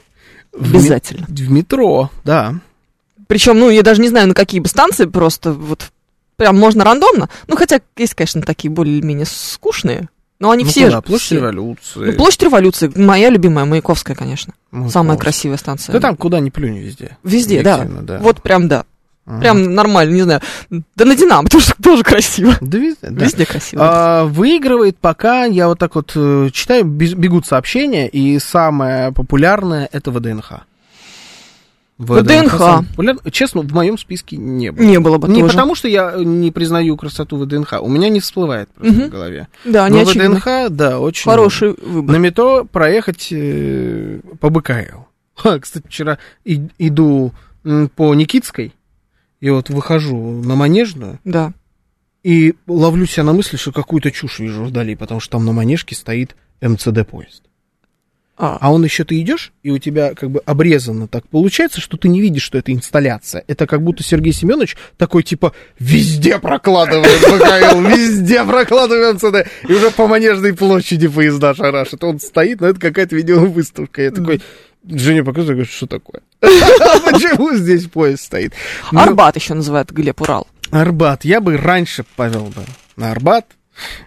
В 0.53 0.75
Обязательно. 0.75 1.27
В 1.29 1.51
метро, 1.51 2.11
да. 2.25 2.55
Причем, 3.27 3.59
ну, 3.59 3.71
я 3.71 3.83
даже 3.83 4.01
не 4.01 4.09
знаю, 4.09 4.29
на 4.29 4.35
какие 4.35 4.61
бы 4.61 4.69
станции, 4.69 5.07
просто 5.07 5.53
вот 5.53 5.91
прям 6.43 6.59
можно 6.59 6.85
рандомно. 6.85 7.29
Ну, 7.47 7.57
хотя 7.57 7.81
есть, 7.97 8.15
конечно, 8.15 8.43
такие 8.43 8.69
более-менее 8.69 9.27
скучные. 9.27 10.09
Но 10.41 10.51
они 10.51 10.65
Ну 10.65 10.71
все 10.71 10.87
куда? 10.87 11.01
Площадь 11.01 11.27
все. 11.27 11.37
революции. 11.37 11.99
Ну, 12.01 12.13
площадь 12.15 12.43
революции. 12.43 12.93
Моя 12.97 13.31
любимая, 13.31 13.65
Маяковская, 13.65 14.17
конечно. 14.17 14.55
Маяковская. 14.73 14.93
Самая 14.93 15.17
красивая 15.19 15.57
станция. 15.57 15.93
Да 15.93 16.01
там 16.01 16.17
куда 16.17 16.41
ни 16.41 16.51
плюнь 16.51 16.79
везде. 16.79 17.17
Везде, 17.23 17.63
да. 17.63 17.87
Да. 18.03 18.19
Вот 18.19 18.43
прям, 18.43 18.67
да. 18.67 18.85
Ага. 19.25 19.39
Прям 19.41 19.73
нормально, 19.73 20.13
не 20.13 20.23
знаю. 20.23 20.41
Да 20.97 21.05
на 21.05 21.15
Динамо 21.15 21.49
тоже, 21.51 21.75
тоже 21.81 22.03
красиво. 22.03 22.55
Да 22.61 22.77
везде, 22.77 23.09
да. 23.09 23.25
Везде 23.25 23.47
красиво. 23.47 23.83
А, 23.85 24.25
выигрывает 24.25 24.99
пока, 24.99 25.45
я 25.45 25.69
вот 25.69 25.79
так 25.79 25.95
вот 25.95 26.11
э, 26.17 26.49
читаю, 26.53 26.85
бегут 26.87 27.47
сообщения, 27.47 28.09
и 28.09 28.41
самое 28.41 29.13
популярное 29.13 29.89
это 29.93 30.11
ВДНХ. 30.11 30.65
ВДНХ. 32.05 32.59
самое 32.59 32.89
популярное. 32.89 33.31
Честно, 33.31 33.61
в 33.63 33.73
моем 33.73 33.97
списке 33.99 34.37
не 34.37 34.73
было. 34.73 34.85
Не 34.85 34.99
было 35.01 35.19
бы 35.19 35.29
Не 35.29 35.41
тоже. 35.41 35.53
потому, 35.53 35.75
что 35.75 35.89
я 35.89 36.15
не 36.17 36.51
признаю 36.51 36.97
красоту 36.97 37.37
ВДНХ, 37.39 37.75
у 37.81 37.89
меня 37.89 38.09
не 38.09 38.21
всплывает 38.21 38.69
просто 38.71 38.95
Мгм. 38.95 39.07
в 39.07 39.11
голове. 39.11 39.49
Да, 39.65 39.89
Но 39.89 39.97
не 39.97 40.03
очевидно. 40.03 40.37
ВДНХ, 40.37 40.71
да, 40.71 41.01
очень... 41.01 41.31
Хороший 41.31 41.75
выбор. 41.75 42.15
На 42.15 42.19
метро 42.19 42.65
проехать 42.65 43.29
э, 43.31 44.21
по 44.41 44.51
БКЛ. 44.51 45.01
Ха, 45.35 45.59
кстати, 45.61 45.87
вчера 45.87 46.19
и- 46.45 46.69
иду 46.79 47.33
по 47.97 48.15
Никитской, 48.15 48.73
и 49.41 49.51
вот 49.51 49.71
выхожу 49.71 50.17
на 50.43 50.55
Манежную, 50.57 51.19
Да. 51.25 51.53
и 52.23 52.55
ловлю 52.67 53.07
себя 53.07 53.25
на 53.25 53.33
мысли, 53.33 53.57
что 53.57 53.73
какую-то 53.73 54.11
чушь 54.11 54.39
вижу 54.41 54.65
вдали, 54.65 54.95
потому 54.97 55.21
что 55.21 55.33
там 55.39 55.45
на 55.47 55.53
Манежке 55.53 55.95
стоит 55.95 56.37
МЦД-поезд. 56.61 57.43
А, 58.37 58.57
А 58.61 58.73
он 58.73 58.83
еще 58.83 59.05
ты 59.05 59.21
идешь, 59.21 59.53
и 59.63 59.71
у 59.71 59.79
тебя 59.79 60.15
как 60.15 60.31
бы 60.31 60.41
обрезано 60.47 61.07
так 61.07 61.29
получается, 61.29 61.81
что 61.81 61.97
ты 61.97 62.09
не 62.09 62.21
видишь, 62.21 62.43
что 62.43 62.59
это 62.59 62.73
инсталляция. 62.73 63.45
Это 63.47 63.67
как 63.67 63.83
будто 63.83 64.03
Сергей 64.03 64.33
Семенович 64.33 64.77
такой 64.97 65.23
типа 65.23 65.53
везде 65.79 66.39
прокладывает 66.39 67.21
БКЛ, 67.21 67.81
везде 67.83 68.43
прокладывает 68.45 69.17
МЦД. 69.17 69.49
И 69.69 69.73
уже 69.73 69.91
по 69.91 70.07
Манежной 70.07 70.55
площади 70.55 71.09
поезда 71.09 71.55
шарашит. 71.55 72.03
Он 72.05 72.19
стоит, 72.21 72.61
но 72.61 72.69
это 72.69 72.81
какая-то 72.81 73.15
видеовыставка. 73.15 74.03
Я 74.03 74.11
такой, 74.11 74.41
Женя 74.89 75.25
показывает, 75.25 75.59
говорит, 75.59 75.73
что 75.73 75.87
такое? 75.87 76.23
Почему 76.41 77.55
здесь 77.55 77.85
поезд 77.87 78.25
стоит? 78.25 78.55
Ну, 78.91 78.99
Арбат 78.99 79.37
еще 79.37 79.55
называют 79.55 79.91
Глеб 79.93 80.21
Урал. 80.23 80.49
Арбат. 80.71 81.25
Я 81.25 81.41
бы 81.41 81.57
раньше 81.59 82.05
повел 82.17 82.47
бы 82.47 82.63
на 82.97 83.13
Арбат, 83.13 83.47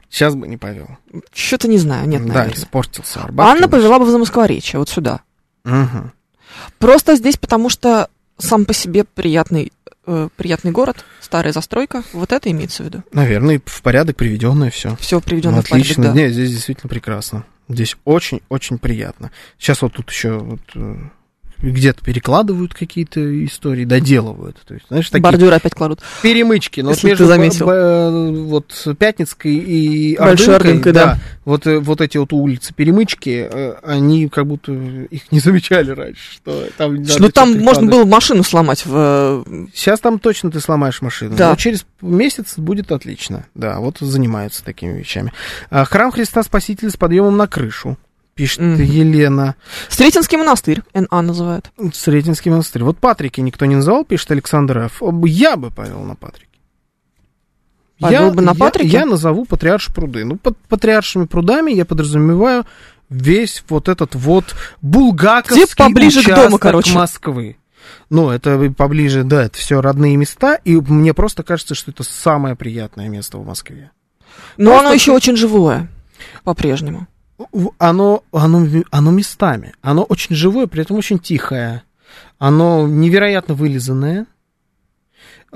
сейчас 0.09 0.35
бы 0.35 0.47
не 0.47 0.57
повел. 0.57 0.87
Что-то 1.33 1.67
не 1.67 1.77
знаю, 1.77 2.07
нет, 2.07 2.25
да, 2.25 2.33
наверное. 2.33 2.57
испортился 2.57 3.21
Арбат. 3.23 3.47
Анна 3.47 3.67
повела 3.67 3.99
бы 3.99 4.05
в 4.05 4.09
Замоскворечье, 4.09 4.79
вот 4.79 4.89
сюда. 4.89 5.21
Мгм. 5.63 6.11
Просто 6.79 7.15
здесь, 7.15 7.37
потому 7.37 7.69
что 7.69 8.09
сам 8.37 8.65
по 8.65 8.73
себе 8.73 9.03
приятный, 9.03 9.71
э, 10.05 10.29
приятный 10.35 10.71
город, 10.71 11.05
старая 11.21 11.53
застройка, 11.53 12.03
вот 12.13 12.31
это 12.31 12.49
имеется 12.51 12.83
в 12.83 12.85
виду. 12.85 13.03
Наверное, 13.11 13.61
в 13.65 13.81
порядок 13.81 14.15
приведенное 14.17 14.69
все. 14.69 14.95
Все 14.97 15.19
приведено 15.21 15.57
в 15.57 15.59
Отлично. 15.59 15.95
порядок, 15.95 16.15
да. 16.15 16.21
Нет, 16.21 16.33
здесь 16.33 16.51
действительно 16.51 16.89
прекрасно. 16.89 17.45
Здесь 17.67 17.97
очень-очень 18.05 18.77
приятно. 18.77 19.31
Сейчас 19.57 19.81
вот 19.81 19.93
тут 19.93 20.09
еще 20.11 20.37
вот, 20.37 20.61
э, 20.75 20.95
где-то 21.61 22.03
перекладывают 22.03 22.73
какие-то 22.73 23.45
истории, 23.45 23.86
доделывают. 23.86 24.57
То 24.68 24.73
есть, 24.76 24.86
знаешь, 24.88 25.10
такие 25.10 25.23
Бордюры 25.23 25.56
опять 25.56 25.73
кладут. 25.73 25.99
перемычки. 26.22 26.82
Но 26.82 26.90
вот 26.90 26.95
Если 26.95 27.02
ты 27.07 27.10
между 27.11 27.26
заметил. 27.27 27.65
Б- 27.68 28.32
Б- 28.32 28.44
вот 28.45 28.88
Пятницкой 28.99 29.56
и 29.56 30.18
Большой 30.18 30.56
Ордынкой, 30.56 30.91
Ордынкой, 30.91 30.94
да. 30.94 31.18
вот, 31.45 31.65
э, 31.68 31.80
вот 31.80 32.02
эти 32.02 32.18
вот 32.18 32.34
улицы 32.34 32.73
перемычки, 32.73 33.48
э, 33.52 33.76
они 33.84 34.27
как 34.30 34.48
будто 34.48 34.72
их 34.73 35.32
не 35.32 35.40
замечали 35.40 35.91
раньше, 35.91 36.34
что 36.34 36.68
там 36.77 36.95
надо 36.95 37.22
ну, 37.22 37.30
там 37.30 37.57
можно 37.60 37.90
было 37.90 38.06
машину 38.06 38.44
сломать 38.44 38.86
в... 38.86 39.44
э, 39.48 39.65
Сейчас 39.73 39.99
там 39.99 40.19
точно 40.19 40.52
ты 40.52 40.60
сломаешь 40.60 41.02
машину. 41.02 41.36
Да. 41.36 41.49
Но 41.52 41.56
через 41.56 41.86
месяц 42.02 42.53
будет 42.57 42.91
отлично. 42.91 43.45
Да, 43.56 43.80
вот 43.80 43.98
занимаются 43.99 44.64
такими 44.64 44.98
вещами. 44.98 45.32
А, 45.69 45.86
Храм 45.86 46.11
Христа 46.11 46.44
Спасителя 46.44 46.90
с 46.90 46.98
подъемом 46.98 47.38
на 47.38 47.48
крышу. 47.48 47.98
Пишет 48.35 48.59
Мгм. 48.59 48.81
Елена. 48.83 49.55
Сретенский 49.87 50.37
монастырь, 50.37 50.81
НА 50.93 51.21
называют. 51.21 51.71
Сретенский 51.93 52.51
монастырь. 52.51 52.83
Вот 52.83 52.97
Патрики 52.97 53.39
никто 53.39 53.65
не 53.65 53.75
называл, 53.75 54.03
пишет 54.03 54.29
Александр 54.31 54.77
Ф. 54.79 55.01
Я 55.25 55.55
бы 55.55 55.71
повел 55.71 56.01
на 56.01 56.15
Патрики. 56.15 56.49
Повел 58.01 58.25
я, 58.25 58.31
бы 58.31 58.41
на 58.41 58.49
я- 58.51 58.55
Патрике? 58.57 58.89
Я, 58.89 59.05
назову 59.05 59.45
Патриарш 59.45 59.87
пруды. 59.87 60.25
Ну, 60.25 60.35
под 60.35 60.57
патриаршими 60.67 61.27
прудами 61.27 61.71
я 61.71 61.85
подразумеваю 61.85 62.65
весь 63.09 63.63
вот 63.69 63.87
этот 63.87 64.15
вот 64.15 64.53
булгаковский 64.81 65.63
Где 65.63 65.73
поближе 65.73 66.19
к 66.21 66.25
участок 66.25 66.43
дому, 66.43 66.57
короче. 66.59 66.93
Москвы. 66.93 67.55
Ну, 68.09 68.31
это 68.31 68.69
поближе, 68.75 69.23
да, 69.23 69.43
это 69.45 69.57
все 69.57 69.79
родные 69.79 70.17
места, 70.17 70.55
и 70.55 70.75
мне 70.75 71.13
просто 71.13 71.43
кажется, 71.43 71.73
что 71.73 71.91
это 71.91 72.03
самое 72.03 72.57
приятное 72.57 73.07
место 73.07 73.37
в 73.37 73.45
Москве. 73.45 73.91
Но 74.57 74.71
Просто 74.71 74.87
оно 74.87 74.93
еще 74.93 75.11
очень 75.13 75.37
живое, 75.37 75.87
по-прежнему. 76.43 77.07
Оно, 77.77 78.23
оно, 78.31 78.67
оно 78.91 79.11
местами. 79.11 79.73
Оно 79.81 80.03
очень 80.03 80.35
живое, 80.35 80.67
при 80.67 80.81
этом 80.81 80.97
очень 80.97 81.19
тихое. 81.19 81.83
Оно 82.37 82.87
невероятно 82.87 83.55
вылизанное. 83.55 84.25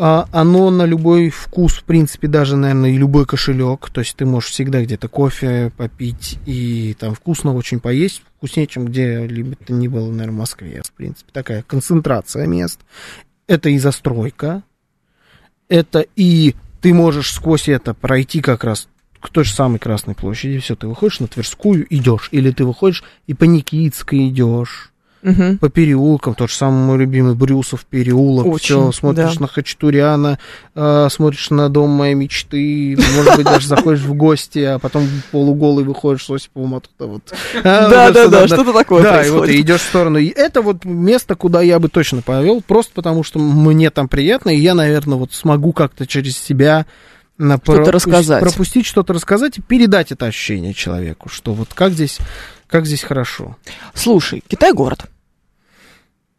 А, 0.02 0.30
Оно 0.32 0.70
на 0.70 0.86
любой 0.86 1.30
вкус, 1.30 1.74
в 1.74 1.84
принципе, 1.84 2.28
даже, 2.28 2.56
наверное, 2.56 2.92
и 2.92 2.98
любой 2.98 3.26
кошелек. 3.26 3.90
То 3.90 4.00
есть 4.00 4.16
ты 4.16 4.26
можешь 4.26 4.52
всегда 4.52 4.82
где-то 4.82 5.10
кофе 5.10 5.74
попить 5.76 6.40
и 6.46 6.96
там 6.98 7.14
вкусно 7.14 7.54
очень 7.54 7.82
поесть. 7.82 8.24
Вкуснее, 8.38 8.68
чем 8.68 8.86
где-либо 8.86 9.58
то 9.58 9.74
ни 9.74 9.90
было, 9.90 10.10
наверное, 10.10 10.32
в 10.32 10.40
Москве. 10.40 10.82
В 10.86 10.92
принципе, 10.94 11.32
такая 11.34 11.64
концентрация 11.64 12.48
мест. 12.48 12.80
Это 13.48 13.70
и 13.70 13.78
застройка. 13.78 14.64
Это 15.68 16.06
и 16.16 16.56
ты 16.82 16.94
можешь 16.94 17.34
сквозь 17.34 17.68
это 17.68 17.94
пройти 17.94 18.42
как 18.42 18.64
раз 18.64 18.88
к 19.22 19.30
той 19.30 19.44
же 19.44 19.54
самой 19.54 19.80
Красной 19.80 20.16
площади. 20.16 20.60
Все, 20.60 20.76
ты 20.76 20.88
выходишь 20.88 21.20
на 21.20 21.28
Тверскую, 21.28 21.86
идешь. 21.90 22.30
Или 22.32 22.52
ты 22.52 22.66
выходишь 22.66 23.04
и 23.28 23.34
по 23.34 23.44
Никитской 23.44 24.30
идешь. 24.30 24.92
Мгм. 25.22 25.58
По 25.58 25.70
переулкам, 25.70 26.34
тот 26.34 26.50
же 26.50 26.56
самый 26.56 26.86
мой 26.86 26.98
любимый 26.98 27.36
Брюсов 27.36 27.86
переулок. 27.86 28.46
Очень, 28.46 28.90
Все, 28.90 28.92
смотришь 28.94 29.36
да. 29.36 29.42
на 29.42 29.48
Хачатуряна, 29.48 30.40
э, 30.76 31.08
смотришь 31.12 31.50
на 31.50 31.68
дом 31.68 31.90
моей 31.90 32.14
мечты, 32.14 32.98
может 33.16 33.36
быть, 33.36 33.46
даже 33.46 33.68
заходишь 33.68 34.02
в 34.02 34.14
гости, 34.14 34.60
а 34.60 34.80
потом 34.80 35.08
полуголый 35.32 35.84
выходишь 35.84 36.26
с 36.26 36.30
Осиповым 36.30 36.76
оттуда 36.76 37.12
вот. 37.12 37.34
Да, 37.64 38.12
да, 38.12 38.28
да, 38.28 38.48
что-то 38.48 38.72
такое 38.72 39.04
Да, 39.04 39.26
и 39.26 39.30
вот 39.30 39.48
ты 39.48 39.60
идешь 39.60 39.82
в 39.82 39.88
сторону. 39.90 40.20
И 40.20 40.30
это 40.30 40.62
вот 40.62 40.86
место, 40.86 41.36
куда 41.36 41.62
я 41.62 41.80
бы 41.80 41.90
точно 41.90 42.22
повел, 42.22 42.62
просто 42.62 42.94
потому 42.94 43.24
что 43.24 43.40
мне 43.40 43.90
там 43.90 44.08
приятно, 44.08 44.52
и 44.52 44.60
я, 44.60 44.74
наверное, 44.74 45.18
вот 45.18 45.34
смогу 45.34 45.74
как-то 45.74 46.08
через 46.08 46.38
себя 46.38 46.86
на- 47.40 47.58
пропусти- 47.58 47.90
рассказать. 47.90 48.44
пропустить 48.44 48.86
что-то 48.86 49.14
рассказать 49.14 49.58
и 49.58 49.62
передать 49.62 50.12
это 50.12 50.28
ощущение 50.28 50.74
человеку, 50.76 51.30
что 51.30 51.54
вот 51.54 51.70
как 51.74 51.94
здесь, 51.94 52.20
как 52.68 52.86
здесь 52.86 53.02
хорошо. 53.02 53.58
Слушай, 53.96 54.44
Китай 54.48 54.74
город. 54.74 55.06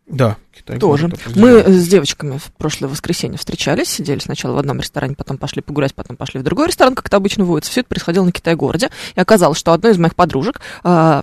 Да, 0.07 0.37
Китай 0.53 0.79
Тоже. 0.79 1.09
город 1.09 1.21
Мы 1.37 1.63
с 1.63 1.89
девочками 1.89 2.39
в 2.39 2.53
прошлое 2.59 2.91
воскресенье 2.91 3.39
встречались, 3.39 3.89
сидели 3.89 4.19
сначала 4.19 4.55
в 4.55 4.59
одном 4.59 4.81
ресторане, 4.81 5.15
потом 5.15 5.39
пошли 5.39 5.63
погулять, 5.63 5.95
потом 5.95 6.17
пошли 6.17 6.41
в 6.41 6.43
другой 6.43 6.67
ресторан, 6.67 6.95
как 6.95 7.07
это 7.07 7.17
обычно 7.17 7.45
водится. 7.45 7.71
Все 7.71 7.81
это 7.81 7.89
происходило 7.89 8.25
на 8.25 8.33
Китай-городе. 8.33 8.91
И 9.15 9.21
оказалось, 9.21 9.59
что 9.59 9.73
одной 9.73 9.93
из 9.93 9.99
моих 9.99 10.17
подружек, 10.17 10.61
а, 10.83 11.23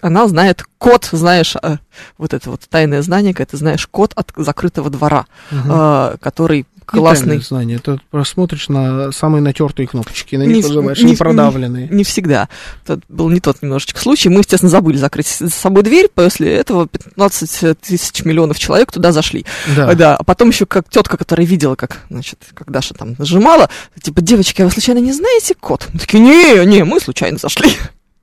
она 0.00 0.26
знает 0.26 0.64
код, 0.78 1.08
знаешь, 1.12 1.54
а, 1.56 1.78
вот 2.16 2.32
это 2.32 2.50
вот 2.50 2.62
тайное 2.68 3.02
знание, 3.02 3.34
когда 3.34 3.50
ты 3.50 3.56
знаешь 3.58 3.86
код 3.86 4.12
от 4.16 4.32
закрытого 4.36 4.88
двора, 4.88 5.26
а, 5.50 6.16
который 6.18 6.66
классный. 7.00 7.26
тайное 7.28 7.44
знание, 7.44 7.76
это 7.76 8.00
просмотришь 8.10 8.68
на 8.68 9.12
самые 9.12 9.42
натертые 9.42 9.86
кнопочки, 9.86 10.36
на 10.36 10.42
Не 10.44 10.54
них 10.54 10.64
в- 10.64 10.68
нажимаешь, 10.68 10.98
не 11.00 11.10
не 11.12 11.16
продавленные. 11.16 11.88
Не 11.88 12.04
всегда. 12.04 12.48
Это 12.84 13.00
был 13.08 13.28
не 13.30 13.40
тот 13.40 13.62
немножечко 13.62 14.00
случай. 14.00 14.28
Мы, 14.28 14.40
естественно, 14.40 14.70
забыли 14.70 14.96
закрыть 14.96 15.28
за 15.38 15.50
собой 15.50 15.82
дверь. 15.82 16.08
После 16.14 16.52
этого 16.54 16.86
15 16.88 17.78
тысяч 17.80 18.24
миллионов 18.24 18.58
человек 18.58 18.90
туда 18.92 19.12
зашли. 19.12 19.44
Да. 19.76 19.94
Да. 19.94 20.16
А 20.16 20.24
потом 20.24 20.48
еще 20.50 20.66
как 20.66 20.88
тетка, 20.88 21.16
которая 21.16 21.46
видела, 21.46 21.74
как, 21.74 22.02
значит, 22.10 22.38
как 22.54 22.70
Даша 22.70 22.94
там 22.94 23.14
нажимала, 23.18 23.68
типа, 24.02 24.20
девочки, 24.20 24.62
а 24.62 24.66
вы 24.66 24.70
случайно 24.70 24.98
не 25.00 25.12
знаете 25.12 25.54
код? 25.54 25.88
Мы 25.92 25.98
такие, 26.00 26.20
не, 26.22 26.64
не, 26.66 26.84
мы 26.84 27.00
случайно 27.00 27.38
зашли. 27.38 27.70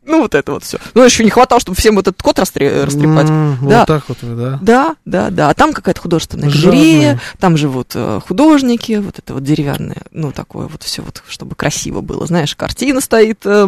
Ну, 0.10 0.22
вот 0.24 0.34
это 0.34 0.54
вот 0.54 0.64
все. 0.64 0.80
Ну, 0.96 1.04
еще 1.06 1.24
не 1.24 1.30
хватало, 1.30 1.62
чтобы 1.62 1.78
всем 1.78 1.94
вот 1.96 2.08
этот 2.08 2.22
код 2.22 2.40
растре- 2.40 2.84
растрепать. 2.86 3.30
М, 3.30 3.58
Да. 3.62 3.80
Вот 3.80 3.88
так 3.88 4.04
вот, 4.10 4.18
да. 4.22 4.60
Да, 4.62 4.96
да, 5.06 5.30
да. 5.30 5.50
А 5.50 5.54
там 5.54 5.72
какая-то 5.72 6.02
художественная 6.02 6.50
Жадные. 6.50 6.72
галерея, 6.72 7.22
там 7.40 7.56
живут 7.58 7.92
э, 7.94 8.20
художники, 8.28 8.94
вот 8.94 9.20
это 9.20 9.36
вот 9.36 9.44
деревянное, 9.44 10.02
ну, 10.12 10.32
такое 10.32 10.68
вот 10.68 10.82
все 10.82 11.04
вот, 11.04 11.22
чтобы 11.28 11.56
красиво 11.56 12.02
было. 12.02 12.26
Знаешь, 12.26 12.56
картина 12.56 13.02
стоит 13.02 13.46
э, 13.46 13.66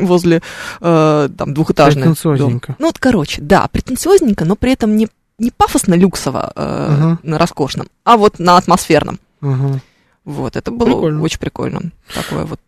возле, 0.00 0.42
э, 0.80 1.28
там, 1.38 1.54
двухэтажный 1.54 2.02
дом. 2.02 2.12
Претенциозненько. 2.14 2.76
Ну, 2.80 2.86
вот, 2.86 2.98
короче, 2.98 3.40
да, 3.40 3.68
претенциозненько, 3.68 4.44
но 4.44 4.56
при 4.56 4.72
этом 4.72 4.96
не, 4.96 5.06
не 5.38 5.52
пафосно-люксово 5.52 6.52
э, 6.56 6.88
Мгм. 6.90 7.18
на 7.22 7.38
роскошном, 7.38 7.86
а 8.04 8.16
вот 8.16 8.40
на 8.40 8.56
атмосферном. 8.56 9.20
Мгм. 9.40 9.80
Вот, 10.24 10.56
это 10.56 10.70
было 10.72 10.86
Прикольно. 10.86 11.22
очень 11.22 11.38
прикольно. 11.38 11.80
Такое 12.14 12.44
вот. 12.46 12.58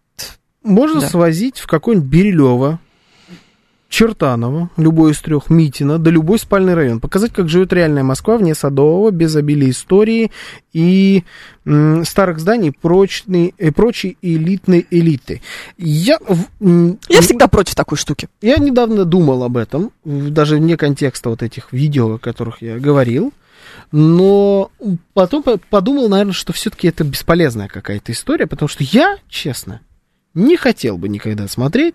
Можно 0.63 1.01
Да. 1.01 1.09
свозить 1.09 1.59
в 1.59 1.67
какой-нибудь 1.67 2.09
Бирюлево, 2.09 2.79
Чертаново, 3.89 4.69
любой 4.77 5.13
из 5.13 5.21
трех, 5.21 5.49
Митина, 5.49 5.99
да 5.99 6.11
любой 6.11 6.39
спальный 6.41 6.75
район. 6.75 6.99
Показать, 7.01 7.33
как 7.33 7.49
живет 7.49 7.73
реальная 7.73 8.03
Москва 8.03 8.37
вне 8.37 8.55
Садового, 8.55 9.11
без 9.13 9.37
обилия 9.37 9.71
истории 9.71 10.33
и 10.73 11.23
м, 11.65 12.05
старых 12.05 12.41
зданий, 12.41 12.73
прочной, 12.73 13.55
и 13.57 13.71
прочей 13.71 14.19
элитной 14.23 14.87
элиты. 14.91 15.41
Я, 15.79 16.19
м, 16.61 16.99
Я 17.09 17.21
всегда 17.21 17.47
против 17.47 17.75
такой 17.77 17.97
штуки. 17.97 18.29
я 18.43 18.57
недавно 18.57 19.05
думал 19.05 19.45
об 19.45 19.57
этом, 19.57 19.93
даже 20.05 20.57
вне 20.57 20.77
контекста 20.77 21.31
вот 21.31 21.43
этих 21.43 21.73
видео, 21.73 22.15
о 22.15 22.19
которых 22.19 22.63
я 22.63 22.79
говорил, 22.79 23.33
но 23.93 24.71
потом 25.15 25.43
по- 25.43 25.59
подумал, 25.59 26.09
наверное, 26.09 26.33
что 26.33 26.53
все-таки 26.53 26.89
это 26.89 27.05
бесполезная 27.05 27.69
какая-то 27.69 28.13
история, 28.13 28.47
потому 28.47 28.69
что 28.69 28.83
я, 28.85 29.17
честно, 29.29 29.81
не 30.35 30.57
хотел 30.57 30.99
бы 30.99 31.09
никогда 31.09 31.47
смотреть 31.49 31.95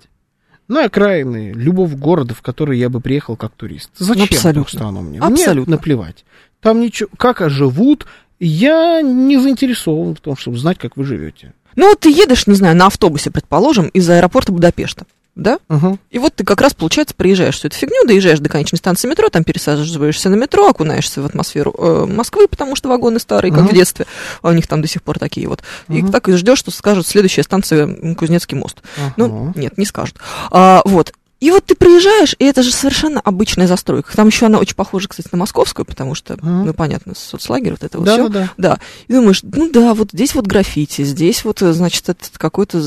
на 0.72 0.86
окраины 0.86 1.52
любого 1.54 1.96
города, 1.96 2.34
в 2.34 2.42
который 2.42 2.80
я 2.80 2.90
бы 2.90 3.02
приехал 3.02 3.36
как 3.36 3.52
турист. 3.52 3.92
Зачем 3.98 4.24
Абсолютно. 4.24 4.78
страну 4.78 5.02
мне? 5.02 5.20
Абсолютно. 5.20 5.70
Мне 5.70 5.78
наплевать. 5.78 6.26
Там 6.62 6.80
ничего, 6.80 7.10
как 7.18 7.48
живут, 7.50 8.06
я 8.40 9.02
не 9.02 9.38
заинтересован 9.38 10.16
в 10.16 10.22
том, 10.22 10.38
чтобы 10.38 10.58
знать, 10.58 10.78
как 10.78 10.98
вы 10.98 11.04
живете. 11.04 11.54
Ну, 11.76 11.90
вот 11.90 12.00
ты 12.00 12.10
едешь, 12.10 12.48
не 12.48 12.56
знаю, 12.56 12.76
на 12.76 12.88
автобусе, 12.88 13.32
предположим, 13.32 13.88
из 13.88 14.10
аэропорта 14.10 14.52
Будапешта, 14.52 15.06
да? 15.36 15.60
Ага. 15.70 15.98
И 16.10 16.20
вот 16.20 16.36
ты 16.36 16.44
как 16.44 16.60
раз, 16.62 16.74
получается, 16.74 17.16
приезжаешь 17.16 17.56
всю 17.56 17.68
эту 17.68 17.78
фигню, 17.78 18.06
доезжаешь 18.06 18.40
до 18.40 18.50
конечной 18.50 18.78
станции 18.78 19.08
метро, 19.08 19.30
там 19.30 19.44
пересаживаешься 19.44 20.30
на 20.30 20.36
метро, 20.36 20.68
окунаешься 20.68 21.22
в 21.22 21.26
атмосферу 21.26 21.74
э, 21.78 22.06
Москвы, 22.08 22.48
потому 22.48 22.76
что 22.76 22.90
вагоны 22.90 23.20
старые, 23.20 23.52
как 23.52 23.62
Ага. 23.62 23.70
в 23.72 23.74
детстве, 23.74 24.06
а 24.42 24.50
у 24.50 24.54
них 24.54 24.68
там 24.68 24.82
до 24.82 24.88
сих 24.88 25.02
пор 25.04 25.20
такие 25.20 25.48
вот. 25.48 25.62
И 25.90 26.02
Ага. 26.02 26.12
так 26.12 26.28
и 26.30 26.34
ждешь, 26.34 26.60
что 26.60 26.72
скажут 26.72 27.08
следующая 27.08 27.44
станция 27.44 28.16
Кузнецкий 28.16 28.58
мост. 28.58 28.78
Ну, 29.18 29.26
Ага. 29.50 29.54
нет, 29.60 29.78
не 29.78 29.86
скажут. 29.86 30.18
А, 30.52 30.82
вот. 30.86 31.14
И 31.40 31.50
вот 31.50 31.66
ты 31.66 31.74
приезжаешь, 31.74 32.36
и 32.38 32.46
это 32.46 32.62
же 32.62 32.72
совершенно 32.72 33.20
обычная 33.20 33.66
застройка. 33.66 34.16
Там 34.16 34.28
еще 34.28 34.46
она 34.46 34.60
очень 34.60 34.76
похожа, 34.76 35.08
кстати, 35.08 35.30
на 35.32 35.40
московскую, 35.40 35.88
потому 35.88 36.14
что, 36.14 36.36
Ага. 36.36 36.46
ну, 36.66 36.74
понятно, 36.76 37.14
соцлагерь, 37.16 37.72
вот 37.72 37.84
это 37.84 37.98
вот 37.98 38.06
Да, 38.06 38.14
все. 38.14 38.28
да, 38.28 38.40
да. 38.40 38.50
Да. 38.76 38.80
И 39.08 39.14
думаешь, 39.14 39.40
ну 39.42 39.72
да, 39.72 39.96
вот 39.96 40.10
здесь 40.12 40.36
вот 40.36 40.46
граффити, 40.46 41.04
здесь 41.04 41.44
вот, 41.44 41.64
э, 41.64 41.74
значит, 41.74 42.10
этот 42.10 42.38
какой-то 42.38 42.80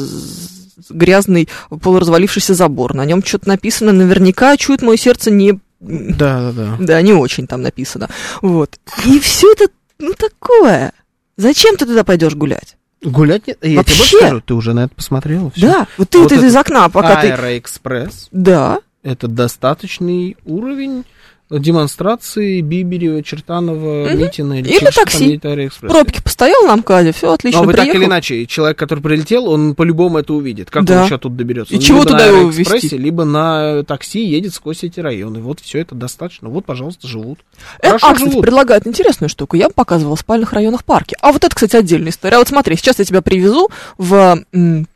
грязный 0.90 1.48
полуразвалившийся 1.69 2.55
забор. 2.55 2.94
На 2.94 3.05
нем 3.05 3.24
что-то 3.24 3.48
написано, 3.48 3.93
наверняка 3.93 4.56
чует 4.56 4.82
мое 4.82 4.97
сердце 4.97 5.31
не... 5.31 5.61
Да, 5.81 6.51
да, 6.51 6.52
да. 6.52 6.77
Да, 6.85 7.02
не 7.02 7.12
очень 7.12 7.47
там 7.47 7.62
написано. 7.62 8.09
Вот. 8.43 8.78
И 9.05 9.19
все 9.20 9.52
это, 9.52 9.66
ну, 9.98 10.15
такое. 10.15 10.93
Зачем 11.36 11.77
ты 11.77 11.86
туда 11.86 12.05
пойдешь 12.05 12.35
гулять? 12.35 12.77
Гулять 13.02 13.47
нет. 13.47 13.59
Я 13.61 13.69
тебе 13.69 13.77
Вообще? 13.78 13.98
больше 13.98 14.16
скажу, 14.16 14.40
ты 14.40 14.55
уже 14.55 14.73
на 14.73 14.85
это 14.85 14.94
посмотрел. 14.94 15.52
Да, 15.56 15.86
вот 15.98 16.09
ты 16.09 16.19
Вот 16.19 16.31
вот, 16.31 16.39
это 16.39 16.47
из 16.47 16.56
окна, 16.56 16.89
пока 16.89 17.20
ты... 17.20 17.28
Аэроэкспресс 17.28 18.28
Да, 18.32 18.78
это 19.02 19.28
достаточный 19.28 20.36
уровень 20.44 21.05
демонстрации 21.51 22.61
Биберева, 22.61 23.23
Чертанова, 23.23 24.09
Мгм. 24.09 24.19
Митина 24.19 24.61
или, 24.61 24.69
Или 24.69 24.79
там 24.79 24.93
такси. 24.93 25.41
пробки 25.81 26.23
постоял 26.23 26.62
на 26.66 26.77
МКАДе, 26.77 27.12
все 27.12 27.33
отлично, 27.33 27.61
Но 27.61 27.66
вы 27.66 27.73
так 27.73 27.83
приехал. 27.83 28.01
или 28.01 28.09
иначе, 28.09 28.47
человек, 28.47 28.79
который 28.79 29.01
прилетел, 29.01 29.49
он 29.49 29.75
по-любому 29.75 30.19
это 30.19 30.33
увидит. 30.35 30.71
Как 30.71 30.85
Да. 30.85 31.01
он 31.01 31.05
еще 31.07 31.19
тут 31.19 31.37
доберется? 31.37 31.75
И 31.75 31.77
Он 31.77 31.83
чего 31.83 31.99
либо 31.99 32.11
туда 32.11 32.19
на 32.27 32.39
его 32.39 32.51
везти? 32.51 32.99
либо 32.99 33.25
на 33.25 33.83
такси 33.85 34.25
едет 34.25 34.55
сквозь 34.55 34.85
эти 34.85 35.01
районы. 35.01 35.41
Вот 35.41 35.61
все 35.61 35.79
это 35.81 35.95
достаточно. 35.95 36.49
Вот, 36.49 36.65
пожалуйста, 36.65 37.07
живут. 37.07 37.41
Э, 37.81 37.89
Хорошо 37.89 38.07
а, 38.07 38.12
кстати, 38.15 38.31
живут. 38.31 38.45
предлагают 38.45 38.87
интересную 38.87 39.29
штуку. 39.29 39.57
Я 39.57 39.69
показывала 39.71 40.16
в 40.16 40.21
спальных 40.21 40.53
районах 40.53 40.85
парки. 40.85 41.16
А 41.21 41.33
вот 41.33 41.45
это, 41.45 41.55
кстати, 41.55 41.77
отдельная 41.77 42.11
история. 42.11 42.37
А 42.37 42.39
Вот 42.39 42.49
смотри, 42.49 42.77
сейчас 42.77 42.99
я 42.99 43.05
тебя 43.05 43.23
привезу 43.23 43.69
в 43.99 44.43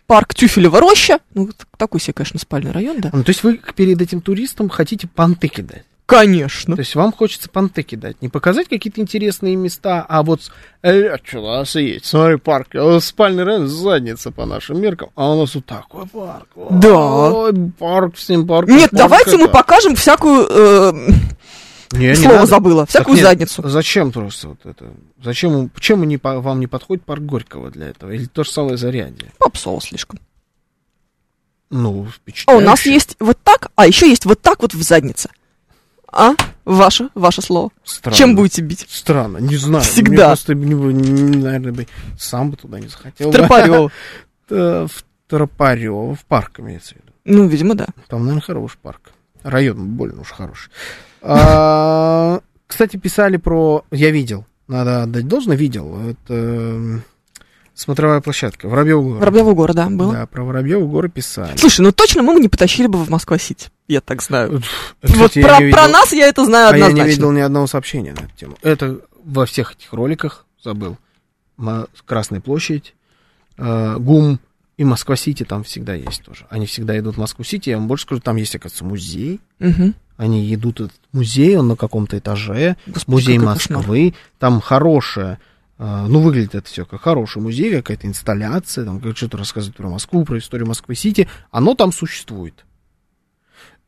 парк 0.07 0.35
Тюфелева 0.35 0.81
роща. 0.81 1.19
Ну, 1.35 1.51
такой 1.77 2.01
себе, 2.01 2.15
конечно, 2.15 2.39
спальный 2.41 2.73
район, 2.73 3.01
да? 3.01 3.11
Ну, 3.13 3.23
то 3.23 3.31
есть 3.31 3.43
вы 3.45 3.61
перед 3.77 4.01
этим 4.01 4.21
туристом 4.23 4.69
хотите 4.71 5.07
понты 5.07 5.49
кидать. 5.49 5.85
Конечно. 6.09 6.75
То 6.75 6.81
есть 6.81 6.95
вам 6.95 7.13
хочется 7.13 7.51
понты 7.51 7.83
кидать. 7.83 8.23
Не 8.23 8.31
показать 8.31 8.67
какие-то 8.69 8.99
интересные 9.03 9.57
места, 9.57 10.07
а 10.09 10.23
вот... 10.23 10.41
Э, 10.83 11.19
что 11.23 11.41
у 11.41 11.47
нас 11.47 11.75
есть? 11.75 12.07
Смотри, 12.07 12.39
парк. 12.39 12.69
э, 12.75 12.99
Спальный 13.03 13.45
район, 13.45 13.69
задница 13.69 14.31
по 14.31 14.47
нашим 14.47 14.81
меркам. 14.81 15.11
А 15.17 15.31
у 15.35 15.41
нас 15.41 15.55
вот 15.55 15.67
такой 15.67 16.07
парк. 16.07 16.49
Да. 16.71 17.31
Ой, 17.35 17.53
парк 17.79 18.17
всем 18.17 18.47
парк. 18.47 18.69
Нет, 18.69 18.91
парк 18.91 18.95
давайте 18.95 19.37
мы 19.37 19.45
это. 19.45 19.53
покажем 19.53 19.95
всякую... 19.97 20.47
э, 20.49 20.93
Не, 21.93 22.07
не 22.09 22.15
слово 22.15 22.35
надо. 22.37 22.47
забыла. 22.47 22.83
Так 22.87 22.91
Всякую 22.91 23.17
нет, 23.17 23.25
задницу. 23.27 23.69
Зачем 23.69 24.11
просто 24.11 24.49
вот 24.49 24.65
это? 24.65 24.87
Зачем, 25.23 25.69
почему 25.69 26.05
не, 26.05 26.17
вам 26.23 26.59
не 26.59 26.67
подходит 26.67 27.05
парк 27.05 27.21
Горького 27.21 27.71
для 27.71 27.89
этого? 27.89 28.13
Или 28.13 28.25
то 28.25 28.45
же 28.45 28.51
самое 28.51 28.79
Зарядье? 28.79 29.31
Попсово 29.39 29.83
слишком. 29.83 30.19
Ну, 31.71 32.07
А 32.09 32.11
впечатляюще. 32.11 32.65
у 32.65 32.67
нас 32.67 32.87
есть 32.87 33.17
вот 33.21 33.37
так, 33.45 33.71
а 33.77 33.87
еще 33.87 34.09
есть 34.09 34.25
вот 34.25 34.41
так 34.41 34.63
вот 34.63 34.73
в 34.73 34.83
заднице. 34.83 35.29
А? 36.13 36.33
Ваше, 36.65 37.09
ваше 37.15 37.43
слово. 37.43 37.71
Странно. 37.85 38.17
Чем 38.17 38.37
будете 38.37 38.63
бить? 38.63 38.87
Странно, 38.89 39.39
не 39.39 39.57
знаю. 39.57 39.85
Всегда. 39.85 40.11
Мне 40.11 40.27
просто, 40.27 40.55
не 40.55 40.75
бы- 40.75 40.93
не- 40.93 41.37
наверное, 41.43 41.73
бы 41.73 41.87
сам 42.19 42.51
бы 42.51 42.57
туда 42.57 42.81
не 42.81 42.89
захотел. 42.89 43.31
Тропарёв. 43.33 43.93
Э, 44.51 44.87
В 44.91 45.05
Тропарёво, 45.29 46.15
в 46.15 46.25
парк 46.25 46.61
имеется 46.61 46.95
в 46.95 46.99
виду. 46.99 47.13
Ну, 47.27 47.47
видимо, 47.49 47.75
да. 47.75 47.87
Там, 48.09 48.21
наверное, 48.21 48.41
хороший 48.41 48.79
парк. 48.83 49.11
Район 49.43 49.89
больно 49.89 50.23
уж 50.23 50.31
хороший. 50.31 50.71
А, 51.21 52.41
Кстати, 52.67 52.97
писали 52.97 53.37
про... 53.37 53.85
Я 53.91 54.11
видел. 54.11 54.45
Надо 54.69 55.03
отдать 55.03 55.29
должное, 55.29 55.57
видел. 55.57 55.99
Это 56.11 56.35
м, 56.35 57.03
смотровая 57.81 58.21
площадка. 58.21 58.69
Воробьевы 58.69 59.03
горы. 59.05 59.19
Воробьевы 59.21 59.55
горы, 59.55 59.75
да, 59.75 59.89
было. 59.89 60.13
Да, 60.13 60.27
про 60.27 60.43
Воробьевы 60.45 60.87
горы 60.87 61.09
писали. 61.09 61.57
Слушай, 61.57 61.83
ну 61.83 61.93
точно 61.93 62.23
мы 62.23 62.35
бы 62.35 62.41
не 62.41 62.49
потащили 62.49 62.87
бы 62.89 62.99
в 63.05 63.09
Москва-Сити. 63.09 63.69
Я 63.87 64.01
так 64.01 64.21
знаю. 64.23 64.63
Кстати, 65.03 65.19
вот 65.19 65.33
про, 65.33 65.41
не 65.65 65.71
про 65.73 65.83
видел- 65.87 65.93
нас 65.93 66.13
я 66.13 66.27
это 66.29 66.45
знаю 66.45 66.73
А 66.75 66.77
я 66.77 66.85
однозначно. 66.87 67.03
не 67.09 67.15
видел 67.15 67.31
ни 67.33 67.41
одного 67.41 67.67
сообщения 67.67 68.13
на 68.13 68.21
эту 68.25 68.37
тему. 68.37 68.57
Это 68.63 68.99
во 69.25 69.47
всех 69.47 69.73
этих 69.73 69.93
роликах 69.93 70.45
забыл. 70.63 70.97
Красная 72.07 72.41
площадь, 72.41 72.95
э, 73.57 73.97
ГУМ 73.99 74.39
и 74.77 74.85
Москва-Сити 74.85 75.45
там 75.45 75.65
всегда 75.65 75.95
есть 75.95 76.23
тоже. 76.23 76.47
Они 76.51 76.67
всегда 76.67 76.97
идут 76.99 77.17
в 77.17 77.19
Москву-Сити. 77.19 77.71
Я 77.71 77.79
вам 77.79 77.89
больше 77.89 78.05
скажу, 78.05 78.21
там 78.21 78.37
есть, 78.37 78.55
оказывается, 78.55 78.85
музей. 78.85 79.41
Мгм. 79.59 79.95
Они 80.17 80.53
идут 80.55 80.79
в 80.81 80.85
этот 80.85 80.97
музей, 81.13 81.57
он 81.57 81.69
на 81.69 81.77
каком-то 81.77 82.17
этаже. 82.19 82.77
Господи, 82.87 83.11
музей 83.11 83.39
какой 83.39 83.55
кошмар. 83.55 83.79
Москвы. 83.79 84.15
Там 84.39 84.61
хорошая, 84.61 85.39
ну, 85.79 86.21
выглядит 86.21 86.55
это 86.55 86.67
все 86.69 86.85
как 86.85 87.03
хороший 87.03 87.41
музей, 87.41 87.73
какая-то 87.73 88.07
инсталляция, 88.07 88.85
там 88.85 89.01
как 89.01 89.17
что-то 89.17 89.37
рассказывают 89.39 89.77
про 89.77 89.89
Москву, 89.89 90.25
про 90.25 90.39
историю 90.39 90.67
Москвы-Сити. 90.67 91.29
Оно 91.51 91.75
там 91.75 91.93
существует. 91.93 92.65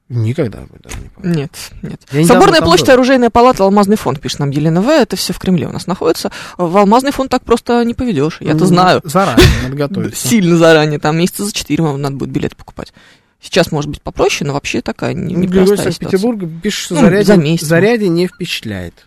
Никогда 0.08 0.62
бы 0.62 0.70
даже 0.82 0.96
не 0.98 1.08
поверил. 1.08 1.36
Нет, 1.36 1.70
нет. 1.82 2.00
Я 2.10 2.26
Соборная 2.26 2.62
площадь, 2.62 2.86
был. 2.86 2.94
оружейная 2.94 3.30
палата, 3.30 3.62
Алмазный 3.62 3.96
фонд, 3.96 4.20
пишет 4.20 4.40
нам 4.40 4.50
Елена 4.50 4.82
В. 4.82 4.88
Это 4.88 5.14
все 5.14 5.32
в 5.32 5.38
Кремле 5.38 5.68
у 5.68 5.72
нас 5.72 5.86
находится. 5.86 6.32
В 6.58 6.76
Алмазный 6.76 7.12
фонд 7.12 7.30
так 7.30 7.44
просто 7.44 7.84
не 7.84 7.94
поведешь. 7.94 8.38
Я-то 8.40 8.58
Ну, 8.60 8.66
знаю. 8.66 9.00
Заранее 9.04 9.46
надо 9.62 9.76
готовиться. 9.88 10.26
Сильно 10.28 10.56
заранее. 10.56 10.98
Там 10.98 11.16
месяца 11.16 11.44
за 11.44 11.52
четыре 11.52 11.84
вам 11.84 12.00
надо 12.02 12.16
будет 12.16 12.30
билет 12.30 12.56
покупать. 12.56 12.92
Сейчас, 13.40 13.70
может 13.70 13.88
быть, 13.88 14.02
попроще, 14.02 14.46
но 14.48 14.54
вообще 14.54 14.82
такая 14.82 15.14
не- 15.14 15.34
Ну, 15.34 15.42
непростая 15.42 15.66
ситуация. 15.66 15.92
Санкт-Петербурга 15.92 16.48
пишет, 16.60 16.84
что 16.86 16.94
Ну, 16.96 17.00
заряде, 17.02 17.56
за 17.58 17.66
заряде 17.66 18.08
не 18.08 18.26
впечатляет. 18.26 19.06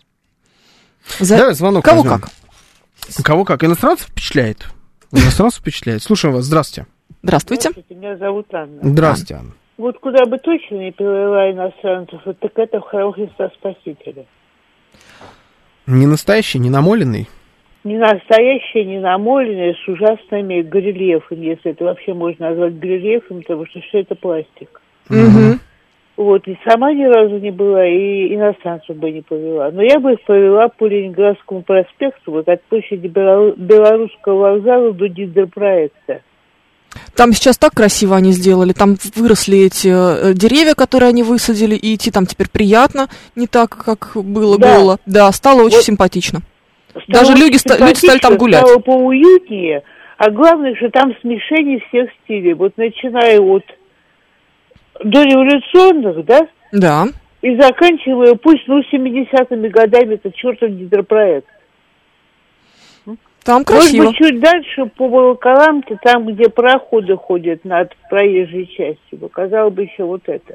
За- 1.20 1.38
Давай 1.38 1.54
звонок 1.54 1.84
Кого 1.84 2.04
возьмем. 2.04 2.22
как? 2.22 2.32
Кого 3.24 3.46
как? 3.46 3.64
Иностранцев 3.64 4.08
впечатляет. 4.08 4.68
Иностранцев 5.12 5.62
впечатляет. 5.62 6.02
Слушаем 6.04 6.36
вас. 6.36 6.46
Здравствуйте. 6.46 6.90
Здравствуйте. 7.22 7.70
Меня 7.90 8.18
зовут 8.18 8.54
Анна. 8.54 8.80
Здравствуйте, 8.82 9.36
Анна. 9.36 9.52
Вот 9.78 10.00
куда 10.00 10.26
бы 10.26 10.38
точно 10.38 10.76
не 10.76 10.92
перевела 10.92 11.52
иностранцев, 11.52 12.22
вот 12.26 12.40
так 12.40 12.52
это 12.56 12.80
в 12.80 12.84
храм 12.84 13.12
Христа 13.12 13.50
Спасителя. 13.56 14.26
Не 15.88 16.06
настоящий, 16.06 16.60
не 16.60 16.70
намоленный. 16.70 17.28
Не 17.84 17.98
настоящее, 17.98 18.86
не 18.86 19.00
намоленное, 19.00 19.74
с 19.74 19.88
ужасными 19.88 20.62
горельефами, 20.62 21.48
если 21.48 21.72
это 21.72 21.84
вообще 21.84 22.14
можно 22.14 22.50
назвать 22.50 22.80
горельефом, 22.80 23.42
потому 23.42 23.66
что 23.66 23.82
все 23.82 24.02
это 24.02 24.16
пластик. 24.16 24.82
Мгм. 25.10 25.60
Вот, 26.24 26.48
и 26.48 26.58
сама 26.66 26.94
ни 26.94 27.04
разу 27.04 27.38
не 27.38 27.52
была, 27.52 27.86
и 27.86 28.34
иностранцев 28.34 28.96
бы 28.96 29.12
не 29.12 29.22
повела. 29.22 29.72
Но 29.72 29.82
я 29.82 30.00
бы 30.00 30.14
их 30.14 30.22
повела 30.22 30.70
по 30.70 30.86
Ленинградскому 30.88 31.64
проспекту, 31.64 32.32
вот 32.32 32.48
от 32.48 32.64
площади 32.64 33.08
Белору- 33.08 33.56
Белорусского 33.58 34.54
вокзала 34.54 34.94
до 34.94 35.10
гидропроекта. 35.10 36.22
Там 37.14 37.34
сейчас 37.34 37.58
так 37.58 37.74
красиво 37.74 38.16
они 38.16 38.32
сделали. 38.32 38.72
Там 38.72 38.96
выросли 39.16 39.66
эти 39.66 39.90
э, 39.90 40.34
деревья, 40.34 40.76
которые 40.76 41.10
они 41.10 41.24
высадили, 41.24 41.76
и 41.76 41.94
идти 41.96 42.10
там 42.10 42.26
теперь 42.26 42.48
приятно, 42.50 43.08
не 43.36 43.48
так, 43.48 43.76
как 43.84 44.12
было 44.16 44.58
Да. 44.58 44.78
голо. 44.78 44.98
Да, 45.06 45.30
стало 45.34 45.64
очень 45.64 45.78
Вот. 45.78 45.84
симпатично. 45.84 46.40
Стало 46.92 47.06
Даже 47.26 47.34
люди 47.34 47.58
ста- 47.58 47.78
люди 47.78 47.98
стали 47.98 48.20
там 48.20 48.34
симпатично, 48.34 48.38
гулять. 48.38 48.62
Стало 48.62 48.80
поуютнее, 48.80 49.84
а 50.18 50.30
главное, 50.30 50.74
что 50.76 50.90
там 50.90 51.12
смешение 51.22 51.80
всех 51.90 52.10
стилей. 52.24 52.54
Вот 52.54 52.78
начиная 52.78 53.42
от 53.42 53.64
дореволюционных, 55.04 56.26
да, 56.26 56.48
Да. 56.72 57.06
и 57.42 57.56
заканчивая, 57.60 58.36
пусть, 58.36 58.68
ну, 58.68 58.82
70-ми 58.92 59.70
годами, 59.70 60.16
это 60.16 60.32
чертов 60.32 60.70
гидропроект. 60.70 61.48
Там 63.44 63.56
Может 63.56 63.68
красиво. 63.68 64.06
быть, 64.06 64.16
чуть 64.16 64.40
дальше 64.40 64.86
по 64.96 65.10
Волоколамке, 65.10 65.98
там, 66.02 66.28
где 66.28 66.48
пароходы 66.50 67.18
ходят 67.18 67.66
над 67.66 67.92
проезжей 68.10 68.68
частью, 68.68 69.20
показал 69.20 69.70
бы 69.70 69.84
еще 69.84 70.06
вот 70.06 70.22
это. 70.28 70.54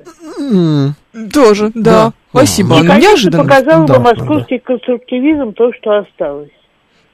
Тоже, 1.31 1.71
да. 1.75 1.83
Да. 2.07 2.13
Спасибо. 2.31 2.77
И, 2.77 2.87
конечно, 2.87 2.99
Неожиданно. 3.11 3.45
показал 3.45 3.85
Да, 3.87 3.95
бы 3.99 4.01
московский 4.05 4.59
конструктивизм, 4.59 5.53
то, 5.53 5.71
что 5.75 5.99
осталось. 5.99 6.49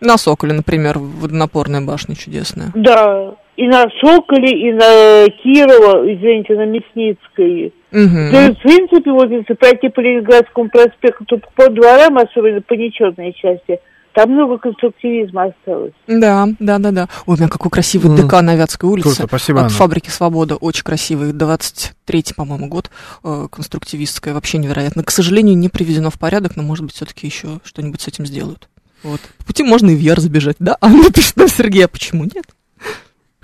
На 0.01 0.17
Соколе, 0.17 0.53
например, 0.53 0.99
водонапорная 1.01 1.81
башня 1.81 2.15
чудесная. 2.15 2.71
Да, 2.75 3.35
и 3.57 3.67
на 3.69 3.87
Соколе, 4.01 4.51
и 4.69 4.73
на 4.73 5.27
Кирова, 5.43 6.05
извините, 6.13 6.55
на 6.55 6.67
Мясницкой. 6.67 7.73
Мгм. 7.93 8.31
То 8.33 8.41
есть, 8.41 8.59
в 8.59 8.63
принципе, 8.63 9.11
вот 9.13 9.31
если 9.31 9.55
пройти 9.55 9.89
по 9.89 10.01
Ленинградскому 10.01 10.69
проспекту 10.69 11.41
по 11.55 11.69
дворам, 11.71 12.19
особенно 12.19 12.61
по 12.61 12.73
нечетной 12.75 13.33
части, 13.33 13.79
там 14.13 14.31
много 14.31 14.59
конструктивизма 14.59 15.45
осталось. 15.47 15.93
Да, 16.07 16.47
да, 16.61 16.79
да, 16.79 16.91
да. 16.93 17.09
Ой, 17.27 17.35
у 17.35 17.39
меня 17.39 17.49
какой 17.49 17.71
красивый 17.71 18.11
М. 18.11 18.17
ДК 18.17 18.43
на 18.43 18.55
Вятской 18.55 18.89
улице. 18.89 19.17
Круто, 19.17 19.27
спасибо, 19.29 19.59
От 19.61 19.65
Анна. 19.67 19.75
фабрики 19.77 20.09
Свобода. 20.09 20.57
Очень 20.57 20.85
красивый. 20.85 21.33
23-й, 21.33 22.35
по-моему, 22.35 22.69
год. 22.69 22.91
э, 23.25 23.47
конструктивистская. 23.51 24.33
Вообще 24.35 24.59
невероятно. 24.59 25.03
К 25.03 25.11
сожалению, 25.11 25.57
не 25.57 25.69
приведено 25.69 26.11
в 26.11 26.19
порядок, 26.19 26.57
но, 26.57 26.63
может 26.63 26.85
быть, 26.85 26.95
все-таки 26.95 27.27
еще 27.27 27.59
что-нибудь 27.65 28.01
с 28.01 28.09
этим 28.09 28.25
сделают. 28.25 28.69
Вот. 29.03 29.21
По 29.39 29.45
пути 29.47 29.63
можно 29.65 29.91
и 29.91 29.97
в 29.97 30.01
Яр 30.01 30.21
забежать, 30.21 30.57
да? 30.61 30.77
А 30.81 30.89
ну 30.89 31.11
пишет 31.11 31.37
нам 31.37 31.49
Сергей, 31.49 31.85
а 31.85 31.89
почему 31.89 32.25
нет? 32.25 32.45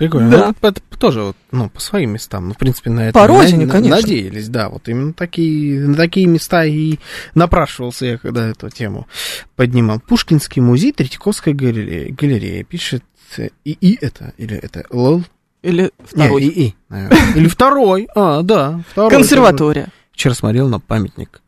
Прикольно. 0.01 0.31
Да. 0.31 0.47
Ну, 0.59 0.67
это 0.69 0.81
тоже 0.97 1.21
вот, 1.21 1.37
ну, 1.51 1.69
по 1.69 1.79
своим 1.79 2.13
местам. 2.13 2.47
Ну, 2.47 2.53
в 2.55 2.57
принципе, 2.57 2.89
на 2.89 3.09
это 3.09 3.19
По 3.19 3.27
родине, 3.27 3.67
на- 3.67 3.71
конечно. 3.71 3.97
надеялись, 3.97 4.49
да. 4.49 4.69
Вот 4.69 4.89
именно 4.89 5.13
такие, 5.13 5.87
на 5.87 5.93
такие 5.93 6.25
места 6.25 6.65
и 6.65 6.97
напрашивался 7.35 8.07
я, 8.07 8.17
когда 8.17 8.47
эту 8.47 8.71
тему 8.71 9.07
поднимал. 9.55 9.99
Пушкинский 9.99 10.59
музей, 10.59 10.91
Третьяковская 10.91 11.53
галерея, 11.53 12.11
галерея 12.11 12.63
пишет 12.63 13.03
и, 13.37 13.51
и 13.63 14.03
это, 14.03 14.33
или 14.37 14.57
это 14.57 14.85
ЛОЛ? 14.89 15.23
Или 15.61 15.91
второй. 16.03 16.41
Не, 16.41 16.47
и, 16.47 16.67
и, 16.69 16.75
наверное. 16.89 17.33
Или 17.35 17.47
второй. 17.47 18.07
А, 18.15 18.41
да, 18.41 18.81
второй. 18.89 19.11
Консерватория. 19.11 19.89
Вчера 20.13 20.33
смотрел 20.33 20.67
на 20.67 20.79
памятник 20.79 21.43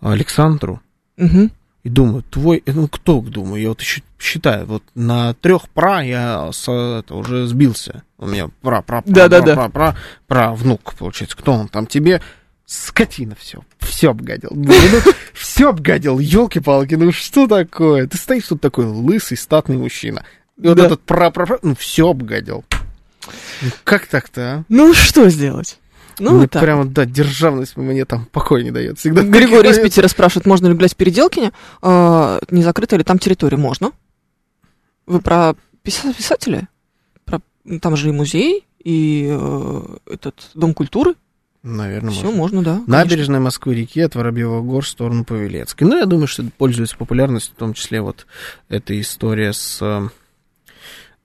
Александру 0.00 0.80
Мгм. 1.18 1.50
И 1.82 1.88
думаю, 1.88 2.22
твой, 2.22 2.62
э, 2.64 2.72
ну 2.72 2.86
кто, 2.88 3.20
думаю, 3.20 3.60
я 3.62 3.68
вот 3.70 3.80
еще 3.80 4.02
считаю, 4.18 4.66
вот 4.66 4.82
на 4.94 5.34
трех 5.34 5.68
пра 5.68 6.00
я 6.02 6.50
с, 6.52 6.68
это, 6.70 7.14
уже 7.14 7.46
сбился. 7.46 8.04
У 8.18 8.26
меня 8.26 8.48
пра, 8.60 8.82
пра, 8.82 9.02
пра, 9.02 9.12
Да-да-да. 9.12 9.54
пра, 9.56 9.68
пра, 9.68 9.96
пра, 10.28 10.52
внук, 10.52 10.94
получается. 10.94 11.36
Кто 11.36 11.52
он 11.52 11.68
там 11.68 11.86
тебе? 11.86 12.22
Скотина 12.66 13.34
все, 13.34 13.60
все 13.80 14.10
обгадил. 14.10 14.50
Ну, 14.52 14.72
все 15.34 15.70
обгадил, 15.70 16.18
елки-палки, 16.20 16.94
ну 16.94 17.10
что 17.12 17.46
такое? 17.48 18.06
Ты 18.06 18.16
стоишь 18.16 18.46
тут 18.46 18.60
такой 18.60 18.84
лысый, 18.86 19.36
статный 19.36 19.76
мужчина. 19.76 20.24
И 20.62 20.68
вот 20.68 20.76
Да. 20.76 20.86
этот 20.86 21.00
пра, 21.02 21.30
пра, 21.30 21.46
пра, 21.46 21.58
ну 21.62 21.74
все 21.74 22.08
обгадил. 22.08 22.64
Ну, 23.60 23.68
как 23.84 24.06
так-то, 24.06 24.40
а? 24.40 24.64
Ну, 24.68 24.94
что 24.94 25.28
сделать? 25.30 25.78
Ну, 26.18 26.30
Мне 26.30 26.40
вот 26.42 26.50
так. 26.50 26.62
прямо, 26.62 26.84
да, 26.84 27.04
державность 27.04 27.76
мне 27.76 28.04
там 28.04 28.26
покой 28.26 28.64
не 28.64 28.70
дает. 28.70 28.98
Всегда 28.98 29.22
Григорий 29.22 29.70
из 29.70 29.78
Питера 29.78 30.08
спрашивает, 30.08 30.46
можно 30.46 30.66
ли 30.68 30.74
гулять 30.74 30.94
в 30.94 30.96
Переделкине? 30.96 31.52
А, 31.80 32.40
не 32.50 32.62
закрыта 32.62 32.96
ли 32.96 33.04
там 33.04 33.18
территория? 33.18 33.56
Можно. 33.56 33.92
Вы 35.06 35.20
про 35.20 35.54
писа- 35.82 36.14
писателя? 36.14 36.68
Про... 37.24 37.40
Там 37.80 37.96
же 37.96 38.08
и 38.08 38.12
музей, 38.12 38.64
и 38.82 39.28
э, 39.30 39.82
этот 40.06 40.50
Дом 40.54 40.74
культуры. 40.74 41.14
Наверное, 41.62 42.10
Все 42.10 42.24
можно. 42.24 42.38
можно, 42.38 42.62
да. 42.62 42.70
конечно. 42.72 42.92
Набережная 42.92 43.40
Москвы-реки 43.40 44.00
от 44.00 44.16
Воробьевых 44.16 44.64
гор 44.64 44.84
в 44.84 44.88
сторону 44.88 45.24
Павелецкой. 45.24 45.86
Ну, 45.86 45.96
я 45.96 46.06
думаю, 46.06 46.26
что 46.26 46.42
это 46.42 46.50
пользуется 46.56 46.96
популярностью, 46.96 47.54
в 47.54 47.58
том 47.58 47.72
числе 47.74 48.00
вот 48.00 48.26
эта 48.68 49.00
история 49.00 49.52
с... 49.52 50.10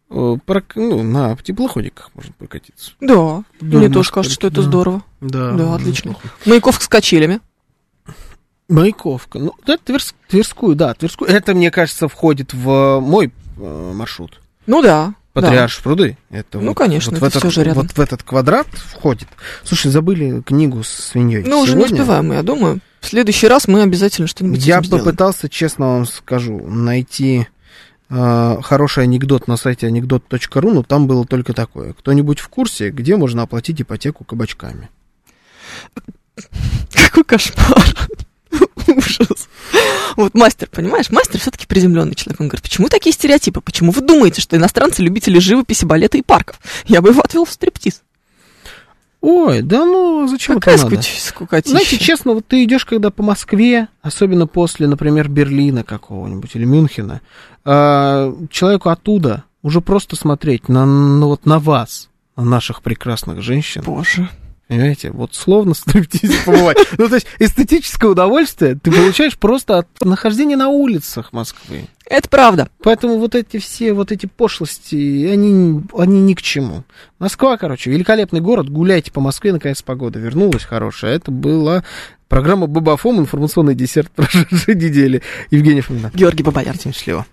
э, 0.10 0.14
э, 0.36 0.38
прок- 0.46 0.76
ну, 0.76 1.04
на 1.04 1.36
теплоходиках 1.38 2.12
можно 2.16 2.34
прокатиться. 2.38 2.92
Да, 3.02 3.44
Да, 3.62 3.78
мне 3.78 3.90
тоже 3.90 4.12
кажется, 4.12 4.36
что 4.36 4.48
это 4.48 4.58
да. 4.58 4.62
здорово. 4.64 5.04
Да, 5.22 5.52
Да, 5.52 5.76
отлично. 5.76 6.10
неплохо. 6.10 6.30
Маяковка 6.46 6.84
с 6.84 6.88
качелями. 6.88 7.40
Маяковка. 8.70 9.40
Ну, 9.40 9.54
да, 9.66 9.78
Тверс- 9.84 10.14
Тверскую, 10.28 10.76
да, 10.76 10.94
Тверскую. 10.94 11.30
Это, 11.30 11.54
мне 11.54 11.72
кажется, 11.72 12.08
входит 12.10 12.54
в 12.54 13.00
мой 13.00 13.32
э, 13.58 13.92
маршрут. 13.96 14.42
Ну 14.66 14.82
да. 14.82 15.14
да. 15.34 15.42
Патриарш 15.42 15.80
пруды. 15.82 16.18
Это 16.30 16.60
Ну, 16.60 16.70
вот- 16.70 16.78
конечно, 16.78 17.12
вот 17.12 17.20
в 17.22 17.24
это 17.24 17.38
этот, 17.38 17.52
всё 17.52 17.62
же 17.62 17.64
рядом. 17.66 17.84
Вот 17.84 17.92
в 17.94 18.00
этот 18.00 18.24
квадрат 18.24 18.68
входит. 18.68 19.28
Слушай, 19.64 19.92
забыли 19.92 20.42
книгу 20.42 20.84
с 20.84 20.90
свиньей. 20.90 21.44
Ну, 21.46 21.62
уже 21.62 21.76
не 21.78 21.86
успеваем, 21.86 22.32
я 22.34 22.44
думаю. 22.44 22.80
В 23.00 23.08
следующий 23.08 23.48
раз 23.48 23.68
мы 23.70 23.84
обязательно 23.84 24.28
что-нибудь 24.28 24.66
Я 24.66 24.78
этим 24.80 24.86
сделаем. 24.86 25.06
попытался, 25.06 25.48
честно 25.48 25.86
вам 25.94 26.06
скажу, 26.08 26.60
найти 26.68 27.42
э, 27.42 27.46
хороший 28.10 29.04
анекдот 29.04 29.48
на 29.48 29.58
сайте 29.58 29.88
анекдот.ру, 29.88 30.74
но 30.74 30.84
там 30.84 31.08
было 31.08 31.26
только 31.26 31.54
такое. 31.54 31.94
Кто-нибудь 31.94 32.40
в 32.40 32.48
курсе, 32.48 32.90
где 32.90 33.18
можно 33.18 33.44
оплатить 33.44 33.82
ипотеку 33.82 34.24
кабачками? 34.24 34.90
Какой 36.94 37.24
кошмар. 37.24 38.08
Ужас. 38.88 39.50
Вот 40.16 40.34
мастер, 40.34 40.70
понимаешь, 40.72 41.10
мастер 41.10 41.40
все-таки 41.40 41.68
приземленный 41.68 42.16
человек. 42.16 42.40
Он 42.40 42.48
говорит, 42.48 42.64
почему 42.64 42.88
такие 42.90 43.14
стереотипы? 43.14 43.62
Почему 43.62 43.92
вы 43.92 44.02
думаете, 44.02 44.42
что 44.42 44.56
иностранцы 44.56 45.04
любители 45.04 45.40
живописи, 45.40 45.86
балета 45.86 46.18
и 46.18 46.22
парков? 46.22 46.60
Я 46.86 47.02
бы 47.02 47.10
его 47.10 47.22
отвел 47.22 47.46
в 47.46 47.52
стриптиз. 47.52 48.02
Ой, 49.22 49.62
да 49.62 49.86
ну 49.86 50.28
зачем 50.28 50.56
Какая 50.60 50.76
это 50.76 50.86
надо? 50.86 51.02
скукотища. 51.02 51.72
Знаете, 51.72 51.98
честно, 51.98 52.34
вот 52.34 52.46
ты 52.48 52.64
идешь, 52.64 52.86
когда 52.86 53.10
по 53.10 53.24
Москве, 53.24 53.88
особенно 54.02 54.48
после, 54.48 54.88
например, 54.88 55.28
Берлина 55.28 55.84
какого-нибудь 55.84 56.56
или 56.56 56.66
Мюнхена, 56.66 57.22
а, 57.66 58.34
человеку 58.52 58.90
оттуда 58.90 59.44
уже 59.64 59.82
просто 59.82 60.16
смотреть 60.16 60.70
на, 60.70 60.86
ну, 60.86 61.28
вот 61.28 61.46
на 61.46 61.60
вас, 61.60 62.10
на 62.36 62.44
наших 62.44 62.82
прекрасных 62.82 63.42
женщин, 63.42 63.82
Боже. 63.86 64.30
Понимаете, 64.68 65.12
вот 65.12 65.34
словно 65.36 65.74
в 65.76 65.78
стриптизе 65.78 66.38
побывать. 66.46 66.78
Ну, 66.98 67.08
то 67.08 67.16
есть 67.16 67.28
эстетическое 67.40 68.12
удовольствие 68.12 68.76
ты 68.76 68.92
получаешь 68.92 69.38
просто 69.38 69.80
от 69.80 69.88
нахождения 70.04 70.56
на 70.56 70.70
улицах 70.70 71.34
Москвы. 71.34 71.88
Это 72.10 72.30
правда. 72.30 72.70
Поэтому 72.82 73.18
вот 73.18 73.36
эти 73.36 73.58
все, 73.60 73.94
вот 73.94 74.12
эти 74.12 74.28
пошлости, 74.28 75.28
они, 75.28 75.84
они 75.98 76.22
ни 76.22 76.34
к 76.34 76.42
чему. 76.42 76.84
Москва, 77.20 77.58
короче, 77.58 77.92
великолепный 77.92 78.40
город, 78.40 78.70
гуляйте 78.70 79.12
по 79.12 79.20
Москве, 79.20 79.52
наконец 79.52 79.82
погода 79.82 80.18
вернулась 80.18 80.64
хорошая. 80.64 81.16
Это 81.16 81.32
была 81.32 81.84
программа 82.30 82.68
Бабафом, 82.68 83.20
информационный 83.20 83.76
десерт 83.76 84.12
прошедшей 84.16 84.76
недели. 84.76 85.22
Евгений 85.52 85.82
Фомина. 85.82 86.12
Георгий 86.14 86.44
Бабаяр. 86.44 86.78
Всем 86.78 86.94
счастливо. 86.94 87.26